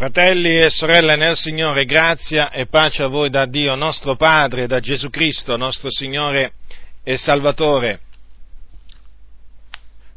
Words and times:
Fratelli 0.00 0.58
e 0.58 0.70
sorelle 0.70 1.14
nel 1.14 1.36
Signore, 1.36 1.84
grazia 1.84 2.50
e 2.50 2.64
pace 2.64 3.02
a 3.02 3.08
voi 3.08 3.28
da 3.28 3.44
Dio 3.44 3.74
nostro 3.74 4.16
Padre 4.16 4.66
da 4.66 4.80
Gesù 4.80 5.10
Cristo, 5.10 5.58
nostro 5.58 5.90
Signore 5.90 6.54
e 7.02 7.18
Salvatore. 7.18 8.00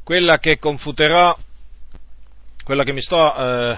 Quella 0.02 0.40
che 0.40 0.58
confuterò, 0.58 1.38
quella 2.64 2.86
che 2.86 2.94
mi 2.94 3.02
sto 3.02 3.36
eh, 3.36 3.78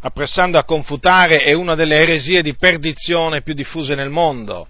appressando 0.00 0.56
a 0.56 0.64
confutare 0.64 1.42
è 1.42 1.52
una 1.52 1.74
delle 1.74 1.98
eresie 1.98 2.40
di 2.40 2.56
perdizione 2.56 3.42
più 3.42 3.52
diffuse 3.52 3.94
nel 3.94 4.08
mondo 4.08 4.66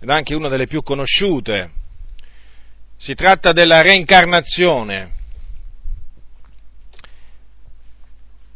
ed 0.00 0.08
anche 0.08 0.34
una 0.34 0.48
delle 0.48 0.66
più 0.66 0.82
conosciute. 0.82 1.70
Si 2.96 3.14
tratta 3.14 3.52
della 3.52 3.82
reincarnazione 3.82 5.20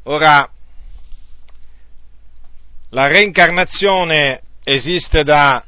Ora, 0.09 0.49
la 2.91 3.07
reincarnazione 3.09 4.41
esiste 4.63 5.25
da 5.25 5.65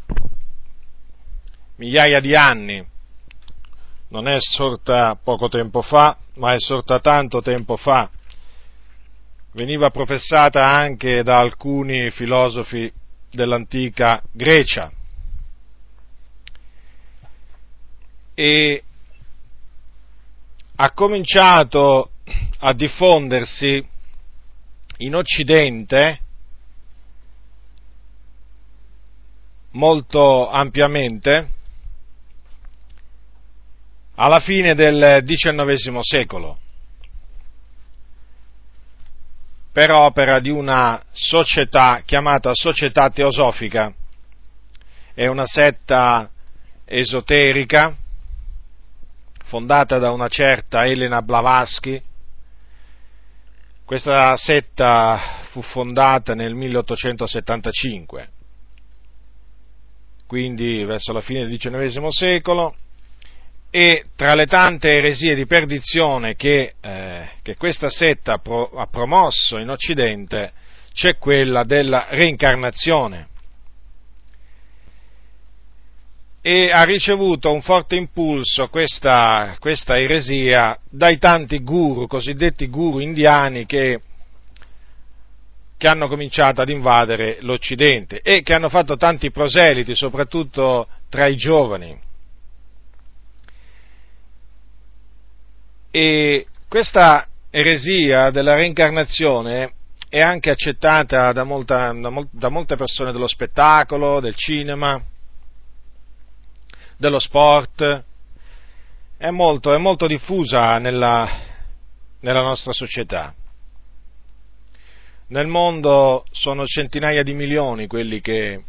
migliaia 1.75 2.21
di 2.21 2.37
anni, 2.37 2.87
non 4.11 4.29
è 4.29 4.37
sorta 4.39 5.19
poco 5.21 5.49
tempo 5.49 5.83
fa, 5.83 6.17
ma 6.35 6.55
è 6.55 6.61
sorta 6.61 7.01
tanto 7.01 7.43
tempo 7.43 7.77
fa. 7.77 8.09
Veniva 9.55 9.91
professata 9.91 10.71
anche 10.71 11.25
da 11.25 11.41
alcuni 11.41 12.09
filosofi 12.13 12.93
dell'antica 13.33 14.23
Grecia. 14.31 14.93
E 18.35 18.85
ha 20.77 20.93
cominciato 20.93 22.13
a 22.61 22.73
diffondersi 22.73 23.97
in 24.99 25.15
Occidente 25.15 26.21
molto 29.73 30.49
ampiamente 30.49 31.51
alla 34.15 34.41
fine 34.41 34.75
del 34.75 35.23
XIX 35.25 35.99
secolo, 36.01 36.59
per 39.71 39.93
opera 39.93 40.41
di 40.41 40.51
una 40.51 41.01
società 41.13 42.03
chiamata 42.05 42.53
Società 42.53 43.11
Teosofica, 43.11 43.95
è 45.15 45.27
una 45.27 45.47
setta 45.47 46.29
esoterica 46.85 47.95
fondata 49.45 49.99
da 49.99 50.11
una 50.11 50.29
certa 50.29 50.85
Elena 50.85 51.23
Blavatsky, 51.23 52.03
questa 53.89 54.37
setta 54.37 55.47
fu 55.49 55.63
fondata 55.63 56.35
nel 56.35 56.55
1875, 56.55 58.29
quindi 60.27 60.85
verso 60.85 61.15
la 61.15 61.23
fine 61.23 61.47
del 61.47 61.57
XIX 61.57 62.07
secolo, 62.09 62.77
e 63.71 64.05
tra 64.15 64.35
le 64.35 64.45
tante 64.45 64.91
eresie 64.91 65.35
di 65.35 65.47
perdizione 65.47 66.37
che, 66.37 66.75
eh, 66.79 67.31
che 67.41 67.57
questa 67.57 67.89
setta 67.89 68.37
pro, 68.37 68.69
ha 68.73 68.89
promosso 68.89 69.57
in 69.57 69.71
Occidente 69.71 70.53
c'è 70.93 71.17
quella 71.17 71.65
della 71.65 72.09
reincarnazione. 72.11 73.29
E 76.41 76.71
ha 76.71 76.83
ricevuto 76.85 77.53
un 77.53 77.63
forte 77.63 77.97
impulso 77.97 78.69
questa, 78.69 79.57
questa 79.59 79.99
eresia 79.99 80.79
dai 80.89 81.19
tanti 81.19 81.63
guru, 81.63 82.07
cosiddetti 82.07 82.69
guru 82.69 83.01
indiani 83.01 83.67
che, 83.67 84.01
che 85.77 85.89
hanno 85.89 86.09
cominciato 86.09 86.61
ad 86.61 86.69
invadere 86.69 87.39
l'Occidente 87.41 88.21
e 88.21 88.43
che 88.43 88.55
hanno 88.55 88.69
fatto 88.69 88.97
tanti 88.97 89.31
proseliti, 89.31 89.95
soprattutto 89.95 90.89
tra 91.09 91.27
i 91.27 91.37
giovani. 91.37 91.99
E 95.91 96.47
questa 96.69 97.27
eresia 97.51 98.31
della 98.31 98.55
reincarnazione 98.55 99.73
è 100.09 100.21
anche 100.21 100.51
accettata 100.51 101.33
da, 101.33 101.45
molta, 101.45 101.93
da, 102.31 102.49
molte 102.49 102.77
persone 102.77 103.11
dello 103.11 103.27
spettacolo, 103.27 104.21
del 104.21 104.35
cinema, 104.35 105.03
dello 106.99 107.19
sport, 107.21 108.05
è 109.17 109.31
molto, 109.31 109.73
è 109.73 109.79
molto 109.79 110.07
diffusa 110.07 110.79
nella, 110.79 111.29
nella 112.21 112.43
nostra 112.43 112.73
società. 112.73 113.33
Nel 115.29 115.47
mondo 115.47 116.25
sono 116.31 116.67
centinaia 116.67 117.23
di 117.23 117.35
milioni 117.35 117.87
quelli 117.87 118.21
che 118.21 118.63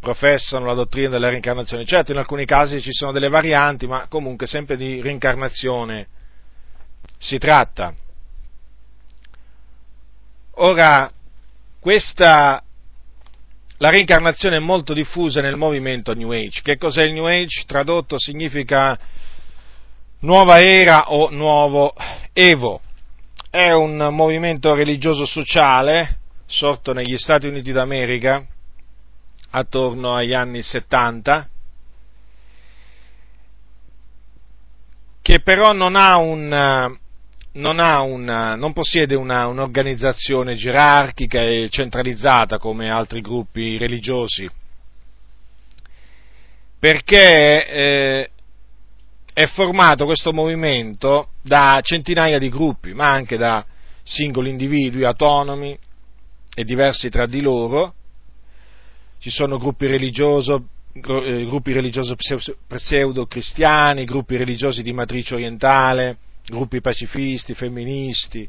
professano 0.00 0.66
la 0.66 0.74
dottrina 0.74 1.10
della 1.10 1.28
reincarnazione. 1.28 1.84
Certo, 1.84 2.12
in 2.12 2.18
alcuni 2.18 2.44
casi 2.44 2.80
ci 2.80 2.92
sono 2.92 3.12
delle 3.12 3.28
varianti, 3.28 3.86
ma 3.86 4.06
comunque 4.08 4.46
sempre 4.46 4.76
di 4.76 5.00
reincarnazione 5.00 6.06
si 7.18 7.38
tratta. 7.38 7.94
Ora, 10.56 11.10
questa 11.80 12.62
la 13.78 13.90
reincarnazione 13.90 14.56
è 14.56 14.60
molto 14.60 14.92
diffusa 14.92 15.40
nel 15.40 15.56
movimento 15.56 16.14
New 16.14 16.30
Age. 16.30 16.62
Che 16.62 16.76
cos'è 16.76 17.02
il 17.02 17.12
New 17.12 17.26
Age? 17.26 17.64
Tradotto 17.66 18.18
significa 18.18 18.98
nuova 20.20 20.60
era 20.60 21.12
o 21.12 21.30
nuovo 21.30 21.94
Evo. 22.32 22.80
È 23.50 23.72
un 23.72 24.08
movimento 24.12 24.74
religioso 24.74 25.26
sociale 25.26 26.18
sorto 26.46 26.92
negli 26.92 27.16
Stati 27.16 27.46
Uniti 27.46 27.72
d'America 27.72 28.44
attorno 29.50 30.14
agli 30.14 30.34
anni 30.34 30.62
70, 30.62 31.48
che 35.22 35.40
però 35.40 35.72
non 35.72 35.94
ha 35.94 36.16
un, 36.16 36.98
non, 37.54 37.78
una, 37.78 38.56
non 38.56 38.72
possiede 38.72 39.14
una, 39.14 39.46
un'organizzazione 39.46 40.54
gerarchica 40.54 41.42
e 41.42 41.68
centralizzata 41.70 42.58
come 42.58 42.90
altri 42.90 43.20
gruppi 43.20 43.76
religiosi, 43.76 44.48
perché 46.78 47.66
eh, 47.66 48.30
è 49.32 49.46
formato 49.46 50.04
questo 50.04 50.32
movimento 50.32 51.28
da 51.42 51.80
centinaia 51.82 52.38
di 52.38 52.48
gruppi, 52.48 52.92
ma 52.92 53.10
anche 53.10 53.36
da 53.36 53.64
singoli 54.02 54.50
individui 54.50 55.04
autonomi 55.04 55.78
e 56.54 56.64
diversi 56.64 57.08
tra 57.08 57.26
di 57.26 57.40
loro. 57.40 57.94
Ci 59.18 59.30
sono 59.30 59.58
gruppi 59.58 59.86
religiosi, 59.86 60.52
eh, 60.92 61.46
gruppi 61.46 61.72
religiosi 61.72 62.14
pseudo-cristiani, 62.66 64.04
gruppi 64.04 64.36
religiosi 64.36 64.82
di 64.82 64.92
matrice 64.92 65.34
orientale, 65.34 66.18
gruppi 66.46 66.80
pacifisti, 66.80 67.54
femministi, 67.54 68.48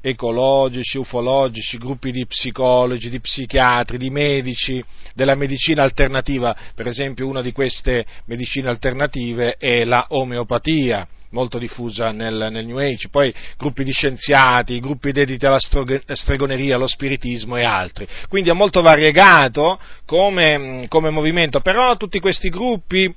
ecologici, 0.00 0.98
ufologici, 0.98 1.78
gruppi 1.78 2.10
di 2.12 2.26
psicologi, 2.26 3.10
di 3.10 3.20
psichiatri, 3.20 3.98
di 3.98 4.10
medici, 4.10 4.82
della 5.14 5.34
medicina 5.34 5.82
alternativa. 5.82 6.56
Per 6.74 6.86
esempio 6.86 7.26
una 7.26 7.42
di 7.42 7.52
queste 7.52 8.04
medicine 8.26 8.68
alternative 8.68 9.56
è 9.58 9.84
la 9.84 10.06
omeopatia, 10.10 11.06
molto 11.30 11.58
diffusa 11.58 12.10
nel, 12.12 12.48
nel 12.50 12.64
New 12.64 12.78
Age, 12.78 13.08
poi 13.08 13.34
gruppi 13.56 13.84
di 13.84 13.92
scienziati, 13.92 14.80
gruppi 14.80 15.12
dediti 15.12 15.44
alla 15.44 15.58
stregoneria, 15.58 16.76
allo 16.76 16.86
spiritismo 16.86 17.56
e 17.56 17.64
altri. 17.64 18.06
Quindi 18.28 18.50
è 18.50 18.54
molto 18.54 18.80
variegato 18.80 19.78
come, 20.06 20.86
come 20.88 21.10
movimento, 21.10 21.60
però 21.60 21.96
tutti 21.96 22.20
questi 22.20 22.48
gruppi 22.48 23.12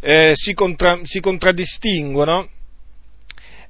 eh, 0.00 0.32
si, 0.34 0.54
contra, 0.54 0.98
si 1.04 1.20
contraddistinguono 1.20 2.48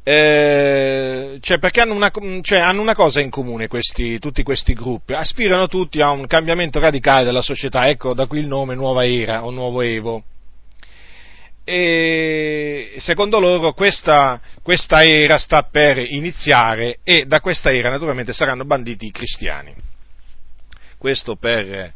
eh, 0.07 1.39
cioè 1.41 1.59
perché 1.59 1.81
hanno 1.81 1.95
una, 1.95 2.13
cioè 2.43 2.59
hanno 2.59 2.83
una, 2.83 2.95
cosa 2.95 3.23
in 3.23 3.31
comune 3.31 3.69
questi, 3.69 4.19
tutti 4.19 4.43
questi 4.43 4.75
gruppi, 4.75 5.15
aspirano 5.15 5.67
tutti 5.67 6.03
a 6.03 6.11
un 6.11 6.27
cambiamento 6.27 6.79
radicale 6.79 7.25
della 7.25 7.41
società, 7.41 7.89
ecco 7.89 8.13
da 8.13 8.27
qui 8.27 8.41
il 8.41 8.47
nome 8.47 8.75
Nuova 8.75 9.07
Era 9.07 9.45
o 9.47 9.51
Nuovo 9.51 9.81
Evo. 9.81 10.23
E 11.65 12.97
secondo 12.99 13.41
loro 13.41 13.73
questa, 13.73 14.39
questa 14.63 15.03
era 15.03 15.39
sta 15.39 15.63
per 15.63 15.97
iniziare 15.97 16.99
e 17.03 17.25
da 17.25 17.41
questa 17.41 17.73
era 17.73 17.89
naturalmente 17.89 18.35
saranno 18.35 18.67
banditi 18.67 19.07
i 19.07 19.11
cristiani. 19.11 19.75
Questo 20.99 21.37
per, 21.37 21.95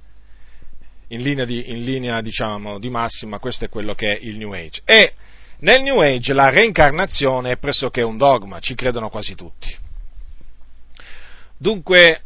in 1.09 1.21
linea, 1.21 1.44
di, 1.44 1.71
in 1.71 1.85
linea 1.85 2.23
diciamo, 2.23 2.79
di 2.79 2.88
massima, 2.88 3.38
questo 3.38 3.67
è 3.67 3.69
quello 3.69 3.94
che 3.94 4.17
è 4.17 4.19
il 4.23 4.38
New 4.38 4.53
Age. 4.53 4.81
E 4.87 5.12
nel 5.61 5.83
New 5.83 6.01
Age 6.01 6.33
la 6.33 6.51
reincarnazione 6.51 7.53
è 7.53 7.57
pressoché 7.57 8.03
un 8.03 8.17
dogma, 8.17 8.61
ci 8.61 8.75
credono 8.75 9.09
quasi 9.09 9.35
tutti. 9.35 9.75
Dunque, 11.57 12.23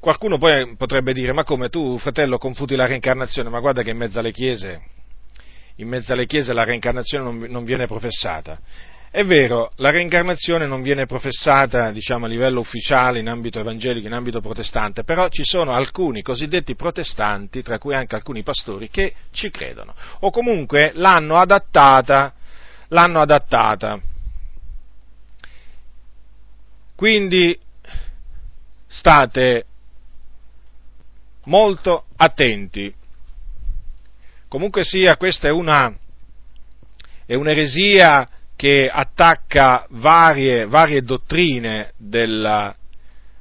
qualcuno 0.00 0.36
poi 0.36 0.74
potrebbe 0.76 1.12
dire, 1.12 1.32
ma 1.32 1.44
come 1.44 1.68
tu, 1.68 1.98
fratello, 1.98 2.38
confuti 2.38 2.74
la 2.74 2.86
reincarnazione, 2.86 3.48
ma 3.48 3.60
guarda 3.60 3.82
che 3.82 3.90
in 3.90 3.96
mezzo 3.96 4.18
alle 4.18 4.32
chiese, 4.32 4.82
in 5.76 5.88
mezzo 5.88 6.12
alle 6.12 6.26
chiese 6.26 6.52
la 6.52 6.64
reincarnazione 6.64 7.24
non, 7.24 7.38
non 7.50 7.64
viene 7.64 7.86
professata. 7.86 8.58
È 9.10 9.24
vero, 9.24 9.72
la 9.76 9.90
reincarnazione 9.90 10.66
non 10.66 10.82
viene 10.82 11.06
professata, 11.06 11.90
diciamo, 11.90 12.26
a 12.26 12.28
livello 12.28 12.60
ufficiale 12.60 13.18
in 13.18 13.28
ambito 13.28 13.58
evangelico, 13.58 14.06
in 14.06 14.12
ambito 14.12 14.40
protestante, 14.40 15.04
però 15.04 15.28
ci 15.28 15.42
sono 15.44 15.72
alcuni 15.72 16.22
cosiddetti 16.22 16.74
protestanti, 16.74 17.62
tra 17.62 17.78
cui 17.78 17.94
anche 17.94 18.14
alcuni 18.14 18.42
pastori, 18.42 18.90
che 18.90 19.14
ci 19.30 19.48
credono, 19.48 19.94
o 20.20 20.30
comunque 20.30 20.90
l'hanno 20.94 21.36
adattata, 21.36 22.34
l'hanno 22.88 23.20
adattata. 23.20 23.98
Quindi 26.94 27.58
state 28.86 29.64
molto 31.44 32.04
attenti. 32.16 32.92
Comunque 34.48 34.84
sia, 34.84 35.16
questa 35.16 35.48
è 35.48 35.50
una, 35.50 35.94
è 37.24 37.34
un'eresia 37.34 38.28
che 38.56 38.90
attacca 38.90 39.86
varie, 39.90 40.66
varie 40.66 41.02
dottrine 41.02 41.92
della, 41.98 42.74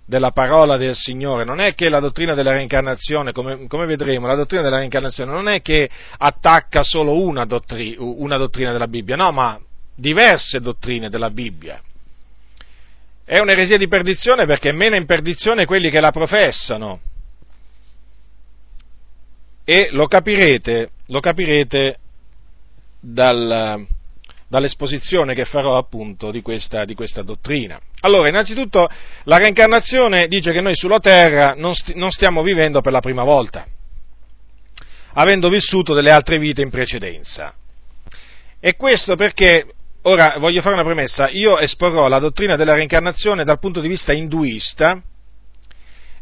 della, 0.05 0.31
parola 0.31 0.75
del 0.75 0.93
Signore. 0.93 1.45
Non 1.45 1.61
è 1.61 1.73
che 1.73 1.87
la 1.87 2.01
dottrina 2.01 2.33
della 2.33 2.51
reincarnazione, 2.51 3.31
come, 3.31 3.65
come, 3.67 3.85
vedremo, 3.85 4.27
la 4.27 4.35
dottrina 4.35 4.61
della 4.61 4.77
reincarnazione 4.77 5.31
non 5.31 5.47
è 5.47 5.61
che 5.61 5.89
attacca 6.17 6.83
solo 6.83 7.21
una, 7.21 7.45
dottri, 7.45 7.95
una 7.97 8.37
dottrina 8.37 8.73
della 8.73 8.89
Bibbia, 8.89 9.15
no, 9.15 9.31
ma 9.31 9.57
diverse 9.95 10.59
dottrine 10.59 11.09
della 11.09 11.29
Bibbia. 11.29 11.81
È 13.23 13.39
un'eresia 13.39 13.77
di 13.77 13.87
perdizione 13.87 14.45
perché 14.45 14.71
meno 14.73 14.97
in 14.97 15.05
perdizione 15.05 15.65
quelli 15.65 15.89
che 15.89 16.01
la 16.01 16.11
professano. 16.11 16.99
E 19.63 19.87
lo 19.91 20.05
capirete, 20.07 20.89
lo 21.07 21.19
capirete 21.21 21.97
dal, 22.99 23.87
dall'esposizione 24.55 25.33
che 25.33 25.43
farò 25.43 25.77
appunto 25.77 26.31
di 26.31 26.41
questa, 26.41 26.85
di 26.85 26.95
questa, 26.95 27.21
dottrina. 27.23 27.77
Allora, 28.01 28.29
innanzitutto 28.29 28.89
la 29.23 29.35
reincarnazione 29.35 30.27
dice 30.27 30.51
che 30.51 30.61
noi 30.61 30.75
sulla 30.75 30.99
Terra 30.99 31.55
non, 31.57 31.73
sti, 31.73 31.93
non 31.95 32.11
stiamo 32.11 32.41
vivendo 32.41 32.79
per 32.79 32.93
la 32.93 33.01
prima 33.01 33.23
volta, 33.23 33.67
avendo 35.15 35.49
vissuto 35.49 35.93
delle 35.93 36.11
altre 36.11 36.39
vite 36.39 36.61
in 36.61 36.69
precedenza. 36.69 37.53
E 38.61 38.75
questo 38.77 39.17
perché, 39.17 39.65
ora 40.03 40.35
voglio 40.39 40.61
fare 40.61 40.75
una 40.75 40.85
premessa, 40.85 41.27
io 41.27 41.59
esporrò 41.59 42.07
la 42.07 42.19
dottrina 42.19 42.55
della 42.55 42.75
reincarnazione 42.75 43.43
dal 43.43 43.59
punto 43.59 43.81
di 43.81 43.89
vista 43.89 44.13
induista, 44.13 45.01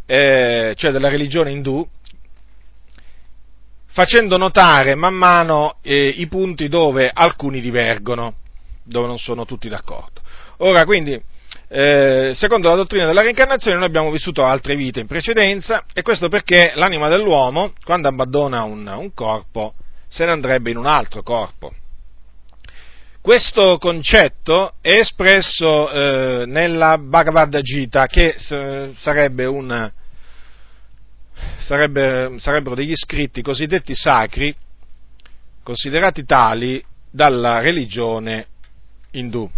eh, 0.08 0.74
cioè 0.76 0.92
della 0.92 1.10
religione 1.10 1.52
indù, 1.52 1.88
facendo 3.94 4.38
notare 4.38 4.96
man 4.96 5.14
mano 5.14 5.76
eh, 5.84 6.08
i 6.08 6.28
punti 6.28 6.68
dove 6.68 7.10
alcuni 7.14 7.62
divergono, 7.62 8.36
dove 8.84 9.08
non 9.08 9.20
sono 9.20 9.46
tutti 9.46 9.70
d'accordo. 9.70 10.22
Ora, 10.58 10.84
quindi, 10.84 11.22
eh, 11.70 12.32
secondo 12.36 12.70
la 12.70 12.76
dottrina 12.76 13.06
della 13.06 13.22
reincarnazione, 13.22 13.78
noi 13.78 13.86
abbiamo 13.86 14.12
vissuto 14.12 14.44
altre 14.44 14.76
vite 14.76 15.00
in 15.00 15.08
precedenza, 15.08 15.86
e 15.94 16.02
questo 16.02 16.28
perché 16.28 16.72
l'anima 16.76 17.08
dell'uomo, 17.08 17.74
quando 17.84 18.08
abbandona 18.08 18.64
un, 18.64 18.88
un 18.88 19.14
corpo, 19.14 19.76
se 20.08 20.26
ne 20.26 20.32
andrebbe 20.32 20.72
in 20.72 20.78
un 20.78 20.88
altro 20.88 21.22
corpo. 21.22 21.72
Questo 23.22 23.78
concetto 23.78 24.74
è 24.82 24.98
espresso 24.98 25.90
eh, 25.90 26.44
nella 26.48 26.98
Bhagavad 26.98 27.62
Gita, 27.62 28.08
che 28.08 28.36
s- 28.38 28.92
sarebbe 28.96 29.46
un, 29.46 29.92
sarebbe, 31.60 32.36
sarebbero 32.38 32.76
degli 32.76 32.96
scritti 32.96 33.42
cosiddetti 33.42 33.96
sacri, 33.96 34.56
considerati 35.64 36.26
tali 36.26 36.84
dalla 37.10 37.60
religione 37.60 38.48
indù, 39.12 39.50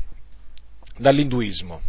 dall'induismo. 0.97 1.81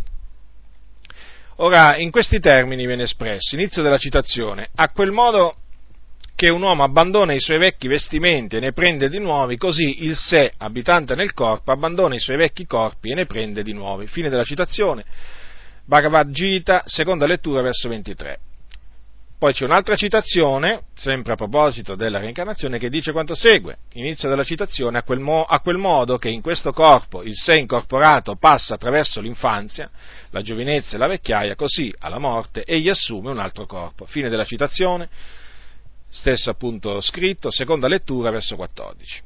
Ora, 1.56 1.96
in 1.96 2.10
questi 2.10 2.38
termini 2.38 2.86
viene 2.86 3.04
espresso, 3.04 3.54
inizio 3.54 3.82
della 3.82 3.98
citazione, 3.98 4.68
a 4.74 4.90
quel 4.90 5.10
modo 5.10 5.56
che 6.34 6.50
un 6.50 6.60
uomo 6.60 6.82
abbandona 6.82 7.32
i 7.32 7.40
suoi 7.40 7.56
vecchi 7.56 7.88
vestimenti 7.88 8.56
e 8.56 8.60
ne 8.60 8.72
prende 8.72 9.08
di 9.08 9.18
nuovi, 9.18 9.56
così 9.56 10.04
il 10.04 10.16
sé, 10.16 10.52
abitante 10.58 11.14
nel 11.14 11.32
corpo, 11.32 11.72
abbandona 11.72 12.14
i 12.14 12.20
suoi 12.20 12.36
vecchi 12.36 12.66
corpi 12.66 13.10
e 13.10 13.14
ne 13.14 13.24
prende 13.24 13.62
di 13.62 13.72
nuovi. 13.72 14.06
Fine 14.06 14.28
della 14.28 14.44
citazione. 14.44 15.02
Bhagavad 15.86 16.30
Gita, 16.30 16.82
seconda 16.84 17.26
lettura, 17.26 17.62
verso 17.62 17.88
23. 17.88 18.38
Poi 19.38 19.52
c'è 19.52 19.64
un'altra 19.64 19.96
citazione, 19.96 20.84
sempre 20.94 21.34
a 21.34 21.36
proposito 21.36 21.94
della 21.94 22.20
reincarnazione, 22.20 22.78
che 22.78 22.88
dice 22.88 23.12
quanto 23.12 23.34
segue. 23.34 23.76
Inizio 23.92 24.30
della 24.30 24.44
citazione, 24.44 24.96
a 24.96 25.02
quel, 25.02 25.18
mo- 25.18 25.44
a 25.44 25.60
quel, 25.60 25.76
modo 25.76 26.16
che 26.16 26.30
in 26.30 26.40
questo 26.40 26.72
corpo 26.72 27.22
il 27.22 27.34
sé 27.34 27.58
incorporato 27.58 28.36
passa 28.36 28.74
attraverso 28.74 29.20
l'infanzia, 29.20 29.90
la 30.30 30.40
giovinezza 30.40 30.96
e 30.96 30.98
la 30.98 31.06
vecchiaia, 31.06 31.54
così 31.54 31.94
alla 31.98 32.18
morte 32.18 32.64
egli 32.64 32.88
assume 32.88 33.30
un 33.30 33.38
altro 33.38 33.66
corpo. 33.66 34.06
Fine 34.06 34.30
della 34.30 34.44
citazione, 34.44 35.10
stesso 36.08 36.48
appunto 36.48 37.02
scritto, 37.02 37.50
seconda 37.50 37.88
lettura, 37.88 38.30
verso 38.30 38.56
14. 38.56 39.22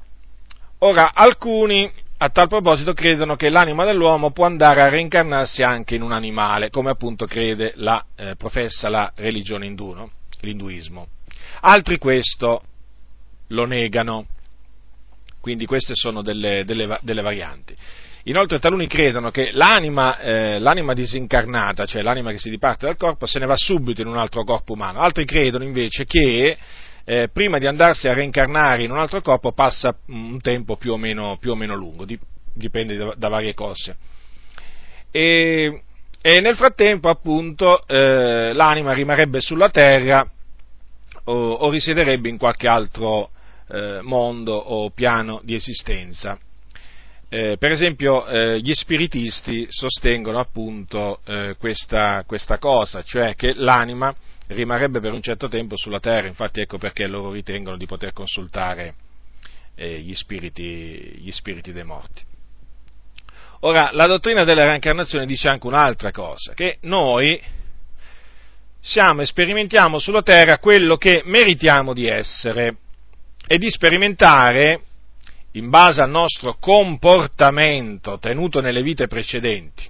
Ora, 0.79 1.13
alcuni 1.15 1.89
a 2.23 2.29
tal 2.29 2.49
proposito 2.49 2.93
credono 2.93 3.35
che 3.35 3.49
l'anima 3.49 3.87
dell'uomo 3.87 4.31
può 4.31 4.45
andare 4.45 4.83
a 4.83 4.91
reincarnarsi 4.91 5.63
anche 5.63 5.95
in 5.95 6.03
un 6.03 6.13
animale, 6.13 6.69
come 6.69 6.91
appunto 6.91 7.25
crede 7.25 7.73
la, 7.77 8.05
eh, 8.15 8.37
professa 8.37 8.91
la 8.91 9.11
religione 9.17 9.65
indù, 9.65 9.95
no? 9.95 10.11
l'induismo. 10.41 11.07
Altri 11.61 11.97
questo 11.97 12.63
lo 13.49 13.65
negano, 13.65 14.27
quindi 15.41 15.65
queste 15.65 15.95
sono 15.95 16.21
delle, 16.21 16.67
delle, 16.67 16.99
delle 17.01 17.23
varianti. 17.23 17.75
Inoltre 18.25 18.59
taluni 18.59 18.87
credono 18.87 19.31
che 19.31 19.49
l'anima, 19.53 20.19
eh, 20.19 20.59
l'anima, 20.59 20.93
disincarnata, 20.93 21.87
cioè 21.87 22.03
l'anima 22.03 22.33
che 22.33 22.39
si 22.39 22.51
diparte 22.51 22.85
dal 22.85 22.99
corpo, 22.99 23.25
se 23.25 23.39
ne 23.39 23.47
va 23.47 23.57
subito 23.57 24.03
in 24.03 24.09
un 24.09 24.19
altro 24.19 24.45
corpo 24.45 24.75
umano. 24.75 25.01
Altri 25.01 25.25
credono 25.25 25.65
invece 25.65 26.05
che 26.05 26.59
eh, 27.11 27.29
prima 27.29 27.59
di 27.59 27.67
andarsi 27.67 28.07
a 28.07 28.13
reincarnare 28.13 28.85
in 28.85 28.93
un 28.93 28.99
altro 28.99 29.21
corpo 29.21 29.51
passa 29.51 29.93
un 30.07 30.41
tempo 30.41 30.77
più 30.77 30.93
o 30.93 30.97
meno, 30.97 31.39
più 31.41 31.51
o 31.51 31.57
meno 31.57 31.75
lungo, 31.75 32.07
dipende 32.53 32.97
da, 32.97 33.15
da, 33.17 33.29
varie 33.29 33.53
cose. 33.53 33.97
E, 35.11 35.83
e, 36.21 36.41
nel 36.41 36.55
frattempo, 36.55 37.09
appunto, 37.09 37.85
eh, 37.89 38.53
l'anima 38.53 38.93
rimarrebbe 38.93 39.41
sulla 39.41 39.71
terra 39.71 40.25
o, 41.25 41.33
o 41.33 41.69
risiederebbe 41.69 42.29
in 42.29 42.39
qualche 42.39 42.69
altro 42.69 43.31
eh, 43.69 43.99
mondo 44.03 44.55
o 44.55 44.91
piano 44.91 45.41
di 45.43 45.57
esistenza. 45.57 46.39
Eh, 47.29 47.57
per 47.59 47.73
esempio, 47.73 48.25
eh, 48.25 48.61
gli 48.61 48.73
spiritisti 48.73 49.67
sostengono 49.69 50.39
appunto 50.39 51.23
eh, 51.25 51.57
questa, 51.59 52.23
questa, 52.25 52.59
cosa, 52.59 53.03
cioè 53.03 53.35
che 53.35 53.53
l'anima 53.57 54.15
rimarrebbe 54.51 55.01
per 55.01 55.13
un 55.13 55.23
certo 55.23 55.49
tempo 55.49 55.77
sulla 55.77 56.01
terra, 56.01 56.27
infatti 56.27 56.61
ecco 56.61 56.79
perché 56.79 57.07
loro 57.07 57.31
ritengono 57.33 57.77
di 57.77 57.87
poter 57.87 58.13
consultare 58.13 58.95
eh, 59.75 60.01
gli, 60.01 60.15
spiriti, 60.15 61.19
gli 61.19 61.31
spiriti 61.31 61.73
dei 61.73 61.85
morti. 61.85 62.23
Ora, 63.61 63.91
la 63.93 64.07
dottrina 64.07 64.45
della 64.45 64.65
reincarnazione 64.65 65.27
dice 65.27 65.49
anche 65.49 65.67
un'altra 65.67 66.11
cosa, 66.11 66.55
che 66.55 66.79
noi 66.83 67.41
siamo 68.81 69.21
e 69.21 69.27
sperimentiamo 69.27 69.99
sulla 69.99 70.23
terra 70.23 70.59
quello 70.59 70.97
che 70.97 71.23
meritiamo 71.25 71.93
di 71.93 72.07
essere 72.07 72.77
e 73.47 73.59
di 73.59 73.71
sperimentare 73.71 74.83
in 75.53 75.69
base 75.69 76.01
al 76.01 76.11
nostro 76.11 76.57
comportamento 76.59 78.19
tenuto 78.19 78.61
nelle 78.61 78.83
vite 78.83 79.07
precedenti. 79.07 79.89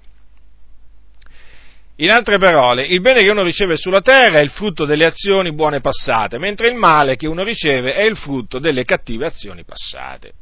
In 2.00 2.10
altre 2.10 2.38
parole, 2.38 2.86
il 2.86 3.02
bene 3.02 3.20
che 3.22 3.28
uno 3.28 3.42
riceve 3.42 3.76
sulla 3.76 4.00
terra 4.00 4.38
è 4.38 4.42
il 4.42 4.48
frutto 4.48 4.86
delle 4.86 5.04
azioni 5.04 5.52
buone 5.52 5.80
passate, 5.80 6.38
mentre 6.38 6.68
il 6.68 6.74
male 6.74 7.16
che 7.16 7.28
uno 7.28 7.42
riceve 7.42 7.92
è 7.92 8.04
il 8.04 8.16
frutto 8.16 8.58
delle 8.58 8.84
cattive 8.84 9.26
azioni 9.26 9.64
passate. 9.64 10.32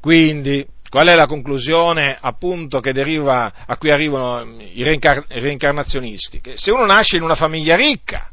Quindi, 0.00 0.66
qual 0.88 1.06
è 1.06 1.14
la 1.14 1.26
conclusione 1.26 2.16
appunto 2.20 2.80
deriva, 2.80 3.52
a 3.66 3.76
cui 3.76 3.92
arrivano 3.92 4.56
i 4.58 4.82
reincar- 4.82 5.26
reincarnazionisti? 5.28 6.40
Che 6.40 6.52
se 6.56 6.72
uno 6.72 6.86
nasce 6.86 7.18
in 7.18 7.22
una 7.22 7.36
famiglia 7.36 7.76
ricca 7.76 8.28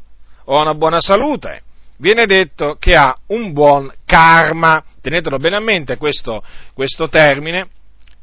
o 0.46 0.58
ha 0.58 0.62
una 0.62 0.74
buona 0.74 1.00
salute, 1.00 1.62
viene 1.98 2.26
detto 2.26 2.74
che 2.80 2.96
ha 2.96 3.16
un 3.28 3.52
buon 3.52 3.88
karma. 4.04 4.82
Tenetelo 5.00 5.38
bene 5.38 5.54
a 5.54 5.60
mente 5.60 5.96
questo, 5.96 6.42
questo 6.74 7.08
termine, 7.08 7.68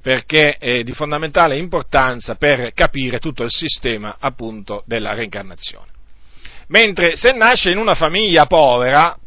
perché 0.06 0.58
è 0.60 0.84
di 0.84 0.92
fondamentale 0.92 1.58
importanza 1.58 2.36
per 2.36 2.74
capire 2.74 3.18
tutto 3.18 3.42
il 3.42 3.50
sistema 3.50 4.18
appunto 4.20 4.84
della 4.86 5.16
reincarnazione. 5.16 5.88
Mentre 6.68 7.16
se 7.16 7.32
nasce 7.32 7.72
in 7.72 7.80
una 7.80 7.96
famiglia 7.96 8.46
povera, 8.46 9.18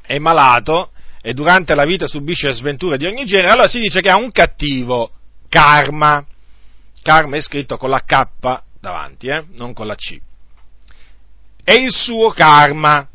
è 0.00 0.16
malato 0.16 0.92
e 1.20 1.34
durante 1.34 1.74
la 1.74 1.84
vita 1.84 2.06
subisce 2.06 2.54
sventure 2.54 2.96
di 2.96 3.04
ogni 3.04 3.26
genere, 3.26 3.50
allora 3.50 3.68
si 3.68 3.78
dice 3.78 4.00
che 4.00 4.08
ha 4.08 4.16
un 4.16 4.32
cattivo 4.32 5.10
karma. 5.50 6.24
Karma 7.02 7.36
è 7.36 7.42
scritto 7.42 7.76
con 7.76 7.90
la 7.90 8.02
K 8.02 8.62
davanti, 8.80 9.26
eh? 9.26 9.44
non 9.56 9.74
con 9.74 9.86
la 9.86 9.94
C. 9.94 10.18
È 11.62 11.74
il 11.74 11.92
suo 11.92 12.30
karma. 12.30 13.06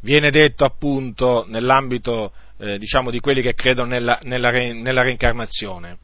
viene 0.00 0.32
detto 0.32 0.64
appunto 0.64 1.44
nell'ambito 1.46 2.32
eh, 2.58 2.78
diciamo 2.78 3.10
di 3.10 3.20
quelli 3.20 3.42
che 3.42 3.54
credono 3.54 3.88
nella, 3.88 4.18
nella, 4.22 4.50
re, 4.50 4.72
nella, 4.72 5.02
reincarnazione. 5.02 5.98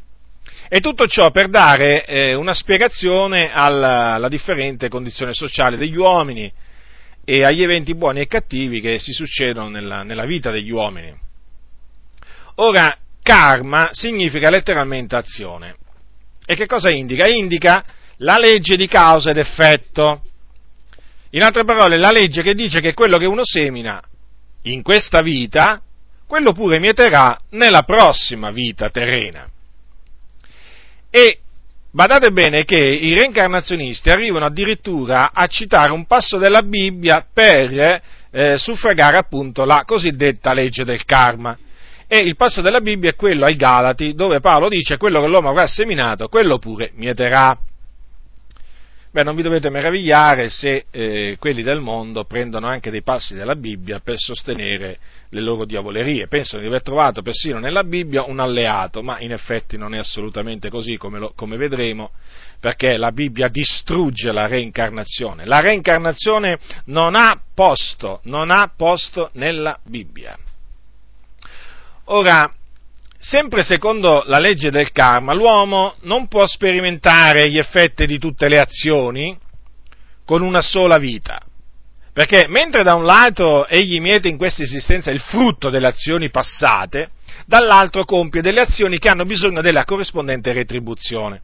E 0.69 0.81
tutto 0.81 1.07
ciò 1.07 1.31
per 1.31 1.49
dare 1.49 2.05
eh, 2.07 2.35
una 2.35 2.55
spiegazione 2.55 3.53
alla, 3.53 4.15
alla 4.15 4.29
differente 4.29 4.89
condizione 4.89 5.33
sociale 5.33 5.77
degli 5.77 5.97
uomini 5.97 6.51
e 7.25 7.45
agli 7.45 7.63
eventi 7.63 7.95
buoni 7.95 8.21
e 8.21 8.27
cattivi 8.27 8.81
che 8.81 8.99
si 8.99 9.13
succedono 9.13 9.69
nella, 9.69 10.03
nella 10.03 10.25
vita 10.25 10.51
degli 10.51 10.71
uomini. 10.71 11.15
Ora, 12.57 12.97
karma 13.23 13.91
significa 13.93 14.51
letteralmente 14.51 15.17
azione. 15.17 15.77
E 16.45 16.55
che 16.55 16.67
cosa 16.67 16.91
indica? 16.91 17.29
Indica 17.29 17.85
la 18.19 18.37
legge 18.39 18.77
di 18.77 18.89
causa 18.89 19.31
ed 19.31 19.39
effetto. 19.39 20.23
In 21.31 21.43
altre 21.43 21.65
parole, 21.65 21.97
la 21.97 22.11
legge 22.11 22.43
che 22.43 22.55
dice 22.55 22.81
che 22.81 22.95
quello 22.95 23.17
che 23.17 23.27
uno 23.27 23.45
semina 23.45 24.03
in 24.63 24.83
questa 24.83 25.23
vita, 25.23 25.81
quello 26.33 26.53
pure 26.55 26.79
mieterà 26.79 27.37
nella 27.51 27.83
prossima 27.83 28.51
vita 28.51 28.89
terrena. 28.89 29.47
E 31.11 31.41
badate 31.91 32.31
bene 32.31 32.65
che 32.65 32.79
i 32.79 33.13
reincarnazionisti 33.13 34.09
arrivano 34.09 34.47
addirittura 34.47 35.33
a 35.35 35.47
citare 35.47 35.93
un 35.93 36.07
passo 36.07 36.39
della 36.39 36.63
Bibbia 36.63 37.27
per 37.31 38.01
eh, 38.31 38.57
suffragare 38.57 39.19
appunto 39.19 39.67
la 39.67 39.83
cosiddetta 39.85 40.55
legge 40.55 40.85
del 40.85 41.05
karma. 41.05 41.55
E 42.07 42.17
il 42.17 42.35
passo 42.35 42.63
della 42.63 42.81
Bibbia 42.81 43.11
è 43.11 43.15
quello 43.15 43.45
ai 43.45 43.57
Galati, 43.57 44.15
dove 44.15 44.41
Paolo 44.41 44.71
dice 44.71 44.97
quello 44.97 45.21
che 45.21 45.29
l'uomo 45.29 45.51
avrà 45.51 45.67
seminato, 45.67 46.29
quello 46.29 46.57
pure 46.57 46.93
mieterà. 46.95 47.55
Beh, 49.15 49.25
non 49.25 49.35
vi 49.35 49.43
dovete 49.43 49.69
meravigliare 49.69 50.49
se 50.49 50.87
eh, 50.91 51.37
quelli 51.39 51.63
del 51.63 51.81
mondo 51.81 52.25
prendono 52.25 52.67
anche 52.67 52.91
dei 52.91 53.03
passi 53.03 53.35
della 53.35 53.57
Bibbia 53.57 54.01
per 54.01 54.19
sostenere 54.19 54.99
le 55.29 55.41
loro 55.43 55.67
diavolerie. 55.67 56.29
Pensano 56.29 56.63
di 56.63 56.69
aver 56.69 56.81
trovato 56.81 57.21
persino 57.21 57.59
nella 57.59 57.85
Bibbia 57.85 58.25
un 58.25 58.41
alleato, 58.41 59.03
ma 59.03 59.21
in 59.21 59.33
effetti 59.33 59.77
non 59.77 59.93
è 59.95 59.99
assolutamente 59.99 60.71
così, 60.71 60.97
come, 60.97 61.19
lo, 61.19 61.33
come 61.37 61.59
vedremo, 61.59 62.13
perché 62.59 62.97
la 62.97 63.13
Bibbia 63.13 63.49
distrugge 63.49 64.33
la 64.33 64.47
reincarnazione. 64.47 65.45
La 65.45 65.61
reincarnazione 65.61 66.59
non 66.87 67.15
ha 67.15 67.39
posto, 67.55 68.21
non 68.23 68.51
ha 68.51 68.73
posto 68.75 69.29
nella 69.35 69.79
Bibbia. 69.85 70.39
Ora, 72.05 72.51
sempre 73.23 73.63
secondo 73.63 74.25
la 74.27 74.39
legge 74.39 74.71
del 74.71 74.91
karma, 74.91 75.33
l'uomo 75.33 75.95
non 76.01 76.27
può 76.27 76.45
sperimentare 76.45 77.49
gli 77.49 77.57
effetti 77.57 78.05
di 78.05 78.19
tutte 78.19 78.49
le 78.49 78.57
azioni 78.57 79.39
con 80.25 80.43
una 80.43 80.61
sola 80.61 80.99
vita. 80.99 81.41
Perché 82.13 82.47
mentre 82.49 82.83
da 82.83 82.95
un 82.95 83.05
lato 83.05 83.67
egli 83.69 84.01
miete 84.01 84.27
in 84.27 84.37
questa 84.37 84.65
esistenza 84.65 85.13
il 85.13 85.21
frutto 85.21 85.71
delle 85.71 85.87
azioni 85.87 86.31
passate, 86.31 87.11
dall'altro 87.47 88.05
compie 88.05 88.43
delle 88.43 88.61
azioni 88.61 88.99
che 88.99 89.09
hanno 89.09 89.25
bisogno 89.25 89.63
della 89.63 89.85
corrispondente 89.85 90.53
retribuzione. 90.53 91.43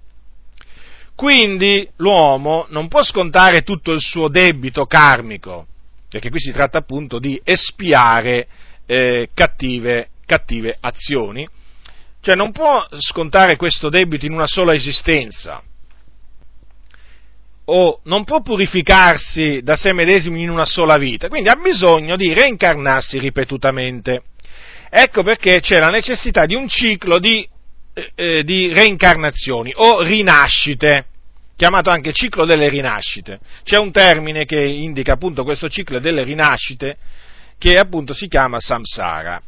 Quindi 1.15 1.89
l'uomo 1.97 2.67
non 2.71 2.89
può 2.89 3.03
scontare 3.03 3.63
tutto 3.63 3.93
il 3.93 4.01
suo 4.01 4.29
debito 4.29 4.85
karmico, 4.85 5.67
perché 6.09 6.29
qui 6.29 6.41
si 6.41 6.51
tratta 6.51 6.79
appunto 6.79 7.19
di 7.19 7.41
espiare 7.45 8.49
eh, 8.85 9.31
cattive 9.33 10.11
cattive 10.29 10.77
azioni, 10.79 11.49
cioè 12.21 12.35
non 12.35 12.53
può 12.53 12.87
scontare 12.99 13.57
questo 13.57 13.89
debito 13.89 14.27
in 14.27 14.33
una 14.33 14.47
sola 14.47 14.75
esistenza, 14.75 15.63
o 17.71 18.01
non 18.05 18.25
può 18.25 18.41
purificarsi 18.41 19.61
da 19.63 19.77
sé 19.77 19.93
medesimo 19.93 20.39
in 20.39 20.51
una 20.51 20.65
sola 20.65 20.97
vita, 20.97 21.29
quindi 21.29 21.49
ha 21.49 21.57
bisogno 21.57 22.17
di 22.17 22.33
reincarnarsi 22.33 23.19
ripetutamente. 23.19 24.23
Ecco 24.91 25.23
perché 25.23 25.61
c'è 25.61 25.79
la 25.79 25.91
necessità 25.91 26.47
di 26.47 26.55
un 26.55 26.67
ciclo 26.67 27.19
di, 27.19 27.47
eh, 27.93 28.13
eh 28.15 28.45
di 28.45 28.73
reincarnazioni 28.73 29.73
o 29.77 30.01
rinascite, 30.01 31.05
chiamato 31.57 31.91
anche 31.91 32.15
ciclo 32.15 32.47
delle 32.47 32.71
rinascite. 32.71 33.39
C'è 33.65 33.77
un 33.77 33.93
termine 33.93 34.47
che 34.47 34.61
indica 34.61 35.13
appunto 35.13 35.45
questo 35.45 35.69
ciclo 35.69 35.99
delle 35.99 36.25
rinascite 36.25 36.97
che 37.59 37.75
appunto 37.75 38.15
si 38.15 38.29
chiama 38.29 38.61
samsara. 38.61 39.43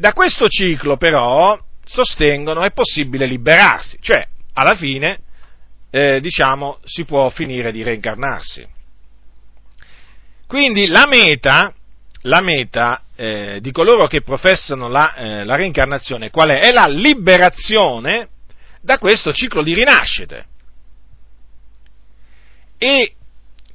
Da 0.00 0.12
questo 0.12 0.46
ciclo 0.46 0.96
però 0.96 1.58
sostengono 1.84 2.62
è 2.62 2.70
possibile 2.70 3.26
liberarsi, 3.26 3.98
cioè 4.00 4.24
alla 4.52 4.76
fine 4.76 5.18
eh, 5.90 6.20
diciamo 6.20 6.78
si 6.84 7.04
può 7.04 7.28
finire 7.30 7.72
di 7.72 7.82
reincarnarsi. 7.82 8.64
Quindi 10.46 10.86
la 10.86 11.04
meta, 11.08 11.74
la 12.22 12.40
meta 12.40 13.02
eh, 13.16 13.58
di 13.60 13.72
coloro 13.72 14.06
che 14.06 14.22
professano 14.22 14.86
la, 14.86 15.14
eh, 15.14 15.44
la 15.44 15.56
reincarnazione 15.56 16.30
qual 16.30 16.50
è? 16.50 16.60
È 16.60 16.70
la 16.70 16.86
liberazione 16.86 18.28
da 18.80 18.98
questo 18.98 19.32
ciclo 19.32 19.64
di 19.64 19.74
rinascite. 19.74 20.46
E 22.78 23.14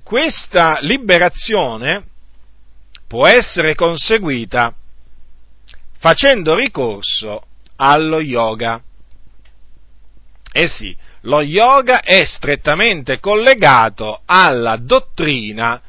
questa 0.04 0.78
liberazione 0.80 2.06
può 3.10 3.28
essere 3.28 3.76
conseguita 3.76 4.74
facendo 6.04 6.54
ricorso 6.54 7.46
allo 7.78 8.20
yoga. 8.20 8.82
Eh 10.52 10.68
sì, 10.68 10.94
lo 11.22 11.42
yoga 11.42 12.02
è 12.02 12.26
strettamente 12.26 13.22
collegato 13.22 14.20
alla 14.26 14.76
dottrina 14.76 15.82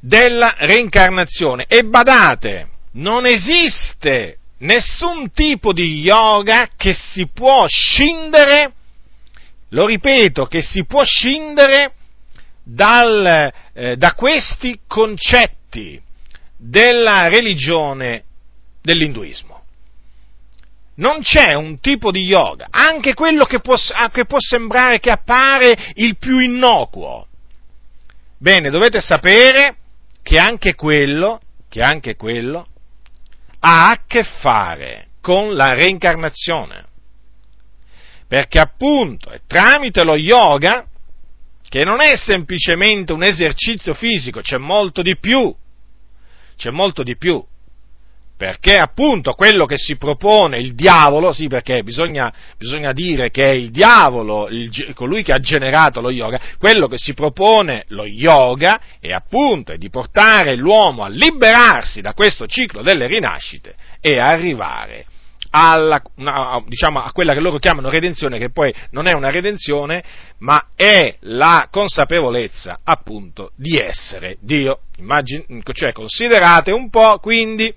della 0.00 0.54
reincarnazione 0.60 1.66
e 1.68 1.84
badate, 1.84 2.68
non 2.92 3.26
esiste 3.26 4.38
nessun 4.60 5.30
tipo 5.30 5.74
di 5.74 6.00
yoga 6.00 6.70
che 6.74 6.94
si 6.94 7.28
può 7.28 7.66
scindere, 7.66 8.72
lo 9.68 9.84
ripeto, 9.84 10.46
che 10.46 10.62
si 10.62 10.86
può 10.86 11.04
scindere 11.04 11.92
dal, 12.62 13.52
eh, 13.74 13.96
da 13.98 14.14
questi 14.14 14.80
concetti 14.86 16.00
della 16.56 17.28
religione 17.28 18.24
dell'induismo. 18.82 19.62
Non 20.96 21.20
c'è 21.20 21.54
un 21.54 21.80
tipo 21.80 22.10
di 22.10 22.24
yoga, 22.24 22.66
anche 22.70 23.14
quello 23.14 23.44
che 23.44 23.60
può, 23.60 23.74
che 24.12 24.26
può 24.26 24.38
sembrare 24.38 24.98
che 24.98 25.10
appare 25.10 25.92
il 25.94 26.18
più 26.18 26.38
innocuo. 26.38 27.26
Bene, 28.38 28.70
dovete 28.70 29.00
sapere 29.00 29.76
che 30.22 30.38
anche 30.38 30.74
quello, 30.74 31.40
che 31.68 31.80
anche 31.80 32.16
quello 32.16 32.66
ha 33.60 33.90
a 33.90 34.02
che 34.06 34.24
fare 34.24 35.08
con 35.20 35.54
la 35.54 35.72
reincarnazione. 35.72 36.86
Perché 38.28 38.58
appunto 38.58 39.30
è 39.30 39.40
tramite 39.46 40.04
lo 40.04 40.16
yoga, 40.16 40.86
che 41.68 41.84
non 41.84 42.00
è 42.00 42.16
semplicemente 42.16 43.12
un 43.12 43.22
esercizio 43.22 43.94
fisico, 43.94 44.40
c'è 44.40 44.58
molto 44.58 45.02
di 45.02 45.16
più, 45.18 45.54
c'è 46.56 46.70
molto 46.70 47.02
di 47.02 47.16
più 47.16 47.42
perché 48.40 48.78
appunto 48.78 49.34
quello 49.34 49.66
che 49.66 49.76
si 49.76 49.98
propone 49.98 50.58
il 50.58 50.74
diavolo, 50.74 51.30
sì 51.30 51.46
perché 51.46 51.82
bisogna, 51.82 52.32
bisogna 52.56 52.94
dire 52.94 53.30
che 53.30 53.44
è 53.44 53.50
il 53.50 53.70
diavolo 53.70 54.48
il, 54.48 54.94
colui 54.94 55.22
che 55.22 55.32
ha 55.32 55.40
generato 55.40 56.00
lo 56.00 56.08
yoga, 56.08 56.40
quello 56.56 56.88
che 56.88 56.96
si 56.96 57.12
propone 57.12 57.84
lo 57.88 58.06
yoga 58.06 58.80
è 58.98 59.12
appunto 59.12 59.72
è 59.72 59.76
di 59.76 59.90
portare 59.90 60.56
l'uomo 60.56 61.02
a 61.02 61.08
liberarsi 61.08 62.00
da 62.00 62.14
questo 62.14 62.46
ciclo 62.46 62.80
delle 62.80 63.06
rinascite 63.06 63.74
e 64.00 64.18
arrivare 64.18 65.04
alla, 65.50 66.00
diciamo, 66.66 67.00
a 67.00 67.12
quella 67.12 67.34
che 67.34 67.40
loro 67.40 67.58
chiamano 67.58 67.90
redenzione, 67.90 68.38
che 68.38 68.50
poi 68.50 68.72
non 68.92 69.06
è 69.06 69.12
una 69.12 69.28
redenzione, 69.28 70.02
ma 70.38 70.68
è 70.74 71.14
la 71.24 71.68
consapevolezza 71.70 72.80
appunto 72.84 73.52
di 73.54 73.76
essere 73.76 74.38
Dio. 74.40 74.80
Immagin- 74.96 75.60
cioè 75.74 75.92
considerate 75.92 76.70
un 76.70 76.88
po' 76.88 77.18
quindi 77.18 77.70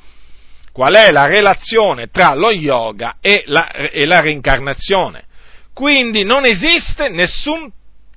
qual 0.73 0.95
è 0.95 1.11
la 1.11 1.27
relazione 1.27 2.07
tra 2.07 2.33
lo 2.33 2.51
yoga 2.51 3.17
e 3.21 3.43
la, 3.45 3.71
e 3.71 4.05
la 4.05 4.19
reincarnazione. 4.19 5.25
Quindi 5.71 6.23
non 6.23 6.45
esiste 6.45 7.09
nessun 7.09 7.71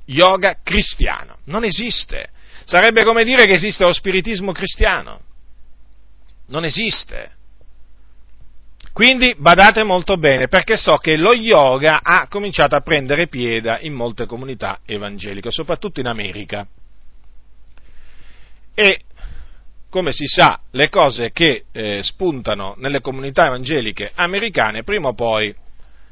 yoga 0.07 0.59
cristiano, 0.63 1.39
non 1.45 1.65
esiste. 1.65 2.31
Sarebbe 2.65 3.05
come 3.05 3.23
dire 3.25 3.45
che 3.45 3.53
esiste 3.53 3.85
lo 3.85 3.93
spiritismo 3.93 4.53
cristiano. 4.53 5.21
Non 6.47 6.65
esiste. 6.65 7.35
Quindi 8.93 9.35
badate 9.37 9.83
molto 9.85 10.17
bene 10.17 10.49
perché 10.49 10.79
so 10.79 10.97
che 10.97 11.19
lo 11.19 11.35
yoga 11.35 12.01
ha 12.03 12.27
cominciato 12.29 12.75
a 12.75 12.81
prendere 12.81 13.29
piede 13.29 13.79
in 13.83 13.93
molte 13.93 14.25
comunità 14.25 14.81
evangeliche, 14.87 15.51
soprattutto 15.51 16.01
in 16.01 16.07
America. 16.07 16.67
E 18.75 19.01
come 19.89 20.13
si 20.13 20.27
sa, 20.27 20.61
le 20.73 20.89
cose 20.89 21.33
che 21.33 21.65
eh, 21.73 22.03
spuntano 22.03 22.75
nelle 22.79 23.01
comunità 23.01 23.47
evangeliche 23.47 24.11
americane 24.15 24.83
prima 24.83 25.09
o 25.09 25.15
poi 25.15 25.55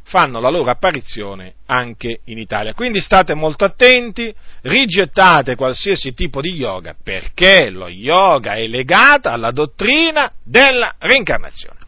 fanno 0.05 0.39
la 0.39 0.51
loro 0.51 0.71
apparizione 0.71 1.55
anche 1.67 2.21
in 2.25 2.39
Italia. 2.39 2.75
Quindi 2.75 3.01
state 3.01 3.35
molto 3.35 3.65
attenti, 3.65 4.35
rigettate 4.63 5.57
qualsiasi 5.57 6.13
tipo 6.15 6.41
di 6.41 6.55
yoga, 6.55 6.95
perché 7.03 7.71
lo 7.71 7.89
yoga 7.89 8.55
è 8.55 8.67
legato 8.67 9.29
alla 9.29 9.51
dottrina 9.51 10.31
della 10.43 10.95
reincarnazione. 10.99 11.79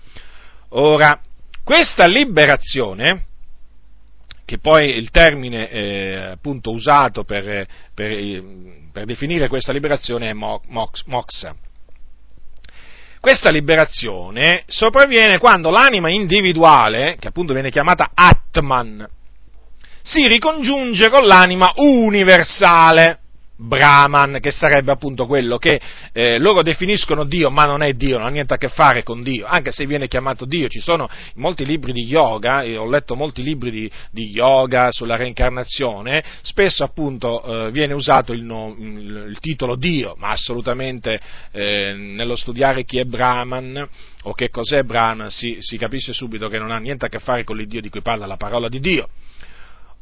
Ora, 0.71 1.21
questa 1.63 2.07
liberazione, 2.07 3.25
che 4.45 4.59
poi 4.59 4.97
il 4.97 5.11
termine 5.11 5.69
eh, 5.71 6.17
appunto 6.33 6.73
usato 6.73 7.25
per, 7.25 7.67
per, 7.93 8.45
per, 8.93 9.05
definire 9.05 9.49
questa 9.49 9.73
liberazione 9.73 10.31
è 10.31 10.33
moxa, 10.33 11.55
questa 13.21 13.51
liberazione 13.51 14.65
sopravviene 14.67 15.39
quando 15.39 15.71
l'anima 15.71 16.11
individuale, 16.11 17.17
che 17.19 17.29
appunto 17.29 17.53
viene 17.53 17.71
chiamata 17.71 18.11
Atman, 18.15 19.09
si 20.03 20.27
ricongiunge 20.29 21.09
con 21.11 21.27
l'anima 21.27 21.73
universale. 21.77 23.21
Brahman, 23.57 24.39
che 24.41 24.51
sarebbe 24.51 24.93
appunto 24.93 25.27
quello 25.27 25.57
che 25.57 25.81
eh, 26.13 26.39
loro 26.39 26.63
definiscono 26.63 27.25
Dio, 27.25 27.51
ma 27.51 27.65
non 27.65 27.83
è 27.83 27.93
Dio, 27.95 28.19
non 28.19 28.27
ha 28.27 28.31
niente 28.31 28.55
a 28.55 28.59
che 28.59 28.69
fare 28.69 29.03
con 29.03 29.23
Dio, 29.23 29.47
anche 29.47 29.73
se 29.73 29.87
viene 29.87 30.09
chiamato 30.09 30.45
Dio. 30.45 30.69
Ci 30.69 30.81
sono 30.81 31.09
molti 31.37 31.65
libri 31.65 31.93
di 31.93 32.05
yoga, 32.05 32.65
ho 32.65 32.89
letto 32.89 33.17
molti 33.17 33.43
libri 33.43 33.71
di, 33.71 33.91
di 34.11 34.31
yoga 34.31 34.91
sulla 34.91 35.17
reincarnazione, 35.17 36.23
spesso 36.43 36.85
appunto 36.85 37.67
eh, 37.67 37.71
viene 37.71 37.95
usato 37.95 38.33
il, 38.33 38.43
no, 38.43 38.75
il, 38.79 39.27
il, 39.31 39.41
titolo 39.41 39.77
Dio, 39.77 40.15
ma 40.19 40.31
assolutamente 40.31 41.21
eh, 41.53 41.95
nello 41.95 42.37
studiare 42.37 42.85
chi 42.85 42.99
è 42.99 43.05
Brahman 43.05 43.89
o 44.23 44.33
che 44.35 44.51
cos'è 44.51 44.83
Brahman 44.83 45.31
si, 45.31 45.57
si 45.61 45.79
capisce 45.79 46.13
subito 46.13 46.49
che 46.49 46.59
non 46.59 46.71
ha 46.71 46.79
niente 46.79 47.07
a 47.07 47.09
che 47.09 47.19
fare 47.19 47.45
con 47.45 47.57
l'Iddio 47.57 47.81
di 47.81 47.89
cui 47.89 48.03
parla 48.03 48.27
la 48.27 48.37
parola 48.37 48.69
di 48.69 48.81
Dio. 48.81 49.09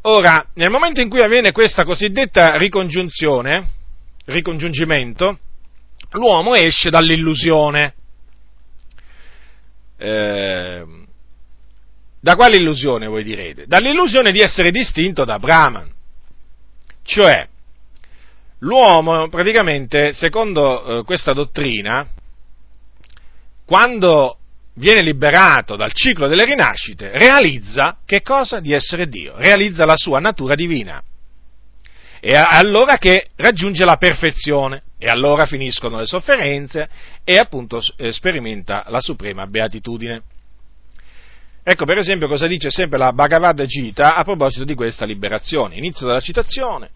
Ora, 0.07 0.51
nel 0.55 0.69
momento 0.69 1.01
in 1.01 1.09
cui 1.09 1.23
avviene 1.23 1.51
questa 1.51 1.85
cosiddetta 1.85 2.59
ricongiunzione, 2.59 3.69
ricongiungimento, 4.27 5.39
l'uomo 6.11 6.55
esce 6.55 6.91
dall'illusione. 6.91 7.95
Eh, 9.97 10.85
da 12.21 12.35
quale 12.37 12.57
illusione 12.59 13.07
voi 13.07 13.25
direte? 13.25 13.65
Dall'illusione 13.67 14.31
di 14.31 14.41
essere 14.41 14.71
distinto 14.71 15.25
da 15.25 15.39
Brahman. 15.39 15.91
Cioè, 17.03 17.49
l'uomo 18.59 19.31
praticamente, 19.31 20.13
secondo 20.13 20.99
eh, 20.99 21.05
questa 21.05 21.33
dottrina, 21.33 22.07
quando 23.65 24.37
viene 24.75 25.03
liberato 25.03 25.77
dal 25.77 25.93
ciclo 25.93 26.27
delle 26.27 26.45
rinascite, 26.45 27.11
realizza 27.17 27.99
che 28.05 28.23
cosa? 28.23 28.61
Di 28.61 28.73
essere 28.73 29.09
Dio, 29.09 29.35
realizza 29.37 29.85
la 29.85 29.97
sua 29.97 30.19
natura 30.19 30.55
divina. 30.55 31.03
E 32.21 32.33
allora 32.37 32.97
che 32.97 33.29
raggiunge 33.37 33.85
la 33.85 33.97
perfezione, 33.97 34.83
e 35.05 35.09
allora 35.09 35.45
finiscono 35.45 35.99
le 35.99 36.07
sofferenze 36.07 36.89
e 37.25 37.37
appunto 37.37 37.79
eh, 37.97 38.11
sperimenta 38.11 38.85
la 38.89 39.01
suprema 39.01 39.47
beatitudine. 39.47 40.23
Ecco 41.63 41.85
per 41.85 41.99
esempio 41.99 42.27
cosa 42.27 42.47
dice 42.47 42.71
sempre 42.71 42.99
la 42.99 43.13
Bhagavad 43.13 43.63
Gita 43.65 44.15
a 44.15 44.25
proposito 44.25 44.65
di 44.65 44.75
questa 44.75 45.05
liberazione. 45.05 45.77
Inizio 45.77 46.07
della 46.07 46.21
citazione. 46.21 46.89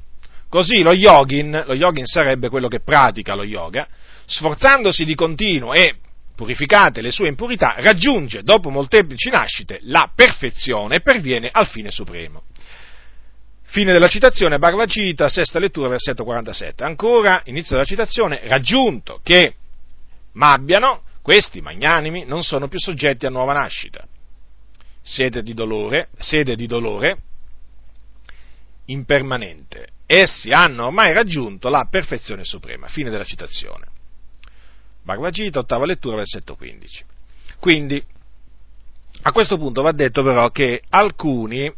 Così 0.48 0.80
lo 0.80 0.94
yogin, 0.94 1.64
lo 1.66 1.74
yogin 1.74 2.06
sarebbe 2.06 2.48
quello 2.48 2.68
che 2.68 2.80
pratica 2.80 3.34
lo 3.34 3.44
yoga, 3.44 3.86
sforzandosi 4.24 5.04
di 5.04 5.14
continuo 5.14 5.74
e 5.74 5.96
purificate 6.38 7.00
le 7.00 7.10
sue 7.10 7.26
impurità, 7.26 7.74
raggiunge, 7.78 8.44
dopo 8.44 8.70
molteplici 8.70 9.28
nascite, 9.28 9.80
la 9.82 10.08
perfezione 10.14 10.94
e 10.94 11.00
perviene 11.00 11.48
al 11.50 11.66
fine 11.66 11.90
supremo. 11.90 12.44
Fine 13.64 13.92
della 13.92 14.06
citazione, 14.06 14.58
Bhagavad 14.58 14.86
Gita, 14.86 15.28
sesta 15.28 15.58
lettura, 15.58 15.88
versetto 15.88 16.22
47. 16.22 16.84
Ancora, 16.84 17.42
inizio 17.46 17.74
della 17.74 17.84
citazione, 17.84 18.40
raggiunto 18.44 19.18
che 19.24 19.56
m'abbiano, 20.34 21.02
questi 21.22 21.60
magnanimi 21.60 22.24
non 22.24 22.42
sono 22.42 22.68
più 22.68 22.78
soggetti 22.78 23.26
a 23.26 23.30
nuova 23.30 23.54
nascita. 23.54 24.06
Sede 25.02 25.42
di 25.42 25.54
dolore, 25.54 26.10
sede 26.18 26.54
di 26.54 26.68
dolore 26.68 27.18
impermanente. 28.86 29.88
Essi 30.06 30.52
hanno 30.52 30.86
ormai 30.86 31.12
raggiunto 31.12 31.68
la 31.68 31.88
perfezione 31.90 32.44
suprema. 32.44 32.86
Fine 32.86 33.10
della 33.10 33.24
citazione. 33.24 33.97
Bhagavad 35.08 35.32
Gita, 35.32 35.60
ottava 35.60 35.86
lettura, 35.86 36.16
versetto 36.16 36.54
15. 36.54 37.02
Quindi, 37.58 38.04
a 39.22 39.32
questo 39.32 39.56
punto 39.56 39.80
va 39.80 39.92
detto 39.92 40.22
però 40.22 40.50
che 40.50 40.82
alcuni 40.90 41.72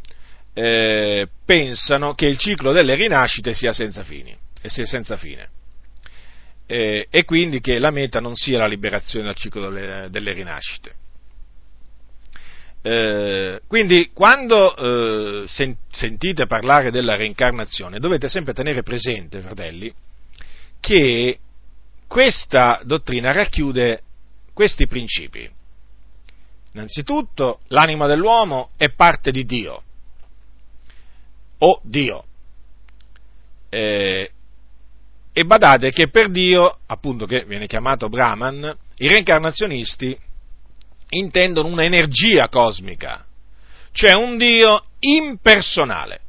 eh, 0.53 1.29
pensano 1.45 2.13
che 2.13 2.25
il 2.25 2.37
ciclo 2.37 2.73
delle 2.73 2.95
rinascite 2.95 3.53
sia 3.53 3.71
senza, 3.71 4.03
fini, 4.03 4.37
sia 4.63 4.85
senza 4.85 5.15
fine. 5.15 5.47
Eh, 6.65 7.07
e 7.09 7.23
quindi 7.23 7.61
che 7.61 7.79
la 7.79 7.89
meta 7.89 8.19
non 8.19 8.35
sia 8.35 8.59
la 8.59 8.67
liberazione 8.67 9.27
dal 9.27 9.35
ciclo 9.35 9.69
delle, 9.69 10.09
delle 10.09 10.33
rinascite. 10.33 10.95
Eh, 12.81 13.61
quindi 13.65 14.09
quando 14.11 14.75
eh, 14.75 15.47
sen- 15.47 15.77
sentite 15.89 16.47
parlare 16.47 16.91
della 16.91 17.15
reincarnazione 17.15 17.99
dovete 17.99 18.27
sempre 18.27 18.51
tenere 18.51 18.83
presente, 18.83 19.39
fratelli, 19.39 19.93
che 20.81 21.39
questa 22.11 22.81
dottrina 22.83 23.31
racchiude 23.31 24.03
questi 24.51 24.85
principi. 24.85 25.49
Innanzitutto, 26.73 27.61
l'anima 27.67 28.05
dell'uomo 28.05 28.71
è 28.75 28.89
parte 28.89 29.31
di 29.31 29.45
Dio, 29.45 29.83
o 31.59 31.79
Dio. 31.83 32.25
Eh, 33.69 34.29
e 35.31 35.45
badate 35.45 35.93
che 35.93 36.09
per 36.09 36.27
Dio, 36.27 36.79
appunto 36.85 37.25
che 37.25 37.45
viene 37.45 37.67
chiamato 37.67 38.09
Brahman, 38.09 38.77
i 38.97 39.07
reincarnazionisti 39.07 40.19
intendono 41.11 41.69
un'energia 41.69 42.49
cosmica, 42.49 43.25
cioè 43.93 44.15
un 44.15 44.35
Dio 44.35 44.83
impersonale. 44.99 46.19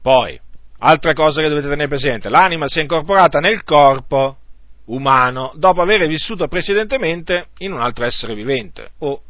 Poi, 0.00 0.40
Altra 0.84 1.12
cosa 1.12 1.40
che 1.40 1.48
dovete 1.48 1.68
tenere 1.68 1.86
presente, 1.86 2.28
l'anima 2.28 2.66
si 2.66 2.80
è 2.80 2.82
incorporata 2.82 3.38
nel 3.38 3.62
corpo 3.62 4.38
umano 4.86 5.52
dopo 5.54 5.80
aver 5.80 6.08
vissuto 6.08 6.48
precedentemente 6.48 7.46
in 7.58 7.72
un 7.72 7.80
altro 7.80 8.04
essere 8.04 8.34
vivente 8.34 8.90
o 8.98 9.22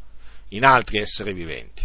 in 0.49 0.65
altri 0.65 0.99
esseri 0.99 1.35
viventi. 1.35 1.85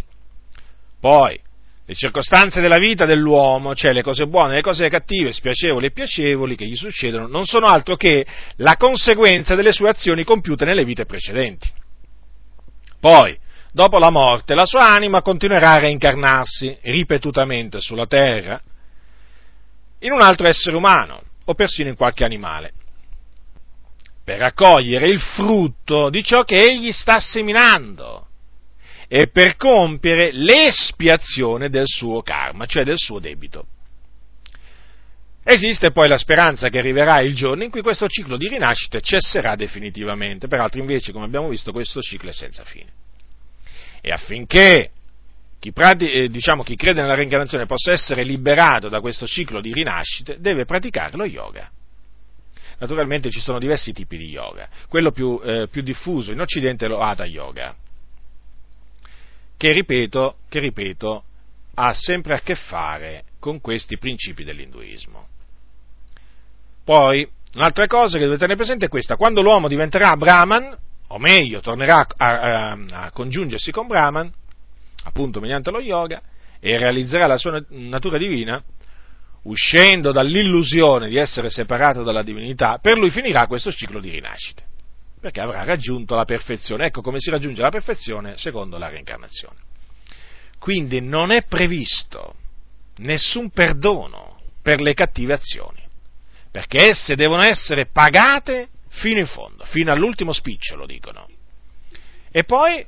Poi, 0.98 1.38
le 1.84 1.94
circostanze 1.94 2.62
della 2.62 2.78
vita 2.78 3.04
dell'uomo, 3.04 3.74
cioè 3.74 3.92
le 3.92 4.00
cose 4.00 4.26
buone, 4.26 4.54
le 4.54 4.62
cose 4.62 4.88
cattive, 4.88 5.32
spiacevoli 5.32 5.86
e 5.86 5.92
piacevoli 5.92 6.56
che 6.56 6.64
gli 6.64 6.76
succedono, 6.76 7.26
non 7.26 7.44
sono 7.44 7.66
altro 7.66 7.94
che 7.96 8.24
la 8.56 8.76
conseguenza 8.76 9.54
delle 9.54 9.72
sue 9.72 9.90
azioni 9.90 10.24
compiute 10.24 10.64
nelle 10.64 10.86
vite 10.86 11.04
precedenti. 11.04 11.70
Poi, 12.98 13.36
dopo 13.70 13.98
la 13.98 14.10
morte, 14.10 14.54
la 14.54 14.64
sua 14.64 14.88
anima 14.88 15.20
continuerà 15.20 15.72
a 15.72 15.78
reincarnarsi 15.80 16.78
ripetutamente 16.84 17.80
sulla 17.80 18.06
terra, 18.06 18.58
in 20.00 20.12
un 20.12 20.20
altro 20.20 20.48
essere 20.48 20.76
umano 20.76 21.22
o 21.44 21.54
persino 21.54 21.88
in 21.88 21.96
qualche 21.96 22.24
animale, 22.24 22.72
per 24.24 24.38
raccogliere 24.38 25.08
il 25.08 25.20
frutto 25.20 26.10
di 26.10 26.22
ciò 26.22 26.44
che 26.44 26.58
egli 26.58 26.92
sta 26.92 27.18
seminando 27.18 28.26
e 29.08 29.28
per 29.28 29.56
compiere 29.56 30.30
l'espiazione 30.32 31.70
del 31.70 31.86
suo 31.86 32.20
karma, 32.20 32.66
cioè 32.66 32.84
del 32.84 32.98
suo 32.98 33.18
debito. 33.18 33.66
Esiste 35.42 35.92
poi 35.92 36.08
la 36.08 36.18
speranza 36.18 36.68
che 36.68 36.78
arriverà 36.78 37.20
il 37.20 37.34
giorno 37.34 37.64
in 37.64 37.70
cui 37.70 37.80
questo 37.80 38.06
ciclo 38.06 38.36
di 38.36 38.48
rinascite 38.48 39.00
cesserà 39.00 39.56
definitivamente, 39.56 40.46
peraltro 40.46 40.78
invece, 40.78 41.10
come 41.10 41.24
abbiamo 41.24 41.48
visto, 41.48 41.72
questo 41.72 42.02
ciclo 42.02 42.28
è 42.28 42.34
senza 42.34 42.64
fine. 42.64 42.92
E 44.02 44.12
affinché 44.12 44.90
chi, 45.58 45.72
prati, 45.72 46.10
eh, 46.10 46.28
diciamo, 46.28 46.62
chi 46.62 46.76
crede 46.76 47.00
nella 47.00 47.14
reincarnazione 47.14 47.66
possa 47.66 47.92
essere 47.92 48.22
liberato 48.22 48.88
da 48.88 49.00
questo 49.00 49.26
ciclo 49.26 49.60
di 49.60 49.72
rinascite, 49.72 50.38
deve 50.40 50.64
praticare 50.64 51.16
lo 51.16 51.24
yoga. 51.24 51.70
Naturalmente 52.78 53.30
ci 53.30 53.40
sono 53.40 53.58
diversi 53.58 53.92
tipi 53.92 54.16
di 54.16 54.28
yoga. 54.28 54.68
Quello 54.88 55.10
più, 55.10 55.40
eh, 55.42 55.66
più 55.68 55.82
diffuso 55.82 56.30
in 56.30 56.40
Occidente 56.40 56.84
è 56.84 56.88
lo 56.88 57.00
Hatha 57.00 57.24
Yoga, 57.24 57.74
che 59.56 59.72
ripeto, 59.72 60.36
che 60.48 60.60
ripeto, 60.60 61.24
ha 61.74 61.92
sempre 61.92 62.34
a 62.34 62.40
che 62.40 62.54
fare 62.54 63.24
con 63.40 63.60
questi 63.60 63.98
principi 63.98 64.44
dell'induismo. 64.44 65.26
Poi, 66.84 67.28
un'altra 67.54 67.88
cosa 67.88 68.16
che 68.16 68.24
dovete 68.24 68.40
tenere 68.40 68.56
presente 68.56 68.86
è 68.86 68.88
questa, 68.88 69.16
quando 69.16 69.42
l'uomo 69.42 69.66
diventerà 69.66 70.16
Brahman, 70.16 70.76
o 71.08 71.18
meglio, 71.18 71.60
tornerà 71.60 72.06
a, 72.16 72.70
a, 72.70 72.78
a 72.90 73.10
congiungersi 73.10 73.72
con 73.72 73.88
Brahman, 73.88 74.32
appunto 75.08 75.40
mediante 75.40 75.70
lo 75.70 75.80
yoga, 75.80 76.22
e 76.60 76.78
realizzerà 76.78 77.26
la 77.26 77.36
sua 77.36 77.62
natura 77.70 78.18
divina, 78.18 78.62
uscendo 79.42 80.12
dall'illusione 80.12 81.08
di 81.08 81.16
essere 81.16 81.48
separato 81.48 82.02
dalla 82.02 82.22
divinità, 82.22 82.78
per 82.80 82.98
lui 82.98 83.10
finirà 83.10 83.46
questo 83.46 83.72
ciclo 83.72 84.00
di 84.00 84.10
rinascite, 84.10 84.64
perché 85.20 85.40
avrà 85.40 85.64
raggiunto 85.64 86.14
la 86.14 86.24
perfezione. 86.24 86.86
Ecco 86.86 87.00
come 87.00 87.20
si 87.20 87.30
raggiunge 87.30 87.62
la 87.62 87.70
perfezione 87.70 88.36
secondo 88.36 88.78
la 88.78 88.88
reincarnazione. 88.88 89.56
Quindi 90.58 91.00
non 91.00 91.30
è 91.30 91.44
previsto 91.44 92.34
nessun 92.96 93.50
perdono 93.50 94.40
per 94.60 94.80
le 94.80 94.92
cattive 94.94 95.34
azioni, 95.34 95.80
perché 96.50 96.88
esse 96.88 97.14
devono 97.14 97.42
essere 97.42 97.86
pagate 97.86 98.68
fino 98.88 99.20
in 99.20 99.26
fondo, 99.26 99.64
fino 99.64 99.92
all'ultimo 99.92 100.32
spicciolo, 100.32 100.84
dicono. 100.84 101.28
E 102.30 102.44
poi, 102.44 102.84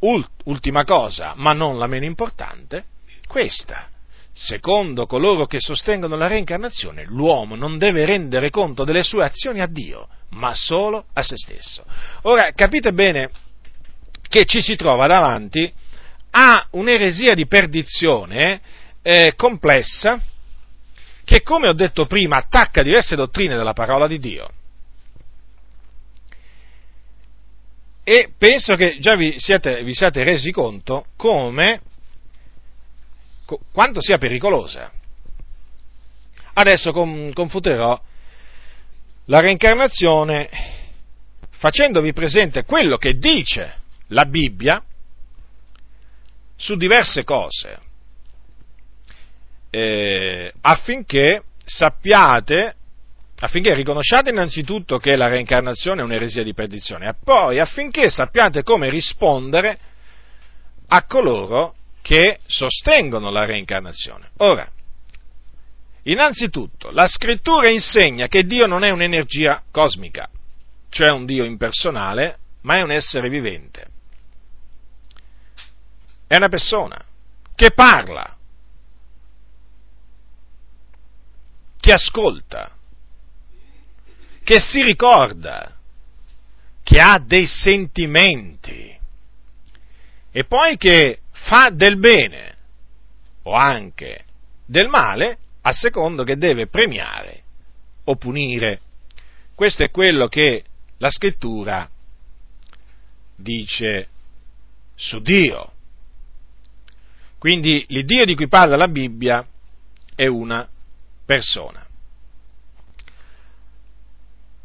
ultima 0.00 0.84
cosa, 0.84 1.34
ma 1.36 1.52
non 1.52 1.78
la 1.78 1.86
meno 1.86 2.04
importante, 2.04 2.84
questa. 3.26 3.88
Secondo 4.32 5.06
coloro 5.06 5.46
che 5.46 5.58
sostengono 5.60 6.16
la 6.16 6.28
reincarnazione, 6.28 7.04
l'uomo 7.06 7.56
non 7.56 7.78
deve 7.78 8.06
rendere 8.06 8.50
conto 8.50 8.84
delle 8.84 9.02
sue 9.02 9.24
azioni 9.24 9.60
a 9.60 9.66
Dio, 9.66 10.08
ma 10.30 10.54
solo 10.54 11.06
a 11.12 11.22
se 11.22 11.36
stesso. 11.36 11.84
Ora, 12.22 12.52
capite 12.52 12.92
bene 12.92 13.30
che 14.28 14.44
ci 14.44 14.62
si 14.62 14.76
trova 14.76 15.06
davanti 15.06 15.70
a 16.30 16.66
un'eresia 16.70 17.34
di 17.34 17.46
perdizione 17.46 18.60
eh, 19.02 19.34
complessa 19.36 20.20
che, 21.24 21.42
come 21.42 21.68
ho 21.68 21.72
detto 21.72 22.06
prima, 22.06 22.36
attacca 22.36 22.82
diverse 22.82 23.16
dottrine 23.16 23.56
della 23.56 23.72
parola 23.72 24.06
di 24.06 24.18
Dio. 24.18 24.48
E 28.02 28.32
penso 28.36 28.76
che 28.76 28.98
già 28.98 29.14
vi 29.14 29.34
siete, 29.38 29.82
vi 29.84 29.94
siate 29.94 30.24
resi 30.24 30.50
conto 30.50 31.06
come, 31.16 31.80
quanto 33.72 34.00
sia 34.00 34.18
pericolosa. 34.18 34.90
Adesso 36.52 36.92
confuterò 36.92 38.00
la 39.26 39.40
reincarnazione 39.40 40.48
facendovi 41.50 42.12
presente 42.12 42.64
quello 42.64 42.96
che 42.96 43.18
dice 43.18 43.74
la 44.08 44.24
Bibbia 44.24 44.82
su 46.56 46.74
diverse 46.76 47.24
cose, 47.24 47.78
eh, 49.70 50.52
affinché 50.60 51.42
sappiate, 51.64 52.74
affinché 53.40 53.74
riconosciate 53.74 54.30
innanzitutto 54.30 54.98
che 54.98 55.16
la 55.16 55.28
reincarnazione 55.28 56.02
è 56.02 56.04
un'eresia 56.04 56.42
di 56.42 56.54
perdizione, 56.54 57.08
e 57.08 57.14
poi 57.22 57.58
affinché 57.58 58.10
sappiate 58.10 58.62
come 58.62 58.90
rispondere 58.90 59.78
a 60.88 61.04
coloro 61.04 61.74
che 62.02 62.40
sostengono 62.46 63.30
la 63.30 63.44
reincarnazione. 63.46 64.30
Ora, 64.38 64.68
innanzitutto, 66.02 66.90
la 66.90 67.06
scrittura 67.06 67.68
insegna 67.68 68.26
che 68.26 68.44
Dio 68.44 68.66
non 68.66 68.84
è 68.84 68.90
un'energia 68.90 69.62
cosmica, 69.70 70.28
cioè 70.90 71.10
un 71.10 71.24
Dio 71.24 71.44
impersonale, 71.44 72.38
ma 72.62 72.76
è 72.76 72.82
un 72.82 72.90
essere 72.90 73.28
vivente. 73.30 73.86
È 76.26 76.36
una 76.36 76.48
persona 76.48 77.02
che 77.54 77.70
parla, 77.72 78.36
che 81.80 81.92
ascolta, 81.92 82.74
che 84.50 84.58
si 84.58 84.82
ricorda, 84.82 85.76
che 86.82 86.98
ha 86.98 87.22
dei 87.24 87.46
sentimenti 87.46 88.98
e 90.32 90.44
poi 90.44 90.76
che 90.76 91.20
fa 91.30 91.70
del 91.72 92.00
bene 92.00 92.56
o 93.42 93.52
anche 93.52 94.24
del 94.66 94.88
male 94.88 95.38
a 95.60 95.72
secondo 95.72 96.24
che 96.24 96.36
deve 96.36 96.66
premiare 96.66 97.44
o 98.02 98.16
punire. 98.16 98.80
Questo 99.54 99.84
è 99.84 99.90
quello 99.92 100.26
che 100.26 100.64
la 100.98 101.10
scrittura 101.10 101.88
dice 103.36 104.08
su 104.96 105.20
Dio. 105.20 105.72
Quindi 107.38 107.84
l'Iddio 107.86 108.24
di 108.24 108.34
cui 108.34 108.48
parla 108.48 108.74
la 108.74 108.88
Bibbia 108.88 109.46
è 110.16 110.26
una 110.26 110.68
persona. 111.24 111.86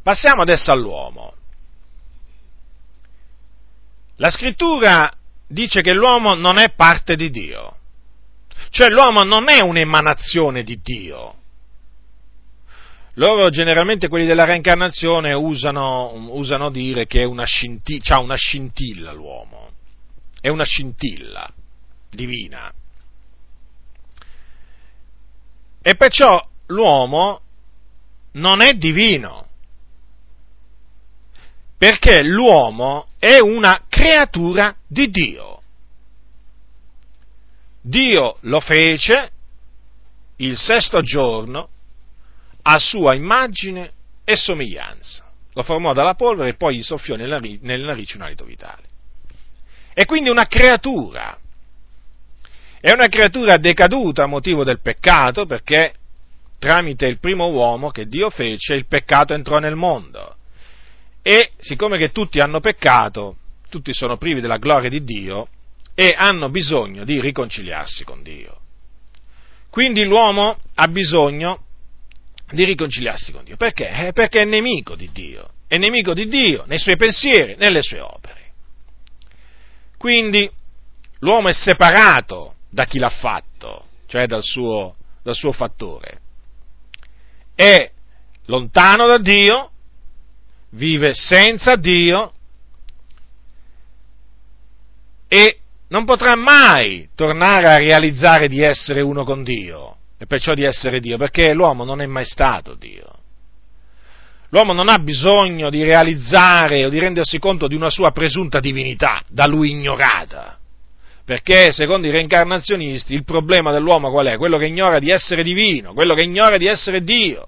Passiamo 0.05 0.43
adesso 0.43 0.71
all'uomo. 0.71 1.33
La 4.17 4.29
scrittura 4.29 5.11
dice 5.47 5.81
che 5.81 5.95
l'uomo 5.95 6.35
non 6.35 6.59
è 6.59 6.69
parte 6.75 7.15
di 7.15 7.31
Dio, 7.31 7.77
cioè 8.69 8.89
l'uomo 8.89 9.23
non 9.23 9.49
è 9.49 9.61
un'emanazione 9.61 10.61
di 10.61 10.79
Dio. 10.79 11.37
Loro 13.15 13.49
generalmente, 13.49 14.07
quelli 14.07 14.27
della 14.27 14.45
reincarnazione, 14.45 15.33
usano, 15.33 16.11
usano 16.35 16.69
dire 16.69 17.07
che 17.07 17.21
è 17.21 17.25
una 17.25 17.45
scintilla, 17.45 18.17
ha 18.17 18.19
una 18.19 18.35
scintilla 18.35 19.11
l'uomo, 19.11 19.71
è 20.39 20.49
una 20.49 20.65
scintilla 20.65 21.51
divina. 22.11 22.71
E 25.81 25.95
perciò 25.95 26.47
l'uomo 26.67 27.41
non 28.33 28.61
è 28.61 28.73
divino, 28.73 29.44
perché 31.77 32.23
l'uomo 32.23 33.07
è 33.19 33.39
una 33.39 33.83
creatura 33.89 34.75
di 34.88 35.09
Dio. 35.09 35.61
Dio 37.81 38.38
lo 38.41 38.59
fece 38.59 39.31
il 40.38 40.57
sesto 40.57 41.01
giorno 41.01 41.69
a 42.63 42.79
sua 42.79 43.13
immagine 43.13 43.91
e 44.23 44.35
somiglianza. 44.35 45.23
Lo 45.53 45.63
formò 45.63 45.93
dalla 45.93 46.15
polvere 46.15 46.49
e 46.49 46.55
poi 46.55 46.77
gli 46.77 46.83
soffiò 46.83 47.15
nelle 47.15 47.59
narici 47.61 48.17
un 48.17 48.23
alito 48.23 48.43
vitale. 48.43 48.83
È 49.93 50.03
quindi 50.05 50.29
una 50.29 50.47
creatura. 50.47 51.38
È 52.81 52.91
una 52.91 53.07
creatura 53.07 53.57
decaduta 53.57 54.23
a 54.23 54.27
motivo 54.27 54.63
del 54.63 54.81
peccato 54.81 55.45
perché 55.45 55.93
tramite 56.59 57.05
il 57.05 57.19
primo 57.19 57.49
uomo 57.49 57.91
che 57.91 58.07
Dio 58.07 58.29
fece, 58.29 58.73
il 58.73 58.88
peccato 58.88 59.33
entrò 59.33 59.59
nel 59.59 59.75
mondo. 59.75 60.35
E 61.27 61.53
siccome 61.57 61.97
che 61.97 62.11
tutti 62.11 62.39
hanno 62.39 62.59
peccato, 62.59 63.38
tutti 63.69 63.91
sono 63.93 64.17
privi 64.17 64.41
della 64.41 64.57
gloria 64.57 64.89
di 64.89 65.03
Dio 65.03 65.47
e 65.95 66.13
hanno 66.15 66.49
bisogno 66.49 67.03
di 67.03 67.19
riconciliarsi 67.19 68.03
con 68.03 68.21
Dio. 68.21 68.59
Quindi 69.71 70.05
l'uomo 70.05 70.59
ha 70.75 70.88
bisogno 70.88 71.63
di 72.51 72.63
riconciliarsi 72.63 73.31
con 73.31 73.43
Dio. 73.43 73.57
Perché? 73.57 73.89
Eh, 73.89 74.13
perché 74.13 74.41
è 74.41 74.45
nemico 74.45 74.95
di 74.95 75.09
Dio. 75.11 75.49
È 75.67 75.77
nemico 75.77 76.13
di 76.13 76.27
Dio 76.27 76.63
nei 76.67 76.77
suoi 76.77 76.95
pensieri, 76.95 77.55
nelle 77.57 77.81
sue 77.81 77.99
opere. 77.99 78.51
Quindi 79.97 80.47
l'uomo 81.19 81.47
è 81.47 81.53
separato 81.53 82.55
da 82.69 82.85
chi 82.85 82.99
l'ha 82.99 83.09
fatto, 83.09 83.88
cioè 84.05 84.27
dal 84.27 84.43
suo, 84.43 84.95
dal 85.23 85.35
suo 85.35 85.51
fattore 85.51 86.19
è 87.55 87.89
lontano 88.47 89.07
da 89.07 89.17
Dio, 89.17 89.71
vive 90.75 91.13
senza 91.13 91.75
Dio 91.75 92.31
e 95.27 95.57
non 95.88 96.05
potrà 96.05 96.35
mai 96.35 97.09
tornare 97.15 97.67
a 97.67 97.77
realizzare 97.77 98.47
di 98.47 98.61
essere 98.61 99.01
uno 99.01 99.23
con 99.23 99.43
Dio 99.43 99.97
e 100.17 100.25
perciò 100.25 100.53
di 100.53 100.63
essere 100.63 100.99
Dio, 100.99 101.17
perché 101.17 101.53
l'uomo 101.53 101.83
non 101.83 102.01
è 102.01 102.05
mai 102.05 102.25
stato 102.25 102.75
Dio. 102.75 103.11
L'uomo 104.49 104.73
non 104.73 104.89
ha 104.89 104.99
bisogno 104.99 105.69
di 105.69 105.83
realizzare 105.83 106.85
o 106.85 106.89
di 106.89 106.99
rendersi 106.99 107.39
conto 107.39 107.67
di 107.67 107.75
una 107.75 107.89
sua 107.89 108.11
presunta 108.11 108.59
divinità, 108.59 109.21
da 109.27 109.45
lui 109.47 109.71
ignorata. 109.71 110.57
Perché, 111.25 111.71
secondo 111.71 112.07
i 112.07 112.11
reincarnazionisti, 112.11 113.13
il 113.13 113.23
problema 113.25 113.71
dell'uomo 113.71 114.11
qual 114.11 114.27
è? 114.27 114.38
Quello 114.38 114.57
che 114.57 114.67
ignora 114.67 114.99
di 114.99 115.09
essere 115.09 115.43
divino, 115.43 115.93
quello 115.93 116.13
che 116.13 116.23
ignora 116.23 116.57
di 116.57 116.67
essere 116.67 117.03
Dio. 117.03 117.47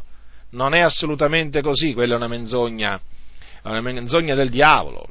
Non 0.52 0.74
è 0.74 0.82
assolutamente 0.82 1.62
così, 1.62 1.94
quella 1.94 2.13
è 2.13 2.18
una 2.18 2.28
menzogna, 2.28 3.00
è 3.68 3.72
una 3.72 3.82
menzogna 3.82 4.34
del 4.34 4.50
diavolo. 4.50 5.10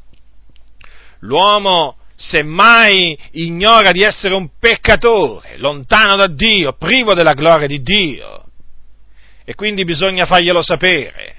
L'uomo, 1.21 1.97
semmai, 2.17 3.19
ignora 3.33 3.91
di 3.91 4.03
essere 4.03 4.35
un 4.35 4.49
peccatore, 4.59 5.57
lontano 5.59 6.17
da 6.17 6.27
Dio, 6.27 6.73
privo 6.73 7.15
della 7.15 7.35
gloria 7.35 7.67
di 7.67 7.83
Dio. 7.83 8.45
E 9.45 9.55
quindi 9.55 9.85
bisogna 9.85 10.27
farglielo 10.27 10.63
sapere. 10.63 11.35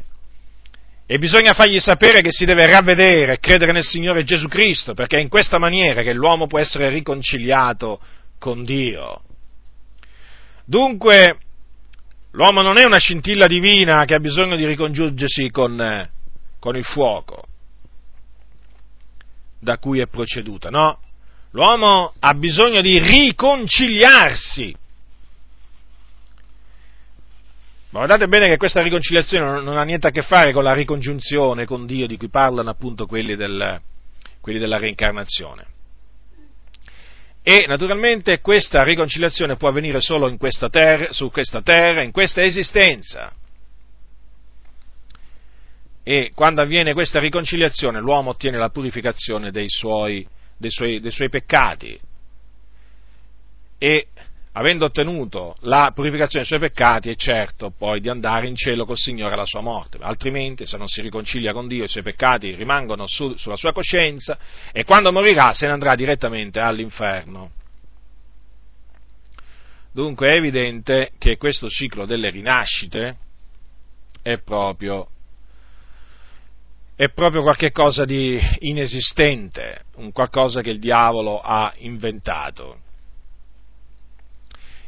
E 1.05 1.19
bisogna 1.19 1.53
fargli 1.53 1.79
sapere 1.79 2.21
che 2.21 2.31
si 2.31 2.45
deve 2.45 2.67
ravvedere 2.67 3.33
e 3.33 3.39
credere 3.39 3.71
nel 3.71 3.83
Signore 3.83 4.23
Gesù 4.23 4.47
Cristo, 4.47 4.93
perché 4.93 5.17
è 5.17 5.21
in 5.21 5.29
questa 5.29 5.57
maniera 5.57 6.03
che 6.03 6.13
l'uomo 6.13 6.47
può 6.47 6.59
essere 6.59 6.89
riconciliato 6.89 7.99
con 8.37 8.63
Dio. 8.63 9.21
Dunque, 10.65 11.37
l'uomo 12.31 12.61
non 12.61 12.77
è 12.77 12.85
una 12.85 12.97
scintilla 12.97 13.47
divina 13.47 14.03
che 14.05 14.15
ha 14.15 14.19
bisogno 14.19 14.57
di 14.57 14.65
ricongiungersi 14.65 15.49
con, 15.49 16.09
con 16.67 16.75
il 16.75 16.83
fuoco 16.83 17.45
da 19.57 19.77
cui 19.77 20.01
è 20.01 20.07
proceduta, 20.07 20.69
no? 20.69 20.99
L'uomo 21.51 22.13
ha 22.19 22.33
bisogno 22.33 22.81
di 22.81 22.99
riconciliarsi 22.99 24.75
Ma 27.89 27.99
guardate 27.99 28.27
bene 28.27 28.49
che 28.49 28.57
questa 28.57 28.81
riconciliazione 28.81 29.61
non 29.61 29.77
ha 29.77 29.83
niente 29.83 30.07
a 30.07 30.11
che 30.11 30.21
fare 30.21 30.51
con 30.51 30.61
la 30.61 30.73
ricongiunzione 30.73 31.65
con 31.65 31.85
Dio 31.85 32.05
di 32.05 32.17
cui 32.17 32.27
parlano 32.27 32.69
appunto 32.69 33.05
quelli, 33.05 33.37
del, 33.37 33.79
quelli 34.41 34.59
della 34.59 34.77
reincarnazione. 34.77 35.65
E 37.41 37.63
naturalmente 37.65 38.41
questa 38.41 38.83
riconciliazione 38.83 39.55
può 39.55 39.69
avvenire 39.69 40.01
solo 40.01 40.35
questa 40.35 40.67
terra, 40.67 41.13
su 41.13 41.31
questa 41.31 41.61
terra, 41.61 42.01
in 42.01 42.11
questa 42.11 42.43
esistenza. 42.43 43.33
E 46.09 46.31
quando 46.33 46.61
avviene 46.61 46.93
questa 46.93 47.19
riconciliazione 47.19 47.99
l'uomo 47.99 48.29
ottiene 48.29 48.57
la 48.57 48.69
purificazione 48.69 49.51
dei 49.51 49.67
suoi, 49.67 50.25
dei 50.55 50.71
suoi, 50.71 51.01
dei 51.01 51.11
suoi 51.11 51.27
peccati. 51.27 51.99
E 53.77 54.07
avendo 54.53 54.85
ottenuto 54.85 55.57
la 55.63 55.91
purificazione 55.93 56.45
dei 56.47 56.57
suoi 56.57 56.69
peccati, 56.69 57.09
è 57.09 57.15
certo 57.15 57.73
poi 57.77 57.99
di 57.99 58.07
andare 58.07 58.47
in 58.47 58.55
cielo 58.55 58.85
col 58.85 58.95
Signore 58.95 59.33
alla 59.33 59.45
sua 59.45 59.59
morte, 59.59 59.97
altrimenti 59.99 60.65
se 60.65 60.77
non 60.77 60.87
si 60.87 61.01
riconcilia 61.01 61.51
con 61.51 61.67
Dio 61.67 61.83
i 61.83 61.89
suoi 61.89 62.03
peccati 62.03 62.55
rimangono 62.55 63.05
su, 63.05 63.35
sulla 63.35 63.57
sua 63.57 63.73
coscienza 63.73 64.37
e 64.71 64.85
quando 64.85 65.11
morirà 65.11 65.51
se 65.51 65.65
ne 65.65 65.73
andrà 65.73 65.93
direttamente 65.95 66.61
all'inferno. 66.61 67.51
Dunque 69.91 70.29
è 70.29 70.35
evidente 70.35 71.11
che 71.17 71.35
questo 71.35 71.67
ciclo 71.67 72.05
delle 72.05 72.29
rinascite 72.29 73.17
è 74.21 74.37
proprio, 74.37 75.09
è 76.97 77.09
proprio 77.09 77.43
qualcosa 77.43 78.05
di 78.05 78.39
inesistente, 78.61 79.83
un 79.97 80.11
qualcosa 80.11 80.61
che 80.61 80.71
il 80.71 80.79
diavolo 80.79 81.39
ha 81.39 81.71
inventato. 81.77 82.79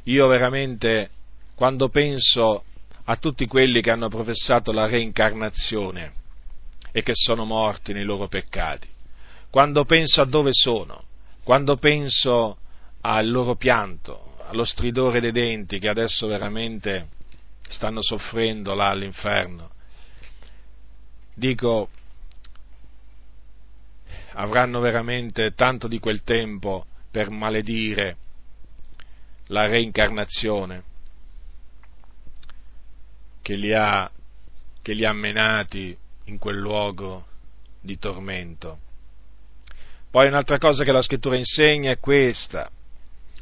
Io 0.05 0.25
veramente, 0.25 1.11
quando 1.53 1.89
penso 1.89 2.63
a 3.03 3.15
tutti 3.17 3.45
quelli 3.45 3.81
che 3.81 3.91
hanno 3.91 4.09
professato 4.09 4.71
la 4.71 4.87
reincarnazione 4.87 6.13
e 6.91 7.03
che 7.03 7.11
sono 7.13 7.45
morti 7.45 7.93
nei 7.93 8.05
loro 8.05 8.27
peccati, 8.27 8.87
quando 9.51 9.85
penso 9.85 10.23
a 10.23 10.25
dove 10.25 10.49
sono, 10.51 11.03
quando 11.43 11.77
penso 11.77 12.57
al 13.01 13.29
loro 13.29 13.53
pianto, 13.55 14.35
allo 14.47 14.65
stridore 14.65 15.19
dei 15.19 15.31
denti 15.31 15.77
che 15.77 15.89
adesso 15.89 16.25
veramente 16.25 17.09
stanno 17.69 18.01
soffrendo 18.01 18.73
là 18.73 18.87
all'inferno, 18.87 19.69
dico, 21.35 21.89
avranno 24.33 24.79
veramente 24.79 25.53
tanto 25.53 25.87
di 25.87 25.99
quel 25.99 26.23
tempo 26.23 26.85
per 27.11 27.29
maledire 27.29 28.17
la 29.47 29.67
reincarnazione 29.67 30.83
che 33.41 33.55
li 33.55 33.73
ha, 33.73 34.09
che 34.81 34.93
li 34.93 35.05
ha 35.05 35.13
menati 35.13 35.97
in 36.25 36.37
quel 36.37 36.57
luogo 36.57 37.25
di 37.81 37.97
tormento. 37.97 38.79
Poi 40.11 40.27
un'altra 40.27 40.57
cosa 40.57 40.83
che 40.83 40.91
la 40.91 41.01
scrittura 41.01 41.35
insegna 41.35 41.91
è 41.91 41.99
questa, 41.99 42.69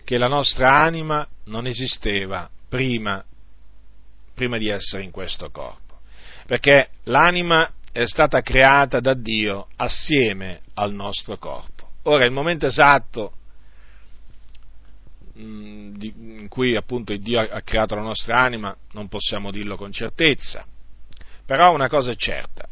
che 0.03 0.17
la 0.17 0.27
nostra 0.27 0.81
anima 0.81 1.27
non 1.45 1.65
esisteva 1.65 2.49
prima, 2.69 3.23
prima 4.33 4.57
di 4.57 4.69
essere 4.69 5.03
in 5.03 5.11
questo 5.11 5.49
corpo, 5.49 5.99
perché 6.45 6.89
l'anima 7.03 7.69
è 7.91 8.05
stata 8.05 8.41
creata 8.41 8.99
da 8.99 9.13
Dio 9.13 9.67
assieme 9.75 10.61
al 10.75 10.93
nostro 10.93 11.37
corpo. 11.37 11.89
Ora, 12.03 12.25
il 12.25 12.31
momento 12.31 12.65
esatto 12.65 13.33
in 15.39 16.47
cui 16.49 16.75
appunto 16.75 17.15
Dio 17.15 17.39
ha 17.39 17.61
creato 17.61 17.95
la 17.95 18.01
nostra 18.01 18.39
anima 18.39 18.75
non 18.93 19.07
possiamo 19.07 19.51
dirlo 19.51 19.77
con 19.77 19.91
certezza, 19.91 20.65
però 21.45 21.73
una 21.73 21.87
cosa 21.87 22.11
è 22.11 22.15
certa, 22.15 22.67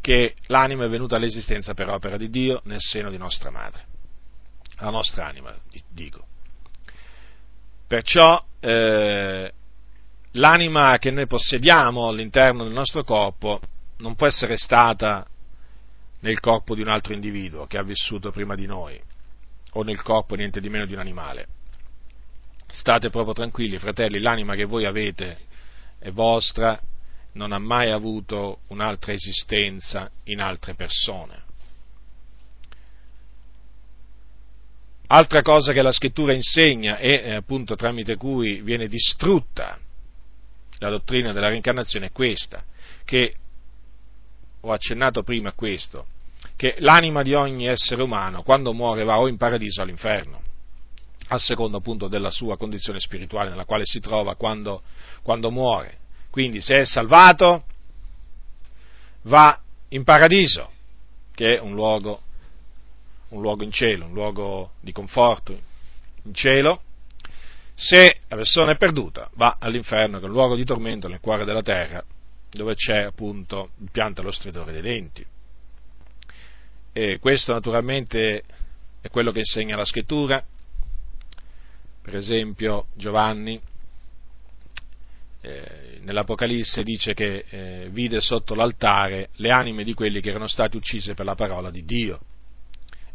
che 0.00 0.34
l'anima 0.46 0.84
è 0.84 0.88
venuta 0.88 1.16
all'esistenza 1.16 1.74
per 1.74 1.88
opera 1.88 2.16
di 2.16 2.30
Dio 2.30 2.60
nel 2.64 2.80
seno 2.80 3.10
di 3.10 3.18
nostra 3.18 3.50
madre, 3.50 3.84
la 4.78 4.90
nostra 4.90 5.26
anima, 5.26 5.54
dico. 5.88 6.26
Perciò 7.86 8.42
eh, 8.58 9.52
l'anima 10.32 10.98
che 10.98 11.10
noi 11.10 11.26
possediamo 11.26 12.08
all'interno 12.08 12.64
del 12.64 12.72
nostro 12.72 13.04
corpo 13.04 13.60
non 13.98 14.14
può 14.14 14.26
essere 14.26 14.56
stata 14.56 15.26
nel 16.20 16.40
corpo 16.40 16.74
di 16.74 16.82
un 16.82 16.88
altro 16.88 17.14
individuo 17.14 17.66
che 17.66 17.78
ha 17.78 17.82
vissuto 17.82 18.30
prima 18.30 18.54
di 18.54 18.66
noi, 18.66 19.00
o 19.72 19.82
nel 19.82 20.02
corpo 20.02 20.34
niente 20.34 20.60
di 20.60 20.68
meno 20.68 20.86
di 20.86 20.94
un 20.94 21.00
animale 21.00 21.48
State 22.72 23.10
proprio 23.10 23.34
tranquilli, 23.34 23.76
fratelli, 23.76 24.18
l'anima 24.18 24.54
che 24.54 24.64
voi 24.64 24.86
avete 24.86 25.36
è 25.98 26.10
vostra, 26.10 26.80
non 27.32 27.52
ha 27.52 27.58
mai 27.58 27.90
avuto 27.90 28.60
un'altra 28.68 29.12
esistenza 29.12 30.10
in 30.24 30.40
altre 30.40 30.74
persone. 30.74 31.42
Altra 35.08 35.42
cosa 35.42 35.74
che 35.74 35.82
la 35.82 35.92
scrittura 35.92 36.32
insegna 36.32 36.96
e 36.96 37.20
eh, 37.22 37.34
appunto 37.34 37.76
tramite 37.76 38.16
cui 38.16 38.62
viene 38.62 38.88
distrutta 38.88 39.78
la 40.78 40.88
dottrina 40.88 41.32
della 41.32 41.48
reincarnazione 41.48 42.06
è 42.06 42.10
questa, 42.10 42.64
che 43.04 43.34
ho 44.62 44.72
accennato 44.72 45.22
prima 45.22 45.50
a 45.50 45.54
questo, 45.54 46.06
che 46.56 46.76
l'anima 46.78 47.22
di 47.22 47.34
ogni 47.34 47.66
essere 47.66 48.02
umano 48.02 48.42
quando 48.42 48.72
muore 48.72 49.04
va 49.04 49.18
o 49.18 49.28
in 49.28 49.36
paradiso 49.36 49.80
o 49.80 49.84
all'inferno 49.84 50.40
a 51.28 51.38
seconda 51.38 51.78
appunto 51.78 52.08
della 52.08 52.30
sua 52.30 52.56
condizione 52.56 53.00
spirituale 53.00 53.48
nella 53.48 53.64
quale 53.64 53.84
si 53.86 54.00
trova 54.00 54.36
quando, 54.36 54.82
quando 55.22 55.50
muore. 55.50 55.98
Quindi 56.30 56.60
se 56.60 56.80
è 56.80 56.84
salvato 56.84 57.64
va 59.22 59.58
in 59.88 60.04
paradiso, 60.04 60.70
che 61.34 61.56
è 61.56 61.60
un 61.60 61.74
luogo, 61.74 62.20
un 63.30 63.40
luogo 63.40 63.64
in 63.64 63.70
cielo, 63.72 64.06
un 64.06 64.12
luogo 64.12 64.72
di 64.80 64.92
conforto 64.92 65.58
in 66.24 66.34
cielo. 66.34 66.82
Se 67.74 68.18
la 68.28 68.36
persona 68.36 68.72
è 68.72 68.76
perduta 68.76 69.30
va 69.34 69.56
all'inferno, 69.58 70.18
che 70.18 70.24
è 70.24 70.28
un 70.28 70.34
luogo 70.34 70.54
di 70.54 70.64
tormento 70.64 71.08
nel 71.08 71.20
cuore 71.20 71.44
della 71.44 71.62
terra, 71.62 72.04
dove 72.52 72.74
c'è 72.74 73.02
appunto 73.02 73.70
il 73.80 73.90
pianto 73.90 74.20
e 74.20 74.24
lo 74.24 74.30
stridore 74.30 74.72
dei 74.72 74.82
denti. 74.82 75.24
E 76.92 77.18
questo 77.18 77.52
naturalmente 77.52 78.42
è 79.00 79.08
quello 79.08 79.32
che 79.32 79.38
insegna 79.38 79.76
la 79.76 79.84
scrittura, 79.84 80.44
per 82.02 82.16
esempio 82.16 82.86
Giovanni 82.94 83.60
eh, 85.44 85.98
nell'Apocalisse 86.02 86.84
dice 86.84 87.14
che 87.14 87.44
eh, 87.48 87.88
vide 87.90 88.20
sotto 88.20 88.54
l'altare 88.54 89.30
le 89.34 89.50
anime 89.50 89.82
di 89.82 89.92
quelli 89.92 90.20
che 90.20 90.30
erano 90.30 90.46
stati 90.46 90.76
uccisi 90.76 91.14
per 91.14 91.24
la 91.24 91.34
parola 91.34 91.70
di 91.70 91.84
Dio 91.84 92.20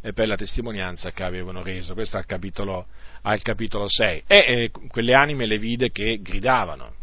e 0.02 0.12
per 0.12 0.28
la 0.28 0.36
testimonianza 0.36 1.12
che 1.12 1.24
avevano 1.24 1.64
reso, 1.64 1.94
questo 1.94 2.18
al 2.18 2.26
capitolo, 2.26 2.88
al 3.22 3.42
capitolo 3.42 3.88
6, 3.88 4.24
e 4.28 4.38
eh, 4.38 4.72
quelle 4.90 5.14
anime 5.14 5.46
le 5.46 5.58
vide 5.58 5.90
che 5.90 6.20
gridavano, 6.22 6.94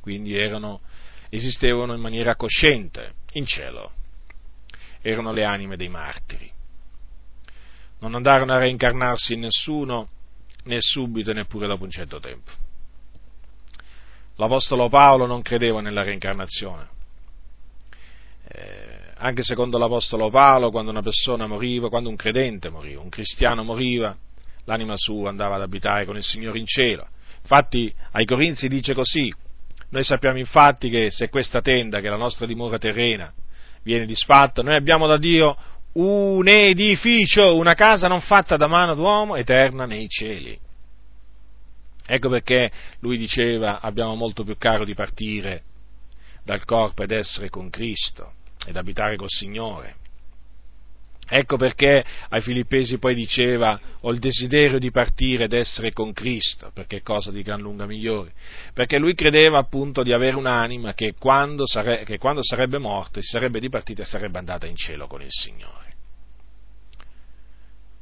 quindi 0.00 0.36
erano, 0.36 0.80
esistevano 1.34 1.94
in 1.94 2.00
maniera 2.00 2.36
cosciente 2.36 3.14
in 3.32 3.46
cielo, 3.46 3.92
erano 5.00 5.32
le 5.32 5.44
anime 5.44 5.76
dei 5.76 5.88
martiri. 5.88 6.50
Non 8.00 8.14
andarono 8.14 8.52
a 8.52 8.58
reincarnarsi 8.58 9.32
in 9.32 9.40
nessuno 9.40 10.08
né 10.64 10.76
subito 10.80 11.32
neppure 11.32 11.66
dopo 11.66 11.84
un 11.84 11.90
certo 11.90 12.20
tempo. 12.20 12.50
L'Apostolo 14.36 14.88
Paolo 14.90 15.24
non 15.24 15.40
credeva 15.40 15.80
nella 15.80 16.02
reincarnazione. 16.02 16.88
Eh, 18.48 19.12
anche 19.16 19.42
secondo 19.42 19.78
l'Apostolo 19.78 20.28
Paolo, 20.28 20.70
quando 20.70 20.90
una 20.90 21.02
persona 21.02 21.46
moriva, 21.46 21.88
quando 21.88 22.10
un 22.10 22.16
credente 22.16 22.68
moriva, 22.68 23.00
un 23.00 23.08
cristiano 23.08 23.62
moriva, 23.62 24.14
l'anima 24.64 24.96
sua 24.96 25.30
andava 25.30 25.54
ad 25.54 25.62
abitare 25.62 26.04
con 26.04 26.16
il 26.16 26.24
Signore 26.24 26.58
in 26.58 26.66
cielo. 26.66 27.08
Infatti 27.40 27.92
ai 28.12 28.26
Corinzi 28.26 28.68
dice 28.68 28.92
così, 28.92 29.32
noi 29.92 30.04
sappiamo 30.04 30.38
infatti 30.38 30.88
che 30.88 31.10
se 31.10 31.28
questa 31.28 31.60
tenda, 31.60 32.00
che 32.00 32.06
è 32.06 32.10
la 32.10 32.16
nostra 32.16 32.46
dimora 32.46 32.78
terrena, 32.78 33.30
viene 33.82 34.06
disfatta, 34.06 34.62
noi 34.62 34.74
abbiamo 34.74 35.06
da 35.06 35.18
Dio 35.18 35.54
un 35.92 36.48
edificio, 36.48 37.56
una 37.56 37.74
casa 37.74 38.08
non 38.08 38.22
fatta 38.22 38.56
da 38.56 38.66
mano 38.66 38.94
d'uomo, 38.94 39.36
eterna 39.36 39.84
nei 39.84 40.08
cieli. 40.08 40.58
Ecco 42.06 42.30
perché 42.30 42.70
lui 43.00 43.18
diceva 43.18 43.80
abbiamo 43.80 44.14
molto 44.14 44.44
più 44.44 44.56
caro 44.56 44.84
di 44.84 44.94
partire 44.94 45.62
dal 46.42 46.64
corpo 46.64 47.02
ed 47.02 47.10
essere 47.10 47.50
con 47.50 47.68
Cristo 47.68 48.32
ed 48.64 48.76
abitare 48.76 49.16
col 49.16 49.28
Signore. 49.28 49.96
Ecco 51.34 51.56
perché 51.56 52.04
ai 52.28 52.42
Filippesi 52.42 52.98
poi 52.98 53.14
diceva 53.14 53.80
ho 54.00 54.10
il 54.10 54.18
desiderio 54.18 54.78
di 54.78 54.90
partire 54.90 55.44
ed 55.44 55.54
essere 55.54 55.90
con 55.90 56.12
Cristo, 56.12 56.70
perché 56.74 56.98
è 56.98 57.00
cosa 57.00 57.30
di 57.30 57.40
gran 57.40 57.58
lunga 57.58 57.86
migliore. 57.86 58.32
Perché 58.74 58.98
lui 58.98 59.14
credeva 59.14 59.56
appunto 59.56 60.02
di 60.02 60.12
avere 60.12 60.36
un'anima 60.36 60.92
che 60.92 61.14
quando, 61.18 61.66
sare- 61.66 62.04
che 62.04 62.18
quando 62.18 62.42
sarebbe 62.42 62.76
morto 62.76 63.22
si 63.22 63.28
sarebbe 63.28 63.60
dipartita 63.60 64.02
e 64.02 64.04
sarebbe 64.04 64.36
andata 64.36 64.66
in 64.66 64.76
cielo 64.76 65.06
con 65.06 65.22
il 65.22 65.30
Signore. 65.30 65.94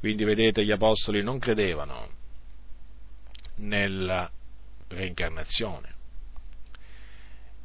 Quindi 0.01 0.25
vedete 0.25 0.65
gli 0.65 0.71
apostoli 0.71 1.23
non 1.23 1.39
credevano 1.39 2.09
nella 3.59 4.29
reincarnazione. 4.89 5.87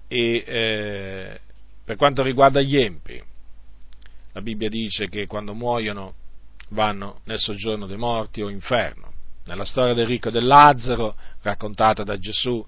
E 0.07 0.45
eh, 0.47 1.41
per 1.85 1.97
quanto 1.97 2.23
riguarda 2.23 2.61
gli 2.61 2.77
empi, 2.77 3.21
la 4.37 4.43
Bibbia 4.43 4.69
dice 4.69 5.09
che 5.09 5.27
quando 5.27 5.55
muoiono 5.55 6.15
vanno 6.69 7.21
nel 7.25 7.39
soggiorno 7.39 7.87
dei 7.87 7.97
morti 7.97 8.43
o 8.43 8.51
inferno. 8.51 9.11
Nella 9.47 9.65
storia 9.65 9.95
del 9.95 10.07
ricco 10.07 10.29
e 10.29 10.31
del 10.31 10.45
Lazzaro, 10.45 11.17
raccontata 11.41 12.05
da 12.05 12.19
Gesù, 12.19 12.63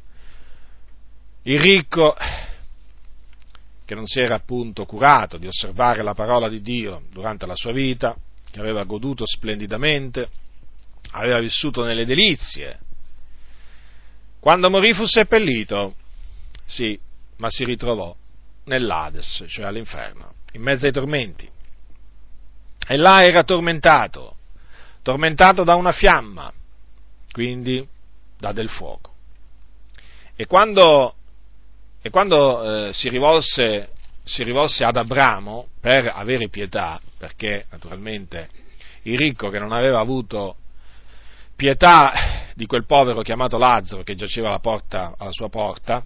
il 1.43 1.61
ricco 1.61 2.17
che 3.85 3.95
non 3.95 4.07
si 4.07 4.19
era 4.19 4.37
appunto 4.37 4.87
curato 4.87 5.37
di 5.37 5.47
osservare 5.47 6.03
la 6.03 6.15
parola 6.15 6.49
di 6.49 6.63
Dio 6.63 7.03
durante 7.11 7.45
la 7.45 7.55
sua 7.55 7.73
vita, 7.73 8.17
che 8.51 8.61
aveva 8.61 8.85
goduto 8.85 9.25
splendidamente, 9.27 10.27
aveva 11.11 11.39
vissuto 11.39 11.85
nelle 11.85 12.07
delizie. 12.07 12.79
Quando 14.41 14.71
morì 14.71 14.95
fu 14.95 15.05
seppellito, 15.05 15.97
sì, 16.65 16.99
ma 17.37 17.51
si 17.51 17.67
ritrovò 17.67 18.17
nell'Ades, 18.65 19.45
cioè 19.49 19.67
all'inferno, 19.67 20.33
in 20.53 20.63
mezzo 20.63 20.87
ai 20.87 20.93
tormenti. 20.93 21.57
E 22.91 22.97
là 22.97 23.23
era 23.23 23.45
tormentato, 23.45 24.37
tormentato 25.03 25.63
da 25.63 25.75
una 25.75 25.93
fiamma, 25.93 26.51
quindi 27.31 27.87
da 28.39 28.53
del 28.53 28.71
fuoco. 28.71 29.13
E 30.35 30.47
quando, 30.47 31.15
e 32.01 32.09
quando 32.09 32.87
eh, 32.87 32.93
si, 32.95 33.11
rivolse, 33.11 33.91
si 34.25 34.43
rivolse 34.43 34.85
ad 34.85 34.97
Abramo 34.97 35.69
per 35.83 36.11
avere 36.11 36.49
pietà, 36.49 36.99
perché 37.19 37.67
naturalmente 37.71 38.49
il 39.03 39.19
ricco 39.19 39.51
che 39.51 39.59
non 39.59 39.73
aveva 39.73 40.01
avuto 40.01 40.57
pietà 41.55 42.47
di 42.55 42.65
quel 42.65 42.87
povero 42.87 43.21
chiamato 43.21 43.59
Lazzaro 43.59 44.03
che 44.03 44.15
giaceva 44.15 44.49
alla, 44.49 44.61
porta, 44.61 45.15
alla 45.19 45.33
sua 45.33 45.51
porta, 45.51 46.03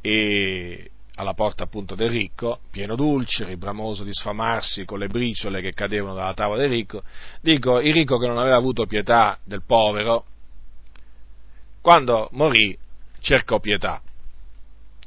e 0.00 0.90
alla 1.18 1.34
porta 1.34 1.64
appunto 1.64 1.96
del 1.96 2.10
ricco, 2.10 2.60
pieno 2.70 2.94
d'ulceri, 2.94 3.56
bramoso 3.56 4.04
di 4.04 4.12
sfamarsi 4.12 4.84
con 4.84 5.00
le 5.00 5.08
briciole 5.08 5.60
che 5.60 5.72
cadevano 5.72 6.14
dalla 6.14 6.32
tavola 6.32 6.60
del 6.60 6.70
ricco, 6.70 7.02
dico, 7.40 7.80
il 7.80 7.92
ricco 7.92 8.18
che 8.18 8.28
non 8.28 8.38
aveva 8.38 8.56
avuto 8.56 8.86
pietà 8.86 9.36
del 9.42 9.64
povero, 9.66 10.24
quando 11.80 12.28
morì 12.32 12.76
cercò 13.18 13.58
pietà, 13.58 14.00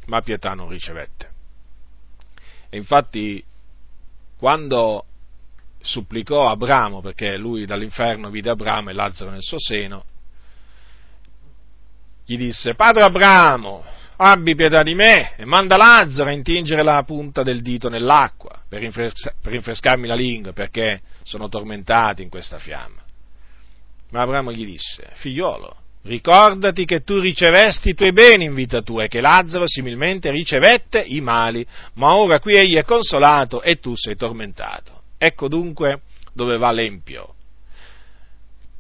ma 0.07 0.19
pietà 0.19 0.53
non 0.53 0.67
ricevette. 0.67 1.29
E 2.69 2.75
infatti, 2.75 3.41
quando 4.37 5.05
supplicò 5.79 6.49
Abramo, 6.49 6.99
perché 6.99 7.37
lui 7.37 7.65
dall'inferno 7.65 8.29
vide 8.29 8.49
Abramo 8.49 8.89
e 8.89 8.93
Lazzaro 8.93 9.31
nel 9.31 9.41
suo 9.41 9.59
seno, 9.59 10.03
gli 12.25 12.35
disse, 12.35 12.75
Padre 12.75 13.03
Abramo, 13.03 13.99
abbi 14.23 14.53
pietà 14.53 14.83
di 14.83 14.93
me 14.93 15.35
e 15.35 15.45
manda 15.45 15.77
Lazzaro 15.77 16.29
a 16.29 16.33
intingere 16.33 16.83
la 16.83 17.01
punta 17.03 17.41
del 17.41 17.61
dito 17.61 17.89
nell'acqua 17.89 18.51
per, 18.69 18.79
rinfres- 18.79 19.33
per 19.41 19.51
rinfrescarmi 19.51 20.07
la 20.07 20.13
lingua 20.13 20.53
perché 20.53 21.01
sono 21.23 21.49
tormentati 21.49 22.21
in 22.21 22.29
questa 22.29 22.59
fiamma. 22.59 23.01
Ma 24.11 24.21
Abramo 24.21 24.51
gli 24.51 24.65
disse, 24.65 25.09
figliolo, 25.13 25.75
ricordati 26.03 26.85
che 26.85 27.01
tu 27.01 27.19
ricevesti 27.19 27.89
i 27.89 27.93
tuoi 27.95 28.13
beni 28.13 28.45
in 28.45 28.53
vita 28.53 28.81
tua 28.81 29.05
e 29.05 29.07
che 29.07 29.21
Lazzaro 29.21 29.67
similmente 29.67 30.29
ricevette 30.29 30.99
i 30.99 31.19
mali, 31.19 31.65
ma 31.93 32.15
ora 32.15 32.39
qui 32.39 32.55
egli 32.55 32.75
è 32.75 32.83
consolato 32.83 33.63
e 33.63 33.79
tu 33.79 33.95
sei 33.95 34.15
tormentato. 34.15 35.01
Ecco 35.17 35.47
dunque 35.47 36.01
dove 36.33 36.57
va 36.57 36.71
l'empio 36.71 37.35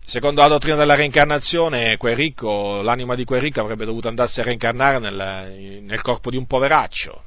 Secondo 0.05 0.41
la 0.41 0.47
dottrina 0.47 0.75
della 0.75 0.95
reincarnazione, 0.95 1.97
ricco, 1.99 2.81
l'anima 2.81 3.15
di 3.15 3.23
quel 3.23 3.39
ricco 3.39 3.61
avrebbe 3.61 3.85
dovuto 3.85 4.09
andarsi 4.09 4.41
a 4.41 4.43
reincarnare 4.43 4.99
nel, 4.99 5.81
nel 5.83 6.01
corpo 6.01 6.29
di 6.29 6.37
un 6.37 6.45
poveraccio, 6.47 7.23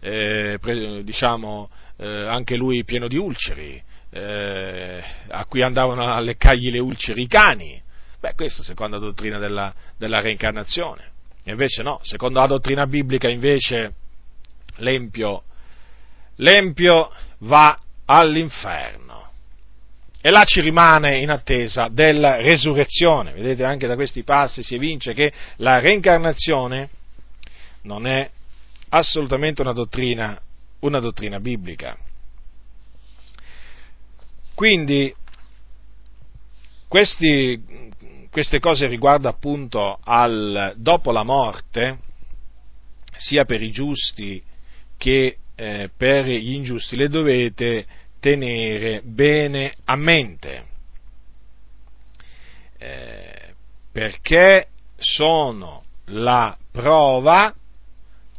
eh, 0.00 0.58
pre, 0.60 1.04
diciamo 1.04 1.70
eh, 1.98 2.26
anche 2.26 2.56
lui 2.56 2.82
pieno 2.84 3.06
di 3.06 3.16
ulceri, 3.16 3.80
eh, 4.10 5.02
a 5.28 5.44
cui 5.44 5.62
andavano 5.62 6.12
a 6.12 6.18
leccargli 6.18 6.72
le 6.72 6.80
ulceri 6.80 7.22
i 7.22 7.28
cani. 7.28 7.80
Beh, 8.18 8.34
questo 8.34 8.62
secondo 8.64 8.98
la 8.98 9.04
dottrina 9.04 9.38
della, 9.38 9.72
della 9.96 10.20
reincarnazione. 10.20 11.08
E 11.44 11.52
invece 11.52 11.82
no, 11.82 12.00
secondo 12.02 12.40
la 12.40 12.46
dottrina 12.46 12.86
biblica 12.86 13.28
invece 13.28 13.94
l'empio, 14.78 15.44
l'empio 16.36 17.12
va 17.38 17.78
all'inferno 18.06 19.29
e 20.22 20.30
là 20.30 20.44
ci 20.44 20.60
rimane 20.60 21.18
in 21.18 21.30
attesa 21.30 21.88
della 21.88 22.36
resurrezione. 22.36 23.32
Vedete, 23.32 23.64
anche 23.64 23.86
da 23.86 23.94
questi 23.94 24.22
passi 24.22 24.62
si 24.62 24.74
evince 24.74 25.14
che 25.14 25.32
la 25.56 25.78
reincarnazione 25.78 26.90
non 27.82 28.06
è 28.06 28.28
assolutamente 28.90 29.62
una 29.62 29.72
dottrina, 29.72 30.38
una 30.80 30.98
dottrina 30.98 31.40
biblica. 31.40 31.96
Quindi 34.54 35.14
questi, 36.86 37.88
queste 38.30 38.58
cose 38.58 38.86
riguardo 38.86 39.28
appunto 39.28 39.98
al 40.02 40.74
dopo 40.76 41.12
la 41.12 41.22
morte, 41.22 41.98
sia 43.16 43.44
per 43.44 43.62
i 43.62 43.70
giusti 43.70 44.42
che 44.98 45.38
eh, 45.54 45.90
per 45.96 46.26
gli 46.26 46.52
ingiusti, 46.52 46.96
le 46.96 47.08
dovete 47.08 47.86
tenere 48.20 49.00
bene 49.02 49.74
a 49.84 49.96
mente, 49.96 50.64
eh, 52.78 53.54
perché 53.90 54.68
sono 54.96 55.84
la 56.06 56.56
prova 56.70 57.54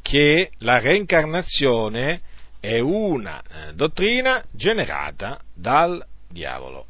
che 0.02 0.52
la 0.60 0.80
reincarnazione 0.80 2.22
è 2.60 2.80
una 2.80 3.42
eh, 3.42 3.74
dottrina 3.74 4.44
generata 4.52 5.40
dal 5.54 6.06
diavolo. 6.30 6.86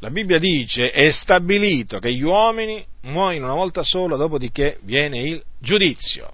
La 0.00 0.10
Bibbia 0.10 0.38
dice 0.38 0.90
è 0.90 1.10
stabilito 1.10 1.98
che 1.98 2.12
gli 2.12 2.22
uomini 2.22 2.84
muoiono 3.02 3.46
una 3.46 3.54
volta 3.54 3.82
sola, 3.82 4.16
dopodiché 4.16 4.78
viene 4.82 5.22
il 5.22 5.42
giudizio. 5.58 6.30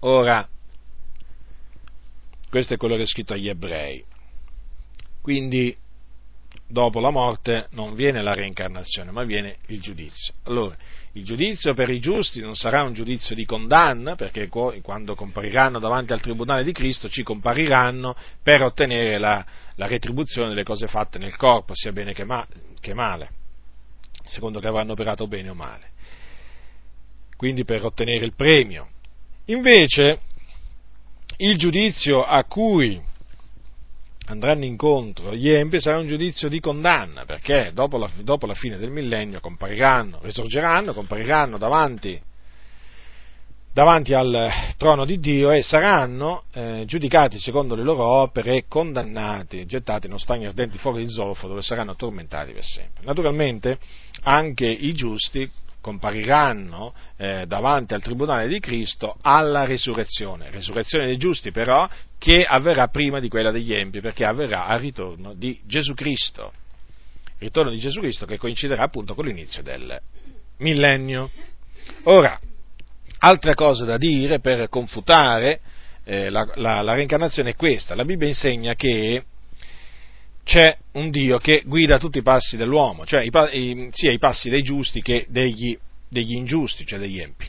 Ora, 0.00 0.46
questo 2.56 2.72
è 2.72 2.78
quello 2.78 2.96
che 2.96 3.02
è 3.02 3.06
scritto 3.06 3.34
agli 3.34 3.50
ebrei. 3.50 4.02
Quindi, 5.20 5.76
dopo 6.66 7.00
la 7.00 7.10
morte 7.10 7.66
non 7.72 7.94
viene 7.94 8.22
la 8.22 8.32
reincarnazione, 8.32 9.10
ma 9.10 9.24
viene 9.24 9.56
il 9.66 9.78
giudizio. 9.78 10.32
Allora, 10.44 10.74
il 11.12 11.22
giudizio 11.22 11.74
per 11.74 11.90
i 11.90 12.00
giusti 12.00 12.40
non 12.40 12.54
sarà 12.54 12.82
un 12.82 12.94
giudizio 12.94 13.34
di 13.34 13.44
condanna, 13.44 14.14
perché 14.14 14.48
quando 14.48 15.14
compariranno 15.14 15.78
davanti 15.78 16.14
al 16.14 16.22
tribunale 16.22 16.64
di 16.64 16.72
Cristo 16.72 17.10
ci 17.10 17.22
compariranno 17.22 18.16
per 18.42 18.62
ottenere 18.62 19.18
la, 19.18 19.44
la 19.74 19.86
retribuzione 19.86 20.48
delle 20.48 20.64
cose 20.64 20.86
fatte 20.86 21.18
nel 21.18 21.36
corpo, 21.36 21.74
sia 21.74 21.92
bene 21.92 22.14
che, 22.14 22.24
ma, 22.24 22.46
che 22.80 22.94
male, 22.94 23.28
secondo 24.24 24.60
che 24.60 24.66
avranno 24.66 24.92
operato 24.92 25.26
bene 25.26 25.50
o 25.50 25.54
male. 25.54 25.90
Quindi 27.36 27.66
per 27.66 27.84
ottenere 27.84 28.24
il 28.24 28.34
premio. 28.34 28.88
Invece, 29.46 30.20
il 31.38 31.56
giudizio 31.58 32.22
a 32.24 32.44
cui 32.44 33.00
andranno 34.28 34.64
incontro 34.64 35.34
gli 35.34 35.48
empi 35.48 35.80
sarà 35.80 35.98
un 35.98 36.08
giudizio 36.08 36.48
di 36.48 36.60
condanna, 36.60 37.24
perché 37.24 37.70
dopo 37.72 37.98
la, 37.98 38.10
dopo 38.22 38.46
la 38.46 38.54
fine 38.54 38.76
del 38.76 38.90
millennio 38.90 39.40
compariranno, 39.40 40.18
risorgeranno, 40.22 40.92
compariranno 40.94 41.58
davanti, 41.58 42.20
davanti 43.72 44.14
al 44.14 44.52
trono 44.78 45.04
di 45.04 45.20
Dio 45.20 45.50
e 45.50 45.62
saranno 45.62 46.44
eh, 46.52 46.84
giudicati 46.86 47.38
secondo 47.38 47.74
le 47.74 47.82
loro 47.82 48.04
opere 48.04 48.56
e 48.56 48.64
condannati, 48.66 49.66
gettati 49.66 50.06
in 50.06 50.12
uno 50.12 50.20
stagno 50.20 50.48
ardenti 50.48 50.78
fuori 50.78 51.04
di 51.04 51.10
zolfo 51.10 51.46
dove 51.46 51.62
saranno 51.62 51.94
tormentati 51.94 52.52
per 52.52 52.64
sempre. 52.64 53.04
Naturalmente 53.04 53.78
anche 54.22 54.66
i 54.66 54.92
giusti 54.94 55.48
compariranno 55.86 56.92
eh, 57.16 57.44
davanti 57.46 57.94
al 57.94 58.02
tribunale 58.02 58.48
di 58.48 58.58
Cristo 58.58 59.14
alla 59.22 59.64
resurrezione, 59.66 60.50
resurrezione 60.50 61.06
dei 61.06 61.16
giusti 61.16 61.52
però 61.52 61.88
che 62.18 62.42
avverrà 62.44 62.88
prima 62.88 63.20
di 63.20 63.28
quella 63.28 63.52
degli 63.52 63.72
empi, 63.72 64.00
perché 64.00 64.24
avverrà 64.24 64.66
al 64.66 64.80
ritorno 64.80 65.32
di 65.34 65.60
Gesù 65.64 65.94
Cristo, 65.94 66.52
ritorno 67.38 67.70
di 67.70 67.78
Gesù 67.78 68.00
Cristo 68.00 68.26
che 68.26 68.36
coinciderà 68.36 68.82
appunto 68.82 69.14
con 69.14 69.26
l'inizio 69.26 69.62
del 69.62 69.96
millennio. 70.58 71.30
Ora, 72.04 72.36
altre 73.18 73.54
cose 73.54 73.84
da 73.84 73.96
dire 73.96 74.40
per 74.40 74.68
confutare 74.68 75.60
eh, 76.02 76.30
la, 76.30 76.50
la, 76.56 76.82
la 76.82 76.94
reincarnazione 76.94 77.50
è 77.50 77.54
questa, 77.54 77.94
la 77.94 78.04
Bibbia 78.04 78.26
insegna 78.26 78.74
che 78.74 79.22
c'è 80.46 80.78
un 80.92 81.10
Dio 81.10 81.38
che 81.38 81.64
guida 81.66 81.98
tutti 81.98 82.18
i 82.18 82.22
passi 82.22 82.56
dell'uomo, 82.56 83.04
cioè 83.04 83.22
i, 83.24 83.30
i, 83.58 83.88
sia 83.90 84.12
i 84.12 84.18
passi 84.18 84.48
dei 84.48 84.62
giusti 84.62 85.02
che 85.02 85.26
degli, 85.28 85.76
degli 86.08 86.36
ingiusti, 86.36 86.86
cioè 86.86 87.00
degli 87.00 87.18
empi. 87.18 87.48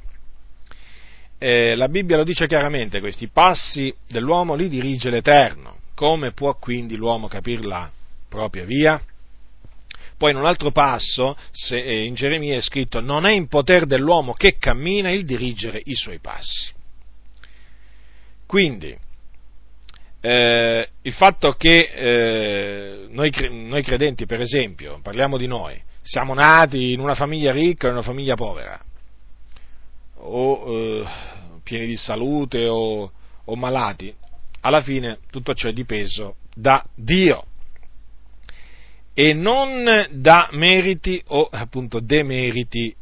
Eh, 1.38 1.76
la 1.76 1.90
Bibbia 1.90 2.18
lo 2.18 2.24
dice 2.24 2.48
chiaramente, 2.48 3.00
questi 3.00 3.28
passi 3.28 3.94
dell'uomo 4.08 4.56
li 4.56 4.68
dirige 4.68 5.12
l'Eterno. 5.12 5.78
Come 5.94 6.32
può 6.32 6.56
quindi 6.56 6.96
l'uomo 6.96 7.28
capire 7.28 7.62
la 7.62 7.88
propria 8.28 8.66
via? 8.66 9.00
Poi 10.18 10.32
in 10.32 10.38
un 10.38 10.48
altro 10.48 10.72
passo, 10.72 11.38
se, 11.52 11.78
eh, 11.78 12.04
in 12.04 12.16
Geremia 12.16 12.56
è 12.56 12.62
scritto, 12.62 13.00
non 13.00 13.28
è 13.28 13.32
in 13.32 13.48
potere 13.48 13.86
dell'uomo 13.86 14.34
che 14.34 14.58
cammina 14.58 15.12
il 15.12 15.24
dirigere 15.24 15.80
i 15.86 15.94
suoi 15.94 16.18
passi. 16.18 16.72
Quindi, 18.48 18.98
eh, 20.20 20.90
il 21.02 21.14
fatto 21.14 21.52
che 21.54 21.92
eh, 21.94 23.08
noi, 23.10 23.32
noi, 23.50 23.84
credenti, 23.84 24.26
per 24.26 24.42
esempio, 24.42 25.00
parliamo 25.02 25.38
di 25.38 25.48
noi, 25.48 25.80
siamo 26.02 26.34
nati 26.34 26.94
in 26.94 27.00
una 27.00 27.16
famiglia 27.16 27.52
ricca 27.52 27.86
o 27.88 27.90
in 27.90 27.96
una 27.98 28.06
famiglia 28.06 28.36
povera, 28.36 28.80
o 30.16 30.64
eh, 30.66 31.06
pieni 31.64 31.86
di 31.86 31.98
salute 31.98 32.68
o, 32.68 33.12
o 33.46 33.56
malati, 33.56 34.14
alla 34.62 34.82
fine 34.82 35.20
tutto 35.30 35.54
ciò 35.54 35.70
è 35.70 35.74
dipeso 35.74 36.36
da 36.54 36.84
Dio. 36.96 37.46
E 39.14 39.34
non 39.34 40.08
da 40.12 40.50
meriti 40.52 41.22
o 41.28 41.48
appunto 41.52 42.00
demeriti 42.00 42.96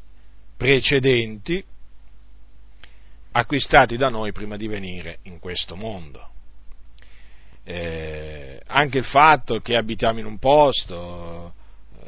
precedenti 0.55 1.63
acquistati 3.31 3.97
da 3.97 4.07
noi 4.07 4.31
prima 4.31 4.55
di 4.55 4.67
venire 4.67 5.19
in 5.23 5.39
questo 5.39 5.75
mondo. 5.75 6.29
Eh, 7.65 8.61
anche 8.67 8.99
il 8.99 9.05
fatto 9.05 9.59
che 9.59 9.75
abitiamo 9.75 10.19
in 10.19 10.25
un 10.25 10.37
posto 10.37 11.53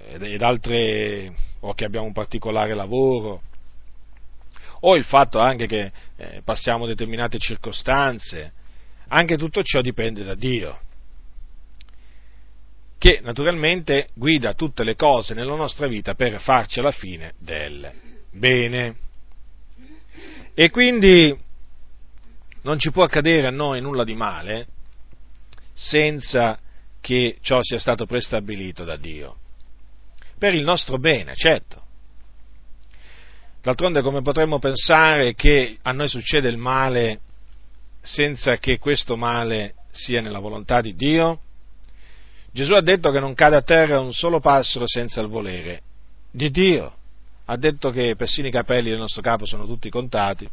eh, 0.07 0.33
ed 0.33 0.41
altre, 0.41 1.33
o 1.61 1.73
che 1.73 1.85
abbiamo 1.85 2.05
un 2.05 2.13
particolare 2.13 2.73
lavoro, 2.73 3.41
o 4.81 4.95
il 4.95 5.03
fatto 5.03 5.39
anche 5.39 5.65
che 5.65 5.91
eh, 6.15 6.41
passiamo 6.43 6.85
determinate 6.85 7.39
circostanze, 7.39 8.53
anche 9.07 9.37
tutto 9.37 9.63
ciò 9.63 9.81
dipende 9.81 10.23
da 10.23 10.35
Dio 10.35 10.79
che 12.97 13.19
naturalmente 13.21 14.09
guida 14.15 14.53
tutte 14.53 14.83
le 14.83 14.95
cose 14.95 15.33
nella 15.33 15.55
nostra 15.55 15.87
vita 15.87 16.15
per 16.15 16.39
farci 16.41 16.79
alla 16.79 16.91
fine 16.91 17.33
del 17.37 17.89
bene. 18.31 18.95
E 20.53 20.69
quindi 20.71 21.35
non 22.63 22.79
ci 22.79 22.91
può 22.91 23.03
accadere 23.03 23.47
a 23.47 23.51
noi 23.51 23.81
nulla 23.81 24.03
di 24.03 24.15
male 24.15 24.67
senza 25.77 26.57
che 26.99 27.37
ciò 27.41 27.59
sia 27.61 27.77
stato 27.77 28.07
prestabilito 28.07 28.83
da 28.83 28.95
Dio. 28.95 29.37
Per 30.39 30.55
il 30.55 30.63
nostro 30.63 30.97
bene, 30.97 31.35
certo. 31.35 31.83
D'altronde 33.61 34.01
come 34.01 34.23
potremmo 34.23 34.57
pensare 34.57 35.35
che 35.35 35.77
a 35.83 35.91
noi 35.91 36.07
succede 36.07 36.49
il 36.49 36.57
male 36.57 37.19
senza 38.01 38.57
che 38.57 38.79
questo 38.79 39.15
male 39.15 39.75
sia 39.91 40.19
nella 40.19 40.39
volontà 40.39 40.81
di 40.81 40.95
Dio? 40.95 41.41
Gesù 42.51 42.73
ha 42.73 42.81
detto 42.81 43.11
che 43.11 43.19
non 43.19 43.35
cade 43.35 43.57
a 43.57 43.61
terra 43.61 43.99
un 43.99 44.13
solo 44.13 44.39
passero 44.39 44.87
senza 44.87 45.21
il 45.21 45.27
volere 45.27 45.81
di 46.31 46.49
Dio. 46.49 46.95
Ha 47.45 47.55
detto 47.55 47.91
che 47.91 48.15
persino 48.15 48.47
i 48.47 48.51
capelli 48.51 48.89
del 48.89 48.99
nostro 48.99 49.21
capo 49.21 49.45
sono 49.45 49.67
tutti 49.67 49.91
contati. 49.91 50.49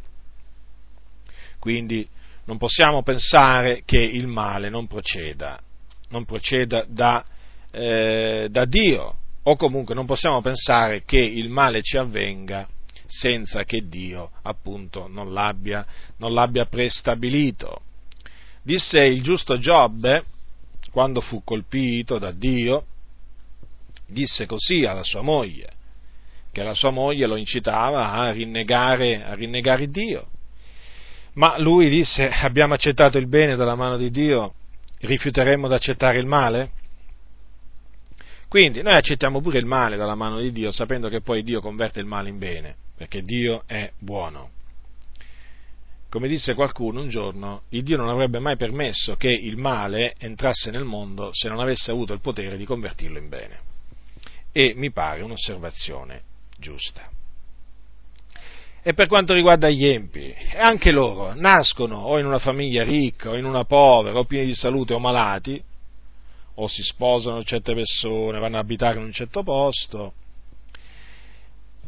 Quindi 1.57 2.07
non 2.45 2.57
possiamo 2.57 3.03
pensare 3.03 3.81
che 3.85 3.99
il 3.99 4.27
male 4.27 4.69
non 4.69 4.87
proceda, 4.87 5.59
non 6.09 6.25
proceda 6.25 6.85
da, 6.87 7.25
eh, 7.71 8.47
da 8.49 8.65
Dio, 8.65 9.17
o 9.43 9.55
comunque 9.55 9.93
non 9.93 10.05
possiamo 10.05 10.41
pensare 10.41 11.03
che 11.03 11.19
il 11.19 11.49
male 11.49 11.81
ci 11.81 11.97
avvenga 11.97 12.67
senza 13.07 13.63
che 13.63 13.87
Dio 13.87 14.31
appunto 14.41 15.07
non 15.07 15.33
l'abbia, 15.33 15.85
non 16.17 16.33
l'abbia 16.33 16.65
prestabilito. 16.65 17.81
Disse 18.63 18.99
il 19.03 19.21
giusto 19.21 19.57
Giobbe, 19.57 20.23
quando 20.91 21.21
fu 21.21 21.43
colpito 21.43 22.17
da 22.17 22.31
Dio, 22.31 22.85
disse 24.07 24.45
così 24.45 24.85
alla 24.85 25.03
sua 25.03 25.21
moglie, 25.21 25.71
che 26.51 26.63
la 26.63 26.73
sua 26.73 26.89
moglie 26.89 27.27
lo 27.27 27.35
incitava 27.35 28.11
a 28.11 28.31
rinnegare, 28.31 29.23
a 29.23 29.33
rinnegare 29.35 29.89
Dio. 29.89 30.27
Ma 31.35 31.59
lui 31.59 31.89
disse, 31.89 32.29
abbiamo 32.29 32.73
accettato 32.73 33.17
il 33.17 33.27
bene 33.27 33.55
dalla 33.55 33.75
mano 33.75 33.97
di 33.97 34.09
Dio, 34.09 34.53
rifiuteremmo 34.99 35.67
di 35.67 35.73
accettare 35.73 36.17
il 36.17 36.25
male? 36.25 36.71
Quindi 38.47 38.81
noi 38.81 38.93
accettiamo 38.93 39.41
pure 39.41 39.57
il 39.57 39.65
male 39.65 39.97
dalla 39.97 40.15
mano 40.15 40.39
di 40.39 40.51
Dio, 40.51 40.71
sapendo 40.71 41.09
che 41.09 41.21
poi 41.21 41.43
Dio 41.43 41.59
converte 41.59 41.99
il 41.99 42.05
male 42.05 42.29
in 42.29 42.37
bene, 42.37 42.75
perché 42.95 43.21
Dio 43.21 43.63
è 43.65 43.91
buono. 43.99 44.51
Come 46.09 46.29
disse 46.29 46.53
qualcuno 46.53 47.01
un 47.01 47.09
giorno, 47.09 47.63
il 47.69 47.83
Dio 47.83 47.97
non 47.97 48.07
avrebbe 48.07 48.39
mai 48.39 48.55
permesso 48.55 49.17
che 49.17 49.29
il 49.29 49.57
male 49.57 50.15
entrasse 50.17 50.71
nel 50.71 50.85
mondo 50.85 51.31
se 51.33 51.49
non 51.49 51.59
avesse 51.59 51.91
avuto 51.91 52.13
il 52.13 52.21
potere 52.21 52.55
di 52.55 52.63
convertirlo 52.63 53.17
in 53.17 53.27
bene. 53.27 53.59
E 54.53 54.71
mi 54.77 54.89
pare 54.91 55.21
un'osservazione 55.21 56.21
giusta. 56.57 57.09
E 58.87 58.93
per 58.93 59.07
quanto 59.07 59.33
riguarda 59.33 59.67
gli 59.67 59.83
empi, 59.83 60.31
anche 60.55 60.91
loro 60.91 61.33
nascono 61.33 62.01
o 62.01 62.19
in 62.19 62.27
una 62.27 62.37
famiglia 62.37 62.83
ricca 62.83 63.31
o 63.31 63.35
in 63.35 63.43
una 63.43 63.63
povera, 63.63 64.19
o 64.19 64.25
pieni 64.25 64.45
di 64.45 64.53
salute 64.53 64.93
o 64.93 64.99
malati, 64.99 65.59
o 66.53 66.67
si 66.67 66.83
sposano 66.83 67.43
certe 67.43 67.73
persone, 67.73 68.37
vanno 68.37 68.57
a 68.57 68.59
abitare 68.59 68.99
in 68.99 69.05
un 69.05 69.11
certo 69.11 69.41
posto, 69.41 70.13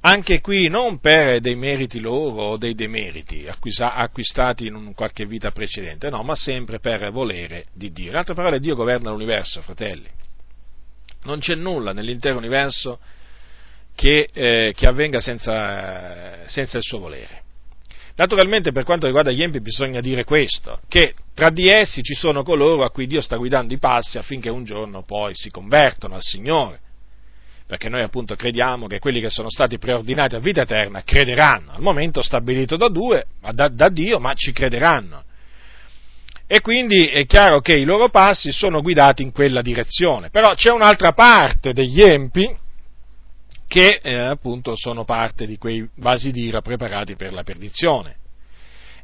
anche 0.01 0.41
qui 0.41 0.69
non 0.69 0.99
per 0.99 1.39
dei 1.39 1.55
meriti 1.55 1.99
loro 1.99 2.41
o 2.41 2.57
dei 2.57 2.73
demeriti 2.73 3.45
acquistati 3.47 4.65
in 4.65 4.93
qualche 4.95 5.27
vita 5.27 5.51
precedente, 5.51 6.09
no, 6.09 6.23
ma 6.23 6.33
sempre 6.33 6.79
per 6.79 7.11
volere 7.11 7.65
di 7.73 7.91
Dio. 7.91 8.09
In 8.09 8.15
altre 8.15 8.33
parole, 8.33 8.59
Dio 8.59 8.73
governa 8.73 9.11
l'universo, 9.11 9.61
fratelli. 9.61 10.09
Non 11.25 11.37
c'è 11.41 11.53
nulla 11.53 11.93
nell'intero 11.93 12.39
universo 12.39 12.97
che, 13.97 14.29
eh, 14.31 14.73
che 14.75 14.85
avvenga 14.85 15.19
senza, 15.19 16.47
senza 16.47 16.77
il 16.77 16.83
suo 16.83 16.99
volere. 16.99 17.41
Naturalmente 18.15 18.71
per 18.71 18.83
quanto 18.83 19.07
riguarda 19.07 19.31
gli 19.31 19.41
empi 19.41 19.59
bisogna 19.59 20.01
dire 20.01 20.23
questo, 20.23 20.79
che 20.87 21.15
tra 21.33 21.49
di 21.49 21.67
essi 21.67 22.03
ci 22.03 22.13
sono 22.13 22.43
coloro 22.43 22.83
a 22.83 22.91
cui 22.91 23.07
Dio 23.07 23.21
sta 23.21 23.37
guidando 23.37 23.73
i 23.73 23.79
passi 23.79 24.19
affinché 24.19 24.49
un 24.49 24.65
giorno 24.65 25.01
poi 25.01 25.33
si 25.33 25.49
convertano 25.49 26.13
al 26.13 26.21
Signore 26.21 26.79
perché 27.65 27.89
noi 27.89 28.03
appunto 28.03 28.35
crediamo 28.35 28.87
che 28.87 28.99
quelli 28.99 29.19
che 29.19 29.29
sono 29.29 29.49
stati 29.49 29.77
preordinati 29.77 30.35
a 30.35 30.39
vita 30.39 30.61
eterna 30.61 31.03
crederanno, 31.03 31.73
al 31.73 31.81
momento 31.81 32.21
stabilito 32.21 32.77
da, 32.77 32.87
due, 32.87 33.25
da, 33.51 33.67
da 33.67 33.89
Dio, 33.89 34.19
ma 34.19 34.33
ci 34.35 34.53
crederanno. 34.53 35.23
E 36.47 36.61
quindi 36.61 37.07
è 37.07 37.25
chiaro 37.25 37.59
che 37.59 37.73
i 37.73 37.83
loro 37.83 38.07
passi 38.07 38.53
sono 38.53 38.81
guidati 38.81 39.21
in 39.21 39.33
quella 39.33 39.61
direzione. 39.61 40.29
Però 40.29 40.53
c'è 40.53 40.71
un'altra 40.71 41.11
parte 41.11 41.73
degli 41.73 42.01
empi 42.01 42.55
che 43.67 43.99
eh, 44.01 44.15
appunto 44.15 44.75
sono 44.75 45.03
parte 45.03 45.45
di 45.45 45.57
quei 45.57 45.87
vasi 45.95 46.31
d'ira 46.31 46.61
preparati 46.61 47.15
per 47.15 47.33
la 47.33 47.43
perdizione 47.43 48.15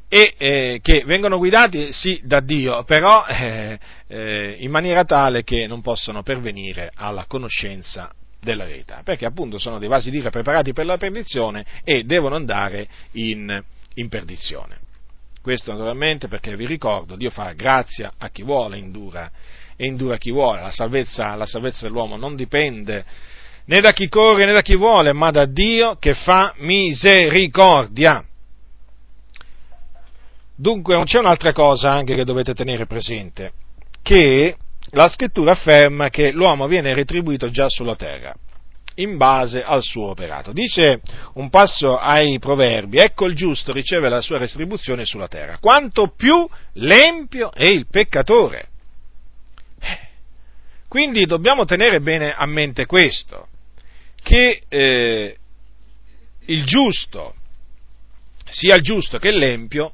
e 0.08 0.36
eh, 0.38 0.80
che 0.82 1.04
vengono 1.06 1.40
guidati 1.40 1.92
sì 1.92 2.22
da 2.24 2.40
Dio, 2.40 2.84
però 2.84 3.26
eh, 3.26 3.80
eh, 4.08 4.58
in 4.60 4.70
maniera 4.70 5.06
tale 5.06 5.44
che 5.44 5.66
non 5.66 5.82
possono 5.82 6.22
pervenire 6.22 6.92
alla 6.94 7.26
conoscenza 7.26 8.12
della 8.40 8.66
verità, 8.66 9.02
perché 9.04 9.26
appunto 9.26 9.58
sono 9.58 9.80
dei 9.80 9.88
vasi 9.88 10.12
d'ira 10.12 10.30
preparati 10.30 10.72
per 10.72 10.86
la 10.86 10.98
perdizione 10.98 11.66
e 11.84 12.04
devono 12.04 12.36
andare 12.36 12.88
in, 13.14 13.60
in 13.96 14.10
perdizione. 14.10 14.82
Questo 15.42 15.72
naturalmente 15.72 16.28
perché 16.28 16.56
vi 16.56 16.68
ricordo, 16.68 17.16
Dio 17.16 17.32
fa 17.32 17.52
grazia 17.54 18.14
a 18.18 18.30
chi 18.30 18.44
vuole, 18.44 18.78
indura, 18.78 19.32
e 19.76 19.88
indura 19.88 20.18
chi 20.18 20.32
vuole. 20.32 20.62
La 20.62 20.72
salvezza, 20.72 21.34
la 21.36 21.48
salvezza 21.48 21.88
dell'uomo 21.88 22.18
non 22.18 22.36
dipende 22.36 23.04
né 23.66 23.82
da 23.82 23.94
chi 23.94 24.10
corre 24.10 24.46
né 24.46 24.54
da 24.54 24.62
chi 24.62 24.76
vuole, 24.76 25.14
ma 25.14 25.32
da 25.32 25.46
Dio 25.46 25.96
che 25.96 26.14
fa 26.14 26.54
misericordia. 26.58 28.24
Dunque 30.56 31.04
c'è 31.04 31.20
un'altra 31.20 31.52
cosa 31.52 31.92
anche 31.92 32.16
che 32.16 32.26
dovete 32.26 32.54
tenere 32.54 32.86
presente, 32.86 33.54
che 34.02 34.56
la 34.92 35.08
scrittura 35.08 35.54
afferma 35.54 36.10
che 36.10 36.32
l'uomo 36.32 36.68
viene 36.68 36.94
retribuito 36.94 37.50
già 37.50 37.68
sulla 37.68 37.96
terra 37.96 38.36
in 38.96 39.18
base 39.18 39.64
al 39.64 39.82
suo 39.82 40.10
operato. 40.10 40.52
Dice 40.52 41.02
un 41.34 41.50
passo 41.50 41.98
ai 41.98 42.38
proverbi, 42.40 42.98
ecco 42.98 43.26
il 43.26 43.36
giusto 43.36 43.72
riceve 43.72 44.10
la 44.10 44.22
sua 44.22 44.38
retribuzione 44.38 45.06
sulla 45.06 45.28
terra, 45.28 45.58
quanto 45.60 46.14
più 46.16 46.48
l'empio 46.74 47.52
è 47.52 47.66
il 47.66 47.88
peccatore. 47.88 48.68
Eh, 49.80 50.00
quindi 50.88 51.26
dobbiamo 51.26 51.66
tenere 51.66 52.02
bene 52.02 52.34
a 52.34 52.46
mente 52.46 52.86
questo, 52.86 53.48
che 54.24 54.64
eh, 54.68 55.38
il 56.46 56.64
giusto, 56.66 57.36
sia 58.50 58.76
il 58.76 58.82
giusto 58.82 59.20
che 59.20 59.32
l'empio, 59.32 59.94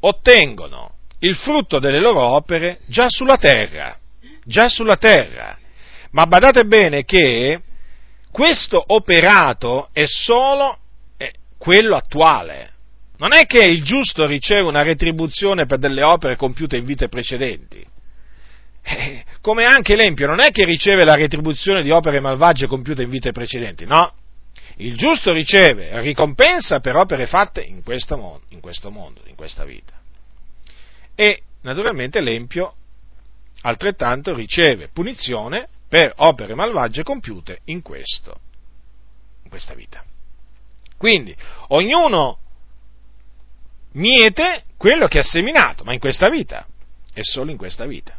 ottengono 0.00 0.94
il 1.20 1.34
frutto 1.36 1.78
delle 1.78 2.00
loro 2.00 2.22
opere 2.22 2.80
già 2.86 3.08
sulla 3.08 3.36
terra, 3.36 3.96
già 4.44 4.68
sulla 4.68 4.96
terra. 4.96 5.56
Ma 6.10 6.26
badate 6.26 6.64
bene 6.64 7.04
che 7.04 7.60
questo 8.30 8.82
operato 8.86 9.90
è 9.92 10.04
solo 10.06 10.78
eh, 11.16 11.32
quello 11.58 11.96
attuale. 11.96 12.72
Non 13.18 13.32
è 13.32 13.46
che 13.46 13.64
il 13.64 13.82
giusto 13.82 14.26
riceve 14.26 14.68
una 14.68 14.82
retribuzione 14.82 15.66
per 15.66 15.78
delle 15.78 16.04
opere 16.04 16.36
compiute 16.36 16.76
in 16.76 16.84
vite 16.84 17.08
precedenti. 17.08 17.84
Eh, 18.88 19.24
come 19.42 19.64
anche 19.64 19.96
l'empio 19.96 20.26
non 20.26 20.40
è 20.40 20.50
che 20.50 20.64
riceve 20.64 21.04
la 21.04 21.14
retribuzione 21.14 21.82
di 21.82 21.90
opere 21.90 22.20
malvagie 22.20 22.66
compiute 22.66 23.02
in 23.02 23.10
vite 23.10 23.32
precedenti, 23.32 23.84
no. 23.84 24.14
Il 24.76 24.96
giusto 24.96 25.32
riceve 25.32 26.00
ricompensa 26.00 26.80
per 26.80 26.96
opere 26.96 27.26
fatte 27.26 27.60
in, 27.62 27.76
in 27.76 27.82
questo 27.82 28.16
mondo, 28.16 29.20
in 29.26 29.34
questa 29.34 29.64
vita. 29.64 29.92
E 31.14 31.42
naturalmente 31.62 32.20
l'empio 32.20 32.74
altrettanto 33.62 34.32
riceve 34.34 34.88
punizione 34.88 35.68
per 35.88 36.12
opere 36.16 36.54
malvagie 36.54 37.02
compiute 37.02 37.60
in 37.64 37.82
questo, 37.82 38.40
in 39.42 39.50
questa 39.50 39.74
vita. 39.74 40.04
Quindi 40.96 41.34
ognuno 41.68 42.38
miete 43.92 44.64
quello 44.76 45.08
che 45.08 45.18
ha 45.18 45.24
seminato, 45.24 45.82
ma 45.82 45.92
in 45.92 45.98
questa 45.98 46.28
vita, 46.28 46.66
e 47.12 47.22
solo 47.24 47.50
in 47.50 47.56
questa 47.56 47.84
vita. 47.84 48.17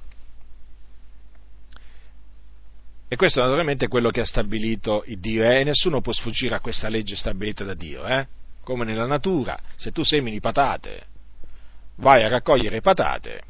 E 3.11 3.15
questo 3.15 3.41
naturalmente 3.41 3.85
è 3.85 3.87
quello 3.87 4.11
che 4.11 4.19
ha 4.19 4.25
stabilito 4.25 5.03
il 5.07 5.19
Dio, 5.19 5.43
eh? 5.43 5.61
e 5.61 5.63
nessuno 5.63 5.99
può 5.99 6.13
sfuggire 6.13 6.53
a 6.53 6.59
questa 6.59 6.89
legge 6.89 7.15
stabilita 7.15 7.63
da 7.63 7.73
Dio, 7.73 8.05
eh? 8.05 8.27
come 8.63 8.85
nella 8.85 9.07
natura, 9.07 9.59
se 9.77 9.91
tu 9.91 10.03
semini 10.03 10.39
patate, 10.39 11.07
vai 11.95 12.23
a 12.23 12.27
raccogliere 12.27 12.81
patate, 12.81 13.41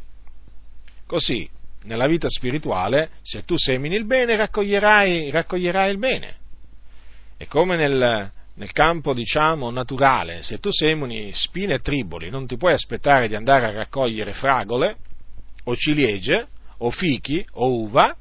così 1.05 1.47
nella 1.83 2.07
vita 2.07 2.29
spirituale, 2.29 3.09
se 3.21 3.43
tu 3.43 3.57
semini 3.57 3.95
il 3.95 4.05
bene, 4.05 4.37
raccoglierai, 4.37 5.29
raccoglierai 5.29 5.91
il 5.91 5.97
bene. 5.97 6.35
E 7.35 7.45
come 7.47 7.75
nel, 7.75 8.31
nel 8.55 8.71
campo, 8.71 9.13
diciamo, 9.13 9.69
naturale, 9.71 10.41
se 10.41 10.59
tu 10.59 10.71
semini 10.71 11.31
spine 11.33 11.75
e 11.75 11.79
triboli, 11.79 12.29
non 12.29 12.47
ti 12.47 12.55
puoi 12.55 12.71
aspettare 12.71 13.27
di 13.27 13.35
andare 13.35 13.65
a 13.65 13.71
raccogliere 13.71 14.31
fragole, 14.31 14.95
o 15.65 15.75
ciliegie, 15.75 16.47
o 16.77 16.91
fichi, 16.91 17.45
o 17.53 17.81
uva, 17.81 18.15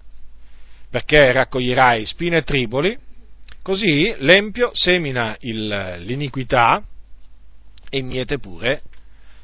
perché 0.90 1.32
raccoglierai 1.32 2.04
spine 2.06 2.38
e 2.38 2.42
triboli, 2.42 2.98
così 3.62 4.14
l'empio 4.18 4.70
semina 4.72 5.36
il, 5.40 5.96
l'iniquità 6.00 6.82
e 7.90 8.02
miete 8.02 8.38
pure 8.38 8.82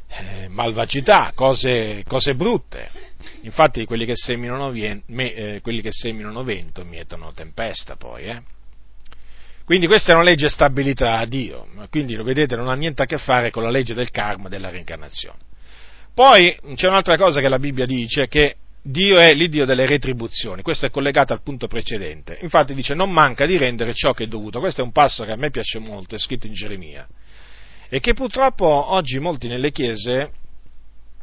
eh, 0.09 0.49
malvagità, 0.49 1.32
cose, 1.34 2.05
cose, 2.07 2.34
brutte. 2.34 2.90
Infatti 3.42 3.84
quelli 3.84 4.05
che, 4.05 4.14
seminano, 4.14 4.70
me, 4.70 5.34
eh, 5.34 5.61
quelli 5.61 5.80
che 5.80 5.90
seminano 5.92 6.45
vento 6.45 6.84
mietono 6.84 7.32
tempesta 7.32 7.97
poi. 7.97 8.24
Eh. 8.24 8.42
Quindi 9.64 9.86
questa 9.86 10.12
è 10.12 10.14
una 10.14 10.24
legge 10.24 10.49
stabilita 10.49 11.18
a 11.18 11.24
Dio, 11.24 11.66
quindi 11.90 12.14
lo 12.14 12.22
vedete 12.22 12.55
non 12.55 12.68
ha 12.68 12.74
niente 12.74 13.03
a 13.03 13.07
che 13.07 13.16
fare 13.16 13.51
con 13.51 13.62
la 13.62 13.70
legge 13.70 13.95
del 13.95 14.11
karma 14.11 14.49
della 14.49 14.68
reincarnazione. 14.68 15.38
Poi 16.12 16.57
c'è 16.74 16.86
un'altra 16.86 17.16
cosa 17.16 17.40
che 17.40 17.49
la 17.49 17.59
Bibbia 17.59 17.86
dice, 17.86 18.28
che 18.28 18.57
Dio 18.87 19.16
è 19.16 19.32
l'Iddio 19.32 19.64
delle 19.64 19.87
retribuzioni, 19.87 20.61
questo 20.61 20.85
è 20.85 20.91
collegato 20.91 21.32
al 21.32 21.41
punto 21.41 21.68
precedente. 21.68 22.39
Infatti 22.43 22.74
dice 22.74 22.93
non 22.93 23.11
manca 23.11 23.47
di 23.47 23.57
rendere 23.57 23.95
ciò 23.95 24.12
che 24.12 24.24
è 24.24 24.26
dovuto, 24.26 24.61
questo 24.61 24.82
è 24.82 24.85
un 24.85 24.93
passo 24.93 25.24
che 25.24 25.32
a 25.32 25.37
me 25.37 25.49
piace 25.49 25.78
molto, 25.78 26.16
è 26.16 26.18
scritto 26.18 26.47
in 26.47 26.53
Geremia, 26.53 27.09
e 27.89 28.01
che 28.01 28.12
purtroppo 28.12 28.66
oggi 28.66 29.18
molti 29.20 29.49
nelle 29.49 29.70
chiese 29.70 30.32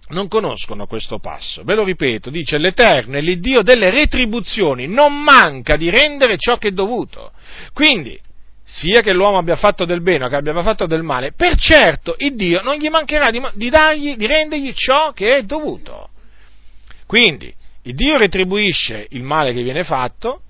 non 0.07 0.27
conoscono 0.27 0.87
questo 0.87 1.19
passo. 1.19 1.61
Ve 1.63 1.75
lo 1.75 1.83
ripeto, 1.83 2.31
dice 2.31 2.57
l'Eterno 2.57 3.17
è 3.17 3.21
l'Iddio 3.21 3.61
delle 3.61 3.91
retribuzioni, 3.91 4.87
non 4.87 5.21
manca 5.21 5.75
di 5.75 5.91
rendere 5.91 6.37
ciò 6.37 6.57
che 6.57 6.69
è 6.69 6.71
dovuto. 6.71 7.31
Quindi, 7.73 8.19
sia 8.63 9.01
che 9.01 9.13
l'uomo 9.13 9.37
abbia 9.37 9.55
fatto 9.55 9.85
del 9.85 10.01
bene 10.01 10.25
o 10.25 10.29
che 10.29 10.35
abbia 10.35 10.59
fatto 10.63 10.87
del 10.87 11.03
male, 11.03 11.33
per 11.33 11.55
certo 11.57 12.15
il 12.17 12.35
Dio 12.35 12.63
non 12.63 12.77
gli 12.77 12.89
mancherà 12.89 13.29
di, 13.29 13.39
di, 13.53 13.69
dargli, 13.69 14.15
di 14.15 14.25
rendergli 14.25 14.73
ciò 14.73 15.11
che 15.11 15.37
è 15.37 15.43
dovuto. 15.43 16.09
Quindi, 17.11 17.53
il 17.81 17.93
Dio 17.93 18.17
retribuisce 18.17 19.05
il 19.09 19.21
male 19.21 19.51
che 19.51 19.63
viene 19.63 19.83
fatto, 19.83 20.43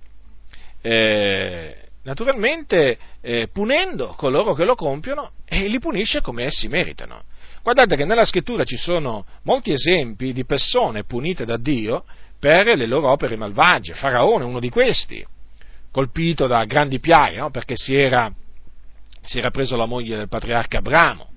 eh, 0.79 1.75
naturalmente 2.03 2.99
eh, 3.19 3.49
punendo 3.51 4.09
coloro 4.09 4.53
che 4.53 4.63
lo 4.63 4.75
compiono 4.75 5.31
e 5.43 5.67
li 5.67 5.79
punisce 5.79 6.21
come 6.21 6.43
essi 6.43 6.67
meritano. 6.67 7.23
Guardate 7.63 7.95
che 7.95 8.05
nella 8.05 8.25
scrittura 8.25 8.63
ci 8.63 8.77
sono 8.77 9.25
molti 9.41 9.71
esempi 9.71 10.33
di 10.33 10.45
persone 10.45 11.03
punite 11.03 11.45
da 11.45 11.57
Dio 11.57 12.05
per 12.37 12.77
le 12.77 12.85
loro 12.85 13.09
opere 13.09 13.35
malvagie. 13.35 13.95
Faraone 13.95 14.43
uno 14.43 14.59
di 14.59 14.69
questi, 14.69 15.25
colpito 15.89 16.45
da 16.45 16.63
grandi 16.65 16.99
piaghe, 16.99 17.37
no? 17.37 17.49
perché 17.49 17.73
si 17.75 17.95
era, 17.95 18.31
si 19.23 19.39
era 19.39 19.49
preso 19.49 19.75
la 19.75 19.87
moglie 19.87 20.15
del 20.15 20.29
patriarca 20.29 20.77
Abramo. 20.77 21.30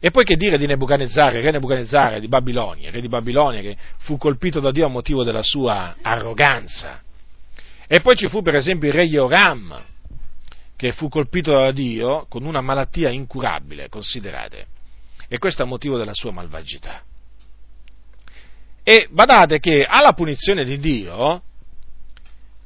E 0.00 0.10
poi 0.10 0.24
che 0.24 0.36
dire 0.36 0.58
di 0.58 0.66
Nebuchadnezzar, 0.66 1.32
re 1.32 1.50
Nebuchadnezzar 1.50 2.20
di 2.20 2.28
Babilonia, 2.28 2.90
re 2.90 3.00
di 3.00 3.08
Babilonia 3.08 3.60
che 3.60 3.76
fu 3.98 4.16
colpito 4.16 4.60
da 4.60 4.70
Dio 4.70 4.86
a 4.86 4.88
motivo 4.88 5.24
della 5.24 5.42
sua 5.42 5.96
arroganza. 6.00 7.02
E 7.86 8.00
poi 8.00 8.14
ci 8.16 8.28
fu 8.28 8.42
per 8.42 8.54
esempio 8.54 8.88
il 8.88 8.94
re 8.94 9.08
Joram, 9.08 9.82
che 10.76 10.92
fu 10.92 11.08
colpito 11.08 11.52
da 11.52 11.72
Dio 11.72 12.26
con 12.28 12.44
una 12.44 12.60
malattia 12.60 13.10
incurabile, 13.10 13.88
considerate. 13.88 14.66
E 15.26 15.38
questo 15.38 15.62
a 15.62 15.66
motivo 15.66 15.98
della 15.98 16.14
sua 16.14 16.30
malvagità. 16.30 17.02
E 18.84 19.08
badate 19.10 19.58
che 19.58 19.84
alla 19.84 20.12
punizione 20.12 20.64
di 20.64 20.78
Dio 20.78 21.42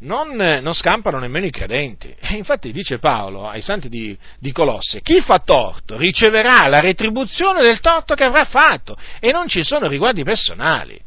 non, 0.02 0.36
non, 0.36 0.72
scampano 0.72 1.18
nemmeno 1.18 1.46
i 1.46 1.50
credenti. 1.50 2.14
E 2.18 2.34
infatti 2.34 2.72
dice 2.72 2.98
Paolo 2.98 3.48
ai 3.48 3.62
santi 3.62 3.88
di, 3.88 4.16
di, 4.38 4.52
Colosse, 4.52 5.00
chi 5.00 5.20
fa 5.20 5.38
torto 5.38 5.96
riceverà 5.96 6.66
la 6.68 6.80
retribuzione 6.80 7.62
del 7.62 7.80
torto 7.80 8.14
che 8.14 8.24
avrà 8.24 8.44
fatto 8.44 8.96
e 9.20 9.30
non 9.32 9.48
ci 9.48 9.62
sono 9.62 9.88
riguardi 9.88 10.22
personali. 10.22 11.00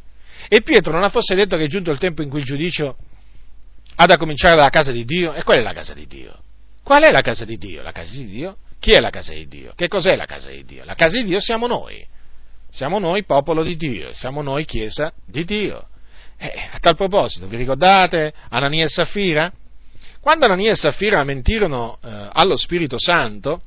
E 0.47 0.61
Pietro 0.61 0.91
non 0.91 1.03
ha 1.03 1.09
forse 1.09 1.35
detto 1.35 1.57
che 1.57 1.63
è 1.63 1.67
giunto 1.67 1.91
il 1.91 1.97
tempo 1.97 2.21
in 2.21 2.29
cui 2.29 2.39
il 2.39 2.45
giudicio 2.45 2.95
ha 3.95 4.05
da 4.05 4.17
cominciare 4.17 4.55
dalla 4.55 4.69
casa 4.69 4.91
di 4.91 5.05
Dio? 5.05 5.33
E 5.33 5.43
qual 5.43 5.57
è 5.57 5.61
la 5.61 5.73
casa 5.73 5.93
di 5.93 6.05
Dio? 6.05 6.37
Qual 6.83 7.01
è 7.01 7.11
la 7.11 7.21
casa 7.21 7.45
di 7.45 7.57
Dio? 7.57 7.81
La 7.81 7.91
casa 7.91 8.11
di 8.11 8.27
Dio? 8.27 8.57
Chi 8.79 8.91
è 8.91 8.99
la 8.99 9.09
casa 9.09 9.33
di 9.33 9.47
Dio? 9.47 9.73
Che 9.75 9.87
cos'è 9.87 10.15
la 10.15 10.25
casa 10.25 10.51
di 10.51 10.63
Dio? 10.63 10.83
La 10.85 10.95
casa 10.95 11.17
di 11.17 11.23
Dio 11.23 11.39
siamo 11.39 11.65
noi. 11.65 12.05
Siamo 12.69 12.99
noi 12.99 13.23
popolo 13.23 13.63
di 13.63 13.77
Dio, 13.77 14.13
siamo 14.13 14.41
noi 14.41 14.65
chiesa 14.65 15.11
di 15.25 15.45
Dio. 15.45 15.87
Eh, 16.37 16.69
a 16.71 16.79
tal 16.79 16.95
proposito, 16.95 17.47
vi 17.47 17.57
ricordate 17.57 18.33
Anania 18.49 18.85
e 18.85 18.89
Saffira? 18.89 19.51
Quando 20.19 20.45
Anania 20.45 20.71
e 20.71 20.75
Saffira 20.75 21.23
mentirono 21.23 21.97
eh, 22.03 22.29
allo 22.33 22.57
Spirito 22.57 22.97
Santo, 22.99 23.61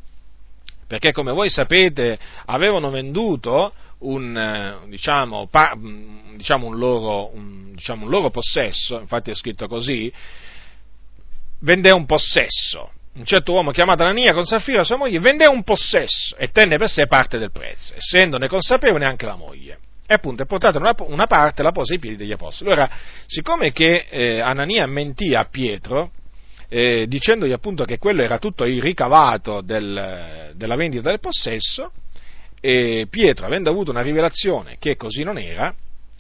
perché 0.86 1.12
come 1.12 1.32
voi 1.32 1.48
sapete 1.48 2.18
avevano 2.46 2.90
venduto 2.90 3.72
un, 4.00 4.36
eh, 4.36 4.88
diciamo, 4.88 5.46
pa, 5.46 5.74
mm, 5.76 6.36
diciamo, 6.36 6.66
un, 6.66 6.76
loro, 6.76 7.34
un, 7.34 7.74
diciamo, 7.74 8.04
un 8.04 8.10
loro 8.10 8.30
possesso, 8.30 8.98
infatti 8.98 9.30
è 9.30 9.34
scritto 9.34 9.66
così, 9.66 10.12
vendè 11.60 11.90
un 11.90 12.06
possesso. 12.06 12.92
Un 13.14 13.24
certo 13.24 13.52
uomo 13.52 13.72
chiamato 13.72 14.04
Anania 14.04 14.32
con 14.32 14.44
Saffira, 14.44 14.84
sua 14.84 14.96
moglie, 14.96 15.18
vendè 15.18 15.46
un 15.46 15.64
possesso 15.64 16.36
e 16.36 16.50
tenne 16.50 16.76
per 16.76 16.88
sé 16.88 17.06
parte 17.06 17.38
del 17.38 17.50
prezzo, 17.50 17.94
essendone 17.96 18.46
consapevole 18.46 19.04
anche 19.04 19.26
la 19.26 19.34
moglie 19.34 19.78
e 20.10 20.14
appunto 20.14 20.42
è 20.42 20.46
portata 20.46 20.78
una, 20.78 20.94
una 21.00 21.26
parte 21.26 21.62
la 21.62 21.70
posa 21.70 21.92
ai 21.92 21.98
piedi 21.98 22.16
degli 22.16 22.32
apostoli. 22.32 22.70
Ora, 22.70 22.88
siccome 23.26 23.72
che 23.72 24.06
eh, 24.08 24.40
Anania 24.40 24.86
mentì 24.86 25.34
a 25.34 25.44
Pietro, 25.44 26.12
eh, 26.70 27.06
dicendogli 27.06 27.52
appunto 27.52 27.84
che 27.84 27.98
quello 27.98 28.22
era 28.22 28.38
tutto 28.38 28.64
il 28.64 28.80
ricavato 28.80 29.60
del, 29.60 30.52
della 30.54 30.76
vendita 30.76 31.10
del 31.10 31.20
possesso, 31.20 31.92
e 32.58 33.06
Pietro, 33.10 33.44
avendo 33.44 33.68
avuto 33.70 33.90
una 33.90 34.00
rivelazione 34.00 34.76
che 34.78 34.96
così 34.96 35.22
non 35.24 35.36
era, 35.36 35.74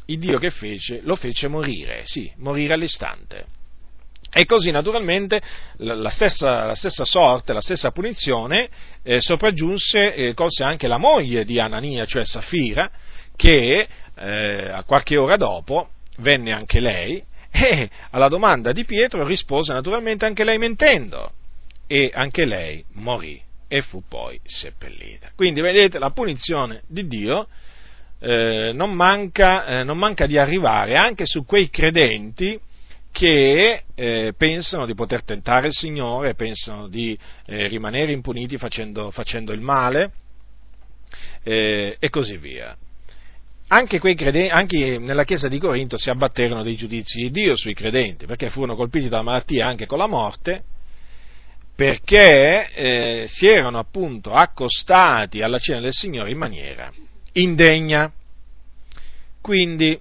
il 0.04 0.18
Dio 0.18 0.38
che 0.38 0.50
fece 0.50 1.00
lo 1.02 1.16
fece 1.16 1.48
morire, 1.48 2.02
sì, 2.04 2.30
morire 2.36 2.74
all'istante. 2.74 3.46
E 4.30 4.44
così 4.44 4.70
naturalmente 4.70 5.40
la 5.78 6.10
stessa, 6.10 6.66
la 6.66 6.74
stessa 6.74 7.06
sorte, 7.06 7.54
la 7.54 7.62
stessa 7.62 7.90
punizione 7.90 8.68
eh, 9.02 9.22
sopraggiunse, 9.22 10.14
eh, 10.14 10.34
colse 10.34 10.62
anche 10.62 10.86
la 10.86 10.98
moglie 10.98 11.46
di 11.46 11.58
Anania, 11.58 12.04
cioè 12.04 12.26
Safira, 12.26 12.90
che 13.38 13.86
eh, 14.16 14.82
qualche 14.84 15.16
ora 15.16 15.36
dopo 15.36 15.90
venne 16.16 16.52
anche 16.52 16.80
lei 16.80 17.22
e 17.50 17.88
alla 18.10 18.26
domanda 18.26 18.72
di 18.72 18.84
Pietro 18.84 19.24
rispose 19.24 19.72
naturalmente 19.72 20.26
anche 20.26 20.42
lei 20.42 20.58
mentendo 20.58 21.30
e 21.86 22.10
anche 22.12 22.44
lei 22.44 22.84
morì 22.94 23.40
e 23.68 23.80
fu 23.80 24.02
poi 24.08 24.40
seppellita. 24.44 25.30
Quindi 25.36 25.60
vedete 25.60 26.00
la 26.00 26.10
punizione 26.10 26.82
di 26.88 27.06
Dio 27.06 27.46
eh, 28.18 28.72
non, 28.74 28.92
manca, 28.92 29.66
eh, 29.66 29.84
non, 29.84 29.98
manca, 29.98 30.26
di 30.26 30.36
arrivare 30.36 30.96
anche 30.96 31.24
su 31.24 31.44
quei 31.44 31.70
credenti 31.70 32.58
che 33.12 33.84
eh, 33.94 34.34
pensano 34.36 34.84
di 34.84 34.94
poter 34.94 35.22
tentare 35.22 35.68
il 35.68 35.72
Signore, 35.72 36.34
pensano 36.34 36.88
di 36.88 37.16
eh, 37.46 37.68
rimanere 37.68 38.10
impuniti 38.10 38.58
facendo, 38.58 39.12
facendo 39.12 39.52
il 39.52 39.60
male 39.60 40.10
eh, 41.44 41.96
e 42.00 42.10
così 42.10 42.36
via 42.36 42.76
anche, 43.68 43.98
credenti, 43.98 44.48
anche, 44.48 44.98
nella 44.98 45.24
chiesa 45.24 45.48
di 45.48 45.58
Corinto 45.58 45.98
si 45.98 46.10
abbatterono 46.10 46.62
dei 46.62 46.76
giudizi 46.76 47.20
di 47.20 47.30
Dio 47.30 47.56
sui 47.56 47.74
credenti, 47.74 48.26
perché 48.26 48.50
furono 48.50 48.74
colpiti 48.74 49.08
dalla 49.08 49.22
malattia 49.22 49.66
anche 49.66 49.86
con 49.86 49.98
la 49.98 50.06
morte, 50.06 50.62
perché 51.74 52.70
eh, 52.72 53.24
si 53.28 53.46
erano 53.46 53.78
appunto 53.78 54.32
accostati 54.32 55.42
alla 55.42 55.58
cena 55.58 55.80
del 55.80 55.92
Signore 55.92 56.30
in 56.30 56.38
maniera 56.38 56.90
indegna. 57.32 58.10
Quindi, 59.40 59.98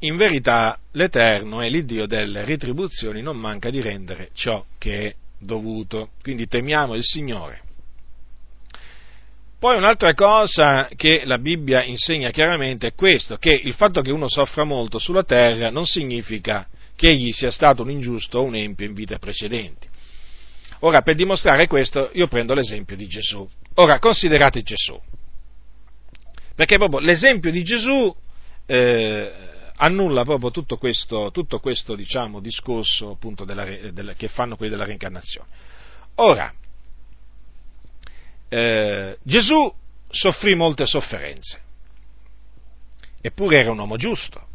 in 0.00 0.16
verità, 0.16 0.78
l'Eterno 0.92 1.60
è 1.60 1.68
l'Iddio 1.68 2.06
delle 2.06 2.44
retribuzioni, 2.44 3.22
non 3.22 3.38
manca 3.38 3.70
di 3.70 3.80
rendere 3.80 4.30
ciò 4.34 4.64
che 4.76 4.98
è 4.98 5.14
dovuto. 5.38 6.10
Quindi 6.20 6.46
temiamo 6.46 6.94
il 6.94 7.02
Signore 7.02 7.63
Poi 9.64 9.78
un'altra 9.78 10.12
cosa 10.12 10.90
che 10.94 11.22
la 11.24 11.38
Bibbia 11.38 11.82
insegna 11.84 12.28
chiaramente 12.28 12.88
è 12.88 12.92
questo, 12.92 13.38
che 13.38 13.48
il 13.48 13.72
fatto 13.72 14.02
che 14.02 14.10
uno 14.10 14.28
soffra 14.28 14.62
molto 14.62 14.98
sulla 14.98 15.24
terra 15.24 15.70
non 15.70 15.86
significa 15.86 16.68
che 16.94 17.08
egli 17.08 17.32
sia 17.32 17.50
stato 17.50 17.80
un 17.80 17.90
ingiusto 17.90 18.40
o 18.40 18.42
un 18.42 18.56
empio 18.56 18.84
in 18.84 18.92
vite 18.92 19.18
precedenti. 19.18 19.88
Ora, 20.80 21.00
per 21.00 21.14
dimostrare 21.14 21.66
questo, 21.66 22.10
io 22.12 22.28
prendo 22.28 22.52
l'esempio 22.52 22.94
di 22.94 23.06
Gesù. 23.06 23.48
Ora, 23.76 23.98
considerate 24.00 24.60
Gesù. 24.60 25.00
Perché 26.54 26.76
proprio 26.76 26.98
l'esempio 26.98 27.50
di 27.50 27.62
Gesù 27.62 28.14
eh, 28.66 29.32
annulla 29.76 30.24
proprio 30.24 30.50
tutto 30.50 30.76
questo, 30.76 31.30
tutto 31.30 31.58
questo 31.60 31.94
diciamo, 31.94 32.40
discorso 32.40 33.12
appunto 33.12 33.46
della, 33.46 33.64
della, 33.64 34.12
che 34.12 34.28
fanno 34.28 34.56
quelli 34.56 34.72
della 34.72 34.84
reincarnazione. 34.84 35.48
Ora, 36.16 36.52
eh, 38.54 39.18
Gesù 39.22 39.72
soffrì 40.08 40.54
molte 40.54 40.86
sofferenze, 40.86 41.60
eppure 43.20 43.60
era 43.60 43.72
un 43.72 43.78
uomo 43.80 43.96
giusto, 43.96 44.46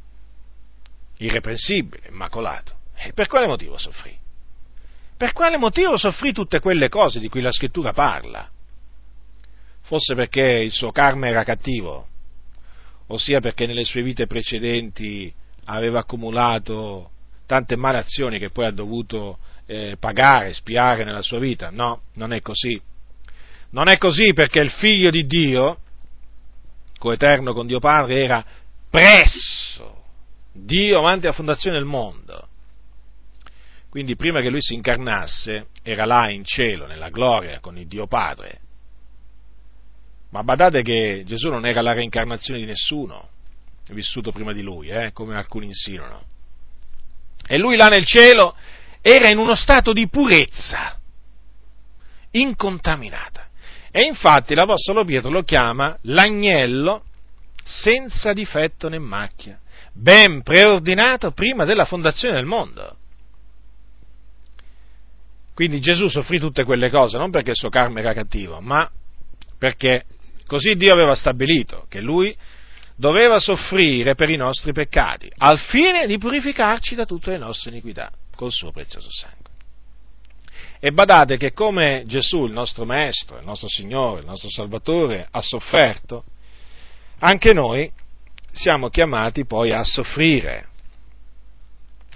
irreprensibile, 1.18 2.08
immacolato. 2.08 2.78
E 2.96 3.12
per 3.12 3.28
quale 3.28 3.48
motivo 3.48 3.78
soffrì? 3.78 4.18
Per 5.18 5.34
quale 5.34 5.58
motivo 5.58 5.98
soffrì 5.98 6.32
tutte 6.32 6.62
quelle 6.62 6.88
cose 6.88 7.20
di 7.20 7.28
cui 7.28 7.42
la 7.42 7.52
scrittura 7.52 7.92
parla? 7.92 8.50
Forse 9.82 10.16
perché 10.16 10.44
il 10.44 10.72
suo 10.72 10.92
karma 10.94 11.28
era 11.28 11.44
cattivo, 11.44 12.08
ossia 13.08 13.42
perché 13.42 13.66
nelle 13.66 13.84
sue 13.84 14.02
vite 14.02 14.28
precedenti 14.28 15.34
aveva 15.66 16.00
accumulato 16.00 17.12
tante 17.46 17.76
male 17.76 17.98
azioni 17.98 18.40
che 18.40 18.50
poi 18.50 18.68
ha 18.68 18.72
dovuto 18.72 19.40
eh, 19.66 19.98
pagare, 20.00 20.54
spiare 20.54 21.04
nella 21.04 21.22
sua 21.22 21.40
vita. 21.40 21.70
No, 21.70 22.04
non 22.14 22.32
è 22.32 22.42
così. 22.42 22.82
Non 23.72 23.88
è 23.88 23.98
così 23.98 24.34
perché 24.34 24.60
il 24.60 24.72
figlio 24.72 25.12
di 25.12 25.26
Dio, 25.26 25.80
coeterno 26.98 27.54
con 27.54 27.68
Dio 27.68 27.80
Padre, 27.80 28.24
era 28.24 28.46
presso 28.90 30.04
Dio 30.52 30.98
avanti 30.98 31.26
alla 31.26 31.36
fondazione 31.36 31.78
del 31.78 31.86
mondo. 31.86 32.48
Quindi 33.90 34.16
prima 34.16 34.42
che 34.42 34.50
lui 34.50 34.62
si 34.62 34.74
incarnasse 34.74 35.68
era 35.84 36.06
là 36.06 36.30
in 36.30 36.44
cielo, 36.44 36.86
nella 36.86 37.10
gloria, 37.10 37.60
con 37.60 37.78
il 37.78 37.88
Dio 37.88 38.08
Padre. 38.08 38.62
Ma 40.32 40.44
badate 40.44 40.84
che 40.84 41.24
Gesù 41.26 41.50
non 41.50 41.66
era 41.66 41.82
la 41.82 41.94
reincarnazione 41.94 42.60
di 42.60 42.66
nessuno, 42.66 43.30
vissuto 43.88 44.32
prima 44.32 44.54
di 44.54 44.62
lui, 44.62 44.90
eh, 44.90 45.12
come 45.12 45.36
alcuni 45.36 45.66
insinuano. 45.66 46.24
E 47.48 47.58
lui 47.58 47.78
là 47.78 47.88
nel 47.88 48.06
cielo 48.06 48.56
era 49.02 49.30
in 49.30 49.40
uno 49.40 49.56
stato 49.56 49.92
di 49.92 50.08
purezza, 50.08 51.00
incontaminata. 52.32 53.49
E 53.92 54.04
infatti 54.04 54.54
l'Apostolo 54.54 55.04
Pietro 55.04 55.32
lo 55.32 55.44
chiama 55.44 55.98
l'agnello 56.04 57.04
senza 57.64 58.34
difetto 58.34 58.90
né 58.90 59.00
macchia, 59.00 59.60
ben 59.94 60.42
preordinato 60.44 61.32
prima 61.32 61.66
della 61.66 61.86
fondazione 61.86 62.36
del 62.36 62.46
mondo. 62.46 62.98
Quindi 65.54 65.82
Gesù 65.82 66.08
soffrì 66.08 66.40
tutte 66.40 66.64
quelle 66.64 66.90
cose 66.90 67.18
non 67.18 67.32
perché 67.32 67.50
il 67.50 67.56
suo 67.56 67.70
karma 67.70 68.00
era 68.00 68.14
cattivo, 68.14 68.62
ma 68.62 68.90
perché 69.58 70.06
così 70.48 70.76
Dio 70.76 70.94
aveva 70.94 71.14
stabilito 71.14 71.86
che 71.90 72.00
lui 72.00 72.36
doveva 72.96 73.40
soffrire 73.40 74.16
per 74.16 74.30
i 74.30 74.36
nostri 74.36 74.72
peccati, 74.72 75.32
al 75.38 75.60
fine 75.60 76.08
di 76.08 76.18
purificarci 76.18 76.96
da 76.96 77.06
tutte 77.06 77.32
le 77.32 77.38
nostre 77.38 77.72
iniquità, 77.72 78.12
col 78.36 78.52
suo 78.52 78.72
prezioso 78.72 79.10
sangue. 79.12 79.39
E 80.80 80.92
badate 80.92 81.38
che 81.38 81.52
come 81.52 82.04
Gesù, 82.06 82.46
il 82.46 82.54
nostro 82.54 82.86
Maestro, 82.86 83.38
il 83.38 83.46
nostro 83.46 83.68
Signore, 83.68 84.22
il 84.22 84.26
nostro 84.26 84.50
Salvatore, 84.50 85.28
ha 85.30 85.42
sofferto, 85.42 86.24
anche 87.20 87.54
noi 87.54 87.92
siamo 88.52 88.90
chiamati 88.90 89.46
poi 89.46 89.72
a 89.72 89.84
soffrire. 89.84 90.68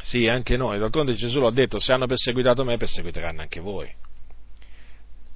Sì, 0.03 0.27
anche 0.27 0.57
noi. 0.57 0.79
D'altronde 0.79 1.13
Gesù 1.13 1.39
l'ha 1.39 1.49
detto, 1.49 1.79
se 1.79 1.93
hanno 1.93 2.05
perseguitato 2.05 2.63
me, 2.63 2.77
perseguiteranno 2.77 3.41
anche 3.41 3.59
voi. 3.59 3.91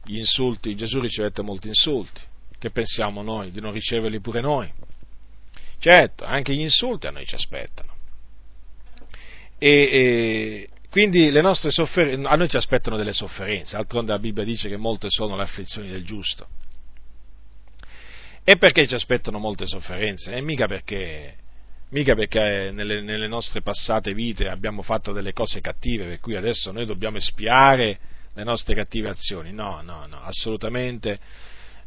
Gli 0.06 0.18
insulti, 0.18 0.76
Gesù 0.76 1.00
ricevette 1.00 1.42
molti 1.42 1.68
insulti. 1.68 2.22
Che 2.58 2.70
pensiamo 2.72 3.22
noi 3.22 3.52
di 3.52 3.62
non 3.62 3.72
riceverli 3.72 4.20
pure 4.20 4.42
noi? 4.42 4.72
Certo, 5.80 6.24
anche 6.24 6.54
gli 6.54 6.62
insulti 6.62 7.08
a 7.08 7.12
noi 7.12 7.26
ci 7.26 7.36
aspettano. 7.36 7.96
E, 9.58 9.70
e, 9.70 10.70
quindi 10.98 11.32
sofferenze, 11.70 12.28
a 12.28 12.36
noi 12.36 12.50
ci 12.50 12.58
aspettano 12.58 12.98
delle 12.98 13.14
sofferenze, 13.14 13.76
d'altronde 13.76 14.14
la 14.14 14.18
Bibbia 14.18 14.44
dice 14.44 14.68
che 14.68 14.78
molte 14.78 15.10
sono 15.12 15.36
le 15.36 15.44
afflizioni 15.44 15.90
del 15.90 16.04
giusto. 16.04 16.48
E 18.44 18.58
perché 18.58 18.88
ci 18.88 18.96
aspettano 18.96 19.38
molte 19.38 19.68
sofferenze? 19.68 20.34
E 20.34 20.42
mica 20.42 20.66
perché, 20.66 21.36
mica 21.90 22.16
perché 22.16 22.72
nelle, 22.74 23.02
nelle, 23.02 23.28
nostre 23.28 23.62
passate 23.62 24.16
vite 24.16 24.50
abbiamo 24.50 24.82
fatto 24.82 25.12
delle 25.12 25.34
cose 25.34 25.62
cattive, 25.62 26.08
per 26.08 26.20
cui 26.20 26.36
adesso 26.36 26.72
noi 26.72 26.88
dobbiamo 26.88 27.18
espiare 27.18 28.00
le 28.34 28.44
nostre 28.44 28.74
cattive 28.74 29.10
azioni. 29.10 29.54
No, 29.54 29.82
no, 29.84 30.08
no, 30.10 30.20
assolutamente. 30.24 31.20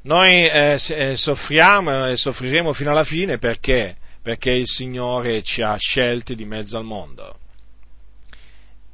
Noi 0.02 0.46
eh, 0.46 0.80
eh 0.88 1.16
soffriamo 1.16 2.06
e 2.06 2.16
soffriremo 2.16 2.72
fino 2.74 2.92
alla 2.92 3.02
fine 3.02 3.38
perché? 3.38 3.96
Perché 4.22 4.52
il 4.52 4.68
Signore 4.68 5.42
ci 5.42 5.62
ha 5.62 5.74
scelti 5.74 6.36
di 6.36 6.44
mezzo 6.44 6.76
al 6.78 6.84
mondo 6.84 7.38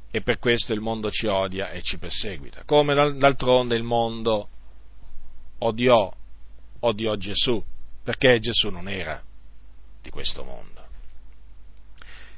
e 0.09 0.21
per 0.21 0.39
questo 0.39 0.73
il 0.73 0.79
mondo 0.79 1.09
ci 1.11 1.27
odia 1.27 1.69
e 1.69 1.81
ci 1.81 1.97
perseguita. 1.97 2.63
Come 2.65 2.93
d'altronde 2.93 3.75
il 3.75 3.83
mondo 3.83 4.49
odiò, 5.59 6.11
odiò 6.79 7.15
Gesù, 7.15 7.63
perché 8.03 8.39
Gesù 8.39 8.69
non 8.69 8.87
era 8.87 9.21
di 10.01 10.09
questo 10.09 10.43
mondo. 10.43 10.85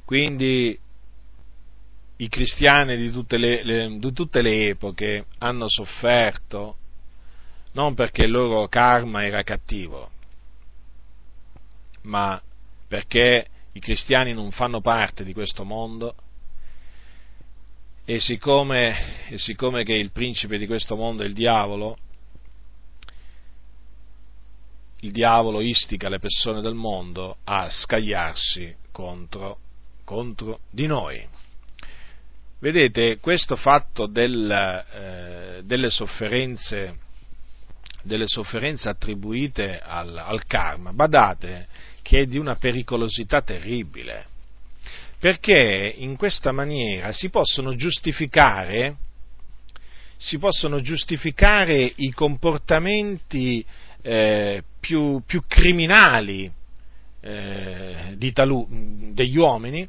Quindi 0.03 0.77
i 2.17 2.27
cristiani 2.27 2.97
di 2.97 3.11
tutte 3.11 3.37
le, 3.37 3.63
le, 3.63 3.97
di 3.97 4.13
tutte 4.13 4.41
le 4.41 4.69
epoche 4.69 5.25
hanno 5.37 5.69
sofferto 5.69 6.75
non 7.73 7.93
perché 7.93 8.23
il 8.23 8.31
loro 8.31 8.67
karma 8.67 9.23
era 9.23 9.43
cattivo, 9.43 10.09
ma 12.01 12.41
perché 12.87 13.45
i 13.73 13.79
cristiani 13.79 14.33
non 14.33 14.51
fanno 14.51 14.81
parte 14.81 15.23
di 15.23 15.33
questo 15.33 15.63
mondo 15.63 16.15
e 18.09 18.19
siccome, 18.19 19.27
e 19.29 19.37
siccome 19.37 19.83
che 19.83 19.93
il 19.93 20.09
principe 20.09 20.57
di 20.57 20.65
questo 20.65 20.95
mondo 20.95 21.21
è 21.21 21.27
il 21.27 21.35
diavolo, 21.35 21.95
il 25.01 25.11
diavolo 25.11 25.61
istiga 25.61 26.09
le 26.09 26.17
persone 26.17 26.61
del 26.61 26.73
mondo 26.73 27.37
a 27.43 27.69
scagliarsi 27.69 28.75
contro, 28.91 29.59
contro 30.05 30.61
di 30.71 30.87
noi. 30.87 31.23
Vedete, 32.57 33.19
questo 33.19 33.55
fatto 33.55 34.07
del, 34.07 34.49
eh, 34.91 35.61
delle, 35.63 35.91
sofferenze, 35.91 36.97
delle, 38.01 38.25
sofferenze, 38.25 38.89
attribuite 38.89 39.79
al, 39.79 40.17
al 40.17 40.47
karma, 40.47 40.93
badate 40.93 41.67
che 42.01 42.21
è 42.21 42.25
di 42.25 42.39
una 42.39 42.55
pericolosità 42.55 43.43
terribile 43.43 44.37
perché 45.19 45.93
in 45.97 46.15
questa 46.15 46.53
maniera 46.53 47.11
si 47.11 47.29
possono 47.29 47.75
giustificare, 47.75 48.95
si 50.15 50.37
possono 50.37 50.79
giustificare 50.79 51.91
i 51.95 52.11
comportamenti 52.11 53.63
eh, 54.01 54.63
più, 54.79 55.21
più, 55.25 55.41
criminali 55.45 56.49
eh, 57.19 58.31
talu, 58.31 58.65
degli 59.11 59.37
uomini, 59.37 59.87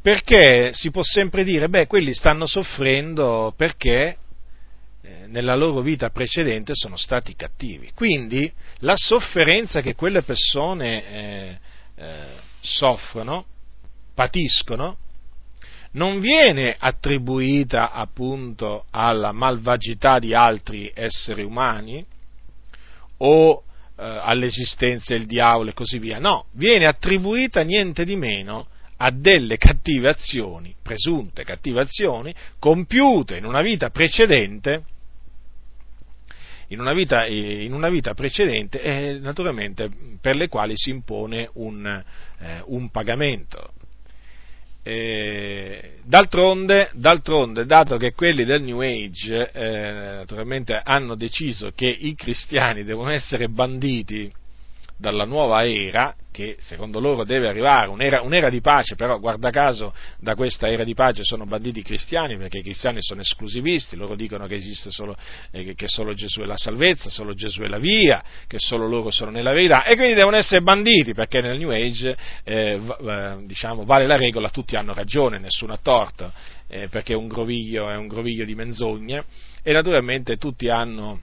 perché 0.00 0.72
si 0.72 0.90
può 0.90 1.02
sempre 1.02 1.44
dire, 1.44 1.68
beh, 1.68 1.86
quelli 1.86 2.14
stanno 2.14 2.46
soffrendo 2.46 3.52
perché 3.54 4.16
eh, 5.02 5.26
nella 5.26 5.54
loro 5.54 5.82
vita 5.82 6.08
precedente 6.08 6.72
sono 6.74 6.96
stati 6.96 7.34
cattivi. 7.34 7.90
Quindi 7.94 8.50
la 8.78 8.96
sofferenza 8.96 9.82
che 9.82 9.94
quelle 9.94 10.22
persone 10.22 11.04
eh, 11.06 11.58
eh, 11.96 12.24
soffrono 12.60 13.46
patiscono, 14.22 14.98
non 15.92 16.20
viene 16.20 16.76
attribuita 16.78 17.90
appunto 17.90 18.84
alla 18.90 19.32
malvagità 19.32 20.20
di 20.20 20.32
altri 20.32 20.90
esseri 20.94 21.42
umani 21.42 22.04
o 23.18 23.64
eh, 23.96 24.04
all'esistenza 24.04 25.12
del 25.14 25.26
diavolo 25.26 25.70
e 25.70 25.74
così 25.74 25.98
via, 25.98 26.20
no, 26.20 26.46
viene 26.52 26.86
attribuita 26.86 27.62
niente 27.62 28.04
di 28.04 28.14
meno 28.14 28.68
a 28.98 29.10
delle 29.10 29.56
cattive 29.58 30.10
azioni, 30.10 30.72
presunte 30.80 31.42
cattive 31.42 31.80
azioni, 31.80 32.32
compiute 32.60 33.36
in 33.36 33.44
una 33.44 33.60
vita 33.60 33.90
precedente, 33.90 34.84
in 36.68 36.78
una 36.78 36.92
vita, 36.92 37.26
in 37.26 37.72
una 37.72 37.88
vita 37.88 38.14
precedente 38.14 38.80
e 38.80 39.18
naturalmente 39.18 39.90
per 40.20 40.36
le 40.36 40.46
quali 40.46 40.74
si 40.76 40.90
impone 40.90 41.50
un, 41.54 42.04
eh, 42.38 42.62
un 42.66 42.88
pagamento. 42.90 43.72
D'altronde, 44.84 46.90
d'altronde, 46.92 47.66
dato 47.66 47.96
che 47.96 48.14
quelli 48.14 48.44
del 48.44 48.62
New 48.62 48.80
Age 48.80 49.50
eh, 49.52 49.92
naturalmente 49.92 50.80
hanno 50.82 51.14
deciso 51.14 51.70
che 51.74 51.86
i 51.86 52.14
cristiani 52.14 52.82
devono 52.82 53.10
essere 53.10 53.48
banditi 53.48 54.32
dalla 54.96 55.24
nuova 55.24 55.66
era, 55.66 56.14
che 56.30 56.56
secondo 56.58 56.98
loro 57.00 57.24
deve 57.24 57.48
arrivare, 57.48 57.88
un'era, 57.88 58.22
un'era, 58.22 58.48
di 58.48 58.60
pace, 58.60 58.94
però 58.94 59.18
guarda 59.18 59.50
caso 59.50 59.92
da 60.18 60.34
questa 60.34 60.68
era 60.68 60.84
di 60.84 60.94
pace 60.94 61.24
sono 61.24 61.44
banditi 61.44 61.80
i 61.80 61.82
cristiani, 61.82 62.36
perché 62.36 62.58
i 62.58 62.62
cristiani 62.62 62.98
sono 63.00 63.20
esclusivisti, 63.20 63.96
loro 63.96 64.14
dicono 64.14 64.46
che 64.46 64.54
esiste 64.54 64.90
solo, 64.90 65.16
eh, 65.50 65.74
che 65.74 65.88
solo 65.88 66.14
Gesù 66.14 66.40
è 66.40 66.44
la 66.46 66.56
salvezza, 66.56 67.10
solo 67.10 67.34
Gesù 67.34 67.62
è 67.62 67.68
la 67.68 67.78
via, 67.78 68.22
che 68.46 68.58
solo 68.58 68.86
loro 68.86 69.10
sono 69.10 69.30
nella 69.30 69.52
verità, 69.52 69.84
e 69.84 69.96
quindi 69.96 70.14
devono 70.14 70.36
essere 70.36 70.62
banditi, 70.62 71.12
perché 71.12 71.40
nel 71.40 71.58
New 71.58 71.70
Age 71.70 72.16
eh, 72.44 72.78
v- 72.78 73.44
diciamo, 73.44 73.84
vale 73.84 74.06
la 74.06 74.16
regola, 74.16 74.48
tutti 74.48 74.76
hanno 74.76 74.94
ragione, 74.94 75.38
nessuno 75.38 75.74
ha 75.74 75.78
torto, 75.82 76.32
eh, 76.68 76.88
perché 76.88 77.14
un 77.14 77.28
groviglio 77.28 77.90
è 77.90 77.96
un 77.96 78.06
groviglio 78.06 78.44
di 78.44 78.54
menzogne, 78.54 79.24
e 79.62 79.72
naturalmente 79.72 80.38
tutti 80.38 80.68
hanno, 80.68 81.20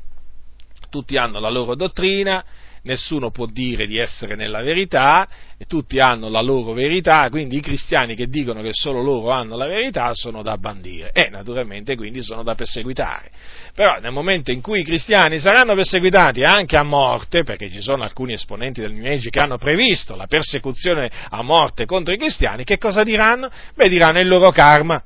tutti 0.90 1.18
hanno 1.18 1.40
la 1.40 1.50
loro 1.50 1.76
dottrina, 1.76 2.44
nessuno 2.84 3.32
può 3.32 3.46
dire 3.46 3.88
di 3.88 3.98
essere 3.98 4.36
nella 4.36 4.62
verità, 4.62 5.28
tutti 5.68 5.98
hanno 5.98 6.30
la 6.30 6.42
loro 6.42 6.74
verità, 6.74 7.30
quindi 7.30 7.58
i 7.58 7.62
cristiani 7.62 8.16
che 8.16 8.28
dicono 8.28 8.62
che 8.62 8.70
solo 8.72 9.02
loro 9.02 9.32
hanno 9.32 9.58
la 9.58 9.68
verità 9.68 10.12
sono 10.14 10.42
da 10.42 10.58
bandire 10.58 11.12
e 11.12 11.30
naturalmente 11.30 11.96
quindi 11.96 12.22
sono 12.22 12.44
da 12.44 12.56
perseguitare. 12.56 13.30
Però 13.74 14.00
nel 14.00 14.12
momento 14.12 14.52
in 14.52 14.62
cui 14.62 14.82
i 14.82 14.84
cristiani 14.84 15.40
saranno 15.40 15.76
perseguitati 15.76 16.44
anche 16.44 16.78
a 16.78 16.84
morte, 16.84 17.44
perché 17.44 17.70
ci 17.70 17.82
sono 17.82 18.04
alcuni 18.04 18.34
esponenti 18.34 18.82
del 18.82 18.94
New 18.94 19.12
Age 19.12 19.30
che 19.30 19.40
hanno 19.40 19.58
previsto 19.58 20.16
la 20.16 20.28
persecuzione 20.28 21.10
a 21.30 21.42
morte 21.42 21.86
contro 21.86 22.14
i 22.14 22.18
cristiani, 22.18 22.64
che 22.64 22.78
cosa 22.78 23.04
diranno? 23.04 23.50
Beh, 23.76 23.90
diranno 23.90 24.20
il 24.20 24.28
loro 24.28 24.52
karma. 24.52 25.02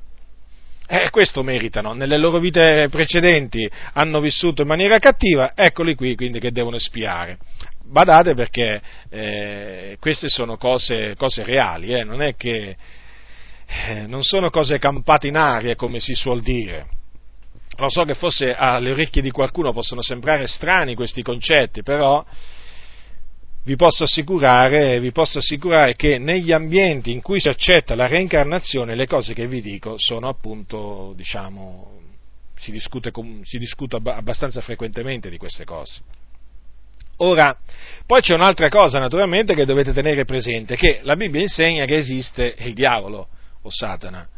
Eh, 0.86 1.08
questo 1.08 1.42
meritano, 1.42 1.94
nelle 1.94 2.18
loro 2.18 2.38
vite 2.38 2.88
precedenti 2.90 3.68
hanno 3.94 4.20
vissuto 4.20 4.62
in 4.62 4.68
maniera 4.68 4.98
cattiva, 4.98 5.52
eccoli 5.54 5.94
qui 5.94 6.14
quindi 6.14 6.40
che 6.40 6.52
devono 6.52 6.78
spiare. 6.78 7.38
Badate 7.86 8.34
perché 8.34 8.80
eh, 9.10 9.96
queste 10.00 10.28
sono 10.28 10.56
cose, 10.56 11.14
cose 11.16 11.42
reali, 11.42 11.94
eh, 11.94 12.02
non 12.02 12.32
che 12.36 12.76
eh, 13.66 14.06
non 14.06 14.22
sono 14.22 14.50
cose 14.50 14.78
campate 14.78 15.28
in 15.28 15.36
aria 15.36 15.76
come 15.76 16.00
si 16.00 16.14
suol 16.14 16.40
dire. 16.40 16.86
Lo 17.76 17.88
so 17.88 18.04
che 18.04 18.14
forse 18.14 18.54
alle 18.54 18.92
orecchie 18.92 19.20
di 19.20 19.30
qualcuno 19.30 19.72
possono 19.72 20.00
sembrare 20.00 20.46
strani 20.46 20.94
questi 20.94 21.22
concetti, 21.22 21.82
però 21.82 22.24
vi 23.64 23.76
posso, 23.76 24.04
vi 24.04 25.12
posso 25.12 25.38
assicurare, 25.38 25.96
che 25.96 26.18
negli 26.18 26.52
ambienti 26.52 27.10
in 27.10 27.20
cui 27.20 27.40
si 27.40 27.48
accetta 27.48 27.94
la 27.94 28.06
reincarnazione 28.06 28.94
le 28.94 29.06
cose 29.06 29.34
che 29.34 29.46
vi 29.46 29.60
dico 29.60 29.94
sono 29.98 30.28
appunto, 30.28 31.14
diciamo, 31.16 32.00
si 32.54 32.70
discute, 32.70 33.10
si 33.42 33.58
discute 33.58 33.96
abbastanza 33.96 34.60
frequentemente 34.60 35.28
di 35.30 35.38
queste 35.38 35.64
cose. 35.64 36.00
Ora, 37.18 37.56
poi 38.06 38.20
c'è 38.20 38.34
un'altra 38.34 38.68
cosa 38.68 38.98
naturalmente 38.98 39.54
che 39.54 39.64
dovete 39.64 39.92
tenere 39.92 40.24
presente, 40.24 40.76
che 40.76 41.00
la 41.02 41.14
Bibbia 41.14 41.40
insegna 41.40 41.84
che 41.84 41.96
esiste 41.96 42.54
il 42.58 42.74
diavolo 42.74 43.28
o 43.62 43.70
Satana 43.70 44.28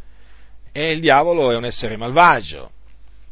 e 0.72 0.92
il 0.92 1.00
diavolo 1.00 1.50
è 1.50 1.56
un 1.56 1.64
essere 1.64 1.96
malvagio 1.96 2.70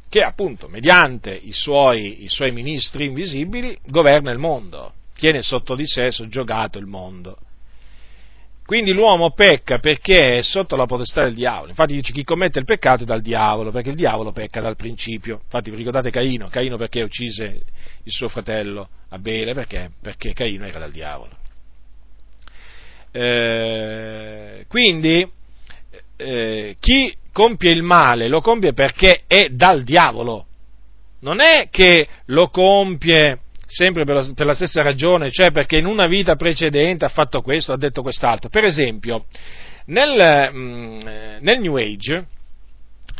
che 0.08 0.20
appunto 0.22 0.68
mediante 0.68 1.34
i 1.34 1.52
suoi, 1.52 2.24
i 2.24 2.28
suoi 2.28 2.52
ministri 2.52 3.06
invisibili 3.06 3.76
governa 3.86 4.30
il 4.30 4.38
mondo 4.38 4.92
tiene 5.14 5.42
sotto 5.42 5.74
di 5.74 5.86
sé 5.86 6.10
soggiogato 6.10 6.78
il 6.78 6.86
mondo. 6.86 7.38
Quindi 8.64 8.92
l'uomo 8.94 9.32
pecca 9.32 9.78
perché 9.78 10.38
è 10.38 10.42
sotto 10.42 10.74
la 10.74 10.86
potestà 10.86 11.24
del 11.24 11.34
diavolo. 11.34 11.68
Infatti 11.68 11.92
dice 11.92 12.12
chi 12.12 12.24
commette 12.24 12.58
il 12.58 12.64
peccato 12.64 13.02
è 13.02 13.06
dal 13.06 13.20
diavolo, 13.20 13.70
perché 13.70 13.90
il 13.90 13.96
diavolo 13.96 14.32
pecca 14.32 14.62
dal 14.62 14.76
principio. 14.76 15.40
Infatti 15.42 15.70
vi 15.70 15.76
ricordate 15.76 16.10
Caino? 16.10 16.48
Caino 16.48 16.78
perché 16.78 17.02
uccise 17.02 17.62
il 18.04 18.12
suo 18.12 18.28
fratello 18.28 18.88
Abele? 19.10 19.54
Perché? 19.54 19.90
Perché 20.00 20.32
Caino 20.32 20.66
era 20.66 20.78
dal 20.78 20.92
diavolo. 20.92 21.36
Eh, 23.10 24.64
quindi 24.68 25.28
eh, 26.16 26.76
chi 26.80 27.16
compie 27.32 27.70
il 27.70 27.82
male 27.82 28.28
lo 28.28 28.40
compie 28.40 28.72
perché 28.72 29.22
è 29.26 29.48
dal 29.48 29.82
diavolo. 29.82 30.46
Non 31.20 31.40
è 31.40 31.68
che 31.70 32.06
lo 32.26 32.48
compie 32.48 33.40
sempre 33.66 34.04
per 34.04 34.16
la, 34.16 34.32
per 34.34 34.46
la, 34.46 34.54
stessa 34.54 34.82
ragione, 34.82 35.30
cioè 35.30 35.50
perché 35.50 35.78
in 35.78 35.86
una 35.86 36.06
vita 36.06 36.36
precedente 36.36 37.04
ha 37.04 37.08
fatto 37.08 37.40
questo, 37.40 37.72
ha 37.72 37.78
detto 37.78 38.02
quest'altro. 38.02 38.50
Per 38.50 38.64
esempio, 38.64 39.26
nel, 39.86 40.50
mm, 40.52 41.00
nel 41.40 41.60
New 41.60 41.76
Age 41.76 42.26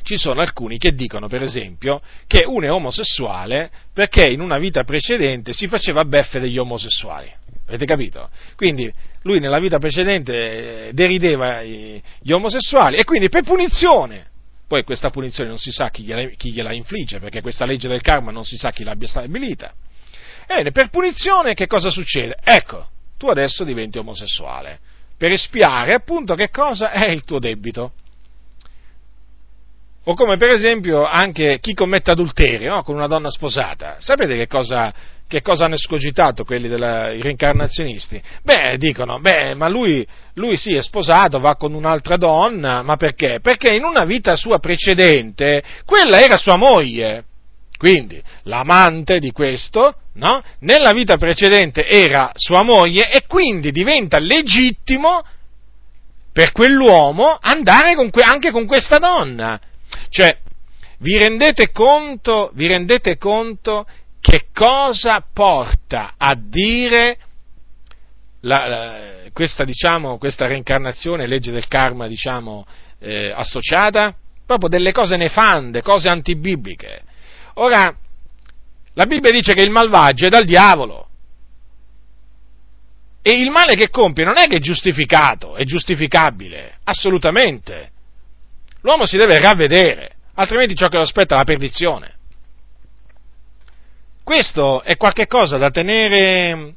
ci 0.05 0.17
sono 0.17 0.41
alcuni 0.41 0.79
che 0.79 0.95
dicono, 0.95 1.27
per 1.27 1.43
esempio, 1.43 2.01
che 2.29 2.45
uno 2.47 2.67
è 2.67 2.71
omosessuale 2.71 3.71
perché 3.93 4.29
in 4.29 4.41
una 4.41 4.59
vita 4.59 4.85
precedente 4.85 5.53
si 5.53 5.67
faceva 5.67 6.05
beffe 6.05 6.39
degli 6.39 6.59
omosessuali. 6.59 7.33
Avete 7.67 7.87
capito? 7.87 8.29
Quindi 8.55 8.93
lui 9.23 9.41
nella 9.41 9.59
vita 9.59 9.79
precedente 9.79 10.89
eh, 10.89 10.93
derideva 10.93 11.63
gli 11.63 12.31
omosessuali 12.31 12.97
e 12.97 13.05
quindi 13.05 13.29
per 13.29 13.43
punizione 13.43 14.33
poi 14.67 14.83
questa 14.83 15.11
punizione 15.11 15.51
non 15.51 15.59
si 15.59 15.71
sa 15.71 15.91
chi 15.91 16.03
gliela, 16.03 16.27
chi 16.37 16.51
gliela, 16.51 16.73
infligge, 16.73 17.21
perché 17.21 17.43
questa 17.43 17.65
legge 17.67 17.87
del 17.87 18.01
karma 18.01 18.31
non 18.31 18.45
si 18.45 18.57
sa 18.57 18.73
chi 18.73 18.83
l'abbia 18.83 19.07
stabilita. 19.07 19.73
Ebbene, 20.47 20.73
per 20.73 20.89
punizione 20.89 21.55
che 21.55 21.67
cosa 21.67 21.91
succede? 21.91 22.37
Ecco, 22.43 22.89
tu 23.17 23.29
adesso 23.29 23.63
diventi 23.63 23.99
omosessuale, 23.99 24.79
per 25.17 25.31
espiare 25.31 25.95
appunto 25.95 26.35
che 26.35 26.51
cosa 26.51 26.91
è 26.91 27.09
il 27.11 27.25
tuo 27.25 27.39
debito. 27.39 27.93
O 30.07 30.15
come 30.15 30.37
per 30.37 30.51
esempio 30.51 31.05
anche 31.05 31.59
chi 31.61 31.73
commette 31.73 32.11
adulterio 32.11 32.75
no? 32.75 32.83
con 32.83 32.95
una 32.95 33.07
donna 33.07 33.31
sposata. 33.31 33.97
Sapete 34.01 34.37
che 34.37 34.47
cosa, 34.47 34.93
che 35.27 35.41
cosa 35.41 35.65
hanno 35.65 35.77
escogitato 35.77 36.45
quelli 36.45 36.69
dei 36.69 36.79
reincarnazionisti? 37.23 38.21
Beh, 38.43 38.77
dicono, 38.77 39.19
beh, 39.19 39.55
ma 39.55 39.69
lui, 39.69 40.07
lui 40.35 40.59
sì 40.59 40.75
è 40.75 40.83
sposato, 40.83 41.41
va 41.41 41.57
con 41.57 41.73
un'altra 41.73 42.19
donna, 42.19 42.83
ma 42.83 42.97
perché? 42.97 43.41
Perché 43.41 43.75
in 43.75 43.85
una 43.85 44.05
vita 44.05 44.37
sua 44.37 44.59
precedente 44.59 45.63
quella 45.87 46.21
era 46.21 46.37
sua 46.37 46.57
moglie. 46.57 47.25
Quindi 47.79 48.23
l'amante 48.43 49.19
di 49.19 49.33
questo, 49.33 49.95
no? 50.15 50.43
nella 50.61 50.93
vita 50.93 51.17
precedente 51.17 51.87
era 51.87 52.31
sua 52.35 52.63
moglie 52.63 53.11
e 53.11 53.25
quindi 53.27 53.73
diventa 53.73 54.19
legittimo 54.19 55.23
per 56.33 56.53
quell'uomo 56.53 57.39
andare 57.41 57.95
con 57.95 58.11
que- 58.11 58.23
anche 58.23 58.51
con 58.51 58.67
questa 58.67 58.99
donna. 58.99 59.59
Cioè, 60.15 60.39
vi 60.99 61.19
rendete 61.19 61.73
conto, 61.73 62.53
vi 62.55 62.69
rendete 62.69 63.17
conto 63.17 63.85
che 64.21 64.47
cosa 64.55 65.27
porta 65.33 66.15
a 66.17 66.37
dire 66.37 67.19
la, 68.43 68.69
la, 68.69 68.99
questa, 69.33 69.65
diciamo, 69.65 70.17
questa, 70.19 70.47
reincarnazione, 70.47 71.27
legge 71.27 71.51
del 71.51 71.67
karma, 71.67 72.07
diciamo, 72.07 72.65
eh, 73.01 73.33
associata? 73.35 74.15
Proprio 74.47 74.69
delle 74.69 74.93
cose 74.93 75.17
nefande, 75.17 75.83
cose 75.83 76.09
antibibliche. 76.09 77.03
Ora, 77.55 77.93
la 78.93 79.07
Bibbia 79.07 79.33
dice 79.33 79.53
che 79.53 79.63
il 79.63 79.71
malvagio 79.71 80.27
è 80.27 80.29
dal 80.29 80.45
diavolo. 80.45 81.09
E 83.21 83.33
il 83.33 83.51
male 83.51 83.75
che 83.75 83.91
compie 83.91 84.25
non 84.25 84.39
è 84.39 84.47
che 84.47 84.59
è 84.59 84.61
giustificato, 84.61 85.57
è 85.57 85.65
giustificabile, 85.65 86.79
assolutamente. 86.85 87.91
L'uomo 88.85 89.07
si 89.07 89.17
deve 89.17 89.41
ravvedere, 89.41 90.11
altrimenti 90.35 90.75
ciò 90.75 90.89
che 90.89 90.97
lo 90.97 91.05
aspetta 91.05 91.35
è 91.35 91.39
la 91.39 91.45
perdizione. 91.45 92.13
Questo 94.23 94.83
è 94.83 94.99
qualcosa 94.99 95.57
da 95.57 95.71
tenere, 95.71 96.75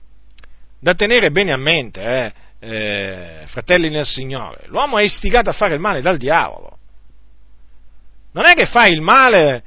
da 0.79 0.93
tenere 0.93 1.31
bene 1.31 1.51
a 1.51 1.57
mente, 1.57 2.01
eh, 2.01 2.33
eh, 2.59 3.43
fratelli 3.47 3.89
nel 3.89 4.05
Signore. 4.05 4.63
L'uomo 4.67 4.97
è 4.97 5.03
istigato 5.03 5.49
a 5.49 5.53
fare 5.53 5.73
il 5.73 5.81
male 5.81 6.01
dal 6.01 6.17
diavolo. 6.17 6.77
Non 8.31 8.45
è 8.45 8.53
che 8.53 8.67
fa 8.67 8.85
il 8.85 9.01
male 9.01 9.63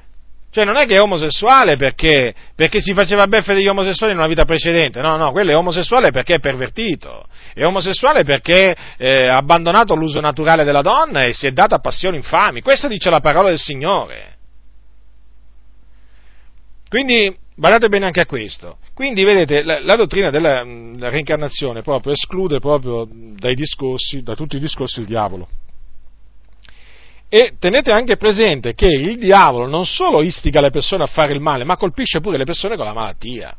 cioè 0.51 0.65
non 0.65 0.77
è 0.77 0.85
che 0.85 0.97
è 0.97 1.01
omosessuale 1.01 1.77
perché, 1.77 2.35
perché, 2.57 2.81
si 2.81 2.93
faceva 2.93 3.29
beffe 3.29 3.55
degli 3.55 3.69
omosessuali 3.69 4.13
in 4.13 4.19
una 4.19 4.27
vita 4.27 4.45
precedente, 4.45 5.01
no, 5.01 5.17
no, 5.17 5.31
quello 5.31 5.53
è 5.53 5.57
omosessuale 5.57 6.11
perché 6.11 6.35
è 6.35 6.41
pervertito, 6.41 7.27
è 7.55 7.65
omosessuale 7.65 8.25
perché 8.25 8.77
eh, 8.97 9.27
ha 9.27 9.37
abbandonato 9.37 9.95
l'uso 9.95 10.21
naturale 10.21 10.65
della 10.65 10.83
donna 10.83 11.25
e 11.25 11.33
si 11.33 11.47
è 11.47 11.53
dato 11.53 11.75
a 11.75 11.79
passioni 11.79 12.17
infami, 12.17 12.61
questo 12.61 12.89
dice 12.89 13.11
la 13.11 13.21
parola 13.21 13.49
del 13.49 13.59
Signore. 13.59 14.37
Quindi 16.89 17.35
badate 17.55 17.89
bene 17.89 18.07
anche 18.07 18.21
a 18.21 18.27
questo. 18.27 18.79
Quindi 18.95 19.23
vedete, 19.23 19.63
la, 19.63 19.81
la 19.81 19.97
dottrina 19.97 20.31
della, 20.31 20.65
della 20.65 21.09
reincarnazione 21.09 21.83
proprio 21.83 22.13
esclude 22.13 22.59
proprio 22.59 23.07
dai 23.11 23.55
discorsi, 23.55 24.23
da 24.23 24.35
tutti 24.35 24.57
i 24.57 24.61
discorsi 24.61 25.01
il 25.01 25.07
diavolo. 25.07 25.49
E 27.29 27.55
tenete 27.61 27.93
anche 27.93 28.17
presente 28.17 28.75
che 28.75 28.89
il 28.89 29.17
diavolo 29.17 29.69
non 29.69 29.87
solo 29.87 30.21
istiga 30.21 30.61
le 30.61 30.71
persone 30.71 31.05
a 31.05 31.07
fare 31.07 31.33
il 31.33 31.41
male, 31.41 31.63
ma 31.63 31.77
colpisce 31.77 32.21
pure 32.21 32.37
le 32.37 32.45
persone 32.45 32.77
con 32.77 32.85
la 32.85 32.93
malattia. 32.93 33.57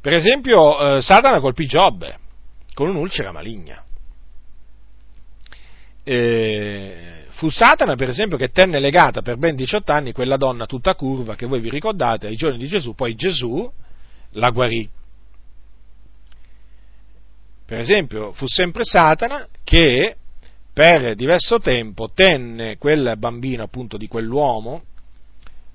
Per 0.00 0.14
esempio, 0.14 0.96
eh, 0.96 1.02
Satana 1.02 1.40
colpì 1.40 1.66
Giobbe 1.66 2.18
con 2.74 2.88
un'ulcera 2.88 3.32
maligna. 3.32 3.84
eh, 6.02 7.26
fu 7.30 7.50
Satana, 7.50 7.94
per 7.94 8.08
esempio, 8.08 8.36
che 8.36 8.50
tenne 8.50 8.80
legata 8.80 9.22
per 9.22 9.36
ben 9.36 9.54
18 9.54 9.92
anni 9.92 10.12
quella 10.12 10.36
donna 10.36 10.66
tutta 10.66 10.94
curva 10.94 11.36
che 11.36 11.46
voi 11.46 11.60
vi 11.60 11.70
ricordate 11.70 12.26
ai 12.26 12.36
giorni 12.36 12.58
di 12.58 12.66
Gesù, 12.66 12.94
poi 12.94 13.14
Gesù 13.14 13.70
la 14.32 14.50
guarì. 14.50 14.88
Per 17.64 17.78
esempio, 17.78 18.32
fu 18.32 18.46
sempre 18.46 18.84
Satana 18.84 19.46
che 19.62 20.16
per 20.72 21.14
diverso 21.14 21.58
tempo 21.58 22.10
tenne 22.12 22.78
quel 22.78 23.14
bambino 23.16 23.62
appunto 23.62 23.96
di 23.96 24.08
quell'uomo, 24.08 24.82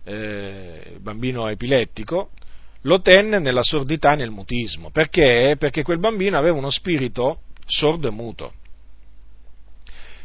eh, 0.03 0.97
bambino 0.99 1.47
epilettico, 1.47 2.31
lo 2.85 3.01
tenne 3.01 3.39
nella 3.39 3.63
sordità 3.63 4.13
e 4.13 4.15
nel 4.15 4.31
mutismo. 4.31 4.89
Perché? 4.91 5.55
Perché 5.57 5.83
quel 5.83 5.99
bambino 5.99 6.37
aveva 6.37 6.57
uno 6.57 6.69
spirito 6.69 7.41
sordo 7.65 8.07
e 8.07 8.11
muto. 8.11 8.53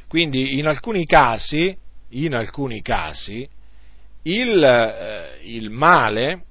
Quindi 0.08 0.58
in 0.58 0.66
alcuni 0.66 1.06
casi, 1.06 1.76
in 2.10 2.34
alcuni 2.34 2.82
casi 2.82 3.48
il, 4.22 4.62
eh, 4.62 5.38
il, 5.44 5.70
male, 5.70 6.44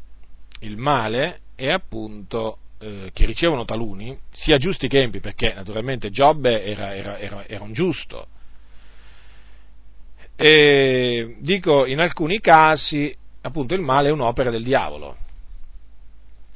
il 0.62 0.78
male 0.78 1.42
è 1.56 1.70
appunto 1.70 2.58
eh, 2.80 3.12
che 3.14 3.26
ricevono 3.26 3.66
taluni, 3.66 4.18
sia 4.32 4.58
giusti 4.58 4.88
che 4.88 5.02
empi, 5.02 5.20
perché 5.20 5.54
naturalmente 5.54 6.10
Giobbe 6.10 6.64
era, 6.64 6.96
era, 6.96 7.20
era, 7.20 7.48
era 7.48 7.64
un 7.64 7.74
giusto. 7.74 8.28
E 10.36 11.36
dico, 11.40 11.86
in 11.86 12.00
alcuni 12.00 12.40
casi, 12.40 13.14
appunto, 13.42 13.76
il 13.76 13.82
male 13.82 14.08
è 14.08 14.12
un'opera 14.12 14.50
del 14.50 14.64
diavolo, 14.64 15.18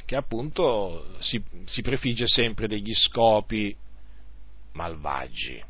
che 0.05 0.15
appunto 0.15 1.15
si, 1.19 1.41
si 1.65 1.81
prefigge 1.81 2.27
sempre 2.27 2.67
degli 2.67 2.93
scopi 2.93 3.75
malvagi. 4.73 5.63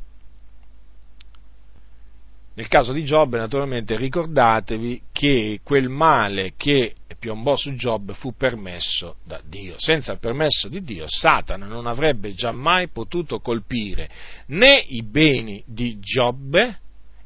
Nel 2.55 2.67
caso 2.67 2.93
di 2.93 3.03
Giobbe, 3.03 3.39
naturalmente, 3.39 3.95
ricordatevi 3.95 5.01
che 5.11 5.59
quel 5.63 5.89
male 5.89 6.53
che 6.55 6.95
piombò 7.17 7.55
su 7.55 7.73
Giobbe 7.73 8.13
fu 8.13 8.35
permesso 8.35 9.15
da 9.23 9.41
Dio. 9.43 9.75
Senza 9.77 10.11
il 10.11 10.19
permesso 10.19 10.67
di 10.67 10.83
Dio, 10.83 11.05
Satana 11.07 11.65
non 11.65 11.87
avrebbe 11.87 12.33
giammai 12.33 12.89
potuto 12.89 13.39
colpire 13.39 14.07
né 14.47 14.77
i 14.87 15.01
beni 15.01 15.63
di 15.65 15.97
Giobbe 15.99 16.79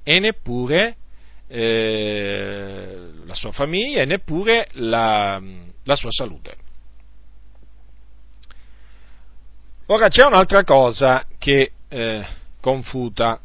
e 0.03 0.19
neppure 0.19 0.95
eh, 1.47 3.09
la 3.25 3.33
sua 3.33 3.51
famiglia 3.51 4.03
e 4.03 4.05
neppure 4.05 4.69
la, 4.73 5.41
la 5.83 5.95
sua 5.95 6.11
salute. 6.11 6.66
Ora 9.89 10.09
c'è 10.09 10.25
un'altra 10.25 10.65
cosa 10.65 11.25
che 11.37 11.71
eh, 11.87 12.25
confuta 12.59 13.39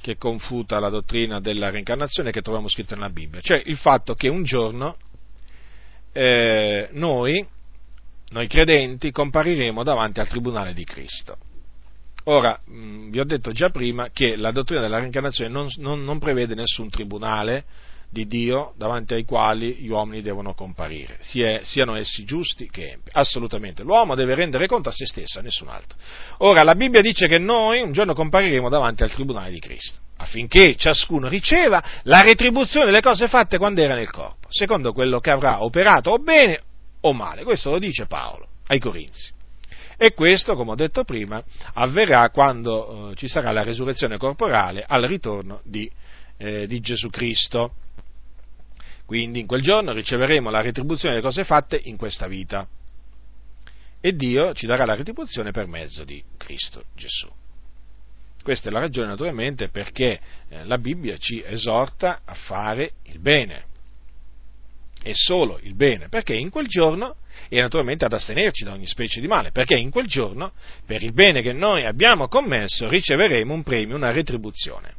che 0.00 0.16
confuta 0.16 0.78
la 0.78 0.88
dottrina 0.88 1.40
della 1.40 1.70
reincarnazione 1.70 2.30
che 2.30 2.40
troviamo 2.40 2.68
scritta 2.68 2.94
nella 2.94 3.10
Bibbia, 3.10 3.40
cioè 3.40 3.60
il 3.64 3.76
fatto 3.76 4.14
che 4.14 4.28
un 4.28 4.44
giorno 4.44 4.96
eh, 6.12 6.88
noi, 6.92 7.44
noi 8.28 8.46
credenti, 8.46 9.10
compariremo 9.10 9.82
davanti 9.82 10.20
al 10.20 10.28
tribunale 10.28 10.72
di 10.72 10.84
Cristo. 10.84 11.36
Ora, 12.24 12.56
mh, 12.64 13.10
vi 13.10 13.18
ho 13.18 13.24
detto 13.24 13.50
già 13.50 13.70
prima 13.70 14.10
che 14.10 14.36
la 14.36 14.52
dottrina 14.52 14.80
della 14.80 14.98
reincarnazione 14.98 15.50
non, 15.50 15.66
non, 15.78 16.04
non 16.04 16.20
prevede 16.20 16.54
nessun 16.54 16.88
tribunale 16.88 17.64
di 18.08 18.26
Dio 18.26 18.72
davanti 18.76 19.14
ai 19.14 19.24
quali 19.24 19.74
gli 19.74 19.88
uomini 19.88 20.22
devono 20.22 20.54
comparire, 20.54 21.18
siano 21.20 21.96
essi 21.96 22.24
giusti 22.24 22.68
che 22.70 22.92
empi. 22.92 23.10
Assolutamente. 23.12 23.82
L'uomo 23.82 24.14
deve 24.14 24.34
rendere 24.34 24.66
conto 24.66 24.88
a 24.88 24.92
se 24.92 25.06
stesso, 25.06 25.38
a 25.38 25.42
nessun 25.42 25.68
altro. 25.68 25.98
Ora, 26.38 26.62
la 26.62 26.74
Bibbia 26.74 27.00
dice 27.00 27.26
che 27.26 27.38
noi 27.38 27.80
un 27.80 27.92
giorno 27.92 28.14
compariremo 28.14 28.68
davanti 28.68 29.02
al 29.02 29.10
tribunale 29.10 29.50
di 29.50 29.58
Cristo, 29.58 29.98
affinché 30.16 30.76
ciascuno 30.76 31.28
riceva 31.28 31.82
la 32.04 32.22
retribuzione 32.22 32.86
delle 32.86 33.02
cose 33.02 33.28
fatte 33.28 33.58
quando 33.58 33.80
era 33.80 33.94
nel 33.94 34.10
corpo, 34.10 34.48
secondo 34.48 34.92
quello 34.92 35.20
che 35.20 35.30
avrà 35.30 35.62
operato 35.62 36.10
o 36.10 36.18
bene 36.18 36.60
o 37.00 37.12
male. 37.12 37.44
Questo 37.44 37.70
lo 37.70 37.78
dice 37.78 38.06
Paolo 38.06 38.48
ai 38.68 38.78
Corinzi. 38.78 39.34
E 39.98 40.12
questo, 40.12 40.56
come 40.56 40.72
ho 40.72 40.74
detto 40.74 41.04
prima, 41.04 41.42
avverrà 41.74 42.28
quando 42.28 43.12
eh, 43.12 43.14
ci 43.14 43.28
sarà 43.28 43.50
la 43.50 43.62
resurrezione 43.62 44.18
corporale 44.18 44.84
al 44.86 45.02
ritorno 45.04 45.60
di, 45.64 45.90
eh, 46.36 46.66
di 46.66 46.80
Gesù 46.80 47.08
Cristo. 47.08 47.72
Quindi 49.06 49.40
in 49.40 49.46
quel 49.46 49.62
giorno 49.62 49.92
riceveremo 49.92 50.50
la 50.50 50.60
retribuzione 50.60 51.14
delle 51.14 51.26
cose 51.26 51.44
fatte 51.44 51.80
in 51.84 51.96
questa 51.96 52.26
vita 52.26 52.66
e 54.00 54.12
Dio 54.14 54.52
ci 54.52 54.66
darà 54.66 54.84
la 54.84 54.94
retribuzione 54.94 55.52
per 55.52 55.66
mezzo 55.66 56.04
di 56.04 56.22
Cristo 56.36 56.84
Gesù. 56.94 57.28
Questa 58.42 58.68
è 58.68 58.72
la 58.72 58.80
ragione 58.80 59.08
naturalmente 59.08 59.68
perché 59.68 60.20
eh, 60.48 60.64
la 60.64 60.78
Bibbia 60.78 61.16
ci 61.18 61.42
esorta 61.44 62.20
a 62.24 62.34
fare 62.34 62.92
il 63.04 63.18
bene 63.18 63.64
e 65.02 65.12
solo 65.14 65.60
il 65.62 65.74
bene, 65.74 66.08
perché 66.08 66.34
in 66.34 66.50
quel 66.50 66.66
giorno, 66.66 67.16
e 67.48 67.60
naturalmente 67.60 68.04
ad 68.04 68.12
astenerci 68.12 68.64
da 68.64 68.72
ogni 68.72 68.88
specie 68.88 69.20
di 69.20 69.28
male, 69.28 69.52
perché 69.52 69.76
in 69.76 69.90
quel 69.90 70.06
giorno, 70.06 70.52
per 70.84 71.02
il 71.04 71.12
bene 71.12 71.42
che 71.42 71.52
noi 71.52 71.84
abbiamo 71.84 72.26
commesso, 72.26 72.88
riceveremo 72.88 73.54
un 73.54 73.62
premio, 73.62 73.94
una 73.94 74.10
retribuzione. 74.10 74.94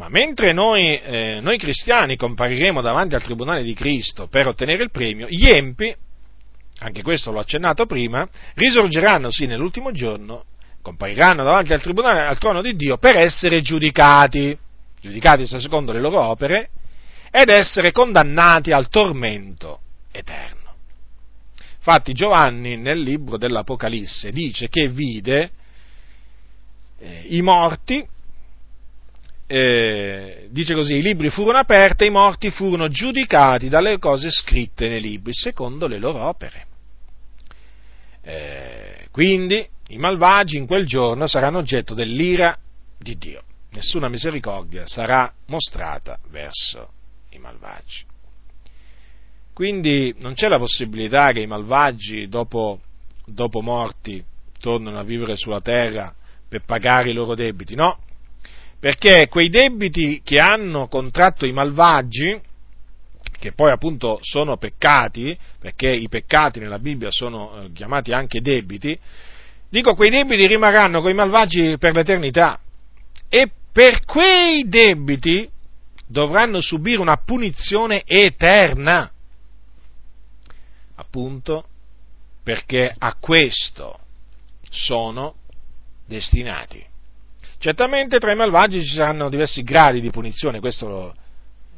Ma 0.00 0.08
mentre 0.08 0.54
noi, 0.54 0.98
eh, 0.98 1.40
noi, 1.42 1.58
cristiani 1.58 2.16
compariremo 2.16 2.80
davanti 2.80 3.16
al 3.16 3.22
tribunale 3.22 3.62
di 3.62 3.74
Cristo 3.74 4.28
per 4.28 4.46
ottenere 4.46 4.82
il 4.82 4.90
premio, 4.90 5.26
gli 5.28 5.46
empi, 5.46 5.94
anche 6.78 7.02
questo 7.02 7.30
l'ho 7.30 7.40
accennato 7.40 7.84
prima, 7.84 8.26
risorgeranno 8.54 9.30
sì 9.30 9.44
nell'ultimo 9.44 9.92
giorno, 9.92 10.44
compariranno 10.80 11.44
davanti 11.44 11.74
al 11.74 11.82
tribunale, 11.82 12.20
al 12.20 12.38
trono 12.38 12.62
di 12.62 12.74
Dio, 12.76 12.96
per 12.96 13.18
essere 13.18 13.60
giudicati, 13.60 14.56
giudicati 15.02 15.46
secondo 15.46 15.92
le 15.92 16.00
loro 16.00 16.24
opere, 16.24 16.70
ed 17.30 17.50
essere 17.50 17.92
condannati 17.92 18.72
al 18.72 18.88
tormento 18.88 19.80
eterno. 20.12 20.76
Infatti 21.76 22.14
Giovanni 22.14 22.78
nel 22.78 23.00
libro 23.00 23.36
dell'Apocalisse 23.36 24.32
dice 24.32 24.70
che 24.70 24.88
vide 24.88 25.50
eh, 26.98 27.24
i 27.28 27.42
morti 27.42 28.02
eh, 29.52 30.46
dice 30.50 30.74
così, 30.74 30.94
i 30.94 31.02
libri 31.02 31.28
furono 31.28 31.58
aperti 31.58 32.04
e 32.04 32.06
i 32.06 32.10
morti 32.10 32.52
furono 32.52 32.86
giudicati 32.86 33.68
dalle 33.68 33.98
cose 33.98 34.30
scritte 34.30 34.88
nei 34.88 35.00
libri, 35.00 35.32
secondo 35.34 35.88
le 35.88 35.98
loro 35.98 36.22
opere. 36.22 36.66
Eh, 38.22 39.08
quindi 39.10 39.66
i 39.88 39.98
malvagi 39.98 40.56
in 40.56 40.66
quel 40.66 40.86
giorno 40.86 41.26
saranno 41.26 41.58
oggetto 41.58 41.94
dell'ira 41.94 42.56
di 42.96 43.18
Dio. 43.18 43.42
Nessuna 43.72 44.08
misericordia 44.08 44.86
sarà 44.86 45.32
mostrata 45.46 46.16
verso 46.30 46.92
i 47.30 47.38
malvagi. 47.38 48.04
Quindi 49.52 50.14
non 50.18 50.34
c'è 50.34 50.46
la 50.46 50.58
possibilità 50.58 51.32
che 51.32 51.40
i 51.40 51.48
malvagi, 51.48 52.28
dopo, 52.28 52.82
dopo 53.26 53.62
morti, 53.62 54.24
tornino 54.60 54.96
a 54.96 55.02
vivere 55.02 55.34
sulla 55.36 55.60
terra 55.60 56.14
per 56.48 56.62
pagare 56.64 57.10
i 57.10 57.14
loro 57.14 57.34
debiti, 57.34 57.74
no, 57.74 57.98
perché 58.80 59.28
quei 59.28 59.50
debiti 59.50 60.22
che 60.24 60.40
hanno 60.40 60.88
contratto 60.88 61.44
i 61.44 61.52
malvagi, 61.52 62.40
che 63.38 63.52
poi 63.52 63.70
appunto 63.70 64.18
sono 64.22 64.56
peccati, 64.56 65.36
perché 65.58 65.90
i 65.90 66.08
peccati 66.08 66.60
nella 66.60 66.78
Bibbia 66.78 67.10
sono 67.10 67.60
eh, 67.62 67.72
chiamati 67.72 68.12
anche 68.12 68.40
debiti, 68.40 68.98
dico 69.68 69.94
quei 69.94 70.08
debiti 70.08 70.46
rimarranno 70.46 71.02
con 71.02 71.10
i 71.10 71.14
malvagi 71.14 71.76
per 71.78 71.94
l'eternità 71.94 72.58
e 73.28 73.50
per 73.70 74.02
quei 74.04 74.66
debiti 74.66 75.48
dovranno 76.08 76.60
subire 76.60 77.00
una 77.00 77.18
punizione 77.18 78.02
eterna, 78.06 79.12
appunto 80.94 81.66
perché 82.42 82.92
a 82.96 83.14
questo 83.20 83.98
sono 84.70 85.34
destinati. 86.06 86.89
Certamente 87.60 88.18
tra 88.18 88.32
i 88.32 88.36
malvagi 88.36 88.82
ci 88.82 88.94
saranno 88.94 89.28
diversi 89.28 89.62
gradi 89.62 90.00
di 90.00 90.08
punizione, 90.08 90.60
questo, 90.60 90.88
lo, 90.88 91.14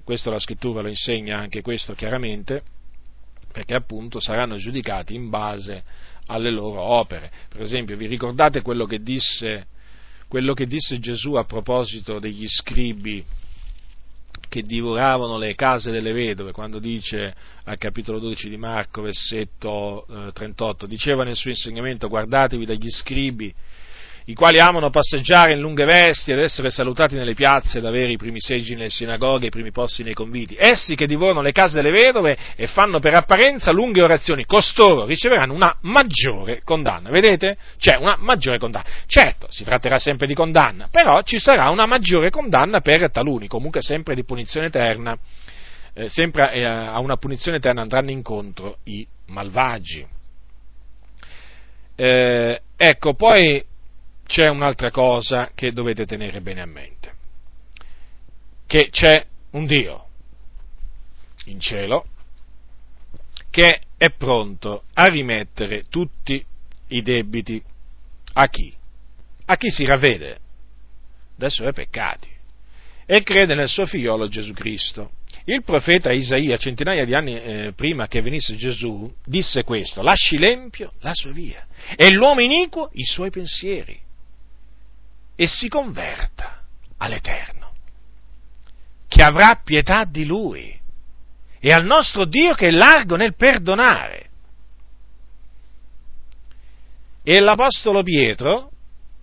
questo 0.05 0.31
la 0.31 0.39
scrittura 0.39 0.81
lo 0.81 0.87
insegna 0.87 1.39
anche 1.39 1.61
questo 1.61 1.95
chiaramente, 1.95 2.63
perché 3.51 3.75
appunto 3.75 4.21
saranno 4.21 4.55
giudicati 4.59 5.13
in 5.17 5.29
base 5.29 5.83
alle 6.27 6.53
loro 6.53 6.81
opere. 6.81 7.29
Per 7.49 7.61
esempio, 7.61 7.97
vi 7.97 8.07
ricordate 8.07 8.63
quello 8.63 8.85
che 8.85 9.03
disse, 9.03 9.67
quello 10.29 10.55
che 10.55 10.67
disse 10.67 11.01
Gesù 11.01 11.35
a 11.35 11.43
proposito 11.43 12.21
degli 12.21 12.47
scribi 12.47 13.25
che 14.49 14.63
divoravano 14.63 15.37
le 15.37 15.57
case 15.57 15.91
delle 15.91 16.13
vedove, 16.13 16.53
quando 16.53 16.79
dice 16.79 17.35
al 17.65 17.79
capitolo 17.79 18.21
12 18.21 18.49
di 18.49 18.57
Marco, 18.57 19.03
versetto 19.03 20.07
eh, 20.07 20.31
38, 20.33 20.87
diceva 20.87 21.25
nel 21.25 21.35
suo 21.35 21.51
insegnamento 21.51 22.07
guardatevi 22.07 22.65
dagli 22.65 22.89
scribi 22.89 23.53
i 24.27 24.35
quali 24.35 24.61
amano 24.61 24.91
passeggiare 24.91 25.55
in 25.55 25.61
lunghe 25.61 25.85
vesti 25.85 26.33
ed 26.33 26.39
essere 26.39 26.71
salutati 26.71 27.17
nelle 27.17 27.35
piazze 27.35 27.79
ed 27.79 27.87
avere 27.87 28.13
i 28.13 28.17
primi 28.17 28.41
seggi 28.41 28.75
nelle 28.75 28.91
sinagoghe, 28.91 29.47
i 29.47 29.51
primi 29.51 29.73
posti 29.73 30.03
nei 30.03 30.15
conviti. 30.15 30.57
Essi 30.59 30.95
che 30.95 31.07
divorano 31.07 31.41
le 31.41 31.53
case 31.53 31.81
delle 31.81 31.91
vedove 31.91 32.37
e 32.55 32.67
fanno 32.67 33.01
per 33.01 33.15
apparenza 33.15 33.73
lunghe 33.73 34.03
orazioni, 34.03 34.45
costoro 34.45 35.05
riceveranno 35.07 35.53
una 35.53 35.77
maggiore 35.83 36.63
condanna. 36.65 37.11
Vedete? 37.11 37.57
C'è 37.79 37.97
una 37.97 38.17
maggiore 38.19 38.59
condanna. 38.59 38.87
Certo, 39.07 39.49
si 39.51 39.65
tratterà 39.65 39.99
sempre 39.99 40.27
di 40.27 40.35
condanna, 40.35 40.89
però 40.91 41.23
ci 41.23 41.39
sarà 41.39 41.71
una 41.71 41.87
maggiore 41.87 42.31
condanna 42.31 42.81
per 42.81 43.11
taluni, 43.11 43.49
comunque 43.49 43.83
sempre 43.83 44.15
di 44.15 44.25
punizione 44.25 44.67
eterna. 44.67 45.17
Eh, 45.95 46.09
sempre 46.09 46.53
eh, 46.53 46.65
a 46.65 46.99
una 47.01 47.19
punizione 47.19 47.59
eterna 47.59 47.83
andranno 47.83 48.11
incontro 48.11 48.79
i 48.85 49.07
malvagi. 49.27 50.07
Eh, 51.95 52.61
ecco, 52.77 53.15
poi 53.15 53.63
c'è 54.27 54.49
un'altra 54.49 54.91
cosa 54.91 55.51
che 55.55 55.73
dovete 55.73 56.07
tenere 56.07 56.41
bene 56.41 56.61
a 56.63 56.67
mente, 56.67 57.15
che 58.67 58.89
c'è 58.91 59.27
un 59.51 59.67
Dio 59.67 60.07
in 61.47 61.61
cielo 61.61 62.07
che 63.51 63.81
è 63.99 64.11
pronto 64.11 64.85
a 64.95 65.07
rimettere 65.07 65.85
tutti 65.89 66.43
i 66.89 67.03
debiti 67.03 67.63
a 68.35 68.49
chi? 68.49 68.75
A 69.45 69.57
chi 69.57 69.71
si 69.71 69.85
ravvede 69.85 70.39
dai 71.37 71.51
suoi 71.51 71.73
peccati 71.73 72.31
e 73.05 73.23
crede 73.23 73.55
nel 73.55 73.69
suo 73.69 73.85
figliolo 73.85 74.29
Gesù 74.29 74.53
Cristo. 74.53 75.13
Il 75.45 75.65
profeta 75.65 76.13
Isaia, 76.13 76.57
centinaia 76.57 77.05
di 77.05 77.15
anni 77.15 77.35
eh, 77.35 77.73
prima 77.75 78.07
che 78.07 78.23
venisse 78.23 78.57
Gesù, 78.57 79.13
disse 79.25 79.65
questo, 79.65 80.01
lasci 80.01 80.39
l'empio 80.39 80.93
la 81.01 81.13
sua 81.13 81.33
via 81.33 81.67
e 81.97 82.11
l'uomo 82.11 82.41
iniquo 82.41 82.91
i 82.95 83.05
suoi 83.05 83.31
pensieri 83.31 84.01
e 85.43 85.49
si 85.49 85.67
converta 85.67 86.63
all'Eterno, 86.99 87.73
che 89.09 89.25
avrà 89.25 89.61
pietà 89.65 90.05
di 90.05 90.25
lui 90.25 90.81
e 91.59 91.73
al 91.73 91.85
nostro 91.85 92.27
Dio 92.27 92.55
che 92.55 92.69
è 92.69 92.71
largo 92.71 93.17
nel 93.17 93.35
perdonare. 93.35 94.31
E 97.25 97.41
l'Apostolo 97.41 98.05
Pietro 98.05 98.71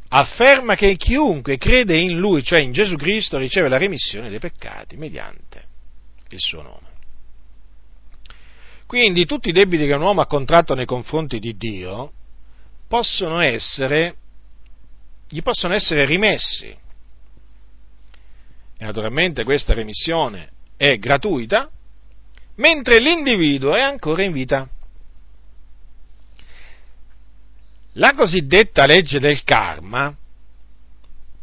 afferma 0.10 0.76
che 0.76 0.98
chiunque 0.98 1.56
crede 1.56 1.98
in 1.98 2.18
lui, 2.18 2.44
cioè 2.44 2.60
in 2.60 2.74
Gesù 2.74 2.98
Cristo, 2.98 3.38
riceve 3.38 3.70
la 3.70 3.78
remissione 3.78 4.30
dei 4.30 4.40
peccati 4.40 4.98
mediante 4.98 5.68
il 6.32 6.40
suo 6.42 6.62
nome. 6.62 6.88
Quindi 8.86 9.26
tutti 9.26 9.48
i 9.48 9.54
debiti 9.54 9.86
che 9.86 9.94
un 9.94 10.02
uomo 10.02 10.20
ha 10.20 10.28
contratto 10.28 10.74
nei 10.74 10.86
confronti 10.86 11.40
di 11.40 11.56
Dio 11.56 12.12
possono 12.90 13.40
essere 13.40 14.18
gli 15.30 15.42
possono 15.42 15.76
essere 15.76 16.06
rimessi. 16.06 16.68
E 18.78 18.86
naturalmente 18.86 19.44
questa 19.44 19.74
remissione 19.74 20.50
è 20.76 20.98
gratuita, 20.98 21.70
mentre 22.56 23.00
l'individuo 23.00 23.76
è 23.76 23.82
ancora 23.82 24.24
in 24.24 24.32
vita. 24.32 24.68
La 27.94 28.14
cosiddetta 28.14 28.86
legge 28.86 29.20
del 29.20 29.44
karma 29.44 30.16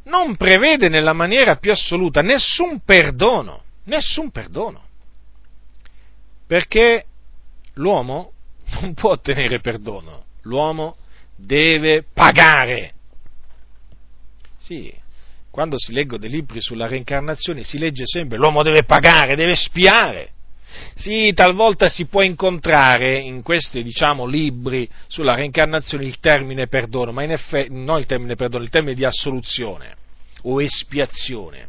non 0.04 0.36
prevede 0.36 0.88
nella 0.88 1.12
maniera 1.12 1.56
più 1.56 1.70
assoluta 1.70 2.22
nessun 2.22 2.80
perdono, 2.80 3.64
nessun 3.84 4.30
perdono, 4.30 4.88
perché 6.46 7.04
l'uomo 7.74 8.32
non 8.80 8.94
può 8.94 9.10
ottenere 9.10 9.60
perdono, 9.60 10.24
l'uomo 10.42 10.96
deve 11.36 12.04
pagare 12.12 12.92
sì, 14.66 14.92
quando 15.48 15.78
si 15.78 15.92
leggono 15.92 16.18
dei 16.18 16.30
libri 16.30 16.60
sulla 16.60 16.88
reincarnazione 16.88 17.62
si 17.62 17.78
legge 17.78 18.02
sempre 18.04 18.36
l'uomo 18.36 18.64
deve 18.64 18.82
pagare, 18.82 19.36
deve 19.36 19.54
spiare. 19.54 20.32
Sì, 20.96 21.32
talvolta 21.32 21.88
si 21.88 22.06
può 22.06 22.20
incontrare 22.20 23.16
in 23.18 23.42
questi, 23.42 23.84
diciamo, 23.84 24.26
libri 24.26 24.88
sulla 25.06 25.34
reincarnazione 25.34 26.04
il 26.04 26.18
termine 26.18 26.66
perdono, 26.66 27.12
ma 27.12 27.22
in 27.22 27.30
effetti, 27.30 27.70
non 27.72 27.98
il 27.98 28.06
termine 28.06 28.34
perdono, 28.34 28.64
il 28.64 28.70
termine 28.70 28.94
di 28.94 29.04
assoluzione 29.04 29.94
o 30.42 30.60
espiazione. 30.60 31.68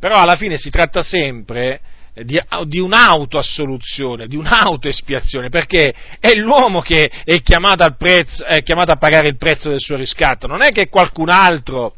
Però 0.00 0.16
alla 0.16 0.36
fine 0.36 0.58
si 0.58 0.70
tratta 0.70 1.02
sempre 1.02 1.80
di, 2.14 2.38
di 2.66 2.80
un'autoassoluzione, 2.80 4.26
di 4.26 4.36
un'autoespiazione, 4.36 5.48
perché 5.48 5.94
è 6.18 6.34
l'uomo 6.34 6.80
che 6.80 7.10
è 7.24 7.40
chiamato, 7.40 7.88
prezzo, 7.96 8.44
è 8.44 8.62
chiamato, 8.62 8.90
a 8.90 8.96
pagare 8.96 9.28
il 9.28 9.38
prezzo 9.38 9.70
del 9.70 9.80
suo 9.80 9.96
riscatto, 9.96 10.48
non 10.48 10.62
è 10.62 10.72
che 10.72 10.88
qualcun 10.88 11.30
altro 11.30 11.94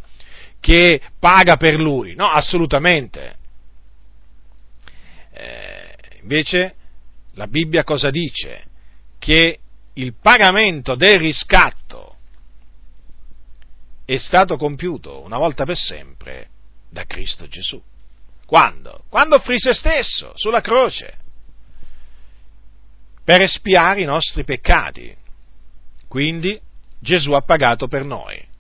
che 0.67 1.01
paga 1.21 1.55
per 1.55 1.79
lui, 1.79 2.17
no, 2.17 2.27
assolutamente. 2.27 3.37
Eh, 5.31 5.97
invece 6.23 6.75
la 7.35 7.47
Bibbia 7.47 7.85
cosa 7.85 8.11
dice? 8.11 8.65
Che 9.17 9.61
il 9.93 10.15
pagamento 10.21 10.97
del 10.97 11.21
riscatto 11.21 12.17
è 14.05 14.17
stato 14.17 14.57
compiuto 14.57 15.23
una 15.23 15.39
volta 15.39 15.65
per 15.65 15.77
sempre 15.77 16.49
da 16.91 17.05
Cristo 17.05 17.47
Gesù. 17.47 17.81
Quando? 18.45 19.05
Quando 19.09 19.37
offrì 19.37 19.61
se 19.61 19.73
stesso 19.73 20.33
sulla 20.35 20.63
croce 20.63 21.17
per 23.23 23.41
espiare 23.41 24.01
i 24.01 24.05
nostri 24.05 24.43
peccati. 24.43 25.17
Quindi 26.09 26.61
Gesù 26.99 27.31
ha 27.35 27.43
pagato 27.43 27.87
per 27.87 28.05
noi. 28.05 28.55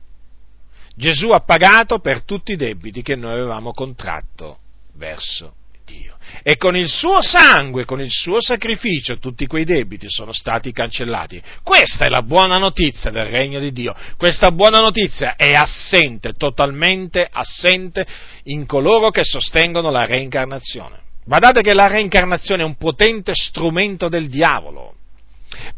Gesù 0.96 1.28
ha 1.30 1.40
pagato 1.40 1.98
per 1.98 2.22
tutti 2.22 2.52
i 2.52 2.56
debiti 2.56 3.02
che 3.02 3.16
noi 3.16 3.32
avevamo 3.32 3.72
contratto 3.72 4.58
verso 4.94 5.54
Dio. 5.84 6.16
E 6.42 6.56
con 6.56 6.74
il 6.74 6.88
suo 6.88 7.20
sangue, 7.20 7.84
con 7.84 8.00
il 8.00 8.10
suo 8.10 8.40
sacrificio, 8.40 9.18
tutti 9.18 9.46
quei 9.46 9.64
debiti 9.64 10.06
sono 10.08 10.32
stati 10.32 10.72
cancellati. 10.72 11.40
Questa 11.62 12.06
è 12.06 12.08
la 12.08 12.22
buona 12.22 12.56
notizia 12.56 13.10
del 13.10 13.26
regno 13.26 13.60
di 13.60 13.72
Dio. 13.72 13.94
Questa 14.16 14.50
buona 14.50 14.80
notizia 14.80 15.36
è 15.36 15.52
assente, 15.52 16.32
totalmente 16.32 17.28
assente 17.30 18.06
in 18.44 18.64
coloro 18.64 19.10
che 19.10 19.22
sostengono 19.22 19.90
la 19.90 20.06
reincarnazione. 20.06 21.00
Guardate 21.26 21.60
che 21.60 21.74
la 21.74 21.88
reincarnazione 21.88 22.62
è 22.62 22.66
un 22.66 22.76
potente 22.76 23.32
strumento 23.34 24.08
del 24.08 24.28
diavolo 24.28 24.94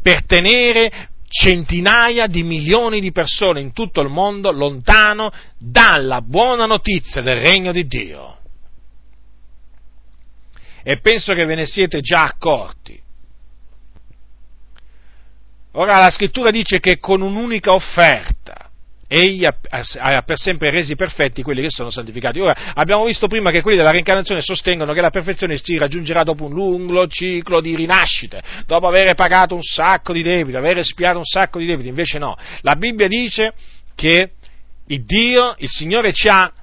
per 0.01 0.23
tenere 0.25 1.09
centinaia 1.29 2.25
di 2.25 2.41
milioni 2.43 2.99
di 2.99 3.11
persone 3.11 3.61
in 3.61 3.71
tutto 3.71 4.01
il 4.01 4.09
mondo 4.09 4.51
lontano 4.51 5.31
dalla 5.57 6.21
buona 6.21 6.65
notizia 6.65 7.21
del 7.21 7.39
regno 7.39 7.71
di 7.71 7.85
Dio. 7.85 8.37
E 10.81 10.99
penso 10.99 11.33
che 11.33 11.45
ve 11.45 11.55
ne 11.55 11.65
siete 11.67 12.01
già 12.01 12.23
accorti. 12.23 12.99
Ora 15.73 15.99
la 15.99 16.09
scrittura 16.09 16.49
dice 16.49 16.79
che 16.79 16.97
con 16.97 17.21
un'unica 17.21 17.73
offerta 17.73 18.38
egli 19.11 19.43
ha, 19.43 20.21
per 20.21 20.37
sempre 20.37 20.69
resi 20.69 20.95
perfetti 20.95 21.41
quelli 21.41 21.63
che 21.63 21.71
sono 21.71 21.89
santificati. 21.89 22.39
Ora, 22.39 22.73
abbiamo 22.75 23.05
visto 23.05 23.27
prima 23.27 23.49
che 23.49 23.61
quelli 23.61 23.77
della 23.77 23.89
reincarnazione 23.89 24.41
sostengono 24.41 24.93
che 24.93 25.01
la 25.01 25.09
perfezione 25.09 25.57
si 25.57 25.77
raggiungerà 25.77 26.23
dopo 26.23 26.45
un 26.45 26.53
lungo 26.53 27.07
ciclo 27.07 27.59
di 27.59 27.75
rinascite, 27.75 28.41
dopo 28.67 28.87
aver 28.87 29.15
pagato 29.15 29.55
un 29.55 29.63
sacco 29.63 30.13
di 30.13 30.21
debiti, 30.21 30.55
aver 30.55 30.77
espiato 30.77 31.17
un 31.17 31.25
sacco 31.25 31.57
di 31.57 31.65
debiti, 31.65 31.89
invece 31.89 32.19
no. 32.19 32.37
La 32.61 32.75
Bibbia 32.75 33.07
dice 33.07 33.53
che 33.95 34.33
il 34.85 35.03
Dio, 35.03 35.55
il 35.57 35.69
Signore 35.69 36.13
ci 36.13 36.27
ha 36.27 36.53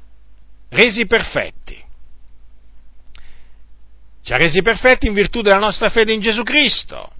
resi 0.70 1.06
perfetti. 1.06 1.82
Ci 4.22 4.32
ha 4.32 4.36
resi 4.36 4.62
perfetti 4.62 5.08
in 5.08 5.14
virtù 5.14 5.40
della 5.40 5.58
nostra 5.58 5.88
fede 5.88 6.12
in 6.12 6.20
Gesù 6.20 6.44
Cristo. 6.44 7.10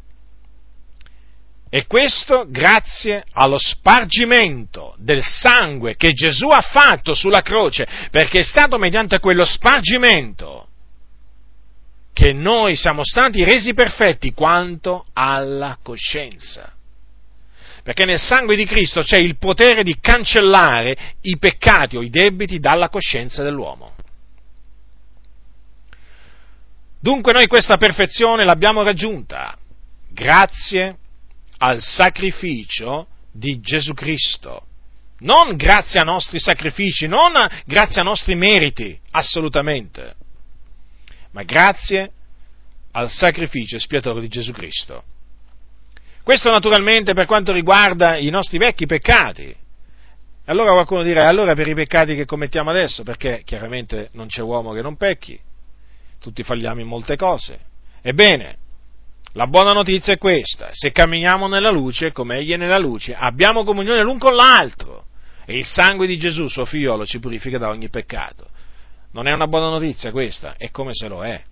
E 1.76 1.86
questo 1.86 2.46
grazie 2.48 3.22
allo 3.32 3.58
spargimento 3.58 4.94
del 4.96 5.22
sangue 5.22 5.94
che 5.94 6.12
Gesù 6.12 6.48
ha 6.48 6.62
fatto 6.62 7.12
sulla 7.12 7.42
croce, 7.42 7.86
perché 8.10 8.40
è 8.40 8.44
stato 8.44 8.78
mediante 8.78 9.18
quello 9.18 9.44
spargimento 9.44 10.68
che 12.14 12.32
noi 12.32 12.76
siamo 12.76 13.04
stati 13.04 13.44
resi 13.44 13.74
perfetti 13.74 14.32
quanto 14.32 15.04
alla 15.12 15.76
coscienza. 15.82 16.72
Perché 17.82 18.06
nel 18.06 18.20
sangue 18.20 18.56
di 18.56 18.64
Cristo 18.64 19.02
c'è 19.02 19.18
il 19.18 19.36
potere 19.36 19.82
di 19.82 19.98
cancellare 20.00 20.96
i 21.20 21.36
peccati 21.36 21.98
o 21.98 22.02
i 22.02 22.08
debiti 22.08 22.58
dalla 22.58 22.88
coscienza 22.88 23.42
dell'uomo. 23.42 23.96
Dunque 26.98 27.34
noi 27.34 27.46
questa 27.46 27.76
perfezione 27.76 28.44
l'abbiamo 28.44 28.82
raggiunta 28.82 29.58
grazie 30.08 31.00
al 31.58 31.80
sacrificio 31.80 33.06
di 33.32 33.60
Gesù 33.60 33.92
Cristo. 33.94 34.66
Non 35.18 35.56
grazie 35.56 36.00
a 36.00 36.04
nostri 36.04 36.38
sacrifici, 36.38 37.06
non 37.06 37.32
grazie 37.64 38.00
a 38.00 38.04
nostri 38.04 38.34
meriti, 38.34 38.98
assolutamente, 39.12 40.14
ma 41.30 41.42
grazie 41.42 42.10
al 42.92 43.10
sacrificio 43.10 43.76
espiatorio 43.76 44.20
di 44.20 44.28
Gesù 44.28 44.52
Cristo. 44.52 45.04
Questo 46.22 46.50
naturalmente 46.50 47.14
per 47.14 47.26
quanto 47.26 47.52
riguarda 47.52 48.16
i 48.16 48.28
nostri 48.30 48.58
vecchi 48.58 48.84
peccati, 48.86 49.54
Allora 50.48 50.72
qualcuno 50.72 51.02
dirà, 51.02 51.26
allora 51.26 51.54
per 51.54 51.66
i 51.66 51.74
peccati 51.74 52.14
che 52.14 52.24
commettiamo 52.24 52.70
adesso, 52.70 53.02
perché 53.02 53.42
chiaramente 53.44 54.10
non 54.12 54.28
c'è 54.28 54.42
uomo 54.42 54.72
che 54.72 54.80
non 54.80 54.96
pecchi, 54.96 55.38
tutti 56.20 56.44
falliamo 56.44 56.80
in 56.80 56.86
molte 56.86 57.16
cose. 57.16 57.58
Ebbene, 58.00 58.58
la 59.36 59.46
buona 59.46 59.74
notizia 59.74 60.14
è 60.14 60.18
questa, 60.18 60.70
se 60.72 60.92
camminiamo 60.92 61.46
nella 61.46 61.70
luce, 61.70 62.10
come 62.10 62.38
egli 62.38 62.52
è 62.52 62.56
nella 62.56 62.78
luce, 62.78 63.14
abbiamo 63.14 63.64
comunione 63.64 64.02
l'un 64.02 64.16
con 64.16 64.34
l'altro 64.34 65.04
e 65.44 65.58
il 65.58 65.66
sangue 65.66 66.06
di 66.06 66.16
Gesù, 66.16 66.48
suo 66.48 66.64
figliolo, 66.64 67.04
ci 67.04 67.18
purifica 67.18 67.58
da 67.58 67.68
ogni 67.68 67.90
peccato. 67.90 68.48
Non 69.12 69.28
è 69.28 69.32
una 69.32 69.46
buona 69.46 69.68
notizia 69.68 70.10
questa? 70.10 70.56
È 70.56 70.70
come 70.70 70.94
se 70.94 71.08
lo 71.08 71.22
è. 71.22 71.42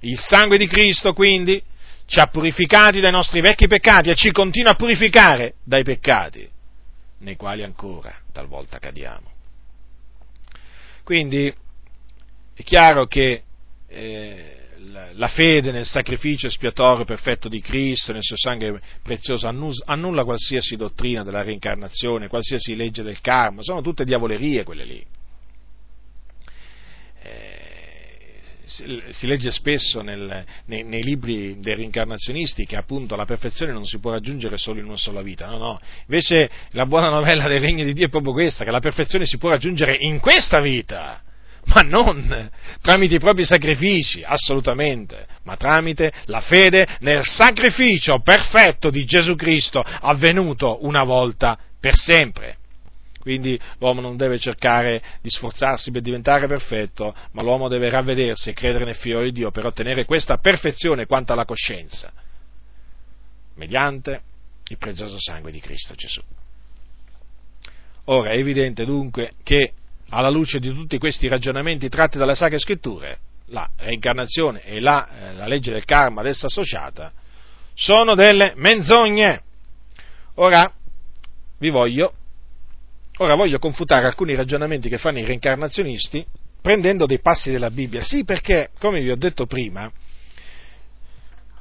Il 0.00 0.18
sangue 0.18 0.56
di 0.56 0.66
Cristo, 0.66 1.12
quindi, 1.12 1.62
ci 2.06 2.18
ha 2.18 2.28
purificati 2.28 2.98
dai 2.98 3.12
nostri 3.12 3.42
vecchi 3.42 3.66
peccati 3.66 4.08
e 4.08 4.14
ci 4.14 4.32
continua 4.32 4.72
a 4.72 4.76
purificare 4.76 5.56
dai 5.62 5.84
peccati 5.84 6.48
nei 7.18 7.36
quali 7.36 7.62
ancora 7.62 8.14
talvolta 8.32 8.78
cadiamo. 8.78 9.30
Quindi 11.04 11.54
è 12.54 12.62
chiaro 12.62 13.06
che 13.06 13.42
eh, 13.86 14.57
la 15.14 15.28
fede 15.28 15.72
nel 15.72 15.86
sacrificio 15.86 16.46
espiatorio 16.46 17.04
perfetto 17.04 17.48
di 17.48 17.60
Cristo, 17.60 18.12
nel 18.12 18.22
suo 18.22 18.36
sangue 18.36 18.80
prezioso, 19.02 19.48
annulla 19.48 20.24
qualsiasi 20.24 20.76
dottrina 20.76 21.24
della 21.24 21.42
reincarnazione, 21.42 22.28
qualsiasi 22.28 22.76
legge 22.76 23.02
del 23.02 23.20
karma, 23.20 23.62
sono 23.62 23.80
tutte 23.80 24.04
diavolerie 24.04 24.64
quelle 24.64 24.84
lì. 24.84 25.04
Eh, 27.22 27.68
si 28.64 29.26
legge 29.26 29.50
spesso 29.50 30.02
nel, 30.02 30.44
nei, 30.66 30.84
nei, 30.84 31.02
libri 31.02 31.58
dei 31.58 31.74
reincarnazionisti 31.74 32.66
che 32.66 32.76
appunto 32.76 33.16
la 33.16 33.24
perfezione 33.24 33.72
non 33.72 33.84
si 33.84 33.98
può 33.98 34.10
raggiungere 34.10 34.58
solo 34.58 34.78
in 34.78 34.84
una 34.84 34.96
sola 34.96 35.22
vita, 35.22 35.46
no, 35.46 35.56
no. 35.56 35.80
Invece 36.02 36.50
la 36.72 36.84
buona 36.84 37.08
novella 37.08 37.48
del 37.48 37.60
regno 37.60 37.84
di 37.84 37.94
Dio 37.94 38.06
è 38.06 38.10
proprio 38.10 38.32
questa, 38.32 38.64
che 38.64 38.70
la 38.70 38.80
perfezione 38.80 39.24
si 39.24 39.38
può 39.38 39.48
raggiungere 39.48 39.96
in 39.96 40.20
questa 40.20 40.60
vita, 40.60 41.22
ma 41.68 41.82
non 41.82 42.50
tramite 42.80 43.16
i 43.16 43.18
propri 43.18 43.44
sacrifici, 43.44 44.22
assolutamente, 44.24 45.26
ma 45.44 45.56
tramite 45.56 46.12
la 46.26 46.40
fede 46.40 46.86
nel 47.00 47.24
sacrificio 47.24 48.20
perfetto 48.20 48.90
di 48.90 49.04
Gesù 49.04 49.34
Cristo 49.34 49.80
avvenuto 49.80 50.84
una 50.84 51.04
volta 51.04 51.58
per 51.78 51.94
sempre. 51.94 52.56
Quindi 53.18 53.60
l'uomo 53.78 54.00
non 54.00 54.16
deve 54.16 54.38
cercare 54.38 55.02
di 55.20 55.28
sforzarsi 55.28 55.90
per 55.90 56.00
diventare 56.00 56.46
perfetto, 56.46 57.14
ma 57.32 57.42
l'uomo 57.42 57.68
deve 57.68 57.90
ravvedersi 57.90 58.48
e 58.48 58.54
credere 58.54 58.84
nel 58.84 58.94
Figlio 58.94 59.22
di 59.22 59.32
Dio 59.32 59.50
per 59.50 59.66
ottenere 59.66 60.06
questa 60.06 60.38
perfezione 60.38 61.04
quanto 61.04 61.32
alla 61.32 61.44
coscienza, 61.44 62.10
mediante 63.56 64.22
il 64.68 64.78
prezioso 64.78 65.16
sangue 65.18 65.50
di 65.50 65.60
Cristo 65.60 65.94
Gesù. 65.94 66.22
Ora 68.04 68.30
è 68.30 68.38
evidente 68.38 68.86
dunque 68.86 69.32
che 69.42 69.72
alla 70.10 70.30
luce 70.30 70.58
di 70.58 70.72
tutti 70.72 70.98
questi 70.98 71.28
ragionamenti 71.28 71.88
tratti 71.88 72.18
dalle 72.18 72.34
Sacre 72.34 72.58
Scritture, 72.58 73.18
la 73.46 73.68
reincarnazione 73.76 74.64
e 74.64 74.80
la, 74.80 75.08
eh, 75.08 75.34
la 75.34 75.46
legge 75.46 75.72
del 75.72 75.84
karma 75.84 76.20
ad 76.20 76.26
essa 76.26 76.46
associata 76.46 77.12
sono 77.74 78.14
delle 78.14 78.52
menzogne. 78.56 79.42
Ora 80.34 80.72
vi 81.58 81.70
voglio 81.70 82.12
Ora 83.20 83.34
voglio 83.34 83.58
confutare 83.58 84.06
alcuni 84.06 84.36
ragionamenti 84.36 84.88
che 84.88 84.98
fanno 84.98 85.18
i 85.18 85.24
reincarnazionisti 85.24 86.24
prendendo 86.60 87.04
dei 87.04 87.18
passi 87.20 87.50
della 87.50 87.70
Bibbia. 87.70 88.00
Sì, 88.00 88.24
perché, 88.24 88.70
come 88.78 89.00
vi 89.00 89.10
ho 89.10 89.16
detto 89.16 89.46
prima, 89.46 89.90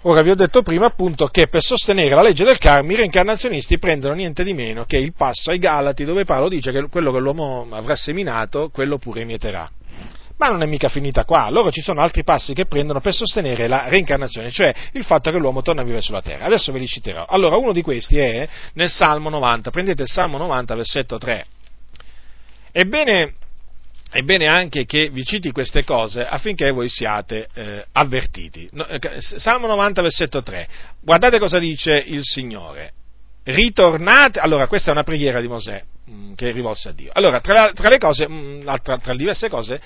ora 0.02 0.22
vi 0.22 0.30
ho 0.30 0.36
detto 0.36 0.62
prima 0.62 0.86
appunto 0.86 1.28
che 1.28 1.48
per 1.48 1.62
sostenere 1.62 2.16
la 2.16 2.22
legge 2.22 2.44
del 2.44 2.58
karma 2.58 2.92
i 2.92 2.96
reincarnazionisti 2.96 3.80
prendono 3.80 4.14
niente 4.14 4.44
di 4.44 4.54
meno 4.54 4.86
che 4.86 4.98
il 4.98 5.14
passo 5.14 5.52
ai 5.52 5.60
Galati 5.60 6.04
dove 6.04 6.26
Paolo 6.26 6.50
dice 6.50 6.72
che 6.72 6.88
quello 6.90 7.12
che 7.12 7.20
l'uomo 7.20 7.68
avrà 7.72 7.96
seminato, 7.96 8.70
quello 8.70 8.98
pure 8.98 9.26
mieterà. 9.26 9.70
Ma 10.38 10.48
non 10.48 10.62
è 10.62 10.68
mica 10.68 10.88
finita 10.88 11.26
qua, 11.26 11.50
loro 11.50 11.72
ci 11.72 11.82
sono 11.82 12.02
altri 12.02 12.24
passi 12.24 12.54
che 12.54 12.66
prendono 12.66 13.02
per 13.02 13.14
sostenere 13.14 13.68
la 13.68 13.88
reincarnazione, 13.90 14.52
cioè 14.52 14.74
il 14.92 15.04
fatto 15.04 15.32
che 15.32 15.38
l'uomo 15.40 15.64
torna 15.64 15.82
a 15.82 15.84
vivere 15.84 16.04
sulla 16.04 16.22
terra. 16.22 16.46
Adesso 16.46 16.72
ve 16.72 16.78
li 16.78 16.86
citerò. 16.86 17.26
Allora, 17.28 17.58
uno 17.58 17.74
di 17.74 17.82
questi 17.82 18.20
è 18.20 18.48
nel 18.74 18.90
Salmo 18.90 19.30
90, 19.30 19.72
prendete 19.72 20.04
il 20.04 20.08
Salmo 20.08 20.38
90, 20.38 20.76
versetto 20.76 21.18
3. 21.18 21.46
Ebbene, 22.72 23.34
è 24.10 24.22
bene 24.22 24.46
anche 24.46 24.86
che 24.86 25.10
vi 25.10 25.24
citi 25.26 25.52
queste 25.52 25.84
cose 25.84 26.26
affinché 26.26 26.72
voi 26.72 26.88
siate 26.88 27.48
eh, 27.54 27.86
avvertiti. 27.92 28.70
Eh, 28.74 29.00
Salmo 29.20 29.68
90, 29.68 30.02
versetto 30.02 30.42
3. 30.42 30.68
Guardate 31.02 31.40
cosa 31.40 31.60
dice 31.60 32.04
il 32.06 32.24
Signore. 32.24 32.94
Ritornate, 33.44 34.40
allora 34.40 34.68
questa 34.68 34.90
è 34.90 34.94
una 34.94 35.04
preghiera 35.04 35.42
di 35.42 35.48
Mosè 35.48 35.84
mh, 36.06 36.12
mm, 36.12 36.34
che 36.36 36.52
rivolse 36.52 36.90
a 36.90 36.92
Dio. 36.94 37.12
Allora, 37.14 37.40
tra, 37.42 37.72
tra 37.74 37.90
le 37.90 37.98
cose, 37.98 38.28
mh, 38.28 38.34
mm, 38.34 38.76
tra, 38.82 38.98
tra 38.98 39.14
diverse 39.14 39.50
cose, 39.50 39.80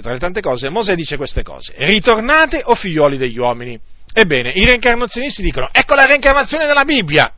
tra 0.00 0.12
le 0.12 0.18
tante 0.18 0.40
cose, 0.40 0.68
Mosè 0.68 0.94
dice 0.94 1.16
queste 1.16 1.42
cose. 1.42 1.72
Ritornate 1.76 2.62
o 2.64 2.74
figlioli 2.74 3.16
degli 3.16 3.38
uomini. 3.38 3.78
Ebbene, 4.12 4.50
i 4.50 4.64
reincarnazionisti 4.64 5.42
dicono, 5.42 5.68
ecco 5.72 5.94
la 5.94 6.04
reincarnazione 6.04 6.66
della 6.66 6.84
Bibbia. 6.84 7.32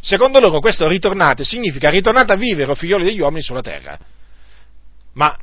Secondo 0.00 0.40
loro 0.40 0.60
questo 0.60 0.88
ritornate 0.88 1.44
significa 1.44 1.88
ritornate 1.88 2.32
a 2.32 2.36
vivere 2.36 2.70
o 2.70 2.74
figlioli 2.74 3.04
degli 3.04 3.20
uomini 3.20 3.42
sulla 3.42 3.60
terra. 3.60 3.98
Ma 5.14 5.36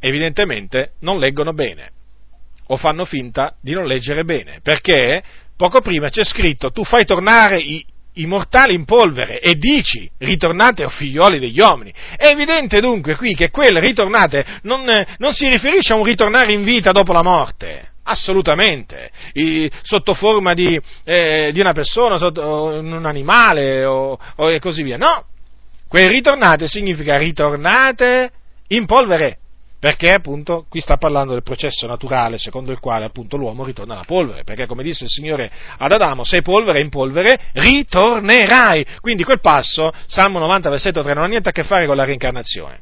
evidentemente 0.00 0.92
non 1.00 1.18
leggono 1.18 1.52
bene 1.52 1.90
o 2.66 2.76
fanno 2.76 3.04
finta 3.04 3.56
di 3.60 3.72
non 3.72 3.86
leggere 3.86 4.24
bene, 4.24 4.60
perché 4.62 5.22
poco 5.56 5.80
prima 5.80 6.08
c'è 6.08 6.24
scritto 6.24 6.70
tu 6.70 6.84
fai 6.84 7.04
tornare 7.04 7.58
i, 7.58 7.84
i 8.14 8.26
mortali 8.26 8.74
in 8.74 8.84
polvere 8.84 9.40
e 9.40 9.56
dici 9.56 10.08
ritornate 10.18 10.84
o 10.84 10.88
figlioli 10.88 11.38
degli 11.38 11.58
uomini. 11.58 11.92
È 12.16 12.26
evidente 12.26 12.80
dunque 12.80 13.16
qui 13.16 13.34
che 13.34 13.50
quel 13.50 13.76
ritornate 13.78 14.44
non, 14.62 14.84
non 15.18 15.32
si 15.32 15.48
riferisce 15.48 15.92
a 15.92 15.96
un 15.96 16.04
ritornare 16.04 16.52
in 16.52 16.62
vita 16.62 16.92
dopo 16.92 17.12
la 17.12 17.22
morte, 17.22 17.90
assolutamente, 18.04 19.10
I, 19.32 19.70
sotto 19.82 20.14
forma 20.14 20.54
di, 20.54 20.80
eh, 21.04 21.50
di 21.52 21.60
una 21.60 21.72
persona, 21.72 22.18
sotto, 22.18 22.40
un 22.42 23.04
animale 23.04 23.84
o, 23.84 24.18
o, 24.36 24.50
e 24.50 24.60
così 24.60 24.82
via. 24.82 24.96
No, 24.96 25.24
quel 25.88 26.08
ritornate 26.08 26.68
significa 26.68 27.18
ritornate 27.18 28.30
in 28.72 28.86
polvere 28.86 29.38
perché 29.80 30.12
appunto 30.12 30.66
qui 30.68 30.80
sta 30.80 30.98
parlando 30.98 31.32
del 31.32 31.42
processo 31.42 31.86
naturale 31.86 32.36
secondo 32.36 32.70
il 32.70 32.80
quale 32.80 33.06
appunto 33.06 33.38
l'uomo 33.38 33.64
ritorna 33.64 33.94
alla 33.94 34.04
polvere, 34.04 34.44
perché 34.44 34.66
come 34.66 34.82
disse 34.82 35.04
il 35.04 35.10
Signore 35.10 35.50
ad 35.78 35.90
Adamo, 35.90 36.22
sei 36.22 36.42
polvere 36.42 36.80
in 36.80 36.90
polvere 36.90 37.40
ritornerai. 37.54 38.84
Quindi 39.00 39.24
quel 39.24 39.40
passo, 39.40 39.90
Salmo 40.06 40.38
90 40.38 40.68
versetto 40.68 41.02
3, 41.02 41.14
non 41.14 41.24
ha 41.24 41.28
niente 41.28 41.48
a 41.48 41.52
che 41.52 41.64
fare 41.64 41.86
con 41.86 41.96
la 41.96 42.04
reincarnazione. 42.04 42.80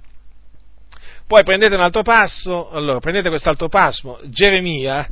Poi 1.25 1.45
prendete 1.45 1.77
un 1.77 1.83
altro 1.83 2.03
passo, 2.03 2.69
allora 2.71 2.99
prendete 2.99 3.29
quest'altro 3.29 3.69
passo, 3.69 4.19
Geremia, 4.25 5.09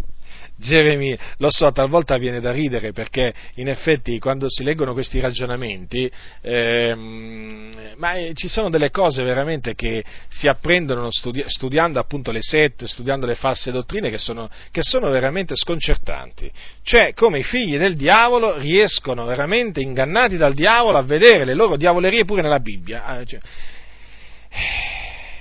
Geremia, 0.58 1.18
lo 1.36 1.50
so, 1.50 1.70
talvolta 1.70 2.16
viene 2.16 2.40
da 2.40 2.50
ridere 2.50 2.92
perché 2.92 3.32
in 3.56 3.68
effetti 3.68 4.18
quando 4.18 4.46
si 4.48 4.64
leggono 4.64 4.94
questi 4.94 5.20
ragionamenti, 5.20 6.10
ehm, 6.40 7.92
ma 7.96 8.14
eh, 8.14 8.32
ci 8.32 8.48
sono 8.48 8.70
delle 8.70 8.90
cose 8.90 9.22
veramente 9.22 9.74
che 9.74 10.02
si 10.30 10.48
apprendono 10.48 11.10
studi- 11.10 11.44
studiando 11.46 11.98
appunto 11.98 12.32
le 12.32 12.40
sette, 12.40 12.88
studiando 12.88 13.26
le 13.26 13.34
false 13.34 13.70
dottrine 13.70 14.08
che 14.08 14.18
sono, 14.18 14.48
che 14.70 14.80
sono 14.82 15.10
veramente 15.10 15.54
sconcertanti. 15.54 16.50
Cioè 16.82 17.12
come 17.12 17.40
i 17.40 17.44
figli 17.44 17.76
del 17.76 17.94
diavolo 17.94 18.56
riescono 18.56 19.26
veramente 19.26 19.82
ingannati 19.82 20.38
dal 20.38 20.54
diavolo 20.54 20.96
a 20.96 21.02
vedere 21.02 21.44
le 21.44 21.54
loro 21.54 21.76
diavolerie 21.76 22.24
pure 22.24 22.40
nella 22.40 22.60
Bibbia. 22.60 23.04
Ah, 23.04 23.24
cioè, 23.24 23.40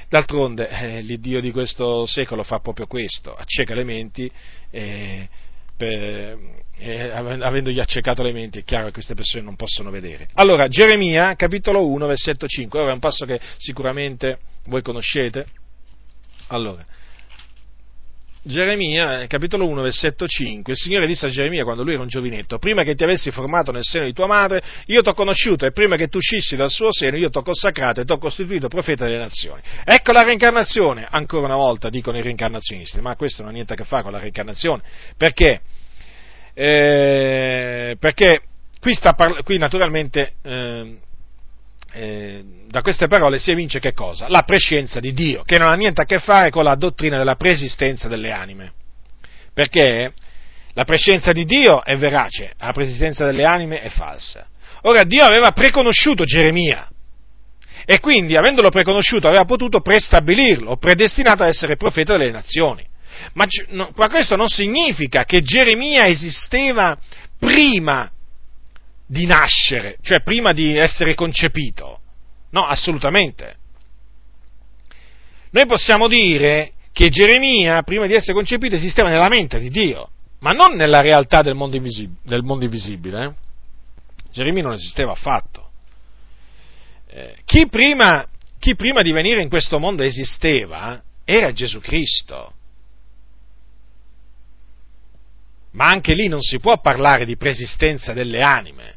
D'altronde 0.09 0.69
eh, 0.69 1.01
l'Iddio 1.01 1.41
di 1.41 1.51
questo 1.51 2.05
secolo 2.05 2.43
fa 2.43 2.59
proprio 2.59 2.87
questo, 2.87 3.33
acceca 3.33 3.73
le 3.73 3.83
menti 3.83 4.31
e 4.69 5.27
per, 5.75 6.37
eh, 6.77 7.09
avendogli 7.11 7.79
accecato 7.79 8.23
le 8.23 8.31
menti 8.31 8.59
è 8.59 8.63
chiaro 8.63 8.87
che 8.87 8.93
queste 8.93 9.13
persone 9.13 9.43
non 9.43 9.55
possono 9.55 9.89
vedere. 9.89 10.27
Allora, 10.35 10.67
Geremia, 10.67 11.35
capitolo 11.35 11.87
1, 11.87 12.05
versetto 12.05 12.47
5, 12.47 12.79
ora 12.79 12.91
è 12.91 12.93
un 12.93 12.99
passo 12.99 13.25
che 13.25 13.39
sicuramente 13.57 14.39
voi 14.65 14.81
conoscete. 14.81 15.47
Allora, 16.47 16.83
Geremia, 18.47 19.25
capitolo 19.25 19.65
1, 19.65 19.81
versetto 19.81 20.27
5, 20.27 20.73
il 20.73 20.77
Signore 20.77 21.07
disse 21.07 21.25
a 21.25 21.29
Geremia 21.29 21.63
quando 21.63 21.81
lui 21.81 21.93
era 21.93 22.03
un 22.03 22.07
giovinetto, 22.07 22.59
prima 22.59 22.83
che 22.83 22.93
ti 22.93 23.03
avessi 23.03 23.31
formato 23.31 23.71
nel 23.71 23.81
seno 23.83 24.05
di 24.05 24.13
tua 24.13 24.27
madre, 24.27 24.61
io 24.85 25.01
ti 25.01 25.09
ho 25.09 25.15
conosciuto 25.15 25.65
e 25.65 25.71
prima 25.71 25.95
che 25.95 26.09
tu 26.09 26.17
uscissi 26.17 26.55
dal 26.55 26.69
suo 26.69 26.93
seno, 26.93 27.17
io 27.17 27.31
ti 27.31 27.39
ho 27.39 27.41
consacrato 27.41 28.01
e 28.01 28.05
ti 28.05 28.11
ho 28.11 28.19
costituito 28.19 28.67
profeta 28.67 29.05
delle 29.05 29.17
nazioni. 29.17 29.61
Ecco 29.83 30.11
la 30.11 30.21
reincarnazione, 30.21 31.07
ancora 31.09 31.45
una 31.45 31.55
volta 31.55 31.89
dicono 31.89 32.19
i 32.19 32.21
reincarnazionisti, 32.21 33.01
ma 33.01 33.15
questo 33.15 33.41
non 33.41 33.49
ha 33.49 33.53
niente 33.55 33.73
a 33.73 33.75
che 33.75 33.83
fare 33.83 34.03
con 34.03 34.11
la 34.11 34.19
reincarnazione, 34.19 34.83
perché? 35.17 35.61
Eh, 36.53 37.97
perché 37.99 38.41
qui, 38.79 38.93
sta, 38.93 39.15
qui 39.43 39.57
naturalmente 39.57 40.33
eh, 40.43 40.97
eh, 41.95 42.43
da 42.67 42.81
queste 42.81 43.07
parole 43.07 43.39
si 43.39 43.51
evince 43.51 43.79
che 43.79 43.93
cosa? 43.93 44.27
La 44.27 44.41
prescienza 44.41 44.99
di 44.99 45.13
Dio, 45.13 45.43
che 45.43 45.57
non 45.57 45.69
ha 45.69 45.75
niente 45.75 46.01
a 46.01 46.05
che 46.05 46.19
fare 46.19 46.49
con 46.49 46.65
la 46.65 46.75
dottrina 46.75 47.17
della 47.17 47.35
preesistenza 47.35 48.09
delle 48.09 48.31
anime. 48.31 48.73
Perché 49.53 50.11
la 50.73 50.83
prescienza 50.83 51.31
di 51.31 51.45
Dio 51.45 51.83
è 51.85 51.95
verace, 51.95 52.51
la 52.57 52.73
preesistenza 52.73 53.25
delle 53.25 53.45
anime 53.45 53.81
è 53.81 53.87
falsa. 53.89 54.45
Ora 54.81 55.03
Dio 55.03 55.23
aveva 55.23 55.51
preconosciuto 55.51 56.25
Geremia 56.25 56.89
e 57.85 57.99
quindi, 58.01 58.35
avendolo 58.35 58.69
preconosciuto, 58.69 59.27
aveva 59.27 59.45
potuto 59.45 59.79
prestabilirlo, 59.79 60.75
predestinato 60.75 61.43
ad 61.43 61.49
essere 61.49 61.77
profeta 61.77 62.17
delle 62.17 62.31
nazioni. 62.31 62.85
Ma, 63.33 63.45
ma 63.95 64.09
questo 64.09 64.35
non 64.35 64.49
significa 64.49 65.23
che 65.23 65.39
Geremia 65.41 66.07
esisteva 66.07 66.97
prima 67.39 68.11
di 69.05 69.25
nascere, 69.25 69.97
cioè 70.01 70.21
prima 70.21 70.51
di 70.53 70.75
essere 70.75 71.13
concepito. 71.13 71.99
No, 72.51 72.65
assolutamente. 72.65 73.57
Noi 75.51 75.65
possiamo 75.65 76.07
dire 76.07 76.73
che 76.91 77.09
Geremia, 77.09 77.81
prima 77.83 78.07
di 78.07 78.13
essere 78.13 78.33
concepito, 78.33 78.75
esisteva 78.75 79.09
nella 79.09 79.29
mente 79.29 79.59
di 79.59 79.69
Dio, 79.69 80.09
ma 80.39 80.51
non 80.51 80.75
nella 80.75 81.01
realtà 81.01 81.41
del 81.41 81.55
mondo, 81.55 81.75
invisib- 81.75 82.17
del 82.23 82.43
mondo 82.43 82.65
invisibile. 82.65 83.23
Eh? 83.25 83.31
Geremia 84.31 84.63
non 84.63 84.73
esisteva 84.73 85.11
affatto. 85.11 85.71
Eh, 87.07 87.37
chi, 87.45 87.67
prima, 87.67 88.27
chi 88.59 88.75
prima 88.75 89.01
di 89.01 89.11
venire 89.11 89.41
in 89.41 89.49
questo 89.49 89.79
mondo 89.79 90.03
esisteva 90.03 91.01
era 91.23 91.51
Gesù 91.53 91.79
Cristo. 91.79 92.53
Ma 95.71 95.87
anche 95.87 96.13
lì 96.13 96.27
non 96.27 96.41
si 96.41 96.59
può 96.59 96.79
parlare 96.79 97.25
di 97.25 97.35
preesistenza 97.35 98.13
delle 98.13 98.41
anime, 98.41 98.94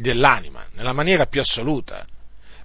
dell'anima, 0.00 0.66
nella 0.74 0.92
maniera 0.92 1.26
più 1.26 1.40
assoluta, 1.40 2.06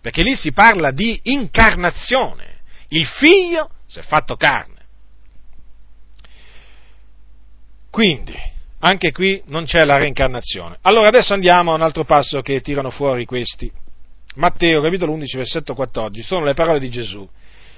perché 0.02 0.24
lì 0.24 0.36
si 0.36 0.52
parla 0.52 0.92
di 0.92 1.20
incarnazione. 1.24 2.62
Il 2.90 3.06
figlio 3.06 3.70
si 3.86 4.00
è 4.00 4.02
fatto 4.02 4.36
carne. 4.36 4.72
Quindi, 7.90 8.36
anche 8.80 9.12
qui 9.12 9.42
non 9.46 9.66
c'è 9.66 9.86
la 9.86 9.98
reincarnazione. 9.98 10.78
Allora 10.82 11.08
adesso 11.08 11.34
andiamo 11.34 11.72
a 11.72 11.76
un 11.76 11.82
altro 11.82 12.04
passo 12.04 12.42
che 12.42 12.62
tirano 12.62 12.90
fuori 12.90 13.26
questi. 13.26 13.72
Matteo 14.36 14.82
capitolo 14.82 15.14
11 15.14 15.38
versetto 15.38 15.74
14 15.76 16.26
sono 16.26 16.44
le 16.44 16.54
parole 16.54 16.80
di 16.80 16.90
Gesù 16.90 17.28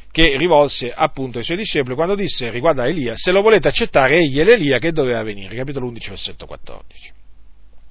che 0.10 0.38
rivolse 0.38 0.94
appunto 0.94 1.40
ai 1.40 1.44
suoi 1.44 1.58
discepoli 1.58 1.94
quando 1.94 2.16
disse 2.16 2.50
riguardo 2.50 2.82
a 2.82 2.88
Elia, 2.88 3.18
se 3.18 3.32
lo 3.32 3.42
volete 3.42 3.68
accettare 3.68 4.16
egli 4.16 4.40
è 4.40 4.46
l'Elia 4.46 4.78
che 4.78 4.94
doveva 4.94 5.22
venire, 5.24 5.54
capitolo 5.54 5.88
11 5.88 6.10
versetto 6.10 6.46
14. 6.46 7.12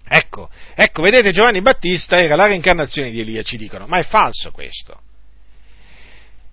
Ecco, 0.07 0.51
ecco, 0.75 1.03
vedete 1.03 1.33
Giovanni 1.33 1.63
Battista 1.63 2.21
era 2.21 2.37
la 2.37 2.47
reincarnazione 2.47 3.11
di 3.11 3.21
Elia, 3.21 3.43
ci 3.43 3.57
dicono, 3.57 3.87
ma 3.87 3.99
è 3.99 4.03
falso 4.03 4.51
questo. 4.51 5.01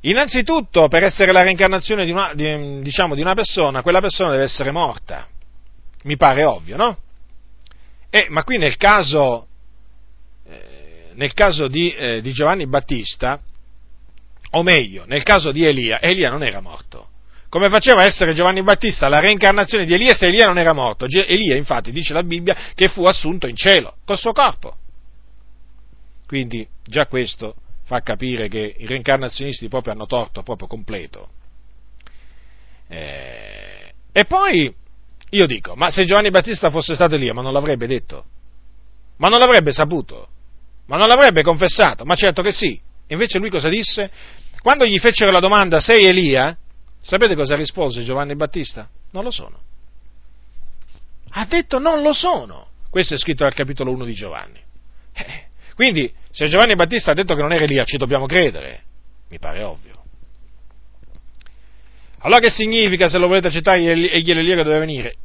Innanzitutto, 0.01 0.87
per 0.87 1.03
essere 1.03 1.31
la 1.31 1.43
reincarnazione 1.43 2.05
di 2.05 2.11
una, 2.11 2.33
di, 2.33 2.81
diciamo, 2.81 3.13
di 3.13 3.21
una 3.21 3.35
persona, 3.35 3.81
quella 3.81 4.01
persona 4.01 4.31
deve 4.31 4.43
essere 4.43 4.71
morta. 4.71 5.27
Mi 6.03 6.17
pare 6.17 6.43
ovvio, 6.43 6.75
no? 6.77 6.97
Eh, 8.09 8.27
ma 8.29 8.43
qui 8.43 8.57
nel 8.57 8.77
caso, 8.77 9.47
eh, 10.47 11.11
nel 11.13 11.33
caso 11.33 11.67
di, 11.67 11.93
eh, 11.93 12.21
di 12.21 12.31
Giovanni 12.31 12.67
Battista, 12.67 13.39
o 14.51 14.63
meglio, 14.63 15.05
nel 15.05 15.23
caso 15.23 15.51
di 15.51 15.65
Elia, 15.65 16.01
Elia 16.01 16.29
non 16.29 16.43
era 16.43 16.61
morto. 16.61 17.09
Come 17.51 17.69
faceva 17.69 18.03
a 18.03 18.05
essere 18.05 18.33
Giovanni 18.33 18.63
Battista 18.63 19.09
la 19.09 19.19
reincarnazione 19.19 19.85
di 19.85 19.93
Elia 19.93 20.13
se 20.13 20.27
Elia 20.27 20.45
non 20.45 20.57
era 20.57 20.71
morto? 20.71 21.05
Elia, 21.05 21.57
infatti, 21.57 21.91
dice 21.91 22.13
la 22.13 22.23
Bibbia 22.23 22.55
che 22.73 22.87
fu 22.87 23.03
assunto 23.03 23.45
in 23.45 23.57
cielo 23.57 23.97
col 24.05 24.17
suo 24.17 24.31
corpo. 24.31 24.77
Quindi 26.25 26.65
già 26.81 27.07
questo 27.07 27.55
fa 27.83 27.99
capire 27.99 28.47
che 28.47 28.73
i 28.77 28.85
reincarnazionisti 28.85 29.67
proprio 29.67 29.91
hanno 29.91 30.05
torto 30.05 30.43
proprio 30.43 30.69
completo. 30.69 31.27
Eh, 32.87 33.93
e 34.13 34.23
poi 34.23 34.73
io 35.31 35.45
dico, 35.45 35.75
ma 35.75 35.89
se 35.89 36.05
Giovanni 36.05 36.29
Battista 36.29 36.71
fosse 36.71 36.95
stato 36.95 37.15
Elia, 37.15 37.33
ma 37.33 37.41
non 37.41 37.51
l'avrebbe 37.51 37.85
detto? 37.85 38.23
Ma 39.17 39.27
non 39.27 39.39
l'avrebbe 39.39 39.73
saputo? 39.73 40.29
Ma 40.85 40.95
non 40.95 41.09
l'avrebbe 41.09 41.41
confessato? 41.41 42.05
Ma 42.05 42.15
certo 42.15 42.41
che 42.41 42.53
sì. 42.53 42.79
Invece 43.07 43.39
lui 43.39 43.49
cosa 43.49 43.67
disse? 43.67 44.09
Quando 44.61 44.85
gli 44.85 44.99
fecero 44.99 45.31
la 45.31 45.39
domanda, 45.39 45.81
sei 45.81 46.05
Elia? 46.05 46.57
Sapete 47.01 47.35
cosa 47.35 47.55
rispose 47.55 48.03
Giovanni 48.03 48.35
Battista? 48.35 48.87
Non 49.11 49.23
lo 49.23 49.31
sono. 49.31 49.59
Ha 51.29 51.45
detto 51.45 51.79
non 51.79 52.01
lo 52.01 52.13
sono. 52.13 52.67
Questo 52.89 53.15
è 53.15 53.17
scritto 53.17 53.45
al 53.45 53.53
capitolo 53.53 53.91
1 53.91 54.05
di 54.05 54.13
Giovanni. 54.13 54.59
Eh, 55.13 55.47
quindi, 55.75 56.13
se 56.31 56.47
Giovanni 56.47 56.75
Battista 56.75 57.11
ha 57.11 57.13
detto 57.13 57.35
che 57.35 57.41
non 57.41 57.53
era 57.53 57.63
Elia, 57.63 57.83
ci 57.85 57.97
dobbiamo 57.97 58.25
credere. 58.25 58.83
Mi 59.29 59.39
pare 59.39 59.63
ovvio. 59.63 60.03
Allora 62.19 62.39
che 62.39 62.49
significa, 62.49 63.07
se 63.07 63.17
lo 63.17 63.27
volete 63.27 63.47
accettare, 63.47 63.79
egli 63.79 64.33
l'Elia 64.33 64.57
che 64.57 64.63
doveva 64.63 64.79
venire? 64.79 65.15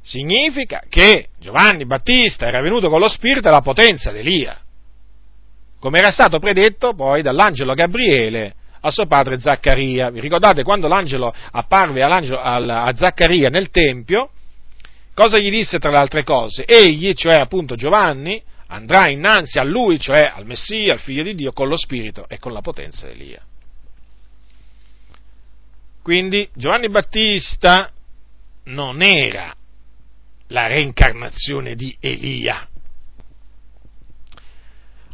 Significa 0.00 0.82
che 0.88 1.28
Giovanni 1.38 1.84
Battista 1.84 2.46
era 2.46 2.60
venuto 2.60 2.88
con 2.88 2.98
lo 2.98 3.08
spirito 3.08 3.48
e 3.48 3.50
la 3.50 3.60
potenza 3.60 4.10
di 4.10 4.18
Elia 4.18 4.60
come 5.80 5.98
era 5.98 6.10
stato 6.10 6.38
predetto 6.38 6.92
poi 6.92 7.22
dall'angelo 7.22 7.72
Gabriele 7.74 8.54
a 8.80 8.90
suo 8.90 9.06
padre 9.06 9.40
Zaccaria. 9.40 10.10
Vi 10.10 10.20
ricordate 10.20 10.62
quando 10.62 10.88
l'angelo 10.88 11.34
apparve 11.52 12.02
a 12.02 12.92
Zaccaria 12.94 13.48
nel 13.48 13.70
Tempio, 13.70 14.30
cosa 15.14 15.38
gli 15.38 15.50
disse 15.50 15.78
tra 15.78 15.90
le 15.90 15.98
altre 15.98 16.24
cose? 16.24 16.64
Egli, 16.64 17.12
cioè 17.14 17.34
appunto 17.34 17.74
Giovanni, 17.74 18.42
andrà 18.68 19.08
innanzi 19.08 19.58
a 19.58 19.64
lui, 19.64 19.98
cioè 19.98 20.30
al 20.34 20.46
Messia, 20.46 20.92
al 20.92 21.00
figlio 21.00 21.22
di 21.22 21.34
Dio, 21.34 21.52
con 21.52 21.68
lo 21.68 21.76
spirito 21.76 22.26
e 22.28 22.38
con 22.38 22.52
la 22.52 22.60
potenza 22.60 23.06
di 23.06 23.12
Elia. 23.12 23.42
Quindi 26.02 26.48
Giovanni 26.54 26.88
Battista 26.88 27.90
non 28.64 29.02
era 29.02 29.54
la 30.48 30.66
reincarnazione 30.66 31.74
di 31.74 31.94
Elia, 32.00 32.66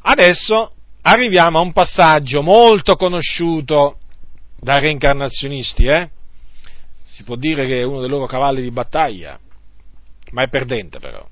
Adesso 0.09 0.76
arriviamo 1.09 1.59
a 1.59 1.63
un 1.63 1.73
passaggio 1.73 2.43
molto 2.43 2.97
conosciuto 2.97 3.99
dai 4.59 4.81
reincarnazionisti, 4.81 5.87
eh? 5.87 6.11
si 7.03 7.23
può 7.23 7.37
dire 7.37 7.67
che 7.67 7.81
è 7.81 7.85
uno 7.85 8.01
dei 8.01 8.09
loro 8.09 8.27
cavalli 8.27 8.61
di 8.61 8.71
battaglia, 8.71 9.39
ma 10.33 10.43
è 10.43 10.49
perdente 10.49 10.99
però. 10.99 11.25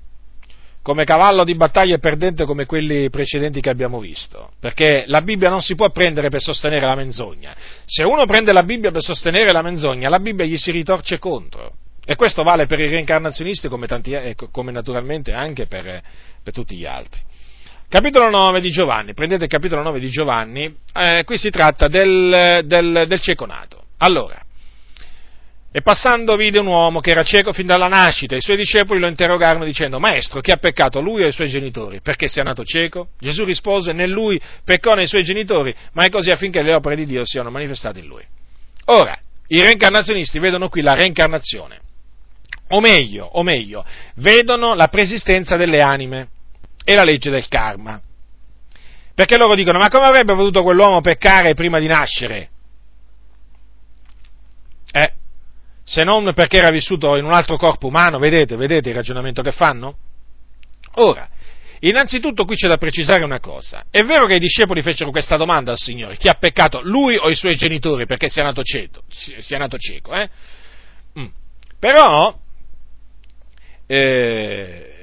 Come 0.81 1.03
cavallo 1.03 1.43
di 1.43 1.55
battaglia 1.55 1.95
è 1.95 1.99
perdente 1.99 2.45
come 2.45 2.65
quelli 2.65 3.09
precedenti 3.09 3.59
che 3.59 3.69
abbiamo 3.69 3.99
visto, 3.99 4.51
perché 4.59 5.03
la 5.07 5.21
Bibbia 5.21 5.49
non 5.49 5.61
si 5.61 5.75
può 5.75 5.89
prendere 5.89 6.29
per 6.29 6.41
sostenere 6.41 6.85
la 6.85 6.95
menzogna. 6.95 7.55
Se 7.85 8.03
uno 8.03 8.25
prende 8.25 8.53
la 8.53 8.63
Bibbia 8.63 8.91
per 8.91 9.01
sostenere 9.01 9.51
la 9.51 9.63
menzogna, 9.63 10.09
la 10.09 10.19
Bibbia 10.19 10.45
gli 10.45 10.57
si 10.57 10.71
ritorce 10.71 11.17
contro. 11.17 11.77
E 12.05 12.15
questo 12.15 12.43
vale 12.43 12.67
per 12.67 12.79
i 12.79 12.87
reincarnazionisti 12.87 13.67
come, 13.67 13.87
tanti, 13.87 14.11
eh, 14.11 14.35
come 14.51 14.71
naturalmente 14.71 15.33
anche 15.33 15.65
per, 15.65 16.03
per 16.43 16.53
tutti 16.53 16.75
gli 16.75 16.85
altri. 16.85 17.19
Capitolo 17.87 18.29
9 18.29 18.61
di 18.61 18.71
Giovanni, 18.71 19.13
prendete 19.13 19.43
il 19.43 19.49
capitolo 19.49 19.83
9 19.83 19.99
di 19.99 20.09
Giovanni, 20.09 20.75
eh, 20.93 21.23
qui 21.23 21.37
si 21.37 21.49
tratta 21.49 21.87
del, 21.87 22.61
del, 22.65 23.05
del 23.07 23.21
cieco 23.21 23.45
nato. 23.45 23.83
Allora, 23.99 24.43
e 25.71 25.81
passando 25.81 26.35
vide 26.35 26.57
un 26.57 26.67
uomo 26.67 26.99
che 26.99 27.11
era 27.11 27.23
cieco 27.23 27.51
fin 27.51 27.67
dalla 27.67 27.87
nascita, 27.87 28.35
i 28.35 28.41
suoi 28.41 28.57
discepoli 28.57 28.99
lo 28.99 29.07
interrogarono 29.07 29.65
dicendo, 29.65 29.99
Maestro, 29.99 30.41
chi 30.41 30.51
ha 30.51 30.57
peccato, 30.57 30.99
lui 30.99 31.23
o 31.23 31.27
i 31.27 31.31
suoi 31.31 31.49
genitori, 31.49 32.01
perché 32.01 32.27
sia 32.27 32.43
nato 32.43 32.63
cieco? 32.63 33.09
Gesù 33.19 33.43
rispose, 33.43 33.91
né 33.91 34.07
lui 34.07 34.41
peccò 34.63 34.93
nei 34.95 35.05
suoi 35.05 35.23
genitori, 35.23 35.75
ma 35.93 36.05
è 36.05 36.09
così 36.09 36.29
affinché 36.29 36.61
le 36.63 36.73
opere 36.73 36.95
di 36.95 37.05
Dio 37.05 37.25
siano 37.25 37.51
manifestate 37.51 37.99
in 37.99 38.07
lui. 38.07 38.23
Ora, 38.85 39.17
i 39.47 39.61
reincarnazionisti 39.61 40.39
vedono 40.39 40.69
qui 40.69 40.81
la 40.81 40.93
reincarnazione, 40.93 41.79
o 42.69 42.79
meglio, 42.79 43.25
o 43.25 43.43
meglio, 43.43 43.85
vedono 44.15 44.73
la 44.73 44.87
preesistenza 44.87 45.55
delle 45.55 45.81
anime 45.81 46.29
e 46.85 46.95
la 46.95 47.03
legge 47.03 47.29
del 47.29 47.49
karma. 47.49 47.99
Perché 49.13 49.37
loro 49.37 49.55
dicono, 49.55 49.79
ma 49.79 49.89
come 49.89 50.05
avrebbe 50.05 50.35
potuto 50.35 50.61
quell'uomo 50.61 51.01
peccare 51.01 51.53
prima 51.53 51.79
di 51.79 51.87
nascere? 51.87 52.49
Eh, 54.91 55.13
se 55.83 56.03
non 56.03 56.33
perché 56.33 56.57
era 56.57 56.69
vissuto 56.69 57.15
in 57.15 57.25
un 57.25 57.33
altro 57.33 57.57
corpo 57.57 57.87
umano, 57.87 58.19
vedete, 58.19 58.55
vedete 58.55 58.89
il 58.89 58.95
ragionamento 58.95 59.41
che 59.41 59.51
fanno? 59.51 59.97
Ora, 60.95 61.27
innanzitutto 61.79 62.45
qui 62.45 62.55
c'è 62.55 62.67
da 62.67 62.77
precisare 62.77 63.23
una 63.23 63.39
cosa. 63.39 63.85
È 63.89 64.03
vero 64.03 64.25
che 64.25 64.35
i 64.35 64.39
discepoli 64.39 64.81
fecero 64.81 65.11
questa 65.11 65.37
domanda 65.37 65.71
al 65.71 65.77
Signore, 65.77 66.17
chi 66.17 66.27
ha 66.27 66.33
peccato, 66.33 66.81
lui 66.83 67.15
o 67.17 67.29
i 67.29 67.35
suoi 67.35 67.55
genitori, 67.55 68.05
perché 68.05 68.27
sia 68.27 68.43
nato 68.43 68.63
cieco, 68.63 69.03
sia 69.09 69.57
nato 69.57 69.77
cieco 69.77 70.13
eh? 70.13 70.29
Mm. 71.19 71.27
Però, 71.79 72.37
eh, 73.87 74.94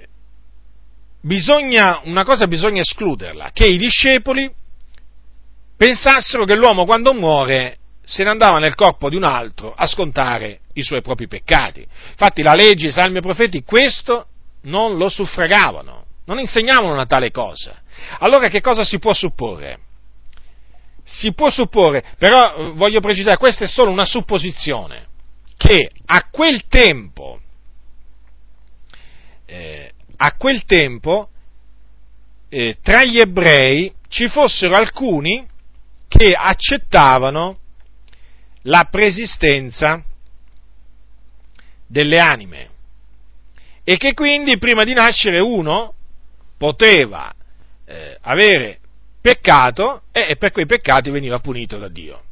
bisogna, 1.23 2.01
una 2.05 2.25
cosa 2.25 2.47
bisogna 2.47 2.81
escluderla, 2.81 3.51
che 3.53 3.67
i 3.67 3.79
discepoli 3.79 4.53
pensassero 5.77 6.45
che 6.45 6.55
l'uomo 6.55 6.85
quando 6.85 7.15
muore 7.15 7.79
se 8.05 8.25
ne 8.25 8.31
andava 8.31 8.59
nel 8.59 8.75
corpo 8.75 9.09
di 9.09 9.17
un 9.17 9.25
altro 9.25 9.73
a 9.73 9.87
scontare 9.87 10.61
i 10.75 10.83
suoi 10.83 11.01
propri 11.03 11.29
peccati. 11.29 11.87
Infatti 12.11 12.43
la 12.43 12.55
legge, 12.55 12.89
i 12.89 12.93
salmi 12.93 13.17
e 13.17 13.19
i 13.19 13.23
profeti 13.23 13.63
questo 13.63 14.27
non 14.63 14.97
lo 14.97 15.09
suffragavano, 15.09 16.05
non 16.27 16.39
insegnavano 16.39 16.93
una 16.93 17.07
tale 17.07 17.31
cosa. 17.31 17.81
Allora 18.19 18.49
che 18.49 18.61
cosa 18.61 18.85
si 18.85 18.99
può 18.99 19.13
supporre? 19.13 19.79
Si 21.05 21.33
può 21.33 21.51
supporre, 21.51 22.05
però 22.19 22.73
voglio 22.75 23.01
precisare, 23.01 23.37
questa 23.37 23.65
è 23.65 23.69
solo 23.69 23.91
una 23.91 24.05
supposizione, 24.05 25.07
che 25.57 25.91
a 26.07 26.29
quel 26.31 26.67
tempo 26.69 27.41
eh, 29.47 29.92
a 30.25 30.35
quel 30.37 30.65
tempo 30.67 31.29
eh, 32.49 32.79
tra 32.81 33.03
gli 33.03 33.19
ebrei 33.19 33.93
ci 34.07 34.29
fossero 34.29 34.77
alcuni 34.77 35.45
che 36.07 36.33
accettavano 36.33 37.59
la 38.63 38.87
preesistenza 38.89 40.01
delle 41.89 42.21
anime 42.21 42.71
e 43.83 43.97
che 43.97 44.15
quindi 44.15 44.59
prima 44.59 44.85
di 44.85 44.93
nascere 44.95 45.41
uno 45.41 45.93
poteva 46.57 47.35
eh, 47.85 48.17
avere 48.21 48.79
peccato 49.21 50.03
e 50.13 50.37
per 50.37 50.53
quei 50.53 50.67
peccati 50.67 51.11
veniva 51.11 51.41
punito 51.41 51.79
da 51.79 51.89
Dio. 51.89 52.23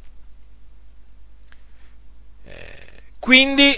Eh, 2.45 2.87
quindi 3.19 3.77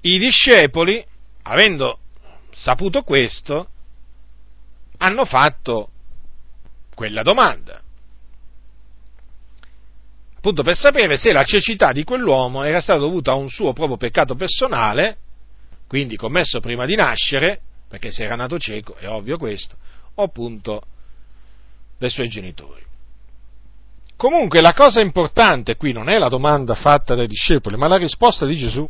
i 0.00 0.18
discepoli, 0.18 1.04
avendo 1.42 2.00
saputo 2.56 3.02
questo, 3.02 3.68
hanno 4.98 5.24
fatto 5.24 5.90
quella 6.94 7.22
domanda. 7.22 7.80
Appunto 10.36 10.62
per 10.62 10.76
sapere 10.76 11.16
se 11.16 11.32
la 11.32 11.44
cecità 11.44 11.92
di 11.92 12.04
quell'uomo 12.04 12.62
era 12.62 12.80
stata 12.80 13.00
dovuta 13.00 13.32
a 13.32 13.36
un 13.36 13.48
suo 13.48 13.72
proprio 13.72 13.96
peccato 13.96 14.34
personale, 14.34 15.18
quindi 15.86 16.16
commesso 16.16 16.60
prima 16.60 16.86
di 16.86 16.94
nascere, 16.94 17.60
perché 17.88 18.10
se 18.10 18.24
era 18.24 18.36
nato 18.36 18.58
cieco, 18.58 18.94
è 18.94 19.08
ovvio 19.08 19.38
questo, 19.38 19.76
o 20.14 20.22
appunto 20.22 20.82
dai 21.98 22.10
suoi 22.10 22.28
genitori. 22.28 22.84
Comunque 24.16 24.62
la 24.62 24.72
cosa 24.72 25.02
importante 25.02 25.76
qui 25.76 25.92
non 25.92 26.08
è 26.08 26.18
la 26.18 26.28
domanda 26.28 26.74
fatta 26.74 27.14
dai 27.14 27.26
discepoli, 27.26 27.76
ma 27.76 27.86
la 27.86 27.96
risposta 27.96 28.46
di 28.46 28.56
Gesù. 28.56 28.88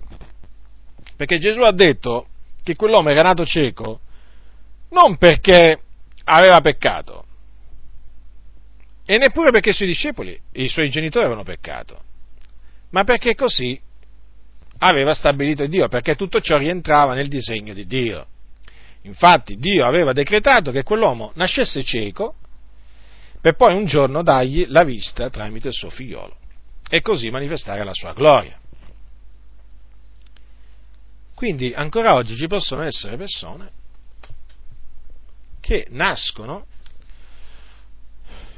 Perché 1.16 1.38
Gesù 1.38 1.62
ha 1.62 1.72
detto 1.72 2.28
che 2.66 2.74
quell'uomo 2.74 3.10
era 3.10 3.22
nato 3.22 3.46
cieco 3.46 4.00
non 4.90 5.16
perché 5.18 5.80
aveva 6.24 6.60
peccato, 6.60 7.24
e 9.04 9.18
neppure 9.18 9.52
perché 9.52 9.70
i 9.70 9.72
suoi 9.72 9.86
discepoli, 9.86 10.36
i 10.54 10.68
suoi 10.68 10.90
genitori 10.90 11.24
avevano 11.24 11.44
peccato, 11.44 12.02
ma 12.90 13.04
perché 13.04 13.36
così 13.36 13.80
aveva 14.78 15.14
stabilito 15.14 15.66
Dio, 15.66 15.86
perché 15.86 16.16
tutto 16.16 16.40
ciò 16.40 16.56
rientrava 16.56 17.14
nel 17.14 17.28
disegno 17.28 17.72
di 17.72 17.86
Dio. 17.86 18.26
Infatti 19.02 19.56
Dio 19.58 19.86
aveva 19.86 20.12
decretato 20.12 20.72
che 20.72 20.82
quell'uomo 20.82 21.30
nascesse 21.34 21.84
cieco 21.84 22.34
per 23.40 23.54
poi 23.54 23.74
un 23.74 23.84
giorno 23.84 24.24
dargli 24.24 24.66
la 24.68 24.82
vista 24.82 25.30
tramite 25.30 25.68
il 25.68 25.74
suo 25.74 25.90
figliolo 25.90 26.36
e 26.88 27.00
così 27.00 27.30
manifestare 27.30 27.84
la 27.84 27.92
sua 27.92 28.12
gloria. 28.12 28.58
Quindi 31.36 31.70
ancora 31.74 32.14
oggi 32.14 32.34
ci 32.34 32.46
possono 32.46 32.82
essere 32.82 33.18
persone 33.18 33.70
che 35.60 35.86
nascono 35.90 36.64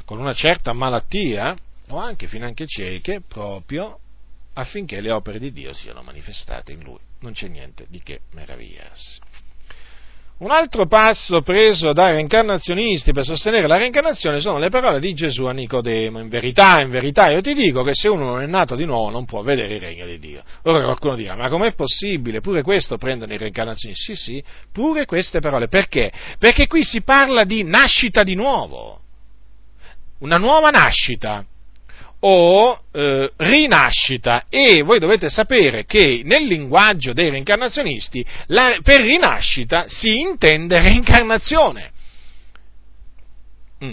con 0.05 0.21
una 0.21 0.33
certa 0.33 0.73
malattia 0.73 1.57
o 1.89 1.99
anche 1.99 2.29
finanche 2.29 2.69
cieche 2.69 3.21
proprio 3.21 3.99
affinché 4.53 5.01
le 5.01 5.11
opere 5.11 5.41
di 5.41 5.51
Dio 5.51 5.73
siano 5.73 6.03
manifestate 6.03 6.71
in 6.71 6.85
lui. 6.85 7.01
Non 7.19 7.33
c'è 7.33 7.49
niente 7.49 7.87
di 7.89 8.01
che 8.01 8.21
meravigliarsi. 8.31 9.19
Un 10.39 10.52
altro 10.52 10.86
passo 10.86 11.43
preso 11.43 11.93
dai 11.93 12.12
reincarnazionisti 12.12 13.10
per 13.10 13.24
sostenere 13.24 13.66
la 13.66 13.77
reincarnazione 13.77 14.39
sono 14.39 14.59
le 14.59 14.69
parole 14.69 15.01
di 15.01 15.12
Gesù 15.12 15.47
a 15.47 15.52
Nicodemo. 15.52 16.20
In 16.20 16.28
verità, 16.28 16.81
in 16.81 16.90
verità, 16.90 17.28
io 17.28 17.40
ti 17.40 17.55
dico 17.55 17.82
che 17.82 17.93
se 17.93 18.09
uno 18.09 18.24
non 18.24 18.43
è 18.43 18.47
nato 18.47 18.77
di 18.77 18.85
nuovo 18.85 19.10
non 19.10 19.24
può 19.24 19.43
vedere 19.43 19.74
il 19.74 19.81
regno 19.81 20.06
di 20.06 20.39
Ora 20.62 20.77
Ora 20.77 20.85
qualcuno 20.85 21.16
dirà, 21.16 21.35
ma 21.35 21.48
com'è 21.48 21.74
possibile? 21.74 22.40
Pure 22.40 22.62
questo 22.62 22.98
prendono 22.98 23.32
i 23.32 23.36
reincarnazionisti? 23.36 24.15
Sì, 24.15 24.23
sì, 24.23 24.44
pure 24.73 25.06
queste 25.06 25.40
parole. 25.40 25.66
Perché? 25.66 26.12
Perché 26.39 26.69
qui 26.69 26.85
si 26.85 27.02
parla 27.02 27.43
di 27.43 27.65
nascita 27.65 28.23
di 28.23 28.36
nuovo. 28.36 29.01
Una 30.20 30.36
nuova 30.36 30.70
nascita 30.70 31.44
o 32.20 32.81
eh, 32.90 33.32
rinascita 33.36 34.47
e 34.49 34.82
voi 34.82 34.99
dovete 34.99 35.28
sapere 35.28 35.85
che 35.85 36.23
nel 36.24 36.47
linguaggio 36.47 37.12
dei 37.12 37.31
reincarnazionisti 37.31 38.24
la, 38.47 38.78
per 38.82 39.03
rinascita 39.03 39.85
si 39.89 40.19
intende 40.19 40.81
reincarnazione. 40.81 41.93
Mm. 43.85 43.93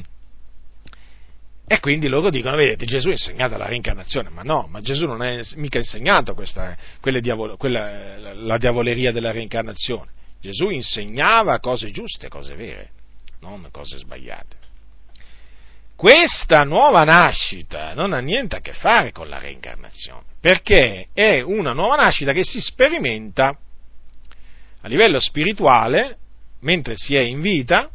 E 1.68 1.80
quindi 1.80 2.07
loro 2.07 2.30
dicono, 2.30 2.56
vedete, 2.56 2.85
Gesù 2.85 3.10
ha 3.10 3.11
insegnato 3.11 3.57
la 3.57 3.68
reincarnazione, 3.68 4.30
ma 4.30 4.41
no, 4.41 4.68
ma 4.69 4.81
Gesù 4.81 5.06
non 5.06 5.22
ha 5.22 5.39
mica 5.56 5.77
insegnato 5.77 6.34
questa, 6.34 6.76
diavolo, 7.19 7.57
quella, 7.57 8.34
la 8.34 8.57
diavoleria 8.57 9.11
della 9.11 9.31
reincarnazione. 9.31 10.11
Gesù 10.41 10.69
insegnava 10.69 11.60
cose 11.60 11.89
giuste, 11.89 12.27
cose 12.27 12.56
vere, 12.56 12.91
non 13.39 13.68
cose 13.72 13.97
sbagliate. 13.97 14.65
Questa 15.95 16.63
nuova 16.63 17.05
nascita 17.05 17.93
non 17.93 18.11
ha 18.11 18.19
niente 18.19 18.57
a 18.57 18.59
che 18.59 18.73
fare 18.73 19.13
con 19.13 19.30
la 19.30 19.39
reincarnazione, 19.39 20.23
perché 20.41 21.07
è 21.13 21.39
una 21.39 21.72
nuova 21.72 21.95
nascita 21.95 22.34
che 22.34 22.43
si 22.43 22.59
sperimenta 22.59 23.57
a 24.81 24.88
livello 24.88 25.19
spirituale 25.19 26.17
mentre 26.59 26.95
si 26.97 27.15
è 27.15 27.22
in 27.22 27.39
vita. 27.39 27.89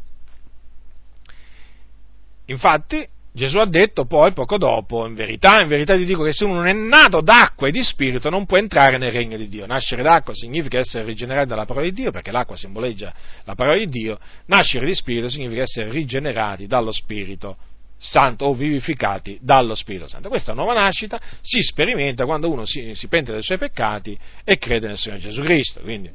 Infatti 2.45 3.07
Gesù 3.33 3.59
ha 3.59 3.65
detto 3.65 4.05
poi 4.05 4.33
poco 4.33 4.57
dopo, 4.57 5.05
in 5.05 5.13
verità, 5.13 5.61
in 5.61 5.69
verità 5.69 5.95
ti 5.95 6.03
dico 6.03 6.23
che 6.23 6.33
se 6.33 6.43
uno 6.43 6.55
non 6.55 6.67
è 6.67 6.73
nato 6.73 7.21
d'acqua 7.21 7.67
e 7.67 7.71
di 7.71 7.83
spirito 7.83 8.29
non 8.29 8.45
può 8.45 8.57
entrare 8.57 8.97
nel 8.97 9.11
regno 9.11 9.37
di 9.37 9.47
Dio. 9.47 9.67
Nascere 9.67 10.01
d'acqua 10.01 10.33
significa 10.33 10.79
essere 10.79 11.05
rigenerato 11.05 11.49
dalla 11.49 11.65
parola 11.65 11.85
di 11.85 11.93
Dio, 11.93 12.11
perché 12.11 12.31
l'acqua 12.31 12.55
simboleggia 12.55 13.13
la 13.43 13.53
parola 13.53 13.77
di 13.77 13.85
Dio. 13.85 14.19
Nascere 14.47 14.87
di 14.87 14.95
spirito 14.95 15.29
significa 15.29 15.61
essere 15.61 15.91
rigenerati 15.91 16.65
dallo 16.65 16.91
spirito 16.91 17.57
Santo 18.03 18.45
o 18.45 18.55
vivificati 18.55 19.37
dallo 19.39 19.75
Spirito 19.75 20.07
Santo. 20.07 20.27
Questa 20.27 20.53
nuova 20.53 20.73
nascita 20.73 21.21
si 21.41 21.61
sperimenta 21.61 22.25
quando 22.25 22.49
uno 22.49 22.65
si, 22.65 22.95
si 22.95 23.07
pente 23.07 23.31
dei 23.31 23.43
suoi 23.43 23.59
peccati 23.59 24.17
e 24.43 24.57
crede 24.57 24.87
nel 24.87 24.97
Signore 24.97 25.21
Gesù 25.21 25.43
Cristo. 25.43 25.81
Quindi 25.81 26.11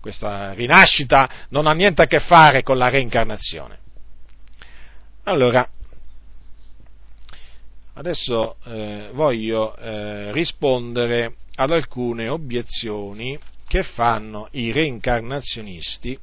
questa 0.00 0.54
rinascita 0.54 1.28
non 1.50 1.66
ha 1.66 1.72
niente 1.72 2.00
a 2.00 2.06
che 2.06 2.18
fare 2.18 2.62
con 2.62 2.78
la 2.78 2.88
reincarnazione. 2.88 3.78
Allora, 5.24 5.68
adesso 7.92 8.56
eh, 8.64 9.10
voglio 9.12 9.76
eh, 9.76 10.32
rispondere 10.32 11.34
ad 11.56 11.70
alcune 11.72 12.28
obiezioni 12.28 13.38
che 13.66 13.82
fanno 13.82 14.48
i 14.52 14.72
reincarnazionisti 14.72 16.18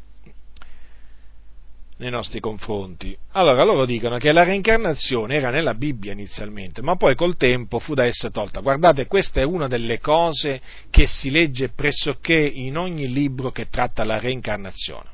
nei 1.97 2.09
nostri 2.09 2.39
confronti. 2.39 3.17
Allora 3.31 3.63
loro 3.63 3.85
dicono 3.85 4.17
che 4.17 4.31
la 4.31 4.43
reincarnazione 4.43 5.35
era 5.35 5.49
nella 5.49 5.73
Bibbia 5.75 6.11
inizialmente, 6.11 6.81
ma 6.81 6.95
poi 6.95 7.15
col 7.15 7.37
tempo 7.37 7.79
fu 7.79 7.93
da 7.93 8.05
essa 8.05 8.29
tolta. 8.29 8.59
Guardate, 8.59 9.07
questa 9.07 9.39
è 9.39 9.43
una 9.43 9.67
delle 9.67 9.99
cose 9.99 10.61
che 10.89 11.07
si 11.07 11.31
legge 11.31 11.69
pressoché 11.69 12.37
in 12.37 12.77
ogni 12.77 13.11
libro 13.11 13.51
che 13.51 13.67
tratta 13.69 14.03
la 14.03 14.19
reincarnazione. 14.19 15.13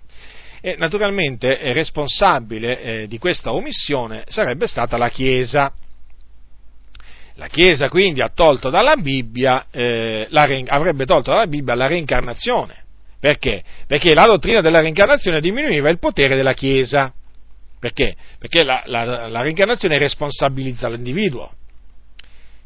E 0.59 0.75
naturalmente 0.77 1.59
è 1.59 1.73
responsabile 1.73 2.81
eh, 2.81 3.07
di 3.07 3.17
questa 3.17 3.51
omissione 3.51 4.23
sarebbe 4.27 4.67
stata 4.67 4.97
la 4.97 5.09
Chiesa. 5.09 5.73
La 7.35 7.47
Chiesa 7.47 7.89
quindi 7.89 8.21
Bibbia, 8.97 9.67
eh, 9.71 10.27
la, 10.29 10.47
avrebbe 10.67 11.05
tolto 11.05 11.31
dalla 11.31 11.47
Bibbia 11.47 11.73
la 11.73 11.87
reincarnazione 11.87 12.80
perché? 13.21 13.63
Perché 13.85 14.15
la 14.15 14.25
dottrina 14.25 14.61
della 14.61 14.81
reincarnazione 14.81 15.39
diminuiva 15.41 15.89
il 15.89 15.99
potere 15.99 16.35
della 16.35 16.55
Chiesa. 16.55 17.13
Perché? 17.79 18.15
Perché 18.39 18.63
la, 18.63 18.81
la, 18.87 19.27
la 19.27 19.41
reincarnazione 19.41 19.99
responsabilizza 19.99 20.89
l'individuo. 20.89 21.53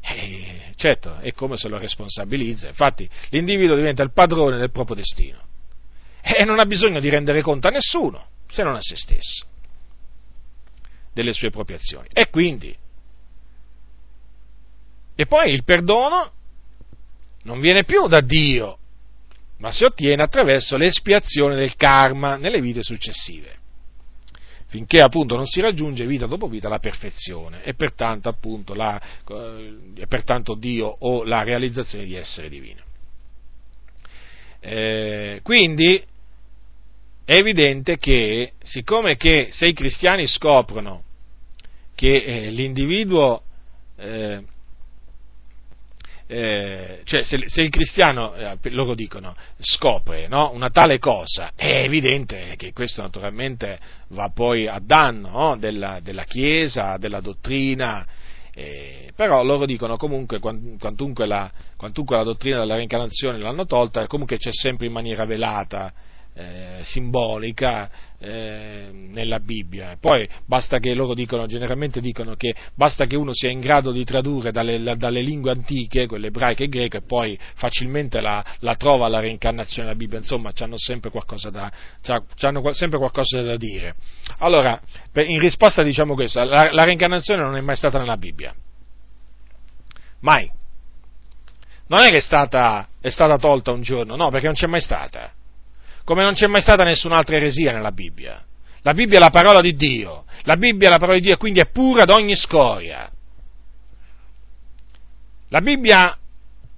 Eh, 0.00 0.72
certo, 0.76 1.18
è 1.18 1.32
come 1.32 1.58
se 1.58 1.68
lo 1.68 1.76
responsabilizza. 1.76 2.68
Infatti 2.68 3.06
l'individuo 3.30 3.76
diventa 3.76 4.02
il 4.02 4.12
padrone 4.14 4.56
del 4.56 4.70
proprio 4.70 4.96
destino. 4.96 5.44
E 6.22 6.42
non 6.44 6.58
ha 6.58 6.64
bisogno 6.64 7.00
di 7.00 7.10
rendere 7.10 7.42
conto 7.42 7.68
a 7.68 7.70
nessuno, 7.70 8.28
se 8.48 8.62
non 8.62 8.76
a 8.76 8.80
se 8.80 8.96
stesso, 8.96 9.44
delle 11.12 11.34
sue 11.34 11.50
proprie 11.50 11.76
azioni. 11.76 12.08
E 12.14 12.30
quindi, 12.30 12.74
e 15.14 15.26
poi 15.26 15.52
il 15.52 15.64
perdono 15.64 16.32
non 17.42 17.60
viene 17.60 17.84
più 17.84 18.06
da 18.06 18.22
Dio, 18.22 18.78
ma 19.58 19.72
si 19.72 19.84
ottiene 19.84 20.22
attraverso 20.22 20.76
l'espiazione 20.76 21.56
del 21.56 21.76
karma 21.76 22.36
nelle 22.36 22.60
vite 22.60 22.82
successive, 22.82 23.56
finché 24.66 24.98
appunto 24.98 25.36
non 25.36 25.46
si 25.46 25.60
raggiunge 25.60 26.06
vita 26.06 26.26
dopo 26.26 26.48
vita 26.48 26.68
la 26.68 26.78
perfezione 26.78 27.62
e 27.62 27.74
pertanto, 27.74 28.28
appunto, 28.28 28.74
la, 28.74 29.00
eh, 29.28 29.76
e 29.96 30.06
pertanto 30.06 30.54
Dio 30.54 30.86
o 30.86 31.24
la 31.24 31.42
realizzazione 31.42 32.04
di 32.04 32.14
essere 32.14 32.48
divino. 32.48 32.82
Eh, 34.60 35.40
quindi 35.42 36.02
è 37.24 37.34
evidente 37.34 37.98
che, 37.98 38.52
siccome 38.62 39.16
che 39.16 39.48
se 39.50 39.66
i 39.66 39.72
cristiani 39.72 40.26
scoprono 40.26 41.02
che 41.94 42.16
eh, 42.16 42.50
l'individuo 42.50 43.42
eh, 43.96 44.42
eh, 46.28 47.02
cioè 47.04 47.22
se, 47.22 47.44
se, 47.46 47.62
il 47.62 47.70
cristiano, 47.70 48.34
eh, 48.34 48.58
loro 48.70 48.94
dicono, 48.94 49.36
scopre 49.58 50.26
no, 50.26 50.50
una 50.52 50.70
tale 50.70 50.98
cosa, 50.98 51.52
è 51.54 51.82
evidente 51.82 52.54
che 52.56 52.72
questo 52.72 53.02
naturalmente 53.02 53.78
va 54.08 54.30
poi 54.34 54.66
a 54.66 54.80
danno 54.82 55.30
no, 55.30 55.56
della, 55.56 56.00
della, 56.02 56.24
Chiesa, 56.24 56.96
della 56.96 57.20
dottrina, 57.20 58.04
eh, 58.52 59.12
però 59.14 59.42
loro 59.44 59.66
dicono 59.66 59.96
comunque 59.96 60.40
quantunque 60.40 61.26
la, 61.26 61.50
quantunque 61.76 62.16
la 62.16 62.24
dottrina 62.24 62.58
della 62.58 62.74
reincarnazione 62.74 63.38
l'hanno 63.38 63.66
tolta, 63.66 64.06
comunque 64.06 64.38
c'è 64.38 64.52
sempre 64.52 64.86
in 64.86 64.92
maniera 64.92 65.24
velata 65.24 65.92
eh, 66.36 66.80
simbolica 66.82 67.88
eh, 68.18 68.88
nella 68.92 69.40
Bibbia. 69.40 69.96
Poi 69.98 70.28
basta 70.44 70.78
che 70.78 70.94
loro 70.94 71.14
dicono, 71.14 71.46
generalmente 71.46 72.00
dicono 72.00 72.34
che 72.34 72.54
basta 72.74 73.06
che 73.06 73.16
uno 73.16 73.32
sia 73.32 73.48
in 73.48 73.60
grado 73.60 73.90
di 73.90 74.04
tradurre 74.04 74.52
dalle, 74.52 74.96
dalle 74.96 75.22
lingue 75.22 75.50
antiche, 75.50 76.06
quelle 76.06 76.26
ebraiche 76.26 76.64
e 76.64 76.68
greche, 76.68 76.98
e 76.98 77.02
poi 77.02 77.38
facilmente 77.54 78.20
la, 78.20 78.44
la 78.60 78.74
trova 78.74 79.08
la 79.08 79.20
reincarnazione 79.20 79.88
nella 79.88 79.98
Bibbia, 79.98 80.18
insomma, 80.18 80.50
hanno 80.58 80.78
sempre 80.78 81.10
qualcosa 81.10 81.48
da, 81.48 81.72
sempre 82.72 82.98
qualcosa 82.98 83.40
da 83.40 83.56
dire. 83.56 83.94
Allora, 84.38 84.78
per, 85.10 85.28
in 85.28 85.40
risposta 85.40 85.82
diciamo 85.82 86.14
questo, 86.14 86.44
la, 86.44 86.70
la 86.70 86.84
reincarnazione 86.84 87.42
non 87.42 87.56
è 87.56 87.60
mai 87.62 87.76
stata 87.76 87.98
nella 87.98 88.18
Bibbia. 88.18 88.54
Mai. 90.20 90.50
Non 91.88 92.00
è 92.00 92.10
che 92.10 92.16
è 92.16 92.20
stata, 92.20 92.88
è 93.00 93.08
stata 93.08 93.38
tolta 93.38 93.70
un 93.70 93.80
giorno, 93.80 94.16
no, 94.16 94.28
perché 94.28 94.46
non 94.46 94.54
c'è 94.54 94.66
mai 94.66 94.80
stata 94.80 95.32
come 96.06 96.22
non 96.22 96.34
c'è 96.34 96.46
mai 96.46 96.60
stata 96.60 96.84
nessun'altra 96.84 97.34
eresia 97.34 97.72
nella 97.72 97.90
Bibbia. 97.90 98.40
La 98.82 98.94
Bibbia 98.94 99.16
è 99.18 99.20
la 99.20 99.30
parola 99.30 99.60
di 99.60 99.74
Dio, 99.74 100.24
la 100.42 100.54
Bibbia 100.54 100.86
è 100.86 100.90
la 100.92 100.98
parola 100.98 101.18
di 101.18 101.24
Dio 101.24 101.36
quindi 101.36 101.58
è 101.58 101.66
pura 101.66 102.02
ad 102.02 102.10
ogni 102.10 102.36
scoria. 102.36 103.10
La 105.48 105.60
Bibbia, 105.60 106.16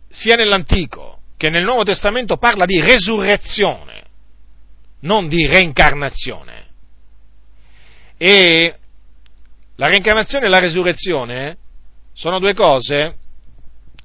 sia 0.08 0.34
nell'Antico 0.34 1.20
che 1.36 1.50
nel 1.50 1.62
Nuovo 1.62 1.84
Testamento, 1.84 2.38
parla 2.38 2.64
di 2.64 2.80
resurrezione, 2.80 4.04
non 5.00 5.28
di 5.28 5.46
reincarnazione. 5.46 6.66
E 8.16 8.78
la 9.76 9.88
reincarnazione 9.88 10.46
e 10.46 10.48
la 10.48 10.58
resurrezione 10.58 11.58
sono 12.14 12.38
due 12.38 12.54
cose 12.54 13.16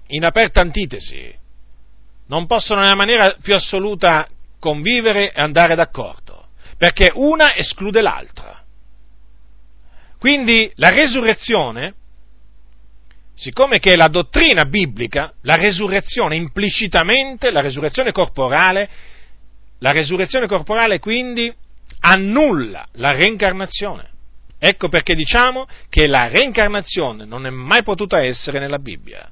in 0.07 0.25
aperta 0.25 0.59
antitesi, 0.59 1.33
non 2.27 2.45
possono 2.45 2.81
nella 2.81 2.95
maniera 2.95 3.37
più 3.41 3.55
assoluta 3.55 4.27
convivere 4.64 5.34
e 5.34 5.41
andare 5.41 5.76
d'accordo, 5.76 6.45
perché 6.77 7.11
una 7.14 7.53
esclude 7.53 8.02
l'altra. 8.02 8.64
Quindi 10.18 10.72
la 10.76 10.88
resurrezione, 10.88 11.94
siccome 13.35 13.80
che 13.80 13.91
è 13.91 13.95
la 13.98 14.07
dottrina 14.07 14.64
biblica, 14.64 15.34
la 15.41 15.56
resurrezione 15.56 16.38
implicitamente, 16.38 17.52
la 17.52 17.60
resurrezione 17.60 18.14
corporale, 18.14 18.90
la 19.80 19.91
resurrezione 19.91 20.48
corporale 20.48 20.99
quindi 20.99 21.53
annulla 21.99 22.85
la 22.94 23.11
reincarnazione. 23.11 24.11
Ecco 24.57 24.88
perché 24.88 25.14
diciamo 25.14 25.68
che 25.90 26.07
la 26.07 26.30
reincarnazione 26.30 27.26
non 27.26 27.45
è 27.45 27.49
mai 27.49 27.84
potuta 27.84 28.23
essere 28.23 28.60
nella 28.60 28.80
Bibbia, 28.80 29.30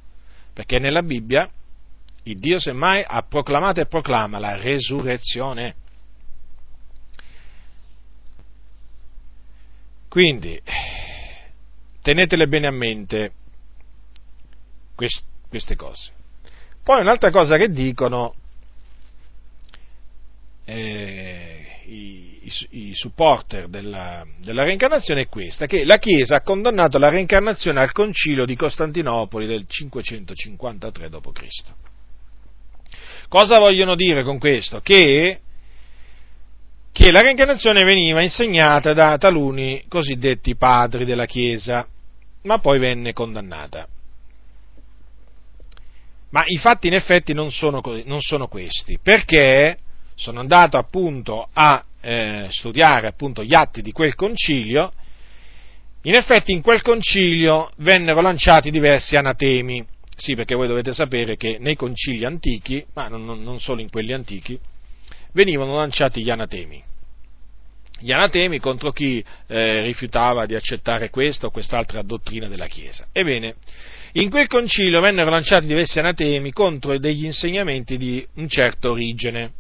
perché 0.52 0.78
nella 0.78 1.04
Bibbia 1.04 1.50
il 2.24 2.38
Dio 2.38 2.60
semmai 2.60 3.04
ha 3.06 3.24
proclamato 3.24 3.82
e 3.82 3.88
proclama 3.88 4.38
la 4.38 4.58
resurrezione. 4.58 5.76
Quindi, 10.08 10.62
tenetele 12.02 12.48
bene 12.48 12.68
a 12.68 12.72
mente 12.72 13.32
queste 15.48 15.76
cose. 15.76 16.12
Poi 16.84 17.02
un'altra 17.02 17.32
cosa 17.32 17.58
che 17.58 17.70
dicono 17.70 18.36
eh, 20.66 21.66
i, 21.86 22.40
i, 22.44 22.90
i, 22.90 22.96
supporter 22.96 23.68
della, 23.68 24.26
della, 24.38 24.64
reincarnazione 24.64 25.22
è 25.22 25.28
questa, 25.28 25.66
che 25.66 25.86
la 25.86 25.98
Chiesa 25.98 26.38
ha 26.38 26.42
condannato 26.42 26.98
la 26.98 27.10
reincarnazione 27.10 27.80
al 27.80 27.92
concilio 27.92 28.46
di 28.46 28.56
Costantinopoli 28.56 29.48
del 29.48 29.66
553 29.66 31.10
d.C. 31.10 31.74
Cosa 33.32 33.60
vogliono 33.60 33.96
dire 33.96 34.24
con 34.24 34.38
questo? 34.40 34.82
Che, 34.82 35.40
che 36.92 37.12
la 37.12 37.22
reincarnazione 37.22 37.86
veniva 37.86 38.22
insegnata 38.22 38.92
da 38.92 39.18
taluni 39.18 39.86
cosiddetti 39.88 40.58
padri 40.58 41.06
della 41.06 41.24
Chiesa, 41.24 41.88
ma 42.42 42.60
poi 42.60 42.78
venne 42.78 43.14
condannata. 43.14 43.88
Ma 46.32 46.44
i 46.46 46.58
fatti 46.58 46.88
in 46.88 46.94
effetti 46.94 47.32
non 47.32 47.52
sono, 47.52 47.82
non 48.04 48.20
sono 48.20 48.50
questi, 48.50 49.00
perché 49.02 49.78
sono 50.14 50.42
andato 50.42 50.76
appunto 50.76 51.48
a 51.54 51.82
eh, 52.02 52.48
studiare 52.50 53.08
appunto 53.08 53.46
gli 53.46 53.56
atti 53.56 53.82
di 53.82 53.94
quel 53.94 54.14
concilio, 54.16 54.92
in 56.02 56.16
effetti 56.16 56.52
in 56.52 56.62
quel 56.62 56.82
concilio 56.82 57.72
vennero 57.78 58.20
lanciati 58.20 58.72
diversi 58.72 59.16
anatemi 59.16 59.88
sì, 60.22 60.36
perché 60.36 60.54
voi 60.54 60.68
dovete 60.68 60.94
sapere 60.94 61.36
che 61.36 61.58
nei 61.60 61.76
concili 61.76 62.24
antichi, 62.24 62.86
ma 62.94 63.08
non, 63.08 63.26
non 63.26 63.60
solo 63.60 63.82
in 63.82 63.90
quelli 63.90 64.14
antichi, 64.14 64.58
venivano 65.34 65.76
lanciati 65.76 66.22
gli 66.22 66.30
anatemi. 66.30 66.84
Gli 68.00 68.12
anatemi 68.12 68.60
contro 68.60 68.92
chi 68.92 69.24
eh, 69.48 69.82
rifiutava 69.82 70.46
di 70.46 70.54
accettare 70.54 71.10
questa 71.10 71.48
o 71.48 71.52
quest'altra 71.52 72.04
dottrina 72.04 72.48
della 72.48 72.68
Chiesa. 72.68 73.08
Ebbene, 73.12 73.56
in 74.14 74.30
quel 74.30 74.48
concilio 74.48 75.02
vennero 75.02 75.32
lanciati 75.32 75.66
diversi 75.66 75.98
anatemi 75.98 76.52
contro 76.52 76.98
degli 77.00 77.26
insegnamenti 77.26 77.98
di 77.98 78.26
un 78.36 78.48
certo 78.48 78.92
origine. 78.92 79.54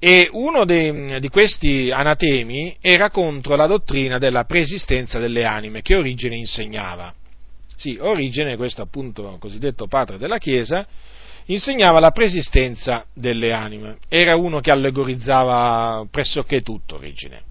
E 0.00 0.28
uno 0.32 0.64
de, 0.64 1.18
di 1.20 1.28
questi 1.28 1.90
anatemi 1.92 2.76
era 2.80 3.10
contro 3.10 3.54
la 3.54 3.66
dottrina 3.66 4.18
della 4.18 4.44
preesistenza 4.44 5.20
delle 5.20 5.44
anime 5.44 5.80
che 5.80 5.94
Origene 5.94 6.36
insegnava. 6.36 7.14
Sì, 7.76 7.98
Origene, 8.00 8.56
questo 8.56 8.82
appunto 8.82 9.36
cosiddetto 9.38 9.86
padre 9.86 10.16
della 10.16 10.38
Chiesa, 10.38 10.86
insegnava 11.46 12.00
la 12.00 12.10
preesistenza 12.10 13.04
delle 13.12 13.52
anime. 13.52 13.98
Era 14.08 14.34
uno 14.36 14.60
che 14.60 14.70
allegorizzava 14.70 16.06
pressoché 16.10 16.62
tutto 16.62 16.96
Origene. 16.96 17.42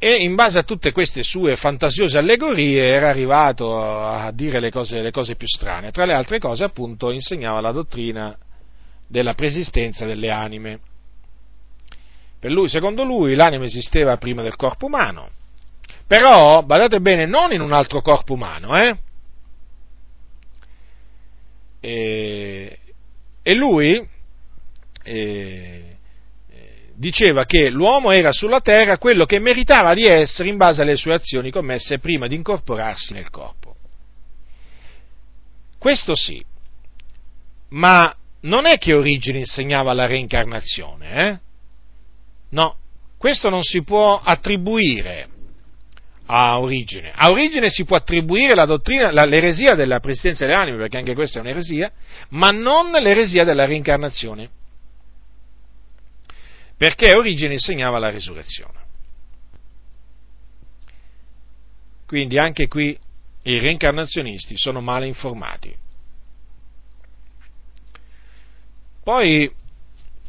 E 0.00 0.16
in 0.16 0.34
base 0.34 0.58
a 0.58 0.62
tutte 0.62 0.92
queste 0.92 1.22
sue 1.22 1.56
fantasiose 1.56 2.18
allegorie 2.18 2.84
era 2.84 3.08
arrivato 3.08 3.80
a 3.80 4.30
dire 4.32 4.60
le 4.60 4.70
cose, 4.70 5.00
le 5.00 5.10
cose 5.10 5.34
più 5.34 5.48
strane. 5.48 5.90
Tra 5.90 6.04
le 6.04 6.14
altre 6.14 6.38
cose, 6.38 6.64
appunto, 6.64 7.10
insegnava 7.10 7.60
la 7.60 7.72
dottrina 7.72 8.36
della 9.08 9.34
preesistenza 9.34 10.04
delle 10.04 10.30
anime. 10.30 10.80
Lui, 12.42 12.68
secondo 12.68 13.02
lui, 13.02 13.34
l'anima 13.34 13.64
esisteva 13.64 14.16
prima 14.18 14.42
del 14.42 14.54
corpo 14.54 14.86
umano 14.86 15.36
però, 16.08 16.62
badate 16.62 17.00
bene, 17.00 17.26
non 17.26 17.52
in 17.52 17.60
un 17.60 17.72
altro 17.72 18.00
corpo 18.00 18.32
umano, 18.32 18.74
eh? 18.74 18.96
E, 21.80 22.78
e 23.42 23.54
lui 23.54 24.08
eh, 25.02 25.96
diceva 26.94 27.44
che 27.44 27.68
l'uomo 27.68 28.10
era 28.10 28.32
sulla 28.32 28.60
terra 28.60 28.96
quello 28.96 29.26
che 29.26 29.38
meritava 29.38 29.92
di 29.92 30.04
essere 30.04 30.48
in 30.48 30.56
base 30.56 30.80
alle 30.80 30.96
sue 30.96 31.14
azioni 31.14 31.50
commesse 31.50 31.98
prima 31.98 32.26
di 32.26 32.36
incorporarsi 32.36 33.12
nel 33.12 33.28
corpo. 33.28 33.76
Questo 35.78 36.16
sì, 36.16 36.42
ma 37.68 38.16
non 38.40 38.64
è 38.64 38.78
che 38.78 38.94
Origine 38.94 39.38
insegnava 39.38 39.92
la 39.92 40.06
reincarnazione, 40.06 41.28
eh? 41.28 41.38
No, 42.50 42.76
questo 43.18 43.50
non 43.50 43.62
si 43.62 43.82
può 43.82 44.18
attribuire 44.18 45.36
a 46.30 46.60
origine. 46.60 47.10
A 47.14 47.30
origine 47.30 47.70
si 47.70 47.84
può 47.84 47.96
attribuire 47.96 48.54
la 48.54 48.66
dottrina, 48.66 49.10
la, 49.10 49.24
l'eresia 49.24 49.74
della 49.74 49.98
presidenza 49.98 50.44
delle 50.44 50.58
anime, 50.58 50.76
perché 50.76 50.98
anche 50.98 51.14
questa 51.14 51.38
è 51.38 51.42
un'eresia, 51.42 51.90
ma 52.30 52.50
non 52.50 52.90
l'eresia 52.90 53.44
della 53.44 53.64
reincarnazione. 53.64 54.50
Perché 56.76 57.14
origine 57.14 57.54
insegnava 57.54 57.98
la 57.98 58.10
risurrezione. 58.10 58.86
Quindi 62.06 62.38
anche 62.38 62.68
qui 62.68 62.96
i 63.42 63.58
reincarnazionisti 63.58 64.56
sono 64.56 64.80
male 64.82 65.06
informati. 65.06 65.74
Poi 69.02 69.50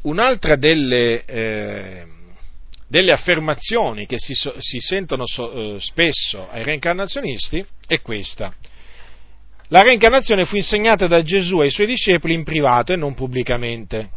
un'altra 0.04 0.56
delle, 0.56 1.26
eh, 1.26 2.08
delle 2.90 3.12
affermazioni 3.12 4.08
che 4.08 4.16
si, 4.18 4.34
si 4.34 4.80
sentono 4.80 5.26
so, 5.26 5.76
eh, 5.76 5.80
spesso 5.80 6.50
ai 6.50 6.64
reincarnazionisti 6.64 7.64
è 7.86 8.02
questa. 8.02 8.54
La 9.68 9.84
reincarnazione 9.84 10.46
fu 10.46 10.56
insegnata 10.56 11.06
da 11.06 11.22
Gesù 11.22 11.60
ai 11.60 11.70
suoi 11.70 11.86
discepoli 11.86 12.34
in 12.34 12.44
privato 12.44 12.92
e 12.92 12.96
non 12.96 13.14
pubblicamente. 13.14 14.10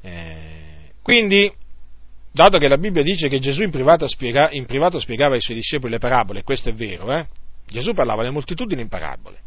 Eh, 0.00 0.92
quindi, 1.02 1.52
dato 2.30 2.58
che 2.58 2.68
la 2.68 2.78
Bibbia 2.78 3.02
dice 3.02 3.28
che 3.28 3.40
Gesù 3.40 3.64
in 3.64 3.70
privato, 3.70 4.06
spiega, 4.06 4.50
in 4.52 4.64
privato, 4.64 5.00
spiegava 5.00 5.34
ai 5.34 5.40
suoi 5.40 5.56
discepoli 5.56 5.92
le 5.92 5.98
parabole, 5.98 6.44
questo 6.44 6.70
è 6.70 6.72
vero, 6.72 7.12
eh? 7.12 7.26
Gesù 7.66 7.92
parlava 7.92 8.20
alle 8.20 8.30
moltitudini 8.30 8.82
in 8.82 8.88
parabole. 8.88 9.38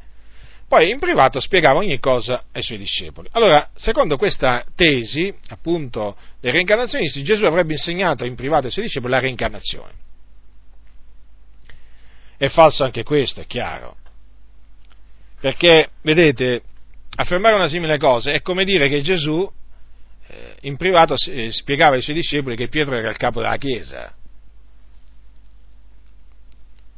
Poi 0.67 0.89
in 0.89 0.99
privato 0.99 1.39
spiegava 1.39 1.79
ogni 1.79 1.97
cosa 1.97 2.43
ai 2.51 2.61
suoi 2.61 2.77
discepoli. 2.77 3.29
Allora, 3.31 3.69
secondo 3.75 4.17
questa 4.17 4.65
tesi, 4.75 5.33
appunto, 5.47 6.17
dei 6.41 6.51
reincarnazionisti, 6.51 7.23
Gesù 7.23 7.45
avrebbe 7.45 7.71
insegnato 7.71 8.25
in 8.25 8.35
privato 8.35 8.65
ai 8.65 8.71
suoi 8.71 8.85
discepoli 8.85 9.13
la 9.13 9.19
reincarnazione. 9.19 9.93
È 12.35 12.49
falso 12.49 12.83
anche 12.83 13.03
questo, 13.03 13.39
è 13.39 13.45
chiaro. 13.45 13.95
Perché, 15.39 15.91
vedete, 16.01 16.63
affermare 17.15 17.55
una 17.55 17.69
simile 17.69 17.97
cosa 17.97 18.31
è 18.31 18.41
come 18.41 18.65
dire 18.65 18.89
che 18.89 19.01
Gesù 19.01 19.49
eh, 20.27 20.55
in 20.61 20.75
privato 20.75 21.15
eh, 21.29 21.49
spiegava 21.51 21.95
ai 21.95 22.01
suoi 22.01 22.15
discepoli 22.15 22.57
che 22.57 22.67
Pietro 22.67 22.97
era 22.97 23.09
il 23.09 23.17
capo 23.17 23.41
della 23.41 23.57
Chiesa 23.57 24.13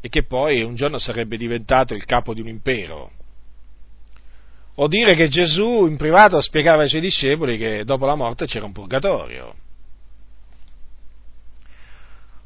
e 0.02 0.10
che 0.10 0.24
poi 0.24 0.62
un 0.64 0.76
giorno 0.76 0.98
sarebbe 0.98 1.38
diventato 1.38 1.94
il 1.94 2.06
capo 2.06 2.34
di 2.34 2.41
un 2.41 2.48
impero 2.48 3.12
o 4.81 4.88
dire 4.88 5.14
che 5.14 5.27
Gesù 5.27 5.85
in 5.88 5.97
privato 5.97 6.39
spiegava 6.41 6.84
ai 6.84 6.89
suoi 6.89 7.01
discepoli 7.01 7.57
che 7.57 7.84
dopo 7.84 8.06
la 8.06 8.15
morte 8.15 8.45
c'era 8.45 8.65
un 8.65 8.72
purgatorio, 8.72 9.53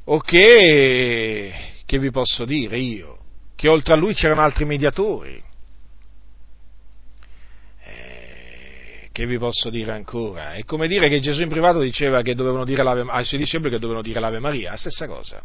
o 0.05 0.19
che, 0.19 1.53
che 1.85 1.99
vi 1.99 2.09
posso 2.09 2.43
dire 2.43 2.79
io, 2.79 3.19
che 3.55 3.67
oltre 3.67 3.93
a 3.93 3.97
lui 3.97 4.15
c'erano 4.15 4.41
altri 4.41 4.65
mediatori, 4.65 5.43
eh, 7.83 9.09
che 9.11 9.25
vi 9.27 9.37
posso 9.37 9.69
dire 9.69 9.91
ancora? 9.91 10.53
È 10.53 10.63
come 10.63 10.87
dire 10.87 11.09
che 11.09 11.19
Gesù 11.19 11.43
in 11.43 11.49
privato 11.49 11.81
diceva 11.81 12.17
ai 12.17 13.25
suoi 13.25 13.39
discepoli 13.39 13.69
che 13.69 13.79
dovevano 13.79 14.01
dire 14.01 14.19
l'Ave 14.19 14.39
Maria, 14.39 14.71
la 14.71 14.77
stessa 14.77 15.05
cosa. 15.05 15.39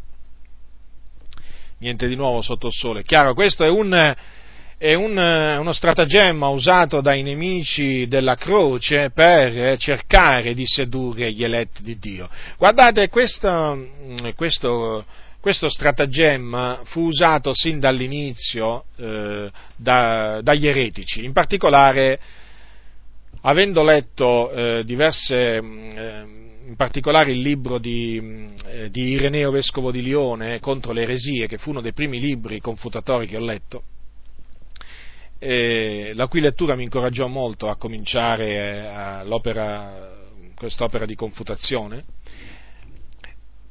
Niente 1.80 2.08
di 2.08 2.16
nuovo 2.16 2.40
sotto 2.40 2.68
il 2.68 2.72
sole. 2.72 3.02
Chiaro, 3.02 3.34
questo 3.34 3.62
è 3.62 3.68
un, 3.68 4.16
è 4.78 4.94
un, 4.94 5.16
uno 5.16 5.72
stratagemma 5.72 6.46
usato 6.46 7.00
dai 7.00 7.22
nemici 7.24 8.06
della 8.06 8.36
croce 8.36 9.10
per 9.10 9.76
cercare 9.76 10.54
di 10.54 10.64
sedurre 10.66 11.32
gli 11.32 11.42
eletti 11.42 11.82
di 11.82 11.98
Dio. 11.98 12.30
Guardate, 12.56 13.08
questo, 13.08 13.88
questo, 14.36 15.04
questo 15.40 15.68
stratagemma 15.68 16.82
fu 16.84 17.06
usato 17.06 17.52
sin 17.52 17.80
dall'inizio 17.80 18.84
eh, 18.96 19.50
da, 19.74 20.40
dagli 20.42 20.68
eretici, 20.68 21.24
in 21.24 21.32
particolare 21.32 22.20
avendo 23.40 23.82
letto 23.82 24.50
eh, 24.52 24.84
diverse, 24.84 25.56
eh, 25.56 25.60
in 25.60 26.74
particolare 26.76 27.32
il 27.32 27.40
libro 27.40 27.78
di, 27.78 28.48
eh, 28.64 28.90
di 28.90 29.08
Ireneo 29.08 29.50
Vescovo 29.50 29.90
di 29.90 30.02
Lione 30.02 30.60
contro 30.60 30.92
le 30.92 31.02
eresie, 31.02 31.48
che 31.48 31.58
fu 31.58 31.70
uno 31.70 31.80
dei 31.80 31.92
primi 31.92 32.20
libri 32.20 32.60
confutatori 32.60 33.26
che 33.26 33.36
ho 33.36 33.44
letto, 33.44 33.82
eh, 35.38 36.12
la 36.14 36.26
cui 36.26 36.40
lettura 36.40 36.74
mi 36.74 36.84
incoraggiò 36.84 37.26
molto 37.26 37.68
a 37.68 37.76
cominciare 37.76 38.46
eh, 38.46 39.24
quest'opera 40.54 41.06
di 41.06 41.14
confutazione. 41.14 42.04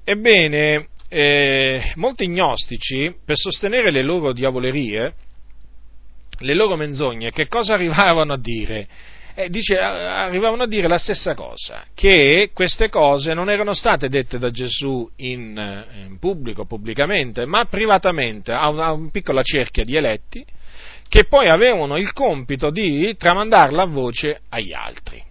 Ebbene, 0.04 0.88
eh, 1.10 1.92
molti 1.96 2.28
gnostici, 2.28 3.14
per 3.26 3.36
sostenere 3.38 3.92
le 3.92 4.02
loro 4.02 4.32
diavolerie, 4.32 5.14
le 6.40 6.54
loro 6.54 6.76
menzogne, 6.76 7.32
che 7.32 7.48
cosa 7.48 7.74
arrivavano 7.74 8.34
a 8.34 8.38
dire? 8.38 8.88
Eh, 9.36 9.50
dice, 9.50 9.78
arrivavano 9.78 10.64
a 10.64 10.68
dire 10.68 10.88
la 10.88 10.98
stessa 10.98 11.36
cosa, 11.36 11.86
che 11.94 12.52
queste 12.54 12.90
cose 12.90 13.34
non 13.34 13.50
erano 13.50 13.74
state 13.74 14.10
dette 14.10 14.40
da 14.40 14.50
Gesù 14.50 15.08
in, 15.18 15.86
in 16.08 16.18
pubblico, 16.18 16.66
pubblicamente, 16.66 17.46
ma 17.46 17.66
privatamente 17.66 18.52
a 18.52 18.70
una, 18.70 18.86
a 18.86 18.94
una 18.94 19.10
piccola 19.12 19.44
cerchia 19.44 19.84
di 19.84 19.96
eletti, 19.96 20.44
che 21.08 21.26
poi 21.26 21.48
avevano 21.48 21.98
il 21.98 22.12
compito 22.14 22.70
di 22.70 23.16
tramandarla 23.18 23.84
a 23.84 23.88
voce 23.88 24.42
agli 24.50 24.74
altri. 24.74 25.24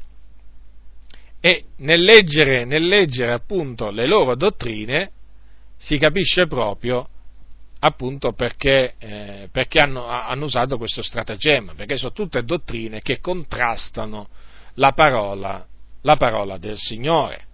E 1.41 1.65
nel 1.77 2.03
leggere, 2.03 2.65
nel 2.65 2.87
leggere 2.87 3.33
appunto 3.33 3.91
le 3.91 4.07
loro 4.07 4.35
dottrine 4.35 5.11
si 5.77 5.99
capisce 5.99 6.47
proprio 6.47 7.09
appunto 7.79 8.33
perché, 8.33 8.95
eh, 8.99 9.49
perché 9.53 9.79
hanno, 9.79 10.07
hanno, 10.07 10.45
usato 10.47 10.79
questo 10.79 11.03
stratagemma, 11.03 11.75
perché 11.75 11.97
sono 11.97 12.13
tutte 12.13 12.43
dottrine 12.43 13.03
che 13.03 13.21
contrastano 13.21 14.29
la 14.75 14.93
parola, 14.93 15.65
la 16.03 16.17
parola 16.17 16.59
del 16.59 16.79
Signore. 16.79 17.45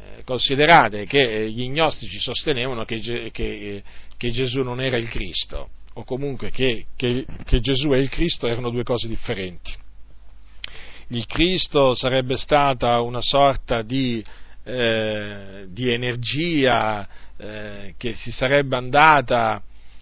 Eh, 0.00 0.24
considerate 0.24 1.06
che 1.06 1.50
gli 1.50 1.68
gnostici 1.70 2.18
sostenevano 2.18 2.84
che, 2.84 3.30
che, 3.32 3.82
che 4.16 4.30
Gesù 4.30 4.62
non 4.62 4.80
era 4.80 4.96
il 4.96 5.08
Cristo, 5.08 5.70
o 5.98 6.04
comunque 6.04 6.50
che, 6.50 6.86
che, 6.94 7.26
che 7.44 7.60
Gesù 7.60 7.92
e 7.92 7.98
il 7.98 8.08
Cristo 8.08 8.46
erano 8.46 8.70
due 8.70 8.84
cose 8.84 9.08
differenti. 9.08 9.74
Il 11.08 11.26
Cristo 11.26 11.94
sarebbe 11.94 12.36
stata 12.36 13.00
una 13.00 13.20
sorta 13.20 13.82
di, 13.82 14.24
eh, 14.62 15.64
di 15.68 15.90
energia 15.90 17.08
eh, 17.36 17.94
che 17.96 18.12
si 18.12 18.30
sarebbe 18.30 18.76
andata, 18.76 19.60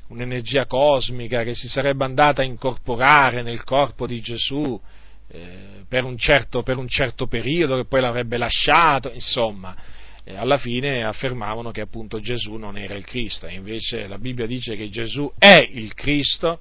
un'energia 0.08 0.66
cosmica 0.66 1.42
che 1.44 1.54
si 1.54 1.68
sarebbe 1.68 2.04
andata 2.04 2.42
a 2.42 2.44
incorporare 2.44 3.42
nel 3.42 3.64
corpo 3.64 4.06
di 4.06 4.20
Gesù 4.20 4.78
eh, 5.28 5.84
per, 5.88 6.04
un 6.04 6.18
certo, 6.18 6.62
per 6.62 6.76
un 6.76 6.88
certo 6.88 7.26
periodo, 7.26 7.76
che 7.76 7.86
poi 7.86 8.02
l'avrebbe 8.02 8.36
lasciato, 8.36 9.10
insomma 9.12 9.74
alla 10.34 10.58
fine 10.58 11.04
affermavano 11.04 11.70
che 11.70 11.80
appunto 11.80 12.18
Gesù 12.18 12.54
non 12.54 12.76
era 12.76 12.94
il 12.94 13.04
Cristo, 13.04 13.46
invece 13.46 14.08
la 14.08 14.18
Bibbia 14.18 14.46
dice 14.46 14.74
che 14.74 14.88
Gesù 14.88 15.32
è 15.38 15.68
il 15.72 15.94
Cristo 15.94 16.60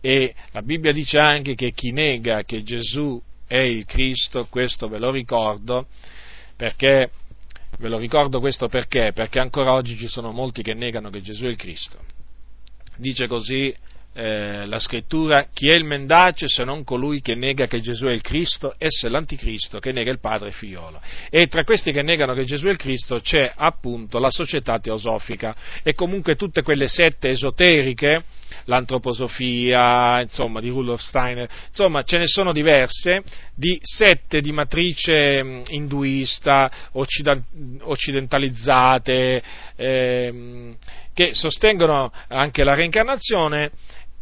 e 0.00 0.34
la 0.52 0.62
Bibbia 0.62 0.92
dice 0.92 1.18
anche 1.18 1.54
che 1.54 1.72
chi 1.72 1.90
nega 1.90 2.42
che 2.44 2.62
Gesù 2.62 3.20
è 3.46 3.58
il 3.58 3.84
Cristo, 3.84 4.46
questo 4.48 4.88
ve 4.88 4.98
lo 4.98 5.10
ricordo, 5.10 5.86
perché 6.56 7.10
ve 7.78 7.88
lo 7.88 7.98
ricordo 7.98 8.38
questo 8.38 8.68
perché? 8.68 9.12
Perché 9.12 9.40
ancora 9.40 9.72
oggi 9.72 9.96
ci 9.96 10.06
sono 10.06 10.30
molti 10.30 10.62
che 10.62 10.74
negano 10.74 11.10
che 11.10 11.20
Gesù 11.20 11.44
è 11.44 11.48
il 11.48 11.56
Cristo. 11.56 11.98
Dice 12.96 13.26
così 13.26 13.74
eh, 14.16 14.64
la 14.66 14.78
scrittura, 14.78 15.48
chi 15.52 15.68
è 15.68 15.74
il 15.74 15.82
mendace 15.84 16.46
se 16.46 16.62
non 16.62 16.84
colui 16.84 17.20
che 17.20 17.34
nega 17.34 17.66
che 17.66 17.80
Gesù 17.80 18.06
è 18.06 18.12
il 18.12 18.22
Cristo, 18.22 18.76
esso 18.78 19.06
è 19.06 19.08
l'anticristo 19.10 19.80
che 19.80 19.90
nega 19.90 20.12
il 20.12 20.20
Padre 20.20 20.50
e 20.50 20.52
Figliolo. 20.52 21.00
E 21.30 21.48
tra 21.48 21.64
questi 21.64 21.90
che 21.90 22.02
negano 22.02 22.32
che 22.32 22.44
Gesù 22.44 22.66
è 22.66 22.70
il 22.70 22.76
Cristo 22.76 23.18
c'è 23.20 23.52
appunto 23.54 24.20
la 24.20 24.30
società 24.30 24.78
teosofica 24.78 25.56
e 25.82 25.94
comunque 25.94 26.36
tutte 26.36 26.62
quelle 26.62 26.86
sette 26.86 27.30
esoteriche, 27.30 28.22
l'antroposofia, 28.66 30.20
insomma, 30.20 30.60
di 30.60 30.68
Rudolf 30.68 31.00
Steiner, 31.00 31.48
insomma, 31.68 32.04
ce 32.04 32.18
ne 32.18 32.28
sono 32.28 32.52
diverse, 32.52 33.20
di 33.54 33.80
sette 33.82 34.40
di 34.40 34.52
matrice 34.52 35.64
induista, 35.68 36.70
occidentalizzate, 36.92 39.42
eh, 39.74 40.76
che 41.12 41.34
sostengono 41.34 42.12
anche 42.28 42.62
la 42.64 42.74
reincarnazione 42.74 43.72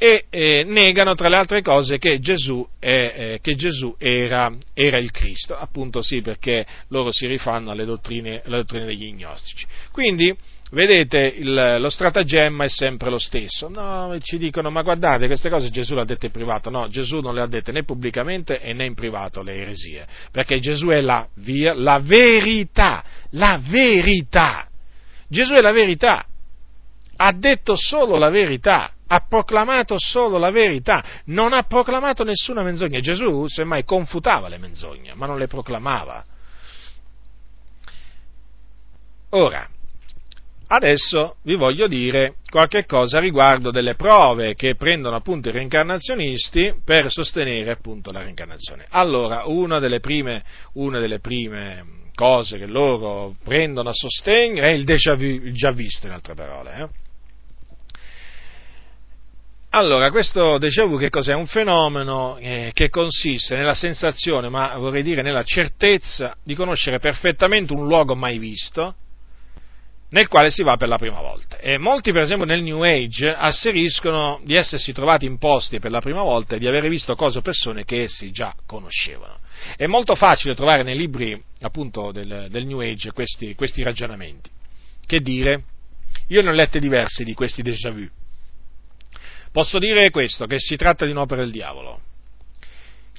e 0.02 0.24
eh, 0.30 0.64
negano 0.64 1.14
tra 1.14 1.28
le 1.28 1.36
altre 1.36 1.62
cose 1.62 1.98
che 1.98 2.18
Gesù, 2.18 2.66
è, 2.80 2.88
eh, 2.88 3.38
che 3.40 3.54
Gesù 3.54 3.94
era, 4.00 4.52
era, 4.74 4.96
il 4.96 5.12
Cristo, 5.12 5.54
appunto 5.54 6.02
sì 6.02 6.22
perché 6.22 6.66
loro 6.88 7.12
si 7.12 7.28
rifanno 7.28 7.70
alle 7.70 7.84
dottrine, 7.84 8.42
alle 8.44 8.56
dottrine 8.56 8.86
degli 8.86 9.14
gnostici. 9.14 9.64
Quindi, 9.92 10.36
vedete, 10.72 11.32
il, 11.38 11.76
lo 11.78 11.88
stratagemma 11.88 12.64
è 12.64 12.68
sempre 12.68 13.10
lo 13.10 13.18
stesso. 13.20 13.68
No, 13.68 14.18
ci 14.18 14.38
dicono, 14.38 14.70
ma 14.70 14.82
guardate, 14.82 15.28
queste 15.28 15.48
cose 15.48 15.70
Gesù 15.70 15.94
le 15.94 16.00
ha 16.00 16.04
dette 16.04 16.26
in 16.26 16.32
privato. 16.32 16.68
No, 16.68 16.88
Gesù 16.88 17.20
non 17.20 17.36
le 17.36 17.42
ha 17.42 17.46
dette 17.46 17.70
né 17.70 17.84
pubblicamente 17.84 18.60
né 18.72 18.84
in 18.84 18.94
privato 18.94 19.40
le 19.44 19.54
eresie, 19.54 20.04
perché 20.32 20.58
Gesù 20.58 20.88
è 20.88 21.00
la 21.00 21.24
via, 21.34 21.74
la 21.74 22.00
verità, 22.00 23.04
la 23.30 23.60
verità. 23.62 24.66
Gesù 25.28 25.54
è 25.54 25.62
la 25.62 25.70
verità, 25.70 26.26
ha 27.24 27.32
detto 27.32 27.76
solo 27.76 28.16
la 28.18 28.30
verità 28.30 28.92
ha 29.14 29.26
proclamato 29.28 29.96
solo 29.98 30.38
la 30.38 30.50
verità, 30.50 31.04
non 31.26 31.52
ha 31.52 31.64
proclamato 31.64 32.24
nessuna 32.24 32.62
menzogna. 32.62 32.98
Gesù 33.00 33.46
semmai 33.46 33.84
confutava 33.84 34.48
le 34.48 34.56
menzogne, 34.56 35.12
ma 35.14 35.26
non 35.26 35.36
le 35.36 35.48
proclamava. 35.48 36.24
Ora, 39.30 39.68
adesso 40.68 41.36
vi 41.42 41.56
voglio 41.56 41.88
dire 41.88 42.36
qualche 42.48 42.86
cosa 42.86 43.18
riguardo 43.18 43.70
delle 43.70 43.96
prove 43.96 44.54
che 44.54 44.76
prendono 44.76 45.16
appunto 45.16 45.50
i 45.50 45.52
reincarnazionisti 45.52 46.76
per 46.82 47.10
sostenere 47.10 47.70
appunto 47.70 48.12
la 48.12 48.22
reincarnazione. 48.22 48.86
Allora, 48.88 49.42
una 49.44 49.78
delle 49.78 50.00
prime, 50.00 50.42
una 50.74 51.00
delle 51.00 51.20
prime 51.20 52.00
cose 52.14 52.56
che 52.56 52.66
loro 52.66 53.34
prendono 53.44 53.90
a 53.90 53.94
sostegno 53.94 54.62
è 54.62 54.68
il 54.68 54.84
déjà 54.84 55.14
vu, 55.14 55.24
il 55.24 55.52
già 55.52 55.70
visto 55.70 56.06
in 56.06 56.12
altre 56.14 56.32
parole. 56.32 56.76
Eh? 56.76 57.01
Allora, 59.74 60.10
questo 60.10 60.58
déjà 60.58 60.84
vu 60.84 60.98
che 60.98 61.08
cos'è? 61.08 61.32
Un 61.32 61.46
fenomeno 61.46 62.36
eh, 62.36 62.72
che 62.74 62.90
consiste 62.90 63.56
nella 63.56 63.72
sensazione, 63.72 64.50
ma 64.50 64.76
vorrei 64.76 65.02
dire 65.02 65.22
nella 65.22 65.44
certezza 65.44 66.36
di 66.44 66.54
conoscere 66.54 66.98
perfettamente 66.98 67.72
un 67.72 67.86
luogo 67.86 68.14
mai 68.14 68.38
visto 68.38 68.94
nel 70.10 70.28
quale 70.28 70.50
si 70.50 70.62
va 70.62 70.76
per 70.76 70.88
la 70.88 70.98
prima 70.98 71.22
volta. 71.22 71.56
E 71.56 71.78
molti, 71.78 72.12
per 72.12 72.20
esempio, 72.20 72.44
nel 72.44 72.62
New 72.62 72.82
Age 72.82 73.34
asseriscono 73.34 74.42
di 74.44 74.56
essersi 74.56 74.92
trovati 74.92 75.24
in 75.24 75.38
posti 75.38 75.78
per 75.78 75.90
la 75.90 76.00
prima 76.00 76.20
volta 76.20 76.56
e 76.56 76.58
di 76.58 76.66
avere 76.68 76.90
visto 76.90 77.14
cose 77.14 77.38
o 77.38 77.40
persone 77.40 77.86
che 77.86 78.02
essi 78.02 78.30
già 78.30 78.54
conoscevano. 78.66 79.38
È 79.74 79.86
molto 79.86 80.14
facile 80.16 80.54
trovare 80.54 80.82
nei 80.82 80.98
libri, 80.98 81.42
appunto, 81.62 82.12
del, 82.12 82.48
del 82.50 82.66
New 82.66 82.80
Age 82.80 83.12
questi, 83.12 83.54
questi 83.54 83.82
ragionamenti. 83.82 84.50
Che 85.06 85.20
dire? 85.20 85.64
Io 86.28 86.42
ne 86.42 86.50
ho 86.50 86.52
lette 86.52 86.78
diverse 86.78 87.24
di 87.24 87.32
questi 87.32 87.62
déjà 87.62 87.90
vu. 87.90 88.06
Posso 89.52 89.78
dire 89.78 90.10
questo, 90.10 90.46
che 90.46 90.58
si 90.58 90.76
tratta 90.76 91.04
di 91.04 91.10
un'opera 91.10 91.42
del 91.42 91.50
diavolo 91.50 92.00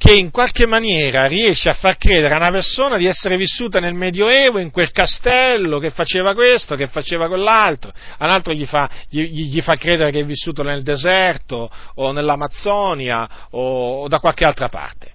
che 0.04 0.18
in 0.18 0.32
qualche 0.32 0.66
maniera 0.66 1.28
riesce 1.28 1.70
a 1.70 1.76
far 1.76 1.96
credere 1.96 2.34
a 2.34 2.38
una 2.38 2.52
persona 2.52 2.98
di 2.98 3.06
essere 3.06 3.38
vissuta 3.38 3.80
nel 3.80 3.94
Medioevo, 3.94 4.60
in 4.60 4.70
quel 4.70 4.92
castello, 4.92 5.80
che 5.80 5.92
faceva 5.92 6.34
questo, 6.34 6.76
che 6.76 6.88
faceva 6.88 7.30
quell'altro, 7.30 7.94
a 8.18 8.26
un 8.26 8.30
altro 8.30 8.52
gli 8.52 8.66
fa, 8.66 8.90
gli, 9.08 9.22
gli 9.22 9.62
fa 9.62 9.78
credere 9.78 10.12
che 10.12 10.20
è 10.20 10.26
vissuto 10.26 10.62
nel 10.62 10.84
deserto 10.84 11.72
o 11.96 12.12
nell'Amazzonia 12.12 13.48
o, 13.52 14.02
o 14.02 14.08
da 14.10 14.20
qualche 14.20 14.44
altra 14.44 14.68
parte. 14.68 15.12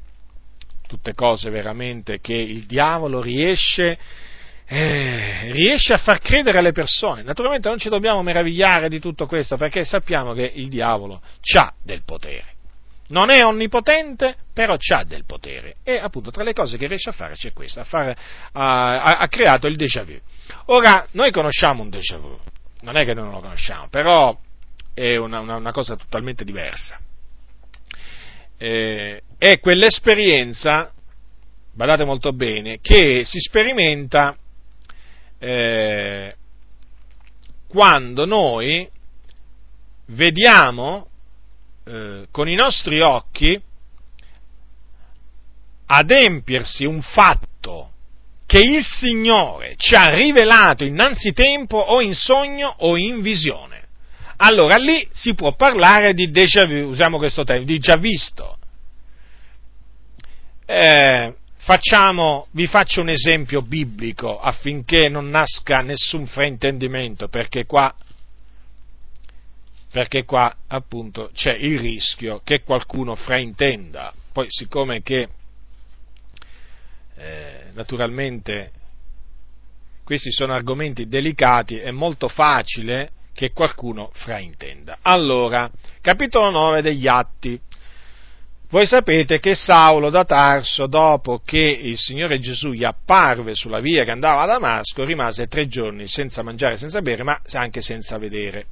Tutte 0.87 1.13
cose 1.13 1.51
veramente 1.51 2.21
che 2.21 2.33
il 2.33 2.65
diavolo 2.65 3.21
riesce 3.21 3.99
eh, 4.71 5.51
riesce 5.53 5.95
a 5.95 5.99
far 5.99 6.21
credere 6.21 6.59
alle 6.59 6.73
persone. 6.73 7.23
Naturalmente 7.23 7.69
non 7.69 7.79
ci 7.79 7.89
dobbiamo 7.89 8.23
meravigliare 8.23 8.89
di 8.89 9.01
tutto 9.01 9.27
questo 9.27 9.57
perché 9.57 9.85
sappiamo 9.85 10.35
che 10.35 10.53
il 10.55 10.69
diavolo 10.69 11.23
ha 11.57 11.73
del 11.83 12.03
potere 12.05 12.57
non 13.09 13.31
è 13.31 13.45
onnipotente, 13.45 14.37
però 14.53 14.77
ha 14.77 15.05
del 15.05 15.25
potere. 15.25 15.77
E 15.83 15.99
appunto 15.99 16.31
tra 16.31 16.43
le 16.43 16.53
cose 16.53 16.77
che 16.77 16.87
riesce 16.87 17.11
a 17.11 17.13
fare 17.13 17.35
c'è 17.35 17.53
questa, 17.53 17.85
fare, 17.85 18.17
ha, 18.53 19.17
ha, 19.17 19.29
creato 19.29 19.67
il 19.67 19.77
déjà 19.77 20.05
vu. 20.05 20.19
Ora, 20.67 21.07
noi 21.13 21.31
conosciamo 21.31 21.83
un 21.83 21.91
déjà 21.91 22.19
vu, 22.19 22.39
non 22.81 22.97
è 22.97 23.05
che 23.05 23.15
noi 23.15 23.25
non 23.25 23.35
lo 23.35 23.41
conosciamo, 23.41 23.89
però 23.89 24.37
è 24.95 25.17
una, 25.17 25.41
una, 25.41 25.57
una 25.57 25.73
cosa 25.73 25.97
totalmente 25.97 26.45
diversa. 26.45 26.99
Eh, 28.59 29.23
è 29.39 29.61
quell'esperienza, 29.61 30.93
badate 31.73 32.05
molto 32.05 32.33
bene, 32.33 32.79
che 32.81 33.25
si 33.25 33.39
sperimenta 33.39 34.37
eh, 35.39 36.35
quando 37.69 38.25
noi 38.25 38.89
vediamo 40.07 41.09
eh, 41.85 42.27
con 42.31 42.49
i 42.49 42.55
nostri 42.55 43.01
occhi 43.01 43.61
adempiersi 45.87 46.85
un 46.85 47.01
fatto 47.03 47.93
che 48.47 48.61
il 48.61 48.83
Signore 48.83 49.75
ci 49.77 49.95
ha 49.95 50.07
rivelato 50.07 50.85
innanzitempo 50.85 51.77
o 51.77 52.01
in 52.01 52.15
sogno 52.15 52.75
o 52.79 52.97
in 52.97 53.21
visione. 53.21 53.87
Allora 54.37 54.77
lì 54.77 55.07
si 55.13 55.35
può 55.35 55.55
parlare 55.55 56.15
di 56.15 56.31
déjà 56.31 56.65
vu, 56.65 56.89
usiamo 56.89 57.19
questo 57.19 57.45
termine, 57.45 57.67
di 57.71 57.79
già 57.79 57.97
visto. 57.97 58.57
Eh, 60.65 61.35
facciamo, 61.69 62.47
vi 62.53 62.67
faccio 62.67 63.03
un 63.03 63.11
esempio 63.11 63.61
biblico 63.61 64.41
affinché 64.41 65.11
non 65.11 65.29
nasca 65.29 65.83
nessun 65.83 66.27
fraintendimento, 66.27 67.29
perché 67.29 67.67
qua 67.67 67.95
perché 69.91 70.25
qua 70.25 70.51
appunto 70.67 71.31
c'è 71.35 71.53
il 71.53 71.79
rischio 71.79 72.41
che 72.43 72.63
qualcuno 72.63 73.17
fraintenda. 73.17 74.15
Poi 74.33 74.47
siccome 74.49 75.03
che 75.03 75.29
eh, 77.17 77.65
naturalmente 77.75 78.73
questi 80.05 80.33
sono 80.33 80.55
argomenti 80.55 81.07
delicati, 81.07 81.77
è 81.77 81.91
molto 81.91 82.29
facile 82.29 83.11
che 83.35 83.53
qualcuno 83.53 84.11
fraintenda. 84.15 85.01
Allora, 85.03 85.71
capitolo 86.01 86.49
9 86.49 86.81
degli 86.81 87.07
Atti. 87.07 87.61
Voi 88.71 88.85
sapete 88.85 89.41
che 89.41 89.55
Saulo 89.55 90.11
da 90.11 90.27
Tarso, 90.27 90.87
dopo 90.87 91.41
che 91.43 91.57
il 91.59 91.97
Signore 91.97 92.39
Gesù 92.39 92.73
gli 92.73 92.85
apparve 92.85 93.55
sulla 93.55 93.81
via 93.81 94.05
che 94.05 94.11
andava 94.11 94.43
a 94.43 94.47
Damasco, 94.47 95.05
rimase 95.05 95.47
tre 95.47 95.69
giorni 95.69 96.07
senza 96.07 96.43
mangiare, 96.43 96.77
senza 96.77 97.01
bere, 97.01 97.23
ma 97.23 97.41
anche 97.53 97.81
senza 97.81 98.19
vedere. 98.19 98.67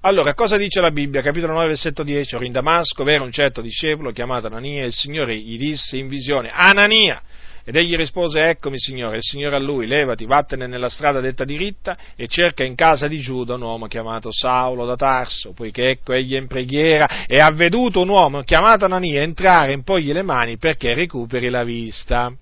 Allora, 0.00 0.34
cosa 0.34 0.56
dice 0.56 0.80
la 0.80 0.90
Bibbia? 0.90 1.22
Capitolo 1.22 1.52
9, 1.52 1.68
versetto 1.68 2.02
10. 2.02 2.34
Ora 2.34 2.46
in 2.46 2.52
Damasco 2.52 3.04
v'era 3.04 3.22
un 3.22 3.30
certo 3.30 3.60
discepolo 3.60 4.10
chiamato 4.10 4.48
Anania 4.48 4.82
e 4.82 4.86
il 4.86 4.92
Signore 4.92 5.36
gli 5.36 5.56
disse 5.56 5.96
in 5.96 6.08
visione, 6.08 6.50
Anania! 6.52 7.22
Ed 7.68 7.76
egli 7.76 7.96
rispose, 7.96 8.48
eccomi 8.48 8.78
Signore, 8.78 9.18
il 9.18 9.22
Signore 9.22 9.56
a 9.56 9.58
lui, 9.58 9.86
levati, 9.86 10.24
vattene 10.24 10.66
nella 10.66 10.88
strada 10.88 11.20
detta 11.20 11.44
diritta 11.44 11.98
e 12.16 12.26
cerca 12.26 12.64
in 12.64 12.74
casa 12.74 13.08
di 13.08 13.20
Giuda 13.20 13.56
un 13.56 13.60
uomo 13.60 13.88
chiamato 13.88 14.30
Saulo 14.32 14.86
da 14.86 14.96
Tarso, 14.96 15.52
poiché 15.52 15.90
ecco 15.90 16.14
egli 16.14 16.32
è 16.32 16.38
in 16.38 16.46
preghiera 16.46 17.26
e 17.26 17.36
ha 17.36 17.50
veduto 17.50 18.00
un 18.00 18.08
uomo 18.08 18.40
chiamato 18.40 18.86
Anania 18.86 19.20
entrare 19.20 19.72
e 19.72 19.74
impogli 19.74 20.14
le 20.14 20.22
mani 20.22 20.56
perché 20.56 20.94
recuperi 20.94 21.50
la 21.50 21.62
vista. 21.62 22.32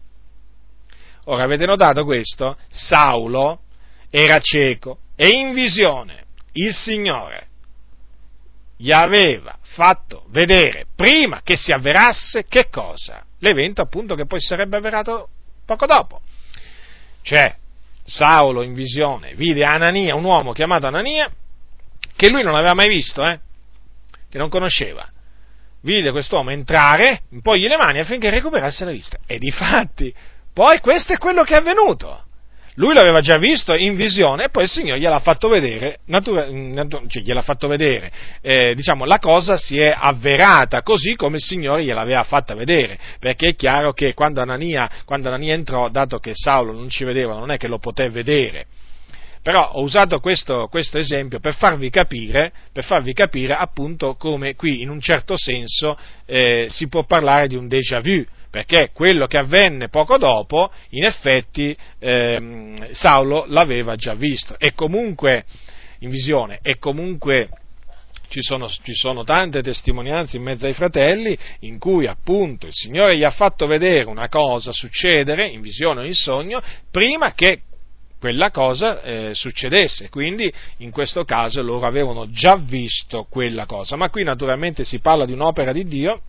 Ora 1.25 1.43
avete 1.43 1.67
notato 1.67 2.05
questo? 2.05 2.57
Saulo 2.71 3.63
era 4.09 4.39
cieco 4.39 4.99
e 5.17 5.27
in 5.27 5.55
visione 5.55 6.27
il 6.53 6.73
Signore 6.73 7.49
gli 8.77 8.93
aveva 8.93 9.59
fatto 9.61 10.27
vedere 10.29 10.87
prima 10.95 11.41
che 11.43 11.57
si 11.57 11.73
avverasse 11.73 12.45
che 12.45 12.69
cosa? 12.71 13.26
L'evento 13.41 13.83
appunto 13.83 14.15
che 14.15 14.27
poi 14.27 14.41
sarebbe 14.41 14.77
avverato 14.77 15.29
poco 15.65 15.87
dopo. 15.87 16.21
Cioè, 17.23 17.55
Saulo 18.05 18.63
in 18.63 18.73
visione 18.73 19.35
vide 19.35 19.65
Anania, 19.65 20.15
un 20.15 20.25
uomo 20.25 20.53
chiamato 20.53 20.87
Anania, 20.87 21.31
che 22.15 22.31
lui 22.31 22.43
non 22.43 22.55
aveva 22.55 22.75
mai 22.75 22.89
visto, 22.89 23.23
eh? 23.23 23.41
che 24.29 24.39
non 24.39 24.49
conosceva. 24.49 25.09
Vide 25.83 26.11
quest'uomo 26.11 26.51
entrare, 26.51 27.23
impogli 27.31 27.67
le 27.67 27.77
mani 27.77 28.01
affinché 28.01 28.31
recuperasse 28.31 28.85
la 28.85 28.91
vista. 28.91 29.19
E 29.27 29.39
di 29.39 29.51
fatti, 29.51 30.13
poi 30.53 30.81
questo 30.81 31.13
è 31.13 31.19
quello 31.19 31.43
che 31.43 31.55
è 31.55 31.59
avvenuto. 31.59 32.25
Lui 32.79 32.93
l'aveva 32.93 33.21
già 33.21 33.39
visto 33.39 33.75
in 33.75 33.97
visione 33.97 34.45
e 34.45 34.49
poi 34.51 34.65
il 34.65 34.69
Signore 34.69 35.01
gliel'ha 35.01 35.19
fatto 35.19 35.49
vedere, 35.49 36.01
natura, 36.07 36.47
natura, 36.51 37.05
cioè 37.07 37.23
gliel'ha 37.23 37.41
fatto 37.41 37.69
vedere, 37.69 38.11
eh, 38.43 38.75
diciamo, 38.75 39.07
la 39.07 39.19
cosa 39.19 39.57
si 39.57 39.79
è 39.79 39.95
avverata 39.97 40.83
così 40.83 41.15
come 41.15 41.37
il 41.37 41.43
Signore 41.43 41.85
gliel'aveva 41.85 42.23
fatta 42.25 42.55
vedere, 42.55 42.99
perché 43.19 43.49
è 43.49 43.55
chiaro 43.55 43.93
che 43.93 44.13
quando 44.13 44.43
Anania, 44.43 44.91
quando 45.07 45.29
Anania 45.29 45.55
entrò, 45.55 45.89
dato 45.89 46.19
che 46.19 46.33
Saulo 46.35 46.73
non 46.73 46.91
ci 46.91 47.05
vedeva, 47.05 47.35
non 47.35 47.51
è 47.51 47.57
che 47.57 47.67
lo 47.67 47.79
poté 47.79 48.11
vedere, 48.11 48.67
però 49.43 49.71
ho 49.75 49.83
usato 49.83 50.21
questo, 50.21 50.67
questo 50.67 50.99
esempio 50.99 51.39
per 51.39 51.55
farvi, 51.55 51.89
capire, 51.89 52.53
per 52.73 52.85
farvi 52.85 53.15
capire, 53.15 53.55
appunto 53.55 54.17
come 54.17 54.55
qui 54.55 54.83
in 54.83 54.91
un 54.91 55.01
certo 55.01 55.35
senso 55.39 55.97
eh, 56.27 56.67
si 56.69 56.89
può 56.89 57.05
parlare 57.05 57.47
di 57.47 57.55
un 57.55 57.69
déjà 57.69 58.01
vu, 58.01 58.23
perché 58.57 58.89
quello 58.91 59.27
che 59.27 59.37
avvenne 59.37 59.91
poco 59.91 60.17
dopo, 60.17 60.71
in 60.91 61.05
effetti, 61.05 61.77
ehm, 61.99 62.91
Saulo 62.93 63.45
l'aveva 63.49 63.97
già 63.97 64.15
visto, 64.15 64.57
e 64.59 64.73
comunque, 64.73 65.45
in 65.99 66.09
visione, 66.09 66.61
e 66.63 66.79
comunque 66.79 67.51
ci 68.29 68.41
sono, 68.41 68.67
ci 68.67 68.95
sono, 68.95 69.25
tante 69.25 69.63
testimonianze 69.63 70.39
in 70.39 70.43
mezzo 70.43 70.65
ai 70.65 70.73
fratelli 70.73 71.37
in 71.61 71.79
cui 71.79 72.07
appunto 72.07 72.67
il 72.67 72.73
Signore 72.73 73.19
gli 73.19 73.25
ha 73.25 73.31
fatto 73.31 73.67
vedere 73.67 74.09
una 74.09 74.31
cosa 74.31 74.73
succedere 74.73 75.47
in 75.49 75.61
visione 75.61 76.01
o 76.01 76.05
in 76.05 76.15
sogno 76.15 76.63
prima 76.91 77.35
che 77.35 77.61
quella 78.19 78.51
cosa 78.51 79.03
eh, 79.03 79.31
succedesse, 79.35 80.09
quindi 80.09 80.51
in 80.79 80.91
questo 80.91 81.25
caso 81.25 81.61
loro 81.61 81.85
avevano 81.85 82.31
già 82.31 82.57
visto 82.57 83.27
quella 83.29 83.67
cosa, 83.67 83.97
ma 83.97 84.09
qui 84.09 84.25
naturalmente 84.25 84.83
si 84.85 84.99
parla 85.01 85.27
di 85.27 85.33
un'opera 85.33 85.73
di 85.73 85.85
Dio 85.85 86.23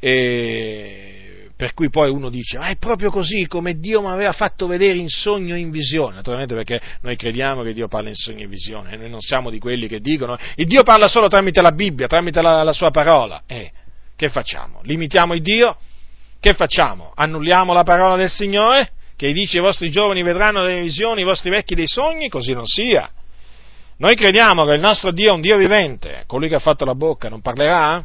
e 0.00 1.10
per 1.60 1.74
cui 1.74 1.90
poi 1.90 2.08
uno 2.08 2.30
dice, 2.30 2.56
ma 2.56 2.68
è 2.68 2.76
proprio 2.76 3.10
così 3.10 3.46
come 3.46 3.78
Dio 3.78 4.00
mi 4.00 4.08
aveva 4.08 4.32
fatto 4.32 4.66
vedere 4.66 4.96
in 4.96 5.08
sogno 5.08 5.54
e 5.54 5.58
in 5.58 5.70
visione, 5.70 6.14
naturalmente 6.14 6.54
perché 6.54 6.80
noi 7.02 7.16
crediamo 7.16 7.62
che 7.62 7.74
Dio 7.74 7.86
parla 7.86 8.08
in 8.08 8.14
sogno 8.14 8.38
e 8.38 8.44
in 8.44 8.48
visione, 8.48 8.96
noi 8.96 9.10
non 9.10 9.20
siamo 9.20 9.50
di 9.50 9.58
quelli 9.58 9.86
che 9.86 10.00
dicono, 10.00 10.38
il 10.54 10.66
Dio 10.66 10.82
parla 10.82 11.06
solo 11.06 11.28
tramite 11.28 11.60
la 11.60 11.72
Bibbia, 11.72 12.06
tramite 12.06 12.40
la, 12.40 12.62
la 12.62 12.72
sua 12.72 12.90
parola, 12.90 13.42
eh, 13.46 13.70
che 14.16 14.30
facciamo? 14.30 14.80
Limitiamo 14.84 15.34
il 15.34 15.42
Dio? 15.42 15.76
Che 16.40 16.54
facciamo? 16.54 17.12
Annulliamo 17.14 17.74
la 17.74 17.82
parola 17.82 18.16
del 18.16 18.30
Signore? 18.30 18.92
Che 19.14 19.30
dice 19.30 19.58
i 19.58 19.60
vostri 19.60 19.90
giovani 19.90 20.22
vedranno 20.22 20.62
delle 20.62 20.80
visioni, 20.80 21.20
i 21.20 21.24
vostri 21.24 21.50
vecchi 21.50 21.74
dei 21.74 21.86
sogni? 21.86 22.30
Così 22.30 22.54
non 22.54 22.64
sia. 22.64 23.10
Noi 23.98 24.14
crediamo 24.14 24.64
che 24.64 24.72
il 24.72 24.80
nostro 24.80 25.10
Dio 25.10 25.32
è 25.32 25.34
un 25.34 25.42
Dio 25.42 25.58
vivente, 25.58 26.24
colui 26.26 26.48
che 26.48 26.54
ha 26.54 26.60
fatto 26.60 26.86
la 26.86 26.94
bocca 26.94 27.28
non 27.28 27.42
parlerà? 27.42 28.02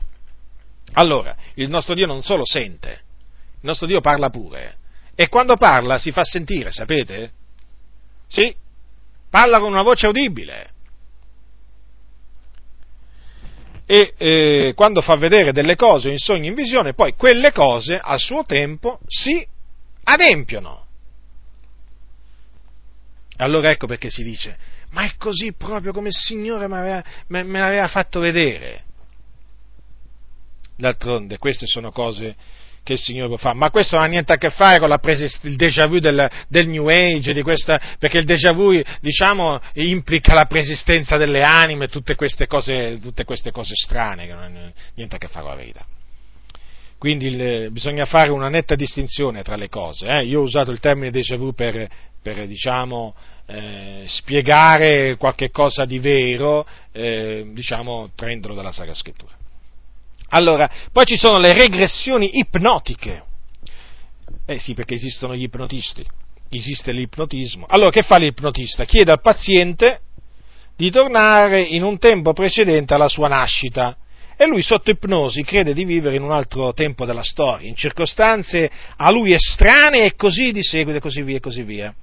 Allora, 0.97 1.35
il 1.55 1.69
nostro 1.69 1.93
Dio 1.93 2.05
non 2.05 2.23
solo 2.23 2.45
sente, 2.45 2.89
il 2.89 3.61
nostro 3.61 3.87
Dio 3.87 4.01
parla 4.01 4.29
pure. 4.29 4.77
E 5.15 5.29
quando 5.29 5.57
parla 5.57 5.97
si 5.97 6.11
fa 6.11 6.23
sentire, 6.23 6.71
sapete? 6.71 7.31
Sì, 8.27 8.53
parla 9.29 9.59
con 9.59 9.71
una 9.71 9.81
voce 9.81 10.07
udibile. 10.07 10.69
E 13.85 14.13
eh, 14.17 14.73
quando 14.75 15.01
fa 15.01 15.15
vedere 15.15 15.51
delle 15.51 15.75
cose 15.75 16.09
in 16.09 16.17
sogno, 16.17 16.47
in 16.47 16.55
visione, 16.55 16.93
poi 16.93 17.13
quelle 17.13 17.51
cose 17.51 17.99
a 18.01 18.17
suo 18.17 18.43
tempo 18.45 18.99
si 19.07 19.45
adempiono. 20.03 20.85
Allora 23.37 23.69
ecco 23.69 23.85
perché 23.85 24.09
si 24.09 24.23
dice, 24.23 24.57
ma 24.91 25.03
è 25.03 25.15
così 25.17 25.53
proprio 25.53 25.91
come 25.91 26.07
il 26.07 26.15
Signore 26.15 26.67
me, 26.67 27.03
me 27.27 27.59
l'aveva 27.59 27.89
fatto 27.89 28.21
vedere. 28.21 28.84
D'altronde 30.77 31.37
queste 31.37 31.65
sono 31.67 31.91
cose 31.91 32.35
che 32.85 32.93
il 32.93 32.99
Signore 32.99 33.29
può 33.29 33.37
fare, 33.37 33.55
ma 33.55 33.71
questo 33.71 33.95
non 33.95 34.05
ha 34.05 34.07
niente 34.07 34.31
a 34.31 34.37
che 34.37 34.51
fare 34.51 34.77
con 34.77 34.87
la 34.87 34.99
presa, 34.99 35.25
il 35.41 35.55
déjà 35.55 35.87
vu 35.87 35.97
del, 35.97 36.29
del 36.47 36.67
New 36.67 36.87
Age, 36.87 37.41
questa, 37.41 37.81
perché 37.97 38.19
il 38.19 38.25
déjà 38.25 38.51
vu 38.51 38.79
diciamo, 39.01 39.59
implica 39.73 40.35
la 40.35 40.45
preesistenza 40.45 41.17
delle 41.17 41.41
anime, 41.41 41.87
tutte 41.87 42.13
queste 42.13 42.45
cose, 42.45 42.99
tutte 43.01 43.23
queste 43.23 43.49
cose 43.49 43.73
strane 43.73 44.27
che 44.27 44.33
non 44.33 44.43
hanno 44.43 44.71
niente 44.93 45.15
a 45.15 45.17
che 45.17 45.27
fare 45.27 45.41
con 45.41 45.49
la 45.49 45.57
verità. 45.57 45.85
Quindi 46.99 47.25
il, 47.25 47.71
bisogna 47.71 48.05
fare 48.05 48.29
una 48.29 48.49
netta 48.49 48.75
distinzione 48.75 49.41
tra 49.41 49.55
le 49.55 49.67
cose. 49.67 50.05
Eh? 50.05 50.25
Io 50.25 50.41
ho 50.41 50.43
usato 50.43 50.69
il 50.69 50.79
termine 50.79 51.09
déjà 51.09 51.35
vu 51.37 51.53
per, 51.53 51.87
per 52.21 52.45
diciamo, 52.45 53.15
eh, 53.47 54.03
spiegare 54.05 55.15
qualche 55.17 55.49
cosa 55.49 55.85
di 55.85 55.97
vero, 55.97 56.67
eh, 56.91 57.49
diciamo, 57.51 58.11
prendolo 58.15 58.53
dalla 58.53 58.71
Sacra 58.71 58.93
Scrittura. 58.93 59.35
Allora, 60.29 60.69
poi 60.91 61.05
ci 61.05 61.17
sono 61.17 61.37
le 61.37 61.53
regressioni 61.53 62.37
ipnotiche. 62.39 63.23
Eh 64.45 64.59
sì, 64.59 64.73
perché 64.73 64.95
esistono 64.95 65.35
gli 65.35 65.43
ipnotisti, 65.43 66.05
esiste 66.49 66.91
l'ipnotismo. 66.91 67.65
Allora, 67.67 67.89
che 67.89 68.03
fa 68.03 68.17
l'ipnotista? 68.17 68.85
Chiede 68.85 69.11
al 69.11 69.21
paziente 69.21 70.01
di 70.75 70.91
tornare 70.91 71.61
in 71.61 71.83
un 71.83 71.97
tempo 71.97 72.33
precedente 72.33 72.93
alla 72.93 73.07
sua 73.07 73.27
nascita 73.27 73.97
e 74.37 74.45
lui 74.47 74.61
sotto 74.61 74.91
ipnosi 74.91 75.43
crede 75.43 75.73
di 75.73 75.85
vivere 75.85 76.17
in 76.17 76.23
un 76.23 76.31
altro 76.31 76.73
tempo 76.73 77.05
della 77.05 77.23
storia, 77.23 77.67
in 77.67 77.75
circostanze 77.75 78.69
a 78.97 79.09
lui 79.09 79.33
estranee 79.33 80.05
e 80.05 80.15
così 80.15 80.51
di 80.51 80.61
seguito 80.61 80.97
e 80.97 81.01
così 81.01 81.21
via 81.21 81.37
e 81.37 81.39
così 81.39 81.63
via. 81.63 81.95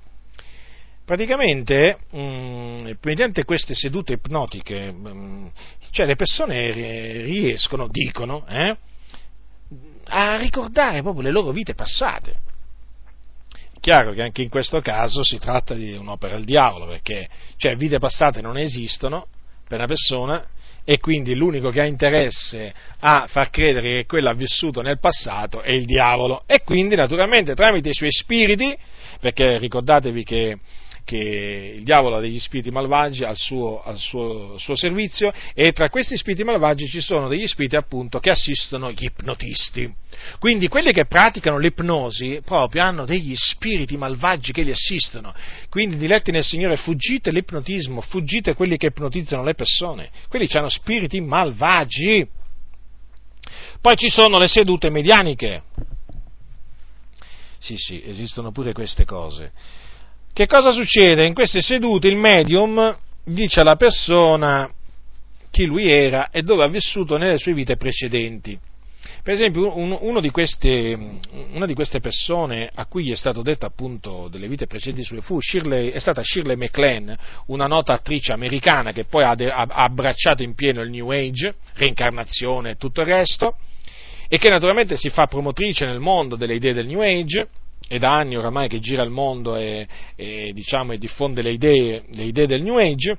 Praticamente, 1.05 1.99
mh, 2.11 2.19
mm, 2.19 2.91
mediante 3.03 3.45
queste 3.45 3.75
sedute 3.75 4.15
ipnotiche, 4.15 4.91
mh, 4.91 5.09
mm, 5.09 5.47
cioè 5.93 6.07
le 6.07 6.17
persone 6.17 6.73
riescono, 6.73 7.87
dicono, 7.87 8.47
eh, 8.49 8.77
a 10.07 10.37
ricordare 10.39 11.03
proprio 11.03 11.23
le 11.23 11.31
loro 11.31 11.53
vite 11.53 11.75
passate. 11.75 12.51
Chiaro 13.79 14.13
che 14.13 14.23
anche 14.23 14.43
in 14.43 14.49
questo 14.49 14.81
caso 14.81 15.23
si 15.23 15.39
tratta 15.39 15.75
di 15.75 15.93
un'opera 15.93 16.37
del 16.37 16.45
diavolo, 16.45 16.87
perché 16.87 17.29
cioè, 17.57 17.77
vite 17.77 17.99
passate 17.99 18.41
non 18.41 18.57
esistono 18.57 19.27
per 19.69 19.79
una 19.79 19.87
persona 19.87 20.47
e 20.85 20.99
quindi 20.99 21.35
l'unico 21.35 21.71
che 21.71 21.81
ha 21.81 21.85
interesse 21.85 22.73
a 23.01 23.27
far 23.29 23.51
credere 23.51 23.91
che 23.91 24.07
quello 24.07 24.31
ha 24.31 24.35
vissuto 24.35 24.81
nel 24.81 24.99
passato 24.99 25.61
è 25.61 25.73
il 25.73 25.85
diavolo 25.85 26.43
e 26.47 26.63
quindi 26.63 26.95
naturalmente 26.95 27.55
tramite 27.55 27.91
i 27.91 27.95
suoi 27.95 28.11
spiriti, 28.11 28.77
perché 29.21 29.59
ricordatevi 29.59 30.25
che 30.25 30.59
che 31.05 31.75
il 31.77 31.85
diavolo 31.85 32.17
ha 32.17 32.21
degli 32.21 32.39
spiriti 32.39 32.71
malvagi 32.71 33.25
al 33.25 33.37
suo, 33.37 33.83
al 33.83 33.99
suo, 33.99 34.57
suo 34.59 34.77
servizio 34.77 35.33
e 35.55 35.73
tra 35.73 35.91
questi 35.91 36.17
spiriti 36.17 36.45
malvagi 36.45 36.87
ci 36.87 37.01
sono 37.01 37.29
degli 37.29 37.47
spiriti 37.47 37.77
appunto 37.77 38.21
che 38.21 38.31
assistono 38.31 38.91
gli 38.91 39.05
ipnotisti. 39.05 39.93
Quindi 40.39 40.69
quelli 40.69 40.93
che 40.93 41.07
praticano 41.07 41.59
l'ipnosi 41.59 42.41
proprio 42.45 42.85
hanno 42.85 43.05
degli 43.05 43.35
spiriti 43.35 43.97
malvagi 43.97 44.53
che 44.53 44.63
li 44.63 44.71
assistono. 44.71 45.35
Quindi 45.69 45.97
diletti 45.97 46.31
nel 46.31 46.45
Signore 46.45 46.77
fuggite 46.77 47.31
l'ipnotismo, 47.31 48.01
fuggite 48.01 48.55
quelli 48.55 48.77
che 48.77 48.87
ipnotizzano 48.87 49.43
le 49.43 49.55
persone. 49.55 50.11
Quelli 50.29 50.49
hanno 50.53 50.69
spiriti 50.69 51.21
malvagi. 51.21 52.27
Poi 53.81 53.97
ci 53.97 54.09
sono 54.09 54.39
le 54.39 54.49
sedute 54.49 54.91
medianiche. 54.91 55.63
Sì, 57.59 57.77
sì, 57.77 58.03
esistono 58.05 58.51
pure 58.51 58.73
queste 58.73 59.05
cose. 59.05 59.53
Che 60.35 60.47
cosa 60.47 60.71
succede? 60.71 61.27
In 61.27 61.35
queste 61.35 61.61
sedute 61.61 62.09
il 62.09 62.17
medium 62.17 62.97
dice 63.23 63.61
alla 63.61 63.77
persona 63.77 64.71
chi 65.51 65.67
lui 65.67 65.91
era 65.91 66.31
e 66.31 66.41
dove 66.43 66.65
ha 66.65 66.69
vissuto 66.69 67.19
nelle 67.19 67.37
sue 67.37 67.53
vite 67.53 67.77
precedenti. 67.77 68.59
Per 69.23 69.35
esempio, 69.35 69.77
un, 69.77 70.19
di 70.23 70.31
queste, 70.31 70.99
una 71.53 71.67
di 71.67 71.75
queste 71.75 72.01
persone 72.01 72.71
a 72.73 72.87
cui 72.87 73.11
è 73.11 73.15
stato 73.15 73.43
detto 73.43 73.67
appunto 73.67 74.29
delle 74.29 74.49
vite 74.49 74.67
precedenti 74.67 75.05
sue 75.05 75.21
fu 75.21 75.39
Shirley, 75.39 75.91
è 75.91 75.99
stata 75.99 76.23
Shirley 76.25 76.57
MacLaine, 76.57 77.19
una 77.49 77.67
nota 77.67 77.93
attrice 77.93 78.33
americana 78.33 78.93
che 78.93 79.05
poi 79.05 79.25
ha, 79.25 79.35
de, 79.35 79.51
ha 79.51 79.67
abbracciato 79.69 80.43
in 80.43 80.55
pieno 80.55 80.81
il 80.81 80.89
New 80.89 81.11
Age, 81.11 81.57
reincarnazione 81.75 82.71
e 82.71 82.77
tutto 82.77 83.03
il 83.03 83.07
resto, 83.07 83.59
e 84.29 84.39
che 84.39 84.49
naturalmente 84.49 84.97
si 84.97 85.11
fa 85.11 85.27
promotrice 85.27 85.85
nel 85.85 86.01
mondo 86.01 86.37
delle 86.37 86.55
idee 86.55 86.73
del 86.73 86.87
New 86.87 87.03
Age 87.03 87.49
è 87.93 87.99
da 87.99 88.17
anni 88.17 88.37
oramai 88.37 88.69
che 88.69 88.81
gira 88.81 89.03
il 89.03 89.11
mondo 89.11 89.55
e, 89.55 89.87
e, 90.17 90.53
diciamo, 90.55 90.93
e 90.93 90.99
diffonde 90.99 91.43
le 91.43 91.51
idee, 91.51 92.05
le 92.15 92.25
idee, 92.25 92.47
del 92.47 92.63
New 92.63 92.79
Age. 92.79 93.19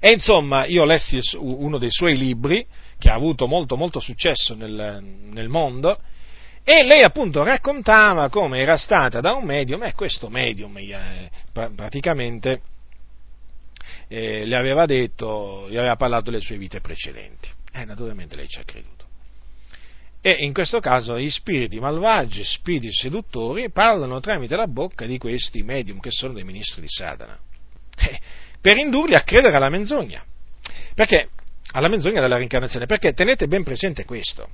E 0.00 0.12
insomma, 0.12 0.64
io 0.64 0.86
lessi 0.86 1.20
uno 1.36 1.76
dei 1.76 1.90
suoi 1.90 2.16
libri, 2.16 2.66
che 2.98 3.10
ha 3.10 3.14
avuto 3.14 3.46
molto, 3.46 3.76
molto 3.76 4.00
successo 4.00 4.54
nel, 4.54 5.02
nel 5.02 5.50
mondo, 5.50 6.00
e 6.64 6.82
lei 6.82 7.02
appunto 7.02 7.42
raccontava 7.42 8.30
come 8.30 8.58
era 8.58 8.78
stata 8.78 9.20
da 9.20 9.34
un 9.34 9.44
medium, 9.44 9.82
e 9.82 9.92
questo 9.92 10.30
medium 10.30 10.78
eh, 10.78 11.28
praticamente 11.52 12.62
eh, 14.08 14.46
le 14.46 14.56
aveva 14.56 14.86
detto, 14.86 15.66
gli 15.68 15.76
aveva 15.76 15.96
parlato 15.96 16.30
delle 16.30 16.42
sue 16.42 16.56
vite 16.56 16.80
precedenti. 16.80 17.50
E 17.70 17.84
naturalmente 17.84 18.34
lei 18.34 18.48
ci 18.48 18.60
ha 18.60 18.64
creduto. 18.64 18.97
E 20.20 20.32
in 20.32 20.52
questo 20.52 20.80
caso 20.80 21.18
gli 21.18 21.30
spiriti 21.30 21.78
malvagi, 21.78 22.42
spiriti 22.44 22.92
seduttori, 22.92 23.70
parlano 23.70 24.20
tramite 24.20 24.56
la 24.56 24.66
bocca 24.66 25.06
di 25.06 25.16
questi 25.18 25.62
medium 25.62 26.00
che 26.00 26.10
sono 26.10 26.32
dei 26.32 26.44
ministri 26.44 26.82
di 26.82 26.88
Satana, 26.88 27.38
eh, 27.96 28.18
per 28.60 28.76
indurli 28.76 29.14
a 29.14 29.22
credere 29.22 29.54
alla 29.54 29.70
menzogna. 29.70 30.24
Perché? 30.94 31.28
Alla 31.72 31.88
menzogna 31.88 32.20
della 32.20 32.36
reincarnazione. 32.36 32.86
Perché 32.86 33.12
tenete 33.12 33.46
ben 33.46 33.62
presente 33.62 34.04
questo 34.04 34.48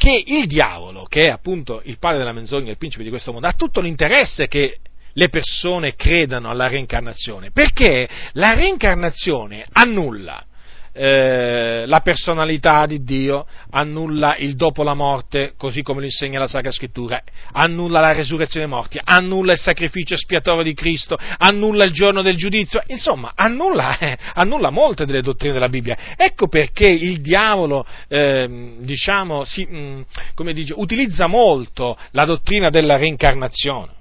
che 0.00 0.22
il 0.26 0.46
diavolo, 0.46 1.04
che 1.04 1.26
è 1.26 1.28
appunto 1.28 1.82
il 1.84 1.98
padre 1.98 2.18
della 2.18 2.32
menzogna, 2.32 2.70
il 2.70 2.78
principe 2.78 3.04
di 3.04 3.10
questo 3.10 3.32
mondo, 3.32 3.46
ha 3.46 3.52
tutto 3.52 3.82
l'interesse 3.82 4.48
che 4.48 4.78
le 5.12 5.28
persone 5.28 5.94
credano 5.94 6.48
alla 6.48 6.68
reincarnazione, 6.68 7.50
perché 7.50 8.08
la 8.32 8.54
reincarnazione 8.54 9.62
annulla 9.72 10.42
eh, 10.92 11.84
la 11.86 12.00
personalità 12.00 12.86
di 12.86 13.02
Dio, 13.02 13.46
annulla 13.70 14.36
il 14.36 14.56
dopo 14.56 14.82
la 14.82 14.94
morte, 14.94 15.54
così 15.56 15.82
come 15.82 16.00
lo 16.00 16.06
insegna 16.06 16.38
la 16.38 16.48
Sacra 16.48 16.72
Scrittura, 16.72 17.22
annulla 17.52 18.00
la 18.00 18.12
resurrezione 18.12 18.66
dei 18.66 18.74
morti, 18.74 19.00
annulla 19.02 19.52
il 19.52 19.58
sacrificio 19.58 20.14
espiatorio 20.14 20.62
di 20.62 20.74
Cristo, 20.74 21.16
annulla 21.38 21.84
il 21.84 21.92
giorno 21.92 22.22
del 22.22 22.36
giudizio, 22.36 22.82
insomma, 22.88 23.32
annulla, 23.34 23.98
eh, 23.98 24.18
annulla 24.34 24.70
molte 24.70 25.06
delle 25.06 25.22
dottrine 25.22 25.52
della 25.52 25.68
Bibbia. 25.68 25.96
Ecco 26.16 26.48
perché 26.48 26.88
il 26.88 27.20
diavolo, 27.20 27.86
eh, 28.08 28.76
diciamo, 28.80 29.44
si, 29.44 29.64
mh, 29.64 30.04
mm, 30.42 30.48
dice, 30.50 30.74
utilizza 30.76 31.26
molto 31.26 31.96
la 32.10 32.24
dottrina 32.24 32.70
della 32.70 32.96
reincarnazione. 32.96 33.98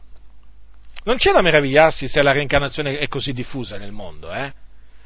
Non 1.04 1.18
c'è 1.18 1.32
da 1.32 1.42
meravigliarsi 1.42 2.08
se 2.08 2.22
la 2.22 2.32
reincarnazione 2.32 2.98
è 2.98 3.08
così 3.08 3.32
diffusa 3.32 3.78
nel 3.78 3.92
mondo, 3.92 4.32
eh? 4.32 4.52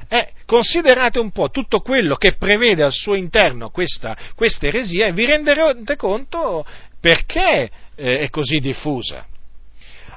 Eh, 0.07 0.29
considerate 0.45 1.19
un 1.19 1.31
po' 1.31 1.49
tutto 1.49 1.79
quello 1.79 2.15
che 2.15 2.33
prevede 2.33 2.83
al 2.83 2.93
suo 2.93 3.15
interno 3.15 3.69
questa, 3.69 4.15
questa 4.35 4.67
eresia 4.67 5.07
e 5.07 5.11
vi 5.11 5.25
renderete 5.25 5.95
conto 5.95 6.65
perché 6.99 7.69
eh, 7.95 8.19
è 8.19 8.29
così 8.29 8.59
diffusa. 8.59 9.25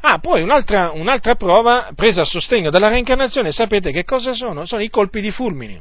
Ah, 0.00 0.18
poi 0.18 0.42
un'altra, 0.42 0.92
un'altra 0.92 1.34
prova 1.34 1.90
presa 1.94 2.22
a 2.22 2.24
sostegno 2.24 2.70
della 2.70 2.88
reincarnazione, 2.88 3.50
sapete 3.50 3.90
che 3.90 4.04
cosa 4.04 4.34
sono? 4.34 4.64
Sono 4.64 4.82
i 4.82 4.90
colpi 4.90 5.20
di 5.20 5.30
fulmini. 5.30 5.80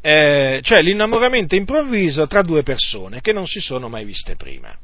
Eh, 0.00 0.60
cioè 0.62 0.80
l'innamoramento 0.80 1.54
improvviso 1.54 2.26
tra 2.26 2.42
due 2.42 2.62
persone 2.62 3.20
che 3.20 3.32
non 3.32 3.46
si 3.46 3.60
sono 3.60 3.88
mai 3.88 4.04
viste 4.04 4.36
prima. 4.36 4.76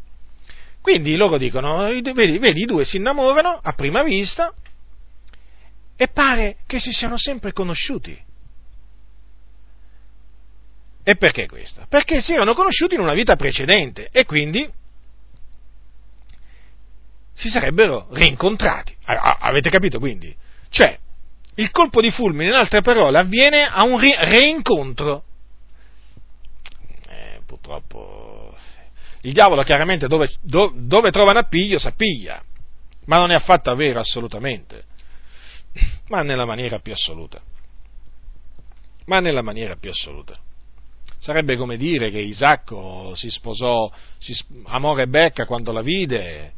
Quindi 0.81 1.17
loro 1.17 1.39
dicono, 1.39 1.79
vedi, 1.87 2.13
vedi 2.13 2.61
i 2.61 2.67
due 2.67 2.85
si 2.85 2.99
innamorano 2.99 3.59
a 3.63 3.73
prima 3.73 4.03
vista, 4.03 4.53
e 5.97 6.09
pare 6.09 6.57
che 6.67 6.79
si 6.79 6.93
siano 6.93 7.17
sempre 7.17 7.53
conosciuti. 7.53 8.19
E 11.07 11.17
perché 11.17 11.47
questo? 11.47 11.85
Perché 11.89 12.21
si 12.21 12.33
erano 12.33 12.55
conosciuti 12.55 12.95
in 12.95 13.01
una 13.01 13.13
vita 13.15 13.37
precedente 13.37 14.09
e 14.11 14.25
quindi 14.25 14.69
si 17.35 17.49
sarebbero 17.49 18.09
rincontrati. 18.13 18.97
Avete 19.05 19.69
capito 19.69 19.99
quindi? 19.99 20.35
Cioè, 20.71 20.99
il 21.57 21.71
colpo 21.71 22.01
di 22.01 22.11
fulmine, 22.11 22.51
in 22.51 22.57
altre 22.57 22.81
parole, 22.81 23.19
avviene 23.19 23.65
a 23.65 23.83
un 23.85 24.01
reincontro. 24.01 25.25
Eh, 27.07 27.41
purtroppo 27.45 28.57
il 29.23 29.33
diavolo 29.33 29.63
chiaramente 29.63 30.07
dove, 30.07 30.31
dove 30.43 31.11
trova 31.11 31.31
un 31.31 31.39
appiglio 31.39 31.79
s'appiglia, 31.79 32.43
ma 33.07 33.17
non 33.17 33.31
è 33.31 33.35
affatto 33.35 33.75
vero 33.75 34.01
assolutamente 34.01 34.85
ma 36.09 36.23
nella 36.23 36.45
maniera 36.45 36.79
più 36.79 36.93
assoluta. 36.93 37.41
Ma 39.07 39.21
nella 39.21 39.43
maniera 39.43 39.77
più 39.77 39.91
assoluta. 39.91 40.39
Sarebbe 41.19 41.57
come 41.57 41.77
dire 41.77 42.11
che 42.11 42.19
Isacco 42.19 43.15
si 43.15 43.31
sposò, 43.31 43.91
si, 44.19 44.35
amò 44.65 44.95
Rebecca 44.95 45.47
quando 45.47 45.73
la 45.73 45.81
vide, 45.83 46.53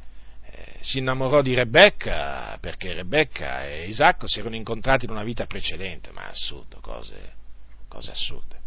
eh, 0.45 0.77
si 0.81 0.99
innamorò 0.99 1.41
di 1.41 1.55
Rebecca 1.55 2.59
perché 2.61 2.93
Rebecca 2.93 3.65
e 3.65 3.87
Isacco 3.87 4.27
si 4.27 4.41
erano 4.41 4.57
incontrati 4.57 5.05
in 5.05 5.13
una 5.13 5.23
vita 5.23 5.47
precedente, 5.47 6.11
ma 6.13 6.27
assurdo, 6.27 6.81
cose, 6.81 7.35
cose 7.89 8.11
assurde. 8.11 8.65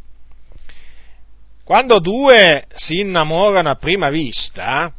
Quando 1.64 2.00
due 2.00 2.66
si 2.74 3.00
innamorano 3.00 3.70
a 3.70 3.76
prima 3.76 4.10
vista, 4.10 4.92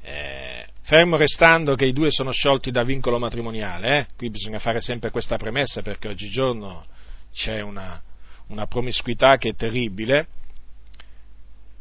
eh, 0.00 0.66
fermo 0.92 1.16
restando 1.16 1.74
che 1.74 1.86
i 1.86 1.94
due 1.94 2.10
sono 2.10 2.32
sciolti 2.32 2.70
da 2.70 2.82
vincolo 2.82 3.18
matrimoniale, 3.18 3.98
eh, 3.98 4.06
qui 4.14 4.28
bisogna 4.28 4.58
fare 4.58 4.82
sempre 4.82 5.10
questa 5.10 5.38
premessa 5.38 5.80
perché 5.80 6.06
oggigiorno 6.06 6.84
c'è 7.32 7.62
una, 7.62 7.98
una 8.48 8.66
promiscuità 8.66 9.38
che 9.38 9.50
è 9.50 9.54
terribile, 9.54 10.26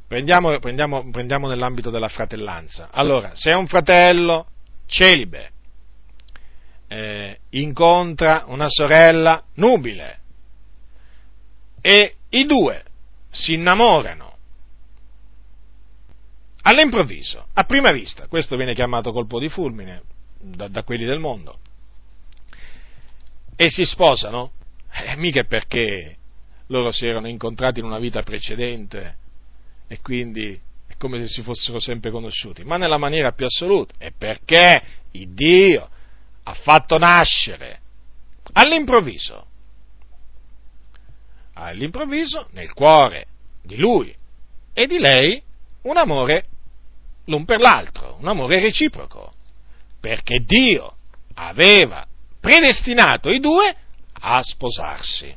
Prendiamo, 0.07 0.59
prendiamo, 0.59 1.09
prendiamo, 1.09 1.47
nell'ambito 1.47 1.89
della 1.89 2.09
fratellanza. 2.09 2.89
Allora, 2.91 3.31
se 3.33 3.53
un 3.53 3.65
fratello 3.65 4.47
celibe 4.85 5.51
eh, 6.89 7.39
incontra 7.51 8.43
una 8.47 8.67
sorella 8.67 9.41
nubile 9.55 10.19
e 11.79 12.15
i 12.27 12.45
due 12.45 12.83
si 13.29 13.53
innamorano 13.53 14.30
all'improvviso, 16.63 17.47
a 17.53 17.63
prima 17.63 17.91
vista, 17.91 18.27
questo 18.27 18.55
viene 18.55 18.73
chiamato 18.73 19.11
colpo 19.11 19.39
di 19.39 19.49
fulmine 19.49 20.01
da, 20.39 20.67
da 20.67 20.83
quelli 20.83 21.05
del 21.05 21.19
mondo, 21.19 21.59
e 23.55 23.69
si 23.69 23.85
sposano, 23.85 24.51
eh, 24.91 25.15
mica 25.15 25.43
perché 25.43 26.17
loro 26.67 26.91
si 26.91 27.05
erano 27.05 27.27
incontrati 27.27 27.79
in 27.79 27.85
una 27.85 27.99
vita 27.99 28.23
precedente 28.23 29.17
e 29.87 29.99
quindi 30.01 30.59
è 30.87 30.95
come 30.97 31.19
se 31.19 31.27
si 31.27 31.41
fossero 31.41 31.79
sempre 31.79 32.11
conosciuti, 32.11 32.63
ma 32.63 32.77
nella 32.77 32.97
maniera 32.97 33.33
più 33.33 33.45
assoluta, 33.45 33.93
è 33.97 34.11
perché 34.17 34.81
il 35.11 35.29
Dio 35.29 35.89
ha 36.43 36.53
fatto 36.53 36.97
nascere? 36.97 37.79
All'improvviso, 38.53 39.45
all'improvviso 41.53 42.47
nel 42.51 42.73
cuore 42.73 43.27
di 43.61 43.77
lui 43.77 44.15
e 44.73 44.87
di 44.87 44.97
lei 44.97 45.41
un 45.83 45.97
amore 45.97 46.45
l'un 47.25 47.45
per 47.45 47.59
l'altro, 47.59 48.17
un 48.19 48.27
amore 48.27 48.59
reciproco, 48.59 49.33
perché 49.99 50.39
Dio 50.45 50.95
aveva 51.35 52.05
predestinato 52.39 53.29
i 53.29 53.39
due 53.39 53.75
a 54.13 54.41
sposarsi. 54.43 55.35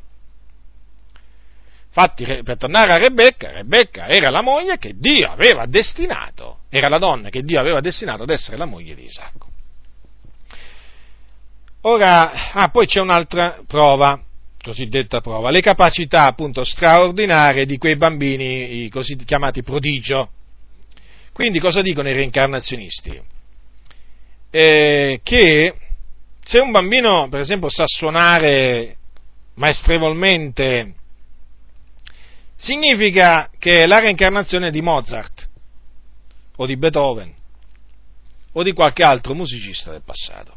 Infatti, 1.87 2.25
per 2.43 2.57
tornare 2.57 2.93
a 2.93 2.97
Rebecca, 2.97 3.53
Rebecca 3.53 4.09
era 4.09 4.29
la 4.31 4.43
moglie 4.43 4.79
che 4.79 4.95
Dio 4.97 5.31
aveva 5.31 5.67
destinato, 5.67 6.63
era 6.69 6.89
la 6.89 6.99
donna 6.99 7.29
che 7.29 7.43
Dio 7.43 7.61
aveva 7.61 7.81
destinato 7.81 8.25
ad 8.25 8.31
essere 8.31 8.57
la 8.57 8.65
moglie 8.65 8.97
di 8.97 9.05
Isacco. 9.05 9.53
Ora, 11.83 12.53
ah, 12.53 12.69
poi 12.71 12.87
c'è 12.87 13.01
un'altra 13.01 13.63
prova, 13.67 14.21
cosiddetta 14.61 15.21
prova, 15.21 15.51
le 15.51 15.61
capacità 15.61 16.27
appunto 16.27 16.65
straordinarie 16.65 17.67
di 17.67 17.77
quei 17.77 17.95
bambini, 17.95 18.85
i 18.85 18.89
così 18.89 19.15
chiamati 19.17 19.63
prodigio. 19.63 20.31
Quindi 21.35 21.59
cosa 21.59 21.83
dicono 21.83 22.09
i 22.09 22.15
reincarnazionisti? 22.15 23.21
Eh, 24.51 25.21
che 25.21 25.75
se 26.45 26.59
un 26.61 26.71
bambino, 26.71 27.27
per 27.29 27.41
esempio, 27.41 27.69
sa 27.69 27.83
suonare 27.87 28.99
maestrevolmente 29.55 30.95
significa 32.55 33.51
che 33.59 33.83
è 33.83 33.87
la 33.87 33.99
reincarnazione 33.99 34.71
di 34.71 34.81
Mozart 34.81 35.49
o 36.55 36.67
di 36.67 36.77
Beethoven 36.77 37.35
o 38.53 38.63
di 38.63 38.73
qualche 38.73 39.03
altro 39.03 39.35
musicista 39.35 39.91
del 39.91 40.03
passato. 40.05 40.57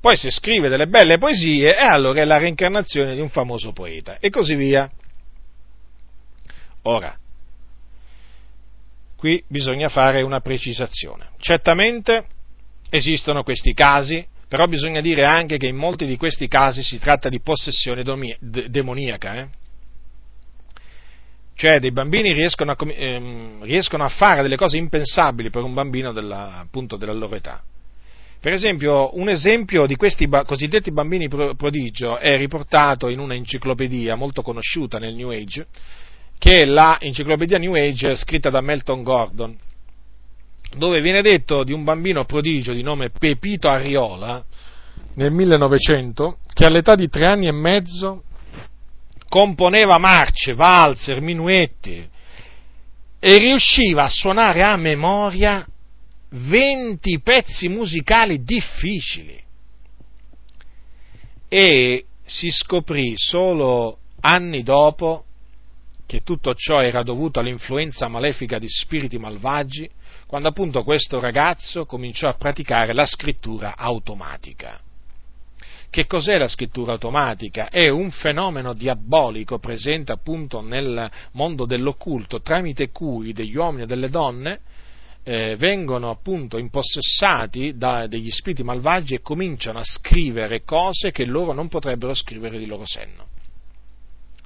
Poi 0.00 0.16
se 0.16 0.30
scrive 0.30 0.68
delle 0.68 0.86
belle 0.86 1.18
poesie, 1.18 1.76
e 1.76 1.82
allora 1.82 2.20
è 2.20 2.24
la 2.24 2.38
reincarnazione 2.38 3.16
di 3.16 3.20
un 3.20 3.30
famoso 3.30 3.72
poeta, 3.72 4.18
e 4.20 4.30
così 4.30 4.54
via. 4.54 4.88
Ora, 6.82 7.18
qui 9.16 9.42
bisogna 9.48 9.88
fare 9.88 10.22
una 10.22 10.40
precisazione. 10.40 11.30
Certamente 11.38 12.26
esistono 12.90 13.42
questi 13.42 13.74
casi, 13.74 14.24
però 14.48 14.66
bisogna 14.66 15.00
dire 15.00 15.24
anche 15.24 15.56
che 15.56 15.66
in 15.66 15.76
molti 15.76 16.06
di 16.06 16.16
questi 16.16 16.48
casi 16.48 16.82
si 16.82 16.98
tratta 16.98 17.28
di 17.28 17.40
possessione 17.40 18.02
demoniaca. 18.40 19.34
Eh? 19.36 19.48
Cioè 21.56 21.78
dei 21.78 21.92
bambini 21.92 22.32
riescono 22.32 22.72
a, 22.72 22.76
ehm, 22.78 23.62
riescono 23.64 24.04
a, 24.04 24.08
fare 24.08 24.42
delle 24.42 24.56
cose 24.56 24.76
impensabili 24.76 25.50
per 25.50 25.62
un 25.62 25.72
bambino 25.72 26.12
della, 26.12 26.58
appunto 26.58 26.96
della 26.96 27.12
loro 27.12 27.36
età. 27.36 27.62
Per 28.40 28.52
esempio, 28.52 29.16
un 29.16 29.28
esempio 29.30 29.86
di 29.86 29.96
questi 29.96 30.28
ba- 30.28 30.44
cosiddetti 30.44 30.92
bambini 30.92 31.28
prodigio 31.28 32.18
è 32.18 32.36
riportato 32.36 33.08
in 33.08 33.18
una 33.18 33.34
enciclopedia 33.34 34.16
molto 34.16 34.42
conosciuta 34.42 34.98
nel 34.98 35.14
New 35.14 35.30
Age, 35.30 35.66
che 36.38 36.60
è 36.60 36.64
la 36.64 36.98
enciclopedia 37.00 37.58
New 37.58 37.74
Age 37.74 38.16
scritta 38.16 38.50
da 38.50 38.60
Melton 38.60 39.02
Gordon, 39.02 39.56
dove 40.76 41.00
viene 41.00 41.22
detto 41.22 41.64
di 41.64 41.72
un 41.72 41.84
bambino 41.84 42.24
prodigio 42.24 42.72
di 42.72 42.82
nome 42.82 43.10
Pepito 43.10 43.68
Arriola, 43.68 44.44
nel 45.14 45.30
1900, 45.30 46.38
che 46.52 46.66
all'età 46.66 46.94
di 46.94 47.08
tre 47.08 47.26
anni 47.26 47.46
e 47.46 47.52
mezzo 47.52 48.24
componeva 49.28 49.98
marce, 49.98 50.54
valzer, 50.54 51.20
minuetti 51.20 52.08
e 53.18 53.38
riusciva 53.38 54.04
a 54.04 54.08
suonare 54.08 54.62
a 54.62 54.76
memoria 54.76 55.66
20 56.30 57.20
pezzi 57.20 57.68
musicali 57.68 58.42
difficili. 58.42 59.42
E 61.48 62.04
si 62.24 62.50
scoprì 62.50 63.12
solo 63.16 63.98
anni 64.20 64.62
dopo 64.62 65.24
che 66.06 66.20
tutto 66.20 66.54
ciò 66.54 66.80
era 66.80 67.02
dovuto 67.02 67.40
all'influenza 67.40 68.08
malefica 68.08 68.58
di 68.58 68.68
spiriti 68.68 69.18
malvagi, 69.18 69.88
quando 70.26 70.48
appunto 70.48 70.82
questo 70.82 71.20
ragazzo 71.20 71.86
cominciò 71.86 72.28
a 72.28 72.34
praticare 72.34 72.92
la 72.92 73.06
scrittura 73.06 73.76
automatica. 73.76 74.80
Che 75.88 76.06
cos'è 76.06 76.38
la 76.38 76.48
scrittura 76.48 76.92
automatica? 76.92 77.68
È 77.68 77.88
un 77.88 78.10
fenomeno 78.10 78.72
diabolico 78.72 79.60
presente 79.60 80.10
appunto 80.10 80.60
nel 80.60 81.08
mondo 81.32 81.66
dell'occulto, 81.66 82.40
tramite 82.40 82.90
cui 82.90 83.32
degli 83.32 83.54
uomini 83.54 83.84
e 83.84 83.86
delle 83.86 84.08
donne 84.08 84.60
eh, 85.22 85.56
vengono 85.56 86.10
appunto 86.10 86.58
impossessati 86.58 87.76
da 87.76 88.06
degli 88.06 88.30
spiriti 88.30 88.62
malvagi 88.62 89.14
e 89.14 89.20
cominciano 89.20 89.78
a 89.78 89.84
scrivere 89.84 90.64
cose 90.64 91.12
che 91.12 91.24
loro 91.24 91.52
non 91.52 91.68
potrebbero 91.68 92.12
scrivere 92.12 92.58
di 92.58 92.66
loro 92.66 92.84
senno. 92.86 93.28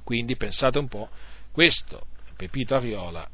Quindi 0.03 0.37
pensate 0.37 0.79
un 0.79 0.87
po', 0.87 1.09
questo 1.59 2.05
Pepito 2.37 2.73
Ariola 2.73 3.27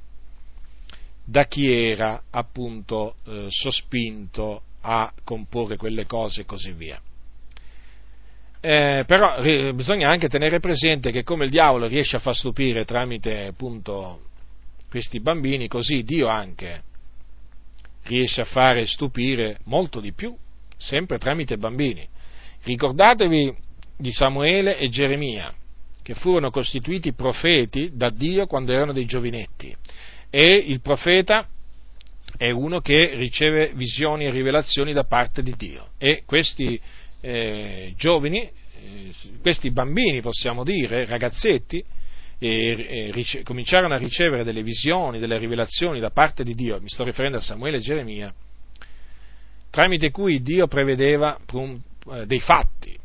da 1.23 1.45
chi 1.45 1.72
era 1.72 2.23
appunto 2.31 3.18
eh, 3.23 3.45
sospinto 3.49 4.64
a 4.81 5.14
comporre 5.23 5.77
quelle 5.77 6.07
cose 6.07 6.41
e 6.41 6.45
così 6.45 6.72
via. 6.72 6.99
Eh, 8.61 9.03
però 9.06 9.38
eh, 9.38 9.76
bisogna 9.76 10.10
anche 10.10 10.27
tenere 10.27 10.60
presente 10.60 11.11
che 11.11 11.22
come 11.22 11.43
il 11.45 11.52
diavolo 11.52 11.85
riesce 11.85 12.15
a 12.15 12.19
far 12.19 12.35
stupire 12.35 12.84
tramite 12.84 13.45
appunto 13.45 14.23
questi 14.89 15.19
bambini, 15.19 15.68
così 15.68 16.02
Dio 16.02 16.27
anche 16.27 16.81
riesce 18.06 18.41
a 18.41 18.45
fare 18.45 18.88
stupire 18.88 19.60
molto 19.65 19.99
di 19.99 20.14
più, 20.14 20.35
sempre 20.77 21.19
tramite 21.19 21.60
bambini. 21.60 22.07
Ricordatevi 22.64 23.56
di 23.97 24.11
Samuele 24.11 24.80
e 24.80 24.89
Geremia, 24.89 25.53
che 26.06 26.14
furono 26.14 26.52
costituiti 26.52 27.14
profeti 27.14 27.90
da 27.91 28.11
Dio 28.11 28.45
quando 28.45 28.72
erano 28.72 28.94
dei 28.94 29.06
giovinetti. 29.06 29.76
E 30.30 30.53
il 30.53 30.80
profeta 30.80 31.48
è 32.38 32.52
uno 32.52 32.80
che 32.80 33.15
riceve 33.15 33.72
visioni 33.73 34.26
e 34.26 34.30
rivelazioni 34.30 34.94
da 34.94 35.06
parte 35.06 35.41
di 35.41 35.56
Dio. 35.57 35.94
E 35.98 36.22
questi 36.23 36.80
eh, 37.22 37.95
giovani, 37.98 38.40
eh, 38.40 39.11
questi 39.41 39.72
bambini 39.72 40.22
possiamo 40.22 40.64
dire, 40.64 41.07
ragazzetti, 41.07 41.84
e, 42.38 42.86
e 42.88 43.11
rice- 43.11 43.41
cominciarono 43.41 43.95
a 43.95 43.98
ricevere 43.98 44.44
delle 44.44 44.61
visioni, 44.61 45.18
delle 45.18 45.40
rivelazioni 45.40 45.99
da 45.99 46.11
parte 46.11 46.44
di 46.44 46.53
Dio, 46.53 46.80
mi 46.80 46.90
sto 46.90 47.03
riferendo 47.03 47.38
a 47.38 47.41
Samuele 47.41 47.77
e 47.77 47.82
Geremia, 47.82 48.32
tramite 49.72 50.11
cui 50.11 50.44
Dio 50.44 50.68
prevedeva 50.68 51.36
eh, 51.52 52.26
dei 52.27 52.41
fatti, 52.41 52.95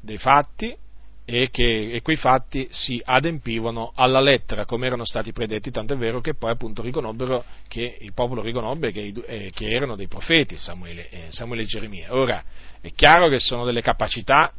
dei 0.00 0.18
fatti 0.18 0.84
e 1.28 1.50
che 1.50 1.90
e 1.90 2.02
quei 2.02 2.14
fatti 2.14 2.68
si 2.70 3.02
adempivano 3.04 3.90
alla 3.96 4.20
lettera 4.20 4.64
come 4.64 4.86
erano 4.86 5.04
stati 5.04 5.32
predetti, 5.32 5.72
tanto 5.72 5.94
è 5.94 5.96
vero 5.96 6.20
che 6.20 6.34
poi 6.34 6.52
appunto 6.52 6.82
riconobbero 6.82 7.44
che 7.66 7.98
il 8.00 8.12
popolo 8.12 8.42
riconobbe 8.42 8.92
che, 8.92 9.12
eh, 9.26 9.50
che 9.52 9.68
erano 9.68 9.96
dei 9.96 10.06
profeti 10.06 10.56
Samuele, 10.56 11.10
eh, 11.10 11.24
Samuele, 11.30 11.62
e 11.62 11.66
Geremia. 11.66 12.14
Ora 12.14 12.42
è 12.80 12.92
chiaro 12.94 13.28
che 13.28 13.40
sono 13.40 13.64
delle 13.64 13.82
capacità 13.82 14.52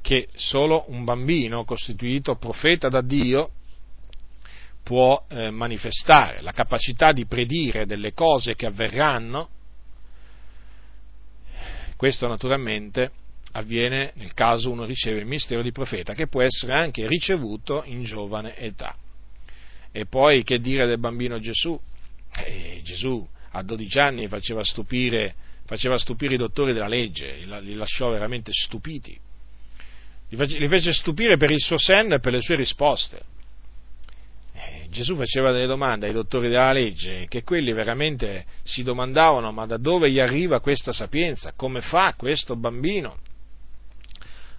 che 0.00 0.28
solo 0.36 0.84
un 0.88 1.02
bambino 1.02 1.64
costituito 1.64 2.36
profeta 2.36 2.88
da 2.88 3.00
Dio 3.00 3.50
può 4.84 5.24
eh, 5.28 5.50
manifestare, 5.50 6.40
la 6.42 6.52
capacità 6.52 7.10
di 7.10 7.26
predire 7.26 7.84
delle 7.84 8.12
cose 8.12 8.54
che 8.54 8.66
avverranno. 8.66 9.48
Questo 11.96 12.28
naturalmente 12.28 13.10
avviene 13.56 14.12
nel 14.16 14.34
caso 14.34 14.70
uno 14.70 14.84
riceve 14.84 15.20
il 15.20 15.26
mistero 15.26 15.62
di 15.62 15.72
profeta, 15.72 16.14
che 16.14 16.28
può 16.28 16.42
essere 16.42 16.74
anche 16.74 17.06
ricevuto 17.06 17.82
in 17.86 18.02
giovane 18.02 18.56
età. 18.56 18.94
E 19.90 20.06
poi 20.06 20.42
che 20.44 20.60
dire 20.60 20.86
del 20.86 20.98
bambino 20.98 21.38
Gesù? 21.40 21.78
Eh, 22.44 22.80
Gesù 22.84 23.26
a 23.52 23.62
12 23.62 23.98
anni 23.98 24.28
faceva 24.28 24.62
stupire, 24.62 25.34
faceva 25.64 25.96
stupire 25.96 26.34
i 26.34 26.38
dottori 26.38 26.74
della 26.74 26.88
legge, 26.88 27.36
li 27.36 27.74
lasciò 27.74 28.10
veramente 28.10 28.50
stupiti. 28.52 29.18
Li 30.28 30.68
fece 30.68 30.92
stupire 30.92 31.38
per 31.38 31.50
il 31.50 31.60
suo 31.60 31.78
senno 31.78 32.14
e 32.14 32.20
per 32.20 32.32
le 32.32 32.42
sue 32.42 32.56
risposte. 32.56 33.22
Eh, 34.52 34.88
Gesù 34.90 35.14
faceva 35.16 35.50
delle 35.52 35.66
domande 35.66 36.06
ai 36.06 36.12
dottori 36.12 36.48
della 36.48 36.72
legge 36.72 37.26
che 37.28 37.42
quelli 37.42 37.72
veramente 37.72 38.44
si 38.62 38.82
domandavano 38.82 39.52
ma 39.52 39.66
da 39.66 39.76
dove 39.76 40.10
gli 40.10 40.18
arriva 40.18 40.60
questa 40.60 40.92
sapienza? 40.92 41.52
Come 41.54 41.80
fa 41.80 42.14
questo 42.16 42.56
bambino 42.56 43.18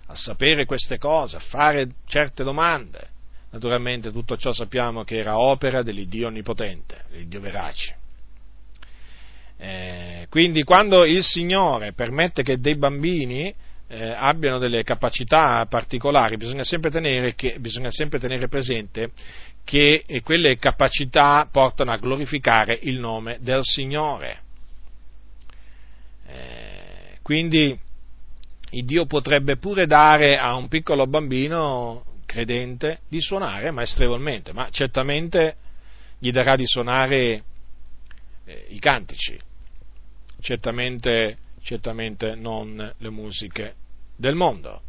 a 0.08 0.16
sapere 0.16 0.66
queste 0.66 0.98
cose, 0.98 1.38
a 1.38 1.42
fare 1.42 1.88
certe 2.06 2.44
domande? 2.44 3.16
Naturalmente 3.52 4.12
tutto 4.12 4.36
ciò 4.38 4.52
sappiamo 4.52 5.04
che 5.04 5.18
era 5.18 5.40
opera 5.40 5.82
dell'Iddio 5.82 6.28
Onnipotente, 6.28 7.06
dell'Iddio 7.10 7.40
Verace. 7.40 7.96
Eh, 9.60 10.28
quindi 10.30 10.64
quando 10.64 11.06
il 11.06 11.24
Signore 11.24 11.94
permette 11.94 12.44
che 12.44 12.60
dei 12.60 12.76
bambini 12.76 13.54
eh, 13.88 14.14
abbiano 14.16 14.60
delle 14.60 14.84
capacità 14.84 15.66
particolari, 15.66 16.38
bisogna 16.38 16.64
sempre 16.64 16.92
tenere, 16.92 17.34
che, 17.36 17.58
bisogna 17.60 17.90
sempre 17.90 18.20
tenere 18.20 18.48
presente 18.48 19.12
che 19.64 20.04
quelle 20.24 20.58
capacità 20.58 21.48
portano 21.52 21.92
a 21.92 21.98
glorificare 21.98 22.78
il 22.84 23.00
nome 23.00 23.38
del 23.42 23.62
Signore. 23.64 24.40
Eh, 26.28 27.18
quindi 27.22 27.78
il 28.72 28.85
Dio 28.85 29.06
potrebbe 29.06 29.57
pure 29.57 29.85
dare 29.85 30.38
a 30.38 30.56
un 30.56 30.68
piccolo 30.68 31.07
bambino 31.07 32.03
credente 32.26 32.99
di 33.07 33.22
suonare 33.22 33.72
maestrevolmente, 33.72 34.52
ma 34.53 34.69
certamente 34.69 35.56
gli 36.19 36.31
darà 36.31 36.56
di 36.56 36.65
suonare 36.65 37.44
eh, 38.45 38.65
i 38.69 38.80
cantici, 38.80 39.38
certamente, 40.41 41.38
certamente 41.61 42.35
non 42.35 42.94
le 42.98 43.10
musiche 43.10 43.76
del 44.15 44.35
mondo. 44.35 44.81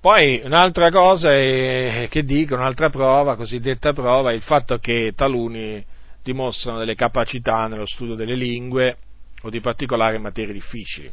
Poi 0.00 0.40
un'altra 0.44 0.90
cosa 0.90 1.34
è, 1.34 2.06
che 2.08 2.22
dico, 2.22 2.54
un'altra 2.54 2.88
prova, 2.88 3.34
cosiddetta 3.34 3.92
prova, 3.92 4.30
è 4.30 4.34
il 4.34 4.42
fatto 4.42 4.78
che 4.78 5.12
taluni 5.16 5.84
dimostrano 6.22 6.78
delle 6.78 6.94
capacità 6.94 7.66
nello 7.66 7.86
studio 7.86 8.14
delle 8.14 8.36
lingue 8.36 8.96
o 9.42 9.50
di 9.50 9.60
particolari 9.60 10.18
materie 10.18 10.52
difficili. 10.52 11.10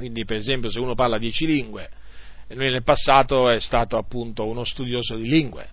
Quindi, 0.00 0.24
per 0.24 0.38
esempio, 0.38 0.70
se 0.70 0.78
uno 0.78 0.94
parla 0.94 1.18
dieci 1.18 1.44
lingue, 1.44 1.90
lui 2.48 2.70
nel 2.70 2.82
passato 2.82 3.50
è 3.50 3.60
stato 3.60 3.98
appunto 3.98 4.46
uno 4.46 4.64
studioso 4.64 5.14
di 5.14 5.28
lingue, 5.28 5.68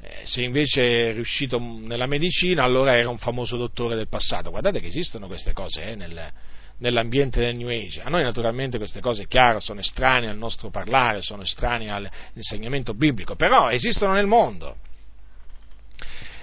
eh, 0.00 0.20
se 0.22 0.42
invece 0.42 1.08
è 1.08 1.12
riuscito 1.12 1.58
nella 1.58 2.06
medicina, 2.06 2.62
allora 2.62 2.96
era 2.96 3.08
un 3.08 3.18
famoso 3.18 3.56
dottore 3.56 3.96
del 3.96 4.06
passato. 4.06 4.50
Guardate 4.50 4.78
che 4.78 4.86
esistono 4.86 5.26
queste 5.26 5.52
cose 5.52 5.82
eh, 5.82 5.94
nel, 5.96 6.30
nell'ambiente 6.78 7.40
del 7.40 7.56
New 7.56 7.66
Age. 7.68 8.00
A 8.00 8.08
noi 8.10 8.22
naturalmente 8.22 8.78
queste 8.78 9.00
cose, 9.00 9.24
è 9.24 9.26
chiaro, 9.26 9.58
sono 9.58 9.80
estranee 9.80 10.28
al 10.28 10.38
nostro 10.38 10.70
parlare, 10.70 11.20
sono 11.22 11.42
estranee 11.42 11.90
all'insegnamento 11.90 12.94
biblico, 12.94 13.34
però 13.34 13.70
esistono 13.70 14.12
nel 14.12 14.28
mondo. 14.28 14.76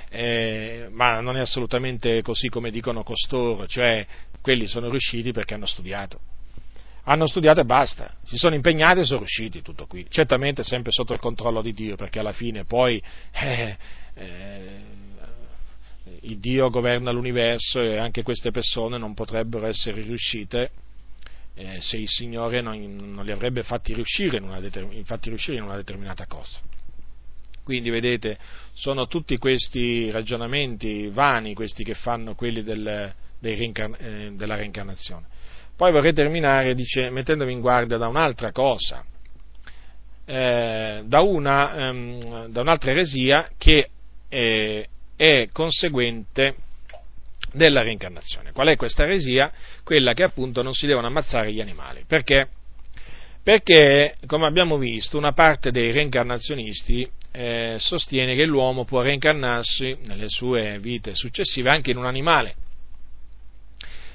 Eh, 0.10 0.90
ma 0.92 1.22
non 1.22 1.38
è 1.38 1.40
assolutamente 1.40 2.22
così 2.22 2.50
come 2.50 2.72
dicono 2.72 3.04
costoro, 3.04 3.68
cioè 3.68 4.06
quelli 4.42 4.68
sono 4.68 4.90
riusciti 4.90 5.32
perché 5.32 5.54
hanno 5.54 5.66
studiato. 5.66 6.20
Hanno 7.06 7.28
studiato 7.28 7.60
e 7.60 7.66
basta, 7.66 8.16
si 8.24 8.38
sono 8.38 8.56
impegnati 8.56 9.02
e 9.02 9.06
sono 9.06 9.20
riusciti, 9.20 9.62
tutto 9.62 9.88
qui. 9.88 10.06
Certamente 10.10 10.64
sempre 10.64 10.92
sotto 10.92 11.14
il 11.14 11.20
controllo 11.20 11.62
di 11.62 11.74
Dio, 11.74 11.96
perché 11.96 12.20
alla 12.20 12.32
fine 12.32 12.64
poi 12.64 13.02
eh, 13.34 13.78
eh, 14.14 14.82
il 16.22 16.40
Dio 16.40 16.70
governa 16.70 17.12
l'universo 17.12 17.82
e 17.82 17.98
anche 17.98 18.24
queste 18.24 18.52
persone 18.52 18.98
non 18.98 19.14
potrebbero 19.14 19.66
essere 19.66 20.02
riuscite 20.02 20.72
eh, 21.56 21.82
se 21.82 21.98
il 21.98 22.08
Signore 22.08 22.62
non, 22.62 22.80
non, 23.14 23.24
li 23.24 23.32
avrebbe 23.32 23.64
fatti 23.64 23.94
riuscire, 23.94 24.40
fatti 25.04 25.30
riuscire 25.30 25.58
in 25.58 25.64
una 25.64 25.76
determinata 25.76 26.26
cosa. 26.26 26.60
Quindi 27.64 27.90
vedete, 27.90 28.38
sono 28.74 29.08
tutti 29.08 29.38
questi 29.38 30.10
ragionamenti 30.12 31.08
vani, 31.08 31.54
questi 31.54 31.84
che 31.84 31.94
fanno 31.94 32.36
quelli 32.36 32.62
del, 32.62 32.86
eh, 32.88 34.32
della 34.36 34.56
reincarnazione. 34.56 35.28
Poi 35.84 35.92
vorrei 35.92 36.14
terminare 36.14 36.74
dice, 36.74 37.10
mettendovi 37.10 37.52
in 37.52 37.60
guardia 37.60 37.98
da 37.98 38.08
un'altra 38.08 38.54
cosa, 38.54 39.04
eh, 40.24 41.02
da, 41.04 41.20
una, 41.20 41.76
ehm, 41.76 42.46
da, 42.48 42.62
un'altra 42.62 42.92
eresia 42.92 43.50
che 43.58 43.90
eh, 44.30 44.88
è 45.18 45.50
conseguente 45.52 46.56
della 47.52 47.82
reincarnazione. 47.82 48.54
Qual 48.54 48.70
è 48.70 48.78
questa 48.78 49.04
eresia? 49.04 49.52
Quella 49.84 50.14
che 50.14 50.24
appunto 50.24 50.62
non 50.62 50.74
si 50.74 50.88
devono 50.88 51.08
ammazzare 51.08 51.52
gli 51.52 51.60
animali. 51.60 52.06
Perché? 52.08 52.48
Perché, 53.44 54.16
come 54.26 54.46
abbiamo 54.46 54.78
visto, 54.78 55.18
una 55.18 55.34
parte 55.34 55.70
dei 55.72 55.92
reincarnazionisti 55.92 57.06
eh, 57.34 57.76
sostiene 57.78 58.36
che 58.36 58.46
l'uomo 58.46 58.86
può 58.86 59.02
reincarnarsi 59.02 59.98
nelle 60.06 60.30
sue 60.30 60.80
vite 60.80 61.14
successive 61.14 61.72
anche 61.72 61.92
in 61.92 61.98
un 61.98 62.06
animale. 62.06 62.56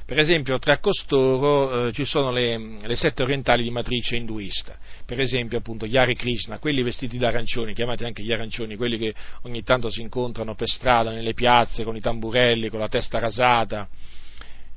Per 0.09 0.19
esempio, 0.19 0.59
tra 0.59 0.79
costoro 0.79 1.89
eh, 1.89 1.93
ci 1.93 2.07
sono 2.07 2.31
le, 2.31 2.79
le, 2.81 2.97
sette 2.97 3.23
orientali 3.23 3.63
di 3.63 3.71
matrice 3.71 4.17
induista, 4.17 4.75
per 5.05 5.21
esempio 5.21 5.59
appunto 5.59 5.85
gli 5.85 5.99
Hare 5.99 6.15
Krishna, 6.15 6.59
quelli 6.59 6.83
vestiti 6.83 7.19
da 7.19 7.29
arancioni, 7.29 7.75
chiamati 7.75 8.05
anche 8.05 8.23
gli 8.23 8.33
arancioni, 8.33 8.77
quelli 8.77 8.97
che 8.97 9.15
ogni 9.43 9.63
tanto 9.63 9.91
si 9.91 10.01
incontrano 10.01 10.55
per 10.55 10.67
strada, 10.67 11.11
nelle 11.11 11.35
piazze, 11.35 11.85
con 11.85 11.95
i 11.95 12.01
tamburelli, 12.01 12.71
con 12.71 12.79
la 12.79 12.89
testa 12.89 13.19
rasata. 13.19 13.87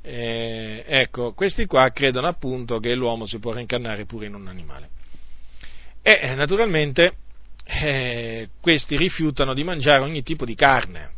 Eh, 0.02 0.84
ecco, 0.86 1.32
questi 1.32 1.64
qua 1.64 1.88
credono 1.92 2.26
appunto 2.26 2.78
che 2.78 2.94
l'uomo 2.94 3.24
si 3.24 3.38
può 3.38 3.54
reincarnare 3.54 4.04
pure 4.04 4.26
in 4.26 4.34
un 4.34 4.48
animale. 4.48 4.90
E 6.02 6.18
eh, 6.24 6.34
naturalmente 6.34 7.14
eh, 7.64 8.50
questi 8.60 8.98
rifiutano 8.98 9.54
di 9.54 9.64
mangiare 9.64 10.02
ogni 10.02 10.22
tipo 10.22 10.44
di 10.44 10.54
carne. 10.54 11.08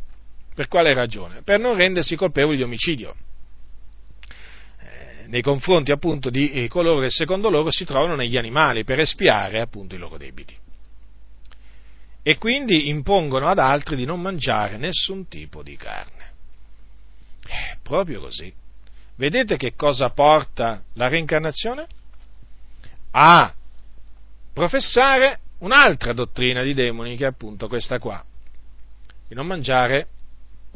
Per 0.55 0.69
quale 0.69 0.93
ragione? 0.93 1.41
Per 1.41 1.59
non 1.59 1.75
rendersi 1.75 2.15
colpevoli 2.15 2.55
di 2.55 2.63
omicidio 2.63 3.13
nei 5.27 5.41
confronti 5.41 5.91
appunto 5.91 6.29
di 6.29 6.51
eh, 6.51 6.67
coloro 6.67 7.01
che 7.01 7.09
secondo 7.09 7.49
loro 7.49 7.71
si 7.71 7.85
trovano 7.85 8.15
negli 8.15 8.37
animali 8.37 8.83
per 8.83 8.99
espiare 8.99 9.59
appunto 9.59 9.95
i 9.95 9.97
loro 9.97 10.17
debiti. 10.17 10.55
E 12.21 12.37
quindi 12.37 12.89
impongono 12.89 13.47
ad 13.47 13.59
altri 13.59 13.95
di 13.95 14.05
non 14.05 14.19
mangiare 14.19 14.77
nessun 14.77 15.27
tipo 15.27 15.61
di 15.61 15.75
carne. 15.75 16.31
Eh, 17.47 17.77
proprio 17.83 18.21
così. 18.21 18.51
Vedete 19.17 19.57
che 19.57 19.75
cosa 19.75 20.09
porta 20.09 20.83
la 20.93 21.07
reincarnazione? 21.07 21.87
A 23.11 23.53
professare 24.53 25.39
un'altra 25.59 26.13
dottrina 26.13 26.63
di 26.63 26.73
demoni 26.73 27.15
che 27.15 27.25
è 27.25 27.27
appunto 27.27 27.67
questa 27.67 27.99
qua, 27.99 28.23
di 29.27 29.35
non 29.35 29.45
mangiare 29.45 30.07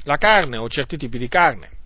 la 0.03 0.17
carne 0.17 0.57
o 0.57 0.69
certi 0.69 0.97
tipi 0.97 1.17
di 1.17 1.27
carne. 1.27 1.77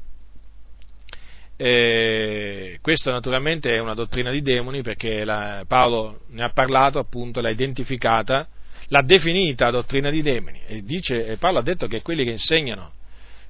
Eh, 1.56 2.80
questa 2.82 3.12
naturalmente 3.12 3.72
è 3.74 3.80
una 3.80 3.94
dottrina 3.94 4.32
di 4.32 4.42
demoni 4.42 4.82
perché 4.82 5.24
la, 5.24 5.64
Paolo 5.68 6.22
ne 6.30 6.44
ha 6.44 6.50
parlato 6.50 7.00
appunto, 7.00 7.42
l'ha 7.42 7.50
identificata, 7.50 8.48
l'ha 8.88 9.02
definita 9.02 9.70
dottrina 9.70 10.10
di 10.10 10.22
demoni 10.22 10.62
e, 10.66 10.84
dice, 10.84 11.26
e 11.26 11.38
Paolo 11.38 11.60
ha 11.60 11.64
detto 11.64 11.88
che 11.88 12.02
quelli 12.02 12.24
che 12.26 12.32
insegnano 12.32 12.92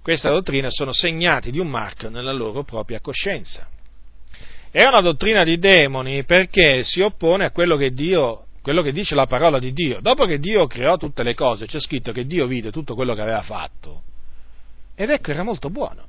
questa 0.02 0.30
dottrina 0.30 0.70
sono 0.70 0.92
segnati 0.92 1.50
di 1.50 1.60
un 1.60 1.70
marchio 1.70 2.10
nella 2.10 2.34
loro 2.34 2.64
propria 2.64 3.00
coscienza. 3.00 3.68
È 4.70 4.84
una 4.86 5.00
dottrina 5.00 5.46
di 5.46 5.58
demoni 5.60 6.26
perché 6.26 6.84
si 6.84 7.00
oppone 7.00 7.46
a 7.46 7.52
quello 7.52 7.78
che 7.78 7.92
Dio 7.92 8.48
quello 8.64 8.82
che 8.82 8.94
dice 8.94 9.14
la 9.14 9.26
parola 9.26 9.60
di 9.60 9.74
Dio. 9.74 10.00
Dopo 10.00 10.26
che 10.26 10.40
Dio 10.40 10.68
creò 10.68 10.96
tutte 10.96 11.22
le 11.22 11.36
cose, 11.36 11.66
c'è 11.66 11.82
scritto 11.82 12.14
che 12.14 12.26
Dio 12.26 12.48
vide 12.48 12.72
tutto 12.72 12.96
quello 12.96 13.14
che 13.14 13.20
aveva 13.20 13.42
fatto. 13.42 14.04
Ed 14.96 15.10
ecco, 15.10 15.32
era 15.32 15.44
molto 15.44 15.70
buono. 15.70 16.08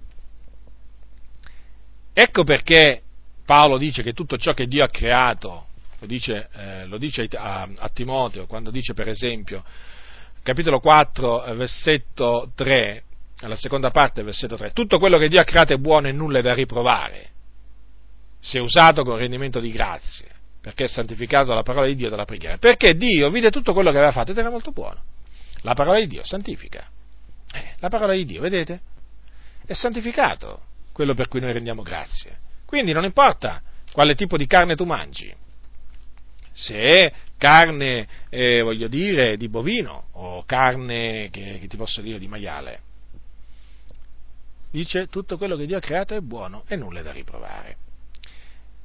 Ecco 2.16 2.44
perché 2.44 3.02
Paolo 3.44 3.76
dice 3.76 4.04
che 4.04 4.12
tutto 4.12 4.36
ciò 4.36 4.52
che 4.52 4.68
Dio 4.68 4.84
ha 4.84 4.88
creato, 4.88 5.66
lo 5.98 6.06
dice, 6.06 6.48
eh, 6.54 6.86
lo 6.86 6.96
dice 6.96 7.28
a, 7.32 7.68
a, 7.76 7.88
Timoteo, 7.88 8.46
quando 8.46 8.70
dice 8.70 8.94
per 8.94 9.08
esempio, 9.08 9.64
capitolo 10.44 10.78
4, 10.78 11.44
eh, 11.44 11.54
versetto 11.54 12.52
3, 12.54 13.02
alla 13.40 13.56
seconda 13.56 13.90
parte 13.90 14.22
versetto 14.22 14.56
3, 14.56 14.70
tutto 14.70 15.00
quello 15.00 15.18
che 15.18 15.28
Dio 15.28 15.40
ha 15.40 15.44
creato 15.44 15.72
è 15.72 15.76
buono 15.76 16.06
e 16.06 16.12
nulla 16.12 16.38
è 16.38 16.42
da 16.42 16.54
riprovare, 16.54 17.30
se 18.38 18.60
usato 18.60 19.02
con 19.02 19.16
rendimento 19.16 19.58
di 19.58 19.72
grazie, 19.72 20.28
perché 20.60 20.84
è 20.84 20.88
santificato 20.88 21.46
dalla 21.46 21.64
parola 21.64 21.88
di 21.88 21.96
Dio 21.96 22.06
e 22.06 22.10
dalla 22.10 22.24
preghiera, 22.24 22.58
perché 22.58 22.94
Dio 22.94 23.28
vide 23.28 23.50
tutto 23.50 23.72
quello 23.72 23.90
che 23.90 23.96
aveva 23.96 24.12
fatto 24.12 24.30
ed 24.30 24.38
era 24.38 24.50
molto 24.50 24.70
buono. 24.70 25.02
La 25.62 25.74
parola 25.74 25.98
di 25.98 26.06
Dio 26.06 26.24
santifica. 26.24 26.88
Eh, 27.52 27.74
la 27.80 27.88
parola 27.88 28.12
di 28.12 28.24
Dio, 28.24 28.40
vedete? 28.40 28.80
È 29.66 29.72
santificato 29.72 30.72
quello 30.94 31.12
per 31.12 31.28
cui 31.28 31.40
noi 31.40 31.52
rendiamo 31.52 31.82
grazie. 31.82 32.38
Quindi 32.64 32.92
non 32.92 33.04
importa 33.04 33.60
quale 33.92 34.14
tipo 34.14 34.38
di 34.38 34.46
carne 34.46 34.76
tu 34.76 34.84
mangi, 34.84 35.34
se 36.54 36.76
è 36.76 37.12
carne, 37.36 38.06
eh, 38.30 38.62
voglio 38.62 38.86
dire, 38.86 39.36
di 39.36 39.48
bovino 39.48 40.04
o 40.12 40.44
carne, 40.44 41.28
che, 41.30 41.58
che 41.60 41.66
ti 41.66 41.76
posso 41.76 42.00
dire, 42.00 42.18
di 42.18 42.28
maiale. 42.28 42.80
Dice 44.70 45.08
tutto 45.08 45.36
quello 45.36 45.56
che 45.56 45.66
Dio 45.66 45.76
ha 45.76 45.80
creato 45.80 46.14
è 46.14 46.20
buono 46.20 46.62
e 46.68 46.76
nulla 46.76 47.00
è 47.00 47.02
da 47.02 47.10
riprovare. 47.10 47.76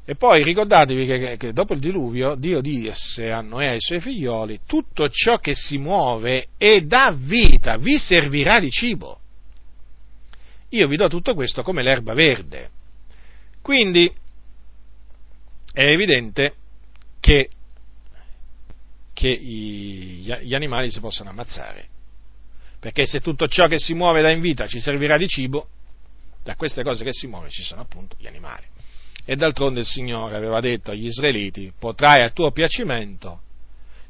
E 0.03 0.15
poi 0.15 0.43
ricordatevi 0.43 1.05
che, 1.05 1.37
che, 1.37 1.53
dopo 1.53 1.73
il 1.73 1.79
diluvio 1.79 2.33
Dio 2.33 2.61
disse 2.61 3.31
a 3.31 3.41
Noè 3.41 3.65
e 3.65 3.69
ai 3.69 3.81
suoi 3.81 3.99
figlioli, 3.99 4.61
tutto 4.65 5.07
ciò 5.07 5.37
che 5.37 5.53
si 5.53 5.77
muove 5.77 6.47
e 6.57 6.81
dà 6.81 7.15
vita 7.15 7.77
vi 7.77 7.99
servirà 7.99 8.57
di 8.57 8.71
cibo. 8.71 9.18
Io 10.69 10.87
vi 10.87 10.95
do 10.95 11.07
tutto 11.07 11.33
questo 11.33 11.63
come 11.63 11.83
l'erba 11.83 12.13
verde. 12.13 12.69
Quindi 13.61 14.11
è 15.73 15.83
evidente 15.83 16.53
che, 17.19 17.49
che 19.13 19.35
gli 19.35 20.53
animali 20.53 20.91
si 20.91 20.99
possono 20.99 21.29
ammazzare. 21.29 21.87
Perché 22.79 23.05
se 23.05 23.19
tutto 23.19 23.47
ciò 23.47 23.67
che 23.67 23.79
si 23.79 23.93
muove 23.93 24.21
dà 24.21 24.29
in 24.29 24.39
vita 24.39 24.67
ci 24.67 24.79
servirà 24.79 25.17
di 25.17 25.27
cibo, 25.27 25.67
da 26.43 26.55
queste 26.55 26.83
cose 26.83 27.03
che 27.03 27.13
si 27.13 27.27
muovono 27.27 27.51
ci 27.51 27.63
sono 27.63 27.81
appunto 27.81 28.15
gli 28.19 28.27
animali. 28.27 28.65
E 29.25 29.35
d'altronde 29.35 29.81
il 29.81 29.85
Signore 29.85 30.35
aveva 30.35 30.59
detto 30.59 30.91
agli 30.91 31.05
israeliti, 31.05 31.71
potrai 31.77 32.23
a 32.23 32.29
tuo 32.29 32.51
piacimento 32.51 33.41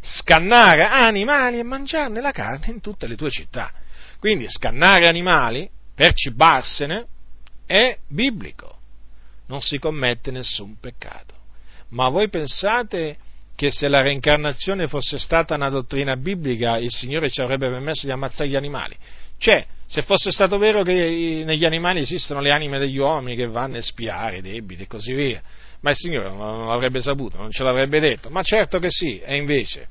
scannare 0.01 0.85
animali 0.85 1.59
e 1.59 1.63
mangiarne 1.63 2.21
la 2.21 2.31
carne 2.31 2.67
in 2.67 2.79
tutte 2.79 3.07
le 3.07 3.15
tue 3.15 3.29
città. 3.29 3.73
Quindi 4.19 4.47
scannare 4.47 5.07
animali 5.07 5.69
per 5.99 6.13
cibarsene 6.13 7.07
è 7.65 7.97
biblico, 8.07 8.77
non 9.47 9.61
si 9.61 9.79
commette 9.79 10.31
nessun 10.31 10.79
peccato. 10.79 11.33
Ma 11.89 12.07
voi 12.07 12.29
pensate 12.29 13.17
che 13.53 13.69
se 13.69 13.89
la 13.89 13.99
reincarnazione 14.01 14.87
fosse 14.87 15.19
stata 15.19 15.55
una 15.55 15.67
dottrina 15.67 16.15
biblica 16.15 16.77
il 16.77 16.89
Signore 16.89 17.29
ci 17.29 17.41
avrebbe 17.41 17.69
permesso 17.69 18.05
di 18.05 18.13
ammazzare 18.13 18.47
gli 18.47 18.55
animali? 18.55 18.95
Cioè, 19.37 19.65
se 19.87 20.03
fosse 20.03 20.31
stato 20.31 20.57
vero 20.57 20.83
che 20.83 21.43
negli 21.45 21.65
animali 21.65 21.99
esistono 21.99 22.39
le 22.39 22.51
anime 22.51 22.79
degli 22.79 22.97
uomini 22.97 23.35
che 23.35 23.47
vanno 23.47 23.75
a 23.75 23.81
spiare 23.81 24.37
i 24.37 24.41
debiti 24.41 24.83
e 24.83 24.87
così 24.87 25.11
via, 25.11 25.41
ma 25.81 25.89
il 25.89 25.97
Signore 25.97 26.29
non 26.29 26.65
l'avrebbe 26.65 27.01
saputo, 27.01 27.35
non 27.35 27.51
ce 27.51 27.63
l'avrebbe 27.63 27.99
detto, 27.99 28.29
ma 28.29 28.41
certo 28.41 28.79
che 28.79 28.89
sì, 28.89 29.19
e 29.19 29.35
invece, 29.35 29.89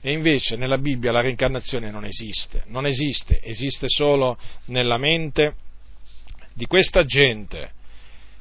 e 0.00 0.12
invece 0.12 0.56
nella 0.56 0.78
Bibbia 0.78 1.12
la 1.12 1.20
reincarnazione 1.20 1.90
non 1.90 2.04
esiste, 2.04 2.62
non 2.66 2.86
esiste, 2.86 3.40
esiste 3.42 3.88
solo 3.88 4.38
nella 4.66 4.98
mente 4.98 5.54
di 6.54 6.66
questa 6.66 7.04
gente 7.04 7.72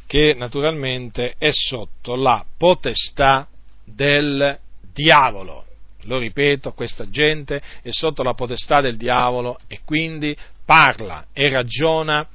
che 0.07 0.34
naturalmente 0.35 1.35
è 1.38 1.51
sotto 1.51 2.15
la 2.15 2.43
potestà 2.57 3.47
del 3.84 4.57
diavolo. 4.93 5.65
Lo 6.03 6.17
ripeto, 6.17 6.71
questa 6.71 7.09
gente 7.09 7.61
è 7.81 7.91
sotto 7.91 8.23
la 8.23 8.34
potestà 8.34 8.79
del 8.79 8.95
diavolo 8.95 9.59
e 9.67 9.81
quindi 9.84 10.35
parla 10.65 11.27
e 11.34 11.49
ragiona 11.49 12.25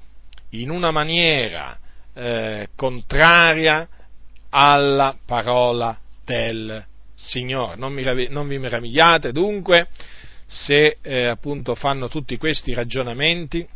in 0.51 0.69
una 0.69 0.91
maniera 0.91 1.79
eh, 2.13 2.69
contraria 2.77 3.89
alla 4.51 5.17
parola 5.25 5.99
del 6.25 6.85
Signore. 7.15 7.77
Non, 7.77 7.93
mi, 7.93 8.29
non 8.29 8.49
vi 8.49 8.59
meravigliate 8.59 9.33
dunque 9.33 9.89
se 10.47 10.99
eh, 11.01 11.27
appunto 11.27 11.75
fanno 11.75 12.09
tutti 12.09 12.37
questi 12.37 12.75
ragionamenti 12.75 13.67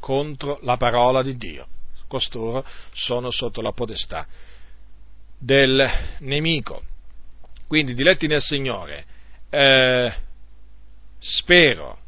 contro 0.00 0.58
la 0.62 0.76
parola 0.76 1.22
di 1.22 1.36
Dio. 1.36 1.66
Costoro 2.06 2.64
sono 2.92 3.30
sotto 3.30 3.60
la 3.60 3.72
potestà 3.72 4.26
del 5.38 5.88
nemico. 6.20 6.82
Quindi, 7.66 7.94
diletti 7.94 8.26
nel 8.26 8.40
Signore, 8.40 9.04
eh, 9.50 10.14
spero 11.18 11.98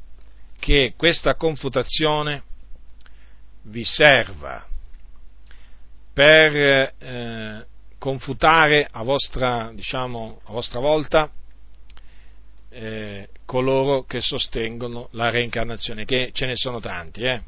che 0.58 0.94
questa 0.96 1.34
confutazione 1.34 2.42
vi 3.62 3.84
serva 3.84 4.64
per 6.12 6.94
eh, 6.98 7.66
confutare 7.98 8.86
a 8.90 9.02
vostra, 9.02 9.70
diciamo, 9.74 10.40
a 10.44 10.52
vostra 10.52 10.80
volta 10.80 11.30
eh, 12.70 13.28
coloro 13.44 14.04
che 14.04 14.20
sostengono 14.20 15.08
la 15.12 15.30
reincarnazione, 15.30 16.04
che 16.04 16.30
ce 16.32 16.46
ne 16.46 16.54
sono 16.54 16.80
tanti, 16.80 17.22
eh? 17.22 17.42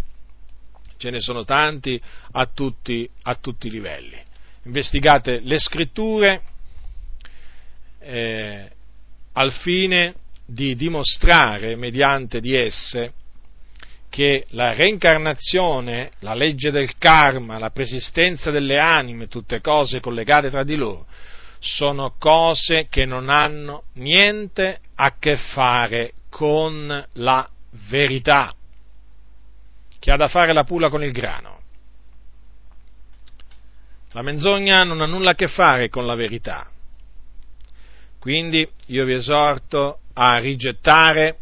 ce 0.97 1.11
ne 1.11 1.21
sono 1.21 1.45
tanti 1.45 2.01
a 2.33 2.47
tutti, 2.47 3.09
a 3.23 3.35
tutti 3.37 3.69
i 3.69 3.71
livelli. 3.71 4.21
Investigate 4.65 5.41
le 5.41 5.59
scritture, 5.59 6.43
eh, 8.01 8.71
al 9.33 9.53
fine 9.53 10.15
di 10.45 10.75
dimostrare 10.75 11.77
mediante 11.77 12.41
di 12.41 12.55
esse 12.55 13.13
che 14.11 14.45
la 14.51 14.75
reincarnazione, 14.75 16.11
la 16.19 16.35
legge 16.35 16.73
del 16.73 16.99
karma, 16.99 17.59
la 17.59 17.71
persistenza 17.71 18.51
delle 18.51 18.79
anime, 18.79 19.29
tutte 19.29 19.61
cose 19.61 20.01
collegate 20.01 20.51
tra 20.51 20.65
di 20.65 20.75
loro, 20.75 21.07
sono 21.61 22.15
cose 22.19 22.89
che 22.91 23.07
non 23.07 23.29
hanno 23.29 23.85
niente 23.95 24.81
a 24.97 25.15
che 25.19 25.37
fare 25.37 26.15
con 26.29 27.07
la 27.13 27.49
verità, 27.89 28.53
che 29.99 30.11
ha 30.11 30.17
da 30.17 30.29
fare 30.29 30.53
la 30.53 30.65
pula 30.65 30.91
con 30.91 31.05
il 31.05 31.13
grano. 31.13 31.59
La 34.13 34.23
menzogna 34.23 34.83
non 34.83 35.01
ha 35.03 35.07
nulla 35.07 35.31
a 35.31 35.35
che 35.35 35.47
fare 35.47 35.89
con 35.89 36.05
la 36.05 36.17
verità, 36.17 36.69
quindi 38.19 38.69
io 38.87 39.05
vi 39.05 39.13
esorto 39.13 40.01
a 40.15 40.39
rigettare 40.39 41.37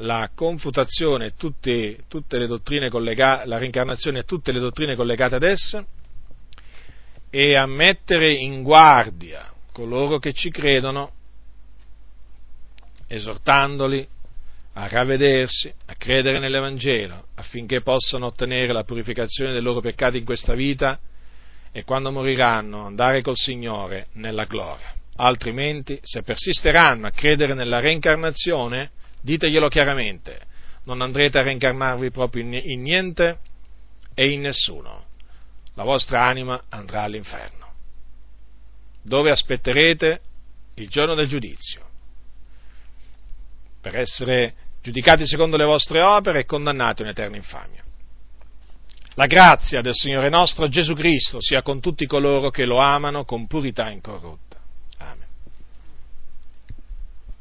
la 0.00 0.30
confutazione, 0.34 1.34
tutte, 1.36 2.04
tutte 2.08 2.88
collegate, 2.88 3.46
la 3.46 3.58
reincarnazione 3.58 4.20
e 4.20 4.24
tutte 4.24 4.52
le 4.52 4.60
dottrine 4.60 4.96
collegate 4.96 5.34
ad 5.34 5.42
essa 5.42 5.84
e 7.30 7.54
a 7.54 7.66
mettere 7.66 8.32
in 8.32 8.62
guardia 8.62 9.52
coloro 9.72 10.18
che 10.18 10.32
ci 10.32 10.50
credono, 10.50 11.12
esortandoli 13.06 14.06
a 14.74 14.88
ravvedersi, 14.88 15.72
a 15.86 15.94
credere 15.94 16.38
nell'Evangelo, 16.38 17.28
affinché 17.34 17.82
possano 17.82 18.26
ottenere 18.26 18.72
la 18.72 18.84
purificazione 18.84 19.52
dei 19.52 19.62
loro 19.62 19.80
peccati 19.80 20.18
in 20.18 20.24
questa 20.24 20.54
vita 20.54 20.98
e 21.72 21.84
quando 21.84 22.10
moriranno 22.10 22.84
andare 22.84 23.22
col 23.22 23.36
Signore 23.36 24.06
nella 24.14 24.44
gloria. 24.44 24.92
Altrimenti 25.16 25.98
se 26.02 26.22
persisteranno 26.22 27.06
a 27.06 27.10
credere 27.10 27.54
nella 27.54 27.80
reincarnazione, 27.80 28.90
diteglielo 29.20 29.68
chiaramente, 29.68 30.40
non 30.84 31.00
andrete 31.02 31.38
a 31.38 31.42
reincarnarvi 31.42 32.10
proprio 32.10 32.42
in 32.42 32.82
niente 32.82 33.38
e 34.14 34.30
in 34.30 34.40
nessuno. 34.40 35.06
La 35.74 35.84
vostra 35.84 36.24
anima 36.24 36.64
andrà 36.68 37.02
all'inferno, 37.02 37.72
dove 39.02 39.30
aspetterete 39.30 40.20
il 40.74 40.88
giorno 40.88 41.14
del 41.14 41.28
giudizio, 41.28 41.88
per 43.80 43.96
essere 43.96 44.54
giudicati 44.82 45.26
secondo 45.26 45.56
le 45.56 45.64
vostre 45.64 46.02
opere 46.02 46.40
e 46.40 46.44
condannati 46.44 47.02
a 47.02 47.04
un'eterna 47.04 47.36
infamia. 47.36 47.84
La 49.14 49.26
grazia 49.26 49.80
del 49.80 49.94
Signore 49.94 50.28
nostro 50.28 50.68
Gesù 50.68 50.94
Cristo 50.94 51.40
sia 51.40 51.62
con 51.62 51.80
tutti 51.80 52.06
coloro 52.06 52.50
che 52.50 52.64
lo 52.64 52.78
amano 52.78 53.24
con 53.24 53.46
purità 53.46 53.90
incorrotta. 53.90 54.49